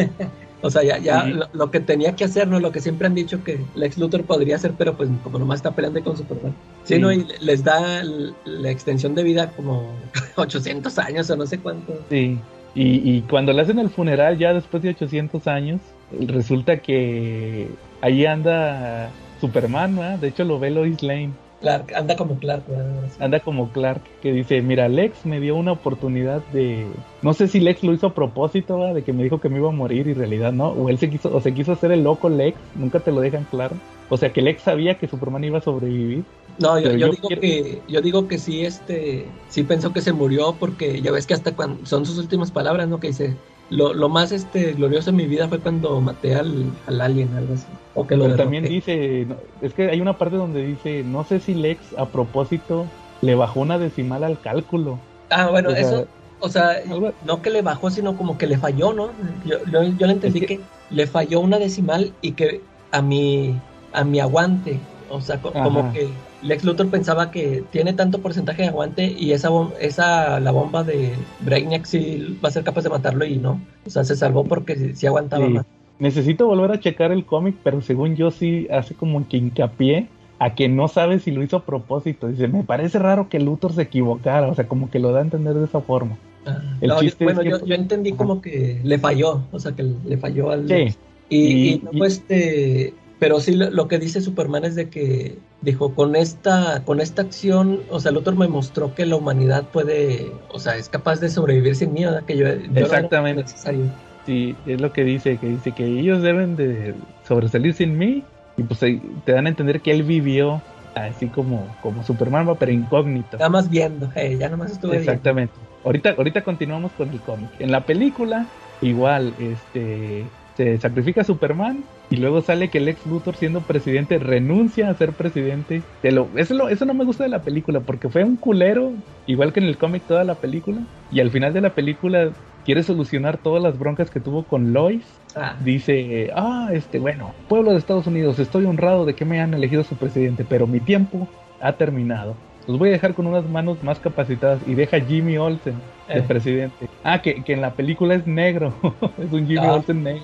o 0.62 0.70
sea, 0.70 0.82
ya, 0.82 0.98
ya 0.98 1.24
lo, 1.24 1.48
lo 1.52 1.70
que 1.70 1.80
tenía 1.80 2.14
que 2.14 2.24
hacer, 2.24 2.46
¿no? 2.48 2.60
Lo 2.60 2.70
que 2.72 2.80
siempre 2.80 3.06
han 3.06 3.14
dicho 3.14 3.42
que 3.42 3.60
Lex 3.74 3.98
Luthor 3.98 4.24
podría 4.24 4.56
hacer, 4.56 4.74
pero 4.76 4.96
pues 4.96 5.08
como 5.22 5.38
nomás 5.38 5.56
está 5.60 5.74
peleando 5.74 6.02
con 6.04 6.16
Superman. 6.16 6.54
Sí, 6.84 6.94
Sí. 6.94 6.98
¿no? 6.98 7.12
Y 7.12 7.26
les 7.40 7.64
da 7.64 8.02
la 8.44 8.70
extensión 8.70 9.14
de 9.14 9.22
vida 9.22 9.52
como 9.52 9.94
800 10.36 10.98
años 10.98 11.30
o 11.30 11.36
no 11.36 11.46
sé 11.46 11.60
cuánto. 11.60 12.04
Sí, 12.10 12.38
y, 12.74 13.16
y 13.16 13.22
cuando 13.22 13.52
le 13.52 13.62
hacen 13.62 13.78
el 13.78 13.90
funeral 13.90 14.38
ya 14.38 14.52
después 14.52 14.82
de 14.82 14.90
800 14.90 15.46
años, 15.46 15.80
resulta 16.10 16.78
que 16.82 17.78
ahí 18.00 18.26
anda 18.26 19.16
Superman, 19.40 19.96
¿verdad? 19.96 20.18
De 20.18 20.28
hecho 20.28 20.44
lo 20.44 20.58
ve 20.58 20.70
Lois 20.70 21.02
Lane, 21.02 21.32
Clark, 21.60 21.92
anda 21.94 22.16
como 22.16 22.38
Clark, 22.38 22.64
¿verdad? 22.68 23.04
anda 23.18 23.40
como 23.40 23.70
Clark, 23.70 24.00
que 24.22 24.32
dice, 24.32 24.62
mira, 24.62 24.88
Lex 24.88 25.26
me 25.26 25.40
dio 25.40 25.56
una 25.56 25.72
oportunidad 25.72 26.42
de... 26.52 26.86
No 27.22 27.34
sé 27.34 27.48
si 27.48 27.60
Lex 27.60 27.82
lo 27.82 27.92
hizo 27.92 28.06
a 28.08 28.14
propósito, 28.14 28.78
¿verdad? 28.78 28.94
De 28.94 29.02
que 29.04 29.12
me 29.12 29.22
dijo 29.22 29.40
que 29.40 29.50
me 29.50 29.58
iba 29.58 29.68
a 29.68 29.72
morir 29.72 30.06
y 30.06 30.12
en 30.12 30.18
realidad 30.18 30.52
no, 30.52 30.68
o 30.68 30.88
él 30.88 30.98
se 30.98 31.10
quiso, 31.10 31.34
o 31.34 31.40
se 31.40 31.52
quiso 31.52 31.72
hacer 31.72 31.92
el 31.92 32.02
loco 32.02 32.28
Lex, 32.30 32.56
nunca 32.76 33.00
te 33.00 33.12
lo 33.12 33.20
dejan 33.20 33.44
claro. 33.50 33.76
O 34.08 34.16
sea 34.16 34.32
que 34.32 34.42
Lex 34.42 34.62
sabía 34.62 34.98
que 34.98 35.06
Superman 35.06 35.44
iba 35.44 35.58
a 35.58 35.62
sobrevivir. 35.62 36.24
No, 36.58 36.78
yo, 36.78 36.84
Pero 36.88 36.98
yo 36.98 37.06
yo 37.06 37.12
digo 37.12 37.28
quiero- 37.28 37.40
que 37.42 37.82
yo 37.88 38.00
digo 38.00 38.26
que 38.28 38.38
sí, 38.38 38.64
este, 38.64 39.26
sí 39.48 39.62
pensó 39.62 39.92
que 39.92 40.00
se 40.00 40.12
murió 40.12 40.56
porque 40.58 41.00
ya 41.00 41.12
ves 41.12 41.26
que 41.26 41.34
hasta 41.34 41.54
cuando 41.54 41.84
son 41.86 42.04
sus 42.06 42.18
últimas 42.18 42.50
palabras, 42.50 42.88
¿no? 42.88 42.98
Que 43.00 43.08
dice 43.08 43.36
lo, 43.70 43.94
lo 43.94 44.08
más 44.08 44.32
este 44.32 44.72
glorioso 44.72 45.10
en 45.10 45.16
mi 45.16 45.26
vida 45.26 45.48
fue 45.48 45.60
cuando 45.60 46.00
maté 46.00 46.34
al, 46.34 46.66
al 46.86 47.00
alien, 47.00 47.32
algo 47.34 47.54
así. 47.54 47.66
O 47.94 48.06
que 48.06 48.16
lo 48.16 48.24
Pero 48.24 48.36
también 48.36 48.64
dice, 48.64 49.26
es 49.62 49.74
que 49.74 49.88
hay 49.90 50.00
una 50.00 50.18
parte 50.18 50.36
donde 50.36 50.62
dice, 50.64 51.02
no 51.04 51.24
sé 51.24 51.40
si 51.40 51.54
Lex 51.54 51.96
a 51.96 52.06
propósito 52.10 52.86
le 53.22 53.34
bajó 53.34 53.60
una 53.60 53.78
decimal 53.78 54.24
al 54.24 54.40
cálculo. 54.40 54.98
Ah, 55.30 55.50
bueno, 55.50 55.68
o 55.70 55.72
sea, 55.72 55.80
eso, 55.80 56.08
o 56.40 56.48
sea, 56.48 56.70
algo- 56.88 57.12
no 57.24 57.42
que 57.42 57.50
le 57.50 57.62
bajó, 57.62 57.90
sino 57.90 58.16
como 58.16 58.36
que 58.36 58.46
le 58.46 58.58
falló, 58.58 58.92
¿no? 58.92 59.12
Yo, 59.44 59.58
yo, 59.70 59.82
yo 59.84 60.06
le 60.06 60.12
entendí 60.14 60.40
Es 60.40 60.46
que... 60.46 60.56
que- 60.58 60.64
le 60.90 61.06
falló 61.06 61.38
una 61.38 61.60
decimal 61.60 62.12
y 62.20 62.32
que 62.32 62.62
a 62.90 63.00
mi 63.00 63.60
a 63.92 64.02
mi 64.02 64.18
aguante 64.18 64.80
O 65.08 65.20
sea, 65.20 65.40
co- 65.40 65.50
Ajá. 65.50 65.62
como 65.62 65.92
que 65.92 66.08
Lex 66.42 66.64
Luthor 66.64 66.88
pensaba 66.90 67.30
que 67.30 67.62
tiene 67.70 67.92
tanto 67.92 68.20
porcentaje 68.20 68.62
de 68.62 68.68
aguante 68.68 69.14
y 69.18 69.32
esa, 69.32 69.50
esa 69.80 70.40
la 70.40 70.50
bomba 70.50 70.82
de 70.84 71.12
Brainiac 71.40 71.84
sí 71.84 72.38
va 72.42 72.48
a 72.48 72.52
ser 72.52 72.64
capaz 72.64 72.82
de 72.82 72.88
matarlo 72.90 73.24
y 73.24 73.36
no. 73.36 73.60
O 73.86 73.90
sea, 73.90 74.04
se 74.04 74.16
salvó 74.16 74.44
porque 74.44 74.76
sí, 74.76 74.94
sí 74.94 75.06
aguantaba 75.06 75.46
Sí. 75.46 75.52
más. 75.52 75.66
Necesito 75.98 76.46
volver 76.46 76.70
a 76.72 76.80
checar 76.80 77.12
el 77.12 77.26
cómic, 77.26 77.56
pero 77.62 77.82
según 77.82 78.16
yo 78.16 78.30
sí 78.30 78.66
hace 78.70 78.94
como 78.94 79.28
que 79.28 79.36
hincapié 79.36 80.08
a 80.38 80.54
que 80.54 80.66
no 80.70 80.88
sabe 80.88 81.18
si 81.18 81.30
lo 81.30 81.42
hizo 81.42 81.58
a 81.58 81.64
propósito. 81.66 82.28
Dice, 82.28 82.48
me 82.48 82.64
parece 82.64 82.98
raro 82.98 83.28
que 83.28 83.38
Luthor 83.38 83.74
se 83.74 83.82
equivocara, 83.82 84.48
o 84.48 84.54
sea, 84.54 84.66
como 84.66 84.90
que 84.90 84.98
lo 84.98 85.12
da 85.12 85.18
a 85.18 85.22
entender 85.24 85.52
de 85.52 85.66
esa 85.66 85.82
forma. 85.82 86.16
Ah, 86.46 86.58
El 86.80 86.88
no, 86.88 86.94
yo- 86.94 87.00
chiste 87.02 87.24
es 87.24 87.34
bueno, 87.34 87.42
que- 87.42 87.50
yo, 87.50 87.66
yo 87.66 87.74
entendí 87.74 88.10
Ajá. 88.10 88.16
como 88.16 88.40
que 88.40 88.80
le 88.82 88.98
falló, 88.98 89.42
o 89.52 89.58
sea, 89.58 89.72
que 89.72 89.82
le 89.82 90.16
falló 90.16 90.50
al... 90.50 90.66
Sí, 90.66 90.96
Y, 91.28 91.36
Y- 91.36 91.68
y 91.74 91.78
luego, 91.92 92.06
este, 92.06 92.94
pero 93.20 93.38
sí 93.40 93.54
lo, 93.54 93.70
lo 93.70 93.86
que 93.86 93.98
dice 93.98 94.20
Superman 94.22 94.64
es 94.64 94.74
de 94.74 94.90
que 94.90 95.44
dijo 95.60 95.94
con 95.94 96.16
esta 96.16 96.84
con 96.84 97.00
esta 97.00 97.22
acción, 97.22 97.84
o 97.88 98.00
sea, 98.00 98.10
el 98.10 98.16
otro 98.16 98.34
me 98.34 98.48
mostró 98.48 98.94
que 98.94 99.06
la 99.06 99.16
humanidad 99.16 99.70
puede, 99.70 100.44
o 100.48 100.58
sea, 100.58 100.76
es 100.76 100.88
capaz 100.88 101.20
de 101.20 101.28
sobrevivir 101.30 101.76
sin 101.76 101.92
mí, 101.92 102.04
¿verdad? 102.04 102.24
Que 102.24 102.36
yo, 102.36 102.46
yo 102.48 102.68
no 102.68 102.76
Exactamente. 102.80 103.42
necesario. 103.42 103.92
sí, 104.24 104.56
es 104.64 104.80
lo 104.80 104.92
que 104.92 105.04
dice, 105.04 105.38
que 105.38 105.46
dice 105.48 105.74
que 105.74 105.86
ellos 105.86 106.22
deben 106.22 106.56
de 106.56 106.96
sobresalir 107.22 107.74
sin 107.74 107.98
mí, 107.98 108.26
y 108.56 108.62
pues 108.64 108.80
te 108.80 109.32
dan 109.32 109.46
a 109.46 109.50
entender 109.50 109.82
que 109.82 109.92
él 109.92 110.02
vivió 110.02 110.62
así 110.94 111.30
como, 111.30 111.76
como 111.80 112.02
Superman, 112.02 112.56
pero 112.58 112.72
incógnito. 112.72 113.36
Nada 113.38 113.50
más 113.50 113.68
viendo, 113.68 114.10
eh, 114.14 114.36
ya 114.38 114.48
nomás 114.48 114.72
estuve 114.72 114.98
viendo. 114.98 115.06
Exactamente. 115.06 115.60
Ahorita, 115.84 116.10
ahorita 116.16 116.42
continuamos 116.42 116.94
con 116.94 117.10
el 117.10 117.22
cómic. 117.22 117.50
En 117.58 117.70
la 117.70 117.86
película, 117.86 118.50
igual, 118.80 119.34
este 119.38 120.32
se 120.60 120.76
sacrifica 120.78 121.22
a 121.22 121.24
Superman 121.24 121.82
y 122.10 122.16
luego 122.16 122.42
sale 122.42 122.68
que 122.68 122.78
el 122.78 122.88
ex 122.88 123.06
Luthor 123.06 123.34
siendo 123.34 123.60
presidente 123.62 124.18
renuncia 124.18 124.90
a 124.90 124.94
ser 124.94 125.12
presidente. 125.12 125.80
Te 126.02 126.12
lo, 126.12 126.28
eso, 126.36 126.52
lo- 126.52 126.68
eso 126.68 126.84
no 126.84 126.92
me 126.92 127.04
gusta 127.06 127.24
de 127.24 127.30
la 127.30 127.42
película 127.42 127.80
porque 127.80 128.10
fue 128.10 128.24
un 128.24 128.36
culero, 128.36 128.92
igual 129.26 129.54
que 129.54 129.60
en 129.60 129.66
el 129.66 129.78
cómic 129.78 130.02
toda 130.06 130.22
la 130.24 130.34
película. 130.34 130.80
Y 131.10 131.20
al 131.20 131.30
final 131.30 131.54
de 131.54 131.62
la 131.62 131.70
película 131.70 132.30
quiere 132.66 132.82
solucionar 132.82 133.38
todas 133.38 133.62
las 133.62 133.78
broncas 133.78 134.10
que 134.10 134.20
tuvo 134.20 134.44
con 134.44 134.74
Lois. 134.74 135.04
Ah, 135.34 135.56
Dice, 135.64 136.30
ah, 136.36 136.68
este, 136.74 136.98
bueno, 136.98 137.32
pueblo 137.48 137.70
de 137.70 137.78
Estados 137.78 138.06
Unidos, 138.06 138.38
estoy 138.38 138.66
honrado 138.66 139.06
de 139.06 139.14
que 139.14 139.24
me 139.24 139.40
han 139.40 139.54
elegido 139.54 139.82
su 139.82 139.94
presidente, 139.96 140.44
pero 140.46 140.66
mi 140.66 140.80
tiempo 140.80 141.26
ha 141.62 141.72
terminado. 141.72 142.34
Los 142.66 142.78
voy 142.78 142.90
a 142.90 142.92
dejar 142.92 143.14
con 143.14 143.26
unas 143.26 143.48
manos 143.48 143.82
más 143.82 143.98
capacitadas 143.98 144.60
y 144.66 144.74
deja 144.74 144.98
a 144.98 145.00
Jimmy 145.00 145.38
Olsen 145.38 145.74
Eh. 146.18 146.22
presidente. 146.22 146.88
Ah, 147.04 147.22
que, 147.22 147.42
que 147.42 147.52
en 147.52 147.60
la 147.60 147.72
película 147.74 148.14
es 148.14 148.26
negro, 148.26 148.74
es 149.18 149.32
un 149.32 149.46
Jimmy 149.46 149.66
Ah. 149.66 149.74
Olsen 149.74 150.02
negro. 150.02 150.22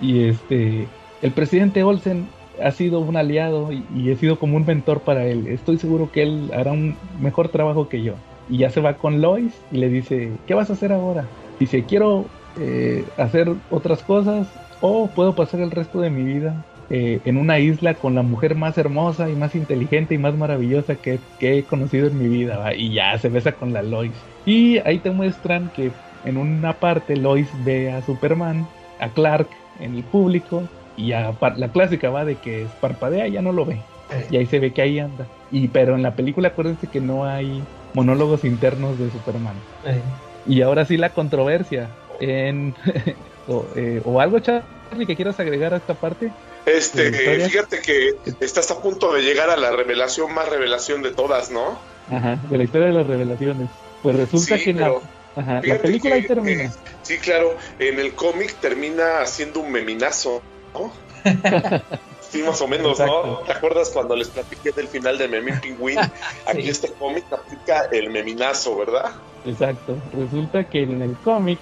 y 0.00 0.24
este, 0.28 0.86
el 1.22 1.30
presidente 1.32 1.82
Olsen 1.82 2.28
ha 2.62 2.70
sido 2.70 3.00
un 3.00 3.16
aliado 3.16 3.72
y, 3.72 3.84
y 3.94 4.10
he 4.10 4.16
sido 4.16 4.38
como 4.38 4.56
un 4.56 4.66
mentor 4.66 5.00
para 5.00 5.24
él. 5.26 5.46
Estoy 5.46 5.78
seguro 5.78 6.10
que 6.12 6.22
él 6.22 6.50
hará 6.54 6.72
un 6.72 6.96
mejor 7.20 7.48
trabajo 7.48 7.88
que 7.88 8.02
yo. 8.02 8.14
Y 8.48 8.58
ya 8.58 8.70
se 8.70 8.80
va 8.80 8.98
con 8.98 9.20
Lois 9.22 9.64
y 9.70 9.78
le 9.78 9.88
dice, 9.88 10.32
¿qué 10.46 10.54
vas 10.54 10.68
a 10.70 10.74
hacer 10.74 10.92
ahora? 10.92 11.30
Dice, 11.58 11.84
quiero 11.84 12.26
eh, 12.56 13.04
hacer 13.16 13.48
otras 13.70 14.02
cosas 14.02 14.48
o 14.80 15.08
puedo 15.08 15.34
pasar 15.34 15.60
el 15.60 15.70
resto 15.70 16.00
de 16.00 16.10
mi 16.10 16.22
vida 16.24 16.66
eh, 16.90 17.20
en 17.24 17.36
una 17.38 17.58
isla 17.60 17.94
con 17.94 18.14
la 18.14 18.22
mujer 18.22 18.54
más 18.56 18.76
hermosa 18.76 19.30
y 19.30 19.36
más 19.36 19.54
inteligente 19.54 20.14
y 20.14 20.18
más 20.18 20.34
maravillosa 20.36 20.96
que, 20.96 21.20
que 21.38 21.58
he 21.58 21.64
conocido 21.64 22.08
en 22.08 22.18
mi 22.18 22.28
vida. 22.28 22.58
¿va? 22.58 22.74
Y 22.74 22.92
ya 22.92 23.16
se 23.18 23.28
besa 23.28 23.52
con 23.52 23.72
la 23.72 23.82
Lois. 23.82 24.12
Y 24.44 24.78
ahí 24.78 24.98
te 24.98 25.10
muestran 25.10 25.70
que 25.74 25.92
en 26.24 26.36
una 26.36 26.74
parte 26.74 27.16
Lois 27.16 27.48
ve 27.64 27.90
a 27.92 28.02
Superman, 28.02 28.66
a 28.98 29.08
Clark 29.08 29.48
en 29.80 29.96
el 29.96 30.02
público 30.04 30.68
y 30.96 31.12
a 31.12 31.34
la 31.56 31.68
clásica 31.68 32.10
va 32.10 32.24
de 32.24 32.36
que 32.36 32.66
parpadea 32.80 33.28
y 33.28 33.32
ya 33.32 33.42
no 33.42 33.52
lo 33.52 33.64
ve. 33.64 33.80
Y 34.30 34.36
ahí 34.36 34.46
se 34.46 34.58
ve 34.58 34.72
que 34.72 34.82
ahí 34.82 34.98
anda. 34.98 35.26
Y 35.50 35.68
pero 35.68 35.94
en 35.94 36.02
la 36.02 36.14
película 36.14 36.48
acuérdense 36.48 36.86
que 36.86 37.00
no 37.00 37.24
hay 37.24 37.62
monólogos 37.94 38.44
internos 38.44 38.98
de 38.98 39.10
Superman. 39.10 39.54
eh. 39.86 40.00
Y 40.46 40.62
ahora 40.62 40.84
sí 40.84 40.96
la 40.96 41.10
controversia. 41.10 41.88
En, 42.20 42.74
o, 43.48 43.64
eh, 43.76 44.02
o 44.04 44.20
algo, 44.20 44.40
Charlie, 44.40 45.06
que 45.06 45.16
quieras 45.16 45.38
agregar 45.40 45.72
a 45.72 45.76
esta 45.76 45.94
parte. 45.94 46.30
Este, 46.66 47.12
fíjate 47.12 47.80
que 47.80 48.10
estás 48.40 48.70
a 48.70 48.80
punto 48.80 49.12
de 49.12 49.22
llegar 49.22 49.50
a 49.50 49.56
la 49.56 49.70
revelación 49.72 50.32
más 50.32 50.48
revelación 50.48 51.02
de 51.02 51.10
todas, 51.10 51.50
¿no? 51.50 51.78
Ajá, 52.10 52.38
de 52.50 52.58
la 52.58 52.64
historia 52.64 52.88
de 52.88 52.92
las 52.92 53.06
revelaciones. 53.06 53.68
Pues 54.02 54.16
resulta 54.16 54.56
Sí, 54.58 54.64
que 54.64 54.70
en 54.70 54.80
la, 54.80 54.86
pero 54.86 55.02
ajá, 55.36 55.60
la 55.64 55.78
película 55.78 56.14
ahí 56.16 56.26
termina. 56.26 56.64
eh, 56.64 56.70
sí, 57.02 57.18
claro, 57.18 57.56
en 57.78 57.98
el 57.98 58.14
cómic 58.14 58.54
termina 58.60 59.20
haciendo 59.22 59.60
un 59.60 59.70
meminazo, 59.72 60.42
¿no? 60.74 60.92
Sí, 62.30 62.42
más 62.42 62.62
o 62.62 62.66
menos, 62.66 62.92
Exacto. 62.98 63.26
¿no? 63.26 63.36
¿Te 63.46 63.52
acuerdas 63.52 63.90
cuando 63.90 64.16
les 64.16 64.28
platiqué 64.28 64.72
del 64.72 64.88
final 64.88 65.18
de 65.18 65.28
Memín 65.28 65.60
Pingüín? 65.60 65.98
Aquí 66.46 66.62
Sí. 66.62 66.68
este 66.70 66.88
cómic 66.98 67.24
aplica 67.30 67.82
el 67.92 68.08
meminazo, 68.08 68.74
¿verdad? 68.78 69.10
Exacto. 69.44 69.98
Resulta 70.16 70.64
que 70.64 70.82
en 70.84 71.02
el 71.02 71.14
cómic 71.16 71.58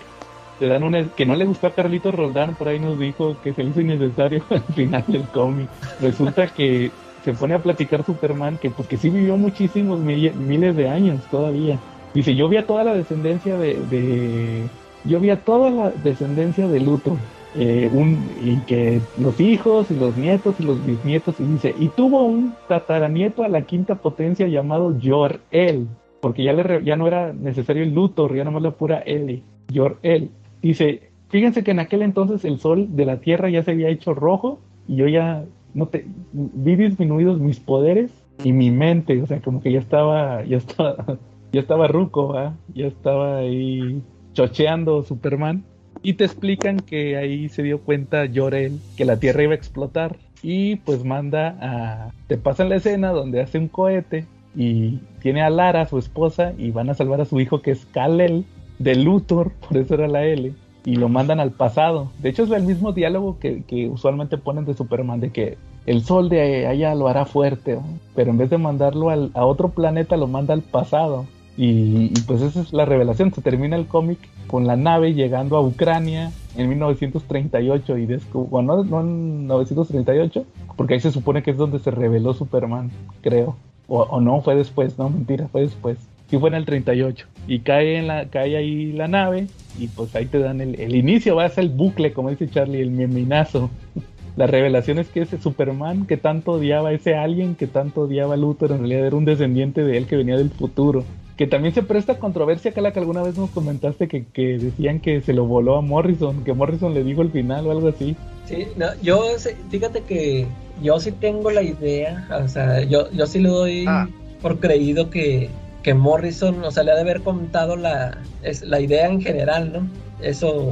te 0.61 0.69
dan 0.69 0.85
una 0.85 1.09
que 1.09 1.27
no 1.27 1.35
le 1.35 1.45
gustó 1.45 1.67
a 1.67 1.75
Carlito 1.75 2.13
Roldán, 2.13 2.55
por 2.55 2.69
ahí 2.69 2.79
nos 2.79 3.01
dijo 3.01 3.37
que 3.43 3.53
se 3.53 3.65
le 3.65 3.71
hizo 3.71 3.81
innecesario 3.81 4.45
al 4.51 4.63
final 4.63 5.03
del 5.09 5.27
cómic. 5.31 5.69
Resulta 6.01 6.47
que 6.47 6.93
se 7.25 7.33
pone 7.33 7.55
a 7.55 7.59
platicar 7.59 8.07
Superman 8.07 8.57
que 8.59 8.71
pues 8.71 8.87
que 8.87 8.97
sí 8.97 9.11
vivió 9.11 9.37
muchísimos 9.37 9.99
mille- 9.99 10.35
miles 10.35 10.77
de 10.77 10.89
años 10.89 11.21
todavía. 11.33 11.81
Dice, 12.15 12.35
yo 12.35 12.49
vi 12.49 12.57
a 12.57 12.67
toda 12.67 12.85
la 12.85 12.95
descendencia 12.95 13.57
de, 13.59 13.79
de- 13.91 14.63
yo 15.05 15.21
vi 15.21 15.31
a 15.31 15.41
toda 15.41 15.71
la 15.71 15.91
descendencia 15.91 16.67
de 16.69 16.81
Luthor. 16.81 17.17
eh, 17.57 17.91
un, 17.93 18.17
y 18.45 18.59
que 18.67 19.01
los 19.19 19.41
hijos 19.41 19.91
y 19.91 19.97
los 19.97 20.17
nietos 20.17 20.55
y 20.61 20.63
los 20.63 20.85
bisnietos 20.87 21.41
y 21.41 21.45
dice 21.45 21.75
y 21.81 21.89
tuvo 21.89 22.23
un 22.23 22.55
tataranieto 22.69 23.43
a 23.43 23.49
la 23.49 23.63
quinta 23.63 23.97
potencia 23.97 24.47
llamado 24.47 24.95
Jor-El 25.03 25.89
porque 26.21 26.45
ya, 26.45 26.53
le 26.53 26.85
ya 26.85 26.95
no 26.95 27.09
era 27.09 27.33
necesario 27.33 27.83
el 27.83 27.93
Luthor, 27.93 28.37
ya 28.37 28.45
nomás 28.45 28.63
la 28.63 28.71
pura 28.71 28.99
L, 29.05 29.43
Jor-El. 29.75 30.31
Dice, 30.63 31.11
fíjense 31.31 31.65
que 31.65 31.73
en 31.73 31.81
aquel 31.81 32.03
entonces 32.03 32.45
el 32.45 32.61
sol 32.61 32.89
de 32.95 33.05
la 33.07 33.19
Tierra 33.21 33.51
ya 33.51 33.63
se 33.65 33.73
había 33.73 33.89
hecho 33.89 34.15
rojo 34.15 34.61
y 34.87 34.97
yo 34.97 35.09
ya 35.09 35.45
no 35.75 35.87
te 35.87 36.05
vi 36.33 36.77
disminuidos 36.77 37.41
mis 37.41 37.59
poderes 37.59 38.13
y 38.45 38.53
mi 38.53 38.71
mente, 38.71 39.21
o 39.23 39.27
sea, 39.27 39.41
como 39.41 39.61
que 39.63 39.73
ya 39.73 39.79
estaba, 39.81 40.45
ya 40.45 40.59
estaba, 40.59 40.97
ya 41.53 41.61
estaba 41.61 41.87
ruco, 41.89 42.29
¿va? 42.29 42.55
ya 42.75 42.87
estaba 42.87 43.39
ahí 43.39 44.03
chocheando 44.35 45.03
Superman. 45.05 45.65
Y 46.03 46.15
te 46.15 46.25
explican 46.25 46.81
que 46.81 47.17
ahí 47.19 47.49
se 47.51 47.63
dio 47.63 47.81
cuenta 47.81 48.27
Jor-El 48.35 48.81
que 48.97 49.05
la 49.05 49.19
Tierra 49.19 49.43
iba 49.43 49.53
a 49.53 49.57
explotar 49.57 50.17
y 50.43 50.77
pues 50.77 51.05
manda 51.05 51.57
a... 51.61 52.11
Te 52.27 52.39
pasan 52.39 52.71
la 52.71 52.77
escena 52.77 53.11
donde 53.11 53.43
hace 53.43 53.59
un 53.59 53.69
cohete 53.69 54.25
y 54.57 54.99
tiene 55.21 55.43
a 55.43 55.51
Lara, 55.51 55.87
su 55.87 55.99
esposa, 55.99 56.55
y 56.59 56.71
van 56.71 56.89
a 56.91 56.95
salvar 56.95 57.21
a 57.21 57.25
su 57.27 57.39
hijo 57.39 57.61
que 57.61 57.71
es 57.73 57.85
Kal-El 57.87 58.45
de 58.79 58.95
Luthor, 58.97 59.53
por 59.69 59.77
eso 59.77 59.95
era 59.95 60.09
la 60.09 60.25
L, 60.25 60.53
y 60.87 60.97
lo 60.97 61.09
mandan 61.11 61.39
al 61.39 61.51
pasado. 61.53 62.11
De 62.19 62.31
hecho 62.31 62.45
es 62.45 62.51
el 62.51 62.63
mismo 62.63 62.93
diálogo 62.93 63.39
que, 63.39 63.63
que 63.65 63.87
usualmente 63.89 64.39
ponen 64.39 64.65
de 64.65 64.75
Superman, 64.75 65.21
de 65.21 65.31
que 65.31 65.59
el 65.87 66.03
sol 66.03 66.29
de 66.31 66.67
allá 66.67 66.95
lo 66.95 67.09
hará 67.09 67.27
fuerte, 67.27 67.79
pero 68.15 68.31
en 68.31 68.39
vez 68.39 68.49
de 68.51 68.59
mandarlo 68.59 69.11
al- 69.11 69.31
a 69.35 69.45
otro 69.45 69.69
planeta 69.69 70.17
lo 70.17 70.27
manda 70.27 70.55
al 70.55 70.63
pasado. 70.63 71.27
Y, 71.63 72.09
pues 72.27 72.41
esa 72.41 72.63
es 72.63 72.73
la 72.73 72.87
revelación, 72.87 73.35
se 73.35 73.43
termina 73.43 73.77
el 73.77 73.85
cómic 73.85 74.19
con 74.47 74.67
la 74.67 74.77
nave 74.77 75.13
llegando 75.13 75.59
a 75.59 75.61
Ucrania 75.61 76.33
en 76.57 76.71
1938 76.71 77.99
y 77.99 78.07
bueno, 78.33 78.83
no, 78.83 79.01
en 79.03 79.47
938, 79.47 80.47
porque 80.75 80.95
ahí 80.95 81.01
se 81.01 81.13
supone 81.13 81.43
que 81.43 81.51
es 81.51 81.59
donde 81.59 81.79
se 81.79 81.91
reveló 81.91 82.33
Superman, 82.33 82.91
creo. 83.21 83.59
O, 83.89 84.01
o 84.01 84.23
no, 84.23 84.41
fue 84.41 84.55
después, 84.57 84.97
no, 84.99 85.11
mentira, 85.11 85.49
fue 85.49 85.61
después. 85.61 85.99
Sí 86.31 86.39
fue 86.39 86.49
en 86.49 86.55
el 86.55 86.65
38. 86.65 87.27
Y 87.47 87.59
cae, 87.59 87.99
en 87.99 88.07
la, 88.07 88.31
cae 88.31 88.57
ahí 88.57 88.93
la 88.93 89.09
nave 89.09 89.49
y 89.79 89.89
pues 89.89 90.17
ahí 90.17 90.25
te 90.25 90.39
dan 90.39 90.63
el, 90.63 90.81
el 90.81 90.97
inicio, 90.97 91.37
va 91.37 91.45
a 91.45 91.51
ser 91.51 91.65
el 91.65 91.71
bucle, 91.71 92.15
como 92.15 92.31
dice 92.31 92.49
Charlie, 92.49 92.81
el 92.81 92.91
meminazo. 92.91 93.69
La 94.37 94.47
revelación 94.47 94.99
es 94.99 95.09
que 95.09 95.23
ese 95.23 95.39
Superman 95.39 96.07
que 96.07 96.17
tanto 96.17 96.53
odiaba, 96.53 96.93
ese 96.93 97.17
alguien 97.17 97.57
que 97.57 97.67
tanto 97.67 98.03
odiaba 98.03 98.35
a 98.35 98.37
Luthor, 98.39 98.71
en 98.71 98.79
realidad 98.79 99.09
era 99.09 99.17
un 99.17 99.25
descendiente 99.27 99.83
de 99.85 99.99
él 99.99 100.07
que 100.07 100.17
venía 100.17 100.39
del 100.39 100.51
futuro. 100.51 101.05
Que 101.41 101.47
también 101.47 101.73
se 101.73 101.83
presta 101.83 102.19
controversia, 102.19 102.73
Cala, 102.73 102.93
que 102.93 102.99
alguna 102.99 103.23
vez 103.23 103.39
nos 103.39 103.49
comentaste 103.49 104.09
que, 104.09 104.27
que 104.27 104.59
decían 104.59 105.01
que 105.01 105.23
se 105.23 105.33
lo 105.33 105.47
voló 105.47 105.79
a 105.79 105.81
Morrison, 105.81 106.45
que 106.45 106.53
Morrison 106.53 106.93
le 106.93 107.03
dijo 107.03 107.23
el 107.23 107.31
final 107.31 107.67
o 107.67 107.71
algo 107.71 107.89
así. 107.89 108.15
Sí, 108.45 108.67
no, 108.77 108.89
yo, 109.01 109.25
fíjate 109.71 110.03
que 110.03 110.47
yo 110.83 111.01
sí 111.01 111.13
tengo 111.13 111.51
la 111.51 111.63
idea, 111.63 112.29
o 112.45 112.47
sea, 112.47 112.83
yo, 112.83 113.11
yo 113.13 113.27
sí 113.27 113.39
le 113.39 113.49
doy 113.49 113.87
Ah. 113.89 114.07
por 114.43 114.61
creído 114.61 115.09
que, 115.09 115.49
que 115.83 115.95
Morrison, 115.95 116.63
o 116.63 116.71
sea, 116.71 116.83
le 116.83 116.91
ha 116.93 116.97
de 116.97 117.01
haber 117.01 117.23
contado 117.23 117.75
la, 117.75 118.19
es, 118.43 118.61
la 118.61 118.79
idea 118.79 119.09
en 119.09 119.23
general, 119.23 119.73
¿no? 119.73 119.89
Eso, 120.21 120.71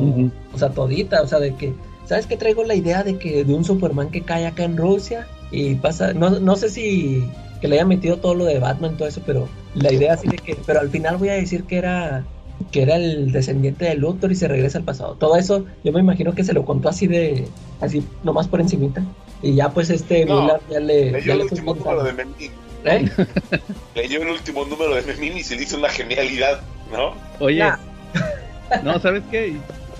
o 0.53 0.59
sea, 0.59 0.69
todita, 0.69 1.23
o 1.23 1.27
sea, 1.27 1.39
de 1.39 1.55
que, 1.55 1.73
¿sabes 2.05 2.27
qué 2.27 2.37
traigo 2.37 2.63
la 2.63 2.75
idea 2.75 3.03
de 3.05 3.17
que 3.17 3.43
de 3.43 3.55
un 3.55 3.65
Superman 3.65 4.11
que 4.11 4.21
cae 4.21 4.47
acá 4.47 4.65
en 4.65 4.77
Rusia 4.77 5.27
y 5.51 5.77
pasa, 5.77 6.13
no, 6.13 6.29
no 6.29 6.57
sé 6.57 6.69
si 6.69 7.25
que 7.61 7.69
le 7.69 7.77
haya 7.77 7.85
metido 7.85 8.19
todo 8.19 8.35
lo 8.35 8.45
de 8.45 8.59
Batman, 8.59 8.97
todo 8.97 9.09
eso, 9.09 9.23
pero 9.27 9.49
la 9.75 9.93
idea 9.93 10.15
así 10.15 10.29
de 10.29 10.37
que, 10.37 10.57
pero 10.67 10.81
al 10.81 10.91
final 10.91 11.17
voy 11.17 11.29
a 11.31 11.35
decir 11.35 11.65
que 11.65 11.79
era 11.79 12.25
que 12.73 12.83
era 12.83 12.97
el 12.97 13.31
descendiente 13.33 13.85
de 13.85 13.95
Luthor 13.95 14.33
y 14.33 14.35
se 14.35 14.49
regresa 14.49 14.79
al 14.79 14.85
pasado. 14.85 15.15
Todo 15.15 15.37
eso 15.37 15.65
yo 15.85 15.93
me 15.93 16.01
imagino 16.01 16.35
que 16.35 16.45
se 16.45 16.53
lo 16.53 16.65
contó 16.65 16.89
así 16.89 17.07
de, 17.07 17.47
así 17.81 18.05
nomás 18.25 18.49
por 18.49 18.61
encimita. 18.61 19.03
Y 19.43 19.55
ya 19.55 19.71
pues 19.71 19.91
este 19.91 20.25
No, 20.25 20.43
Miller 20.43 20.61
ya 20.71 20.81
le... 20.81 21.13
Leyó 21.13 21.27
ya 21.27 21.33
el 21.35 21.39
le 21.39 21.45
fue 21.45 21.59
último 21.59 21.75
número 21.75 22.05
de 22.05 22.13
Memín. 22.13 22.51
¿Eh? 22.85 23.09
Leyó 23.95 24.23
el 24.23 24.29
último 24.29 24.65
número 24.65 24.95
de 24.95 25.03
Memín 25.03 25.37
y 25.37 25.45
se 25.45 25.57
le 25.57 25.63
hizo 25.63 25.79
una 25.79 25.89
genialidad, 25.89 26.61
¿no? 26.93 27.15
Oye, 27.39 27.61
Nah. 27.61 27.79
no, 28.83 28.99
¿sabes 28.99 29.23
qué? 29.31 29.55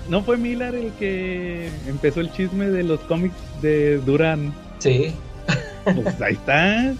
¿No 0.09 0.23
fue 0.23 0.37
Miller 0.37 0.75
el 0.75 0.91
que 0.93 1.69
empezó 1.87 2.19
el 2.19 2.31
chisme 2.33 2.69
de 2.69 2.83
los 2.83 2.99
cómics 3.01 3.35
de 3.61 3.99
Duran? 3.99 4.53
Sí. 4.79 5.13
Pues 5.83 6.21
ahí 6.21 6.33
está. 6.33 6.93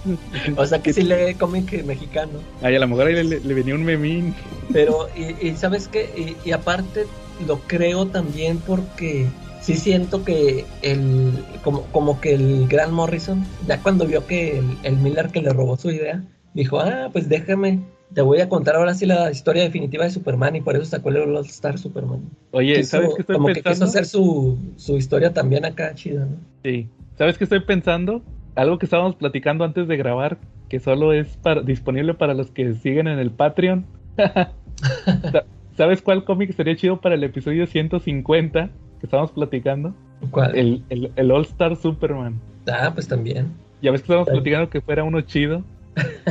O 0.55 0.65
sea 0.65 0.81
que 0.81 0.93
sí 0.93 1.03
lee 1.03 1.35
cómic 1.35 1.83
mexicano. 1.85 2.39
Ay, 2.61 2.75
a 2.75 2.79
lo 2.79 2.87
mejor 2.87 3.07
ahí 3.07 3.23
le, 3.23 3.39
le 3.39 3.53
venía 3.53 3.75
un 3.75 3.83
memín. 3.83 4.33
Pero, 4.71 5.07
y, 5.15 5.47
y 5.47 5.55
sabes 5.55 5.87
qué, 5.87 6.09
y, 6.45 6.47
y 6.47 6.51
aparte 6.51 7.05
lo 7.45 7.59
creo 7.67 8.07
también 8.07 8.59
porque 8.59 9.27
sí 9.61 9.75
siento 9.75 10.23
que 10.23 10.65
el, 10.81 11.31
como, 11.63 11.83
como 11.91 12.19
que 12.21 12.33
el 12.33 12.67
Gran 12.67 12.93
Morrison, 12.93 13.45
ya 13.67 13.81
cuando 13.81 14.05
vio 14.05 14.25
que 14.27 14.59
el, 14.59 14.77
el 14.83 14.97
Miller 14.97 15.29
que 15.29 15.41
le 15.41 15.51
robó 15.53 15.77
su 15.77 15.89
idea, 15.91 16.23
dijo, 16.53 16.79
ah, 16.79 17.09
pues 17.13 17.29
déjame, 17.29 17.79
te 18.13 18.21
voy 18.21 18.41
a 18.41 18.49
contar 18.49 18.75
ahora 18.75 18.93
sí 18.93 19.05
la 19.05 19.31
historia 19.31 19.63
definitiva 19.63 20.03
de 20.03 20.11
Superman 20.11 20.55
y 20.55 20.61
por 20.61 20.75
eso 20.75 20.85
sacó 20.85 21.09
el 21.09 21.17
All 21.17 21.45
Star 21.45 21.77
Superman. 21.77 22.21
Oye, 22.51 22.75
Quiso- 22.75 22.89
¿sabes 22.97 23.09
qué 23.15 23.21
estoy 23.21 23.35
como 23.35 23.47
que 23.47 23.61
quiso 23.61 23.85
hacer 23.85 24.05
su, 24.05 24.57
su 24.77 24.97
historia 24.97 25.33
también 25.33 25.63
acá 25.65 25.93
chida, 25.95 26.25
¿no? 26.25 26.37
Sí. 26.63 26.87
¿Sabes 27.17 27.37
qué 27.37 27.43
estoy 27.43 27.59
pensando? 27.61 28.21
Algo 28.59 28.77
que 28.77 28.85
estábamos 28.85 29.15
platicando 29.15 29.63
antes 29.63 29.87
de 29.87 29.95
grabar, 29.97 30.37
que 30.67 30.79
solo 30.79 31.13
es 31.13 31.37
para, 31.37 31.61
disponible 31.61 32.13
para 32.13 32.33
los 32.33 32.51
que 32.51 32.73
siguen 32.73 33.07
en 33.07 33.17
el 33.19 33.31
Patreon. 33.31 33.85
Sa- 35.31 35.43
¿Sabes 35.77 36.01
cuál 36.01 36.25
cómic 36.25 36.51
sería 36.53 36.75
chido 36.75 36.99
para 36.99 37.15
el 37.15 37.23
episodio 37.23 37.65
150 37.65 38.69
que 38.99 39.05
estábamos 39.05 39.31
platicando? 39.31 39.93
¿Cuál? 40.31 40.55
El, 40.57 40.83
el, 40.89 41.11
el 41.15 41.31
All 41.31 41.43
Star 41.43 41.75
Superman. 41.77 42.39
Ah, 42.69 42.91
pues 42.93 43.07
también. 43.07 43.53
Ya 43.81 43.91
ves 43.91 44.01
que 44.01 44.05
estábamos 44.05 44.27
platicando 44.29 44.69
que 44.69 44.81
fuera 44.81 45.03
uno 45.05 45.21
chido. 45.21 45.63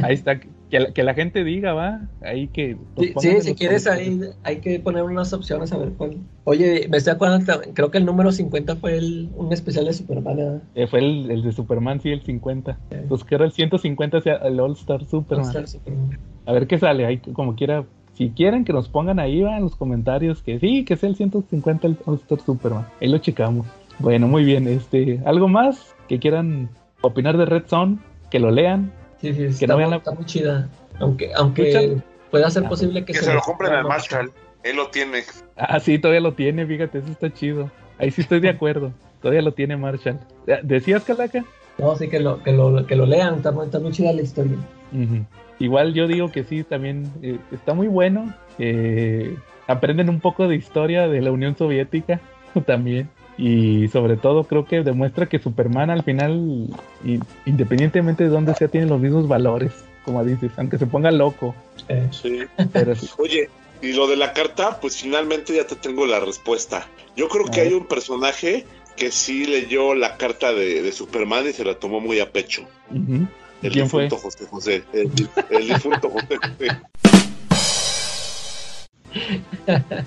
Ahí 0.02 0.12
está. 0.14 0.38
Que 0.70 0.80
la, 0.80 0.92
que 0.92 1.02
la 1.02 1.14
gente 1.14 1.44
diga, 1.44 1.72
va. 1.72 2.08
Ahí 2.20 2.48
que. 2.48 2.76
pues, 2.94 3.12
Sí, 3.20 3.40
si 3.40 3.54
quieres 3.54 3.86
ahí 3.86 4.20
hay 4.42 4.58
que 4.58 4.78
poner 4.80 5.02
unas 5.02 5.32
opciones 5.32 5.72
a 5.72 5.78
ver 5.78 5.90
cuál. 5.92 6.18
Oye, 6.44 6.86
me 6.90 6.98
estoy 6.98 7.14
acordando, 7.14 7.60
creo 7.74 7.90
que 7.90 7.98
el 7.98 8.04
número 8.04 8.32
50 8.32 8.76
fue 8.76 8.98
el, 8.98 9.30
un 9.36 9.52
especial 9.52 9.86
de 9.86 9.94
Superman. 9.94 10.36
¿verdad? 10.36 10.62
Eh, 10.74 10.86
fue 10.86 11.00
el, 11.00 11.30
el 11.30 11.42
de 11.42 11.52
Superman, 11.52 12.00
sí, 12.00 12.10
el 12.10 12.22
50. 12.22 12.78
Pues 13.08 13.24
que 13.24 13.34
era 13.34 13.44
el 13.44 13.52
150, 13.52 14.20
sea 14.20 14.34
el 14.36 14.60
All 14.60 14.72
Star 14.72 15.04
Superman. 15.04 15.46
All-Star 15.46 15.68
Superman. 15.68 16.18
A 16.46 16.52
ver 16.52 16.66
qué 16.66 16.78
sale, 16.78 17.06
ahí 17.06 17.18
como 17.18 17.54
quiera. 17.54 17.84
Si 18.14 18.30
quieren 18.30 18.64
que 18.64 18.72
nos 18.72 18.88
pongan 18.88 19.20
ahí 19.20 19.42
va, 19.42 19.56
en 19.56 19.62
los 19.62 19.76
comentarios 19.76 20.42
que 20.42 20.58
sí, 20.58 20.84
que 20.84 20.96
sea 20.96 21.08
el 21.08 21.14
150 21.14 21.86
el 21.86 21.96
All-Star 22.04 22.40
Superman. 22.40 22.86
Ahí 23.00 23.08
lo 23.08 23.18
checamos. 23.18 23.66
Bueno, 23.98 24.28
muy 24.28 24.44
bien. 24.44 24.66
Este, 24.68 25.20
¿algo 25.24 25.48
más 25.48 25.94
que 26.08 26.18
quieran 26.18 26.68
opinar 27.00 27.36
de 27.36 27.46
Red 27.46 27.64
Zone? 27.66 27.98
Que 28.30 28.38
lo 28.38 28.50
lean. 28.50 28.92
Sí, 29.20 29.32
sí, 29.32 29.38
Que 29.38 29.46
está, 29.48 29.66
no 29.68 29.76
vean 29.78 29.90
la- 29.90 29.96
está 29.96 30.12
muy 30.12 30.24
chida. 30.24 30.68
Aunque, 31.00 31.32
aunque 31.34 31.98
pueda 32.30 32.50
ser 32.50 32.64
Ah, 32.66 32.68
posible 32.68 33.04
que, 33.04 33.12
Que 33.12 33.18
se 33.20 33.32
lo 33.34 33.40
compren 33.40 33.72
al 33.72 33.84
Marshall. 33.84 34.30
Él 34.62 34.76
lo 34.76 34.88
tiene. 34.88 35.22
Ah, 35.56 35.78
sí, 35.80 35.98
todavía 35.98 36.20
lo 36.20 36.34
tiene, 36.34 36.66
fíjate, 36.66 36.98
eso 36.98 37.10
está 37.10 37.32
chido. 37.32 37.70
Ahí 37.98 38.10
sí 38.10 38.20
estoy 38.22 38.40
de 38.40 38.48
acuerdo. 38.50 38.92
Todavía 39.22 39.42
lo 39.42 39.52
tiene 39.52 39.76
Marshall. 39.76 40.18
¿Decías, 40.62 41.04
Calaca? 41.04 41.44
No, 41.78 41.94
sí, 41.96 42.08
que 42.08 42.18
lo, 42.20 42.42
que 42.42 42.52
lo, 42.52 42.86
que 42.86 42.96
lo 42.96 43.06
lean. 43.06 43.36
Está, 43.36 43.52
muy- 43.52 43.66
está 43.66 43.78
muy 43.78 43.92
chida 43.92 44.12
la 44.12 44.22
historia. 44.22 44.56
Ujú. 44.92 45.24
Igual 45.60 45.94
yo 45.94 46.06
digo 46.06 46.30
que 46.30 46.44
sí, 46.44 46.62
también 46.64 47.10
eh, 47.22 47.38
está 47.52 47.74
muy 47.74 47.88
bueno. 47.88 48.32
eh, 48.60 49.36
aprenden 49.68 50.08
un 50.08 50.18
poco 50.20 50.48
de 50.48 50.56
historia 50.56 51.08
de 51.08 51.20
la 51.20 51.30
Unión 51.30 51.56
Soviética 51.56 52.20
también. 52.66 53.08
Y 53.38 53.86
sobre 53.88 54.16
todo 54.16 54.44
creo 54.44 54.66
que 54.66 54.82
demuestra 54.82 55.26
que 55.28 55.38
Superman 55.38 55.90
al 55.90 56.02
final, 56.02 56.66
y- 57.04 57.20
independientemente 57.46 58.24
de 58.24 58.30
dónde 58.30 58.52
sea, 58.54 58.66
tiene 58.68 58.86
los 58.88 59.00
mismos 59.00 59.28
valores, 59.28 59.72
como 60.04 60.24
dices, 60.24 60.50
aunque 60.56 60.76
se 60.76 60.86
ponga 60.86 61.10
loco. 61.12 61.54
Eh, 61.88 62.08
Sí. 62.10 62.40
Pero 62.72 62.96
sí. 62.96 63.08
Oye, 63.18 63.48
y 63.80 63.92
lo 63.92 64.08
de 64.08 64.16
la 64.16 64.32
carta, 64.32 64.80
pues 64.80 64.96
finalmente 64.96 65.54
ya 65.54 65.64
te 65.66 65.76
tengo 65.76 66.04
la 66.04 66.18
respuesta. 66.18 66.88
Yo 67.16 67.28
creo 67.28 67.44
que 67.46 67.60
hay 67.60 67.72
un 67.74 67.86
personaje 67.86 68.66
que 68.96 69.12
sí 69.12 69.46
leyó 69.46 69.94
la 69.94 70.16
carta 70.16 70.52
de, 70.52 70.82
de 70.82 70.90
Superman 70.90 71.46
y 71.48 71.52
se 71.52 71.64
la 71.64 71.74
tomó 71.76 72.00
muy 72.00 72.18
a 72.18 72.32
pecho. 72.32 72.62
Ujú. 72.90 73.24
El 73.62 73.72
¿Quién 73.72 73.88
fue? 73.88 74.04
difunto 74.04 74.24
José 74.24 74.46
José. 74.50 74.82
El, 74.92 75.10
el 75.50 75.68
difunto 75.68 76.10
José 76.10 76.36
José. 76.36 76.68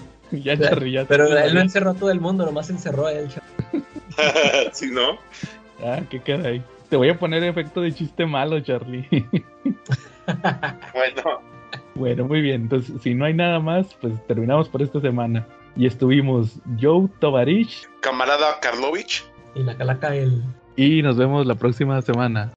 ya 0.44 1.06
pero 1.08 1.38
él 1.38 1.54
no 1.54 1.62
encerró 1.62 1.92
a 1.92 1.94
todo 1.94 2.12
el 2.12 2.20
mundo, 2.20 2.46
nomás 2.46 2.70
encerró 2.70 3.08
a 3.08 3.14
él. 3.14 3.30
sí, 4.72 4.90
¿no? 4.92 5.18
Ah, 5.84 6.02
qué 6.10 6.20
caray. 6.20 6.64
Te 6.90 6.96
voy 6.96 7.10
a 7.10 7.18
poner 7.18 7.44
efecto 7.44 7.82
de 7.82 7.94
chiste 7.94 8.26
malo, 8.26 8.60
Charlie. 8.60 9.08
Bueno, 10.94 11.42
Bueno, 11.96 12.26
muy 12.26 12.42
bien. 12.42 12.62
Entonces, 12.64 13.02
si 13.02 13.14
no 13.14 13.26
hay 13.26 13.34
nada 13.34 13.60
más, 13.60 13.94
pues 14.00 14.14
terminamos 14.28 14.70
por 14.70 14.82
esta 14.82 15.02
semana. 15.02 15.46
Y 15.76 15.88
estuvimos 15.88 16.60
Joe 16.80 17.10
Tovarich 17.20 17.90
camarada 18.02 18.60
Karlovich. 18.62 19.26
Y 19.56 19.64
la 19.64 19.76
calaca, 19.76 20.16
el. 20.16 20.44
y 20.78 21.02
nos 21.02 21.18
vemos 21.18 21.46
la 21.46 21.56
próxima 21.56 22.02
semana. 22.02 22.54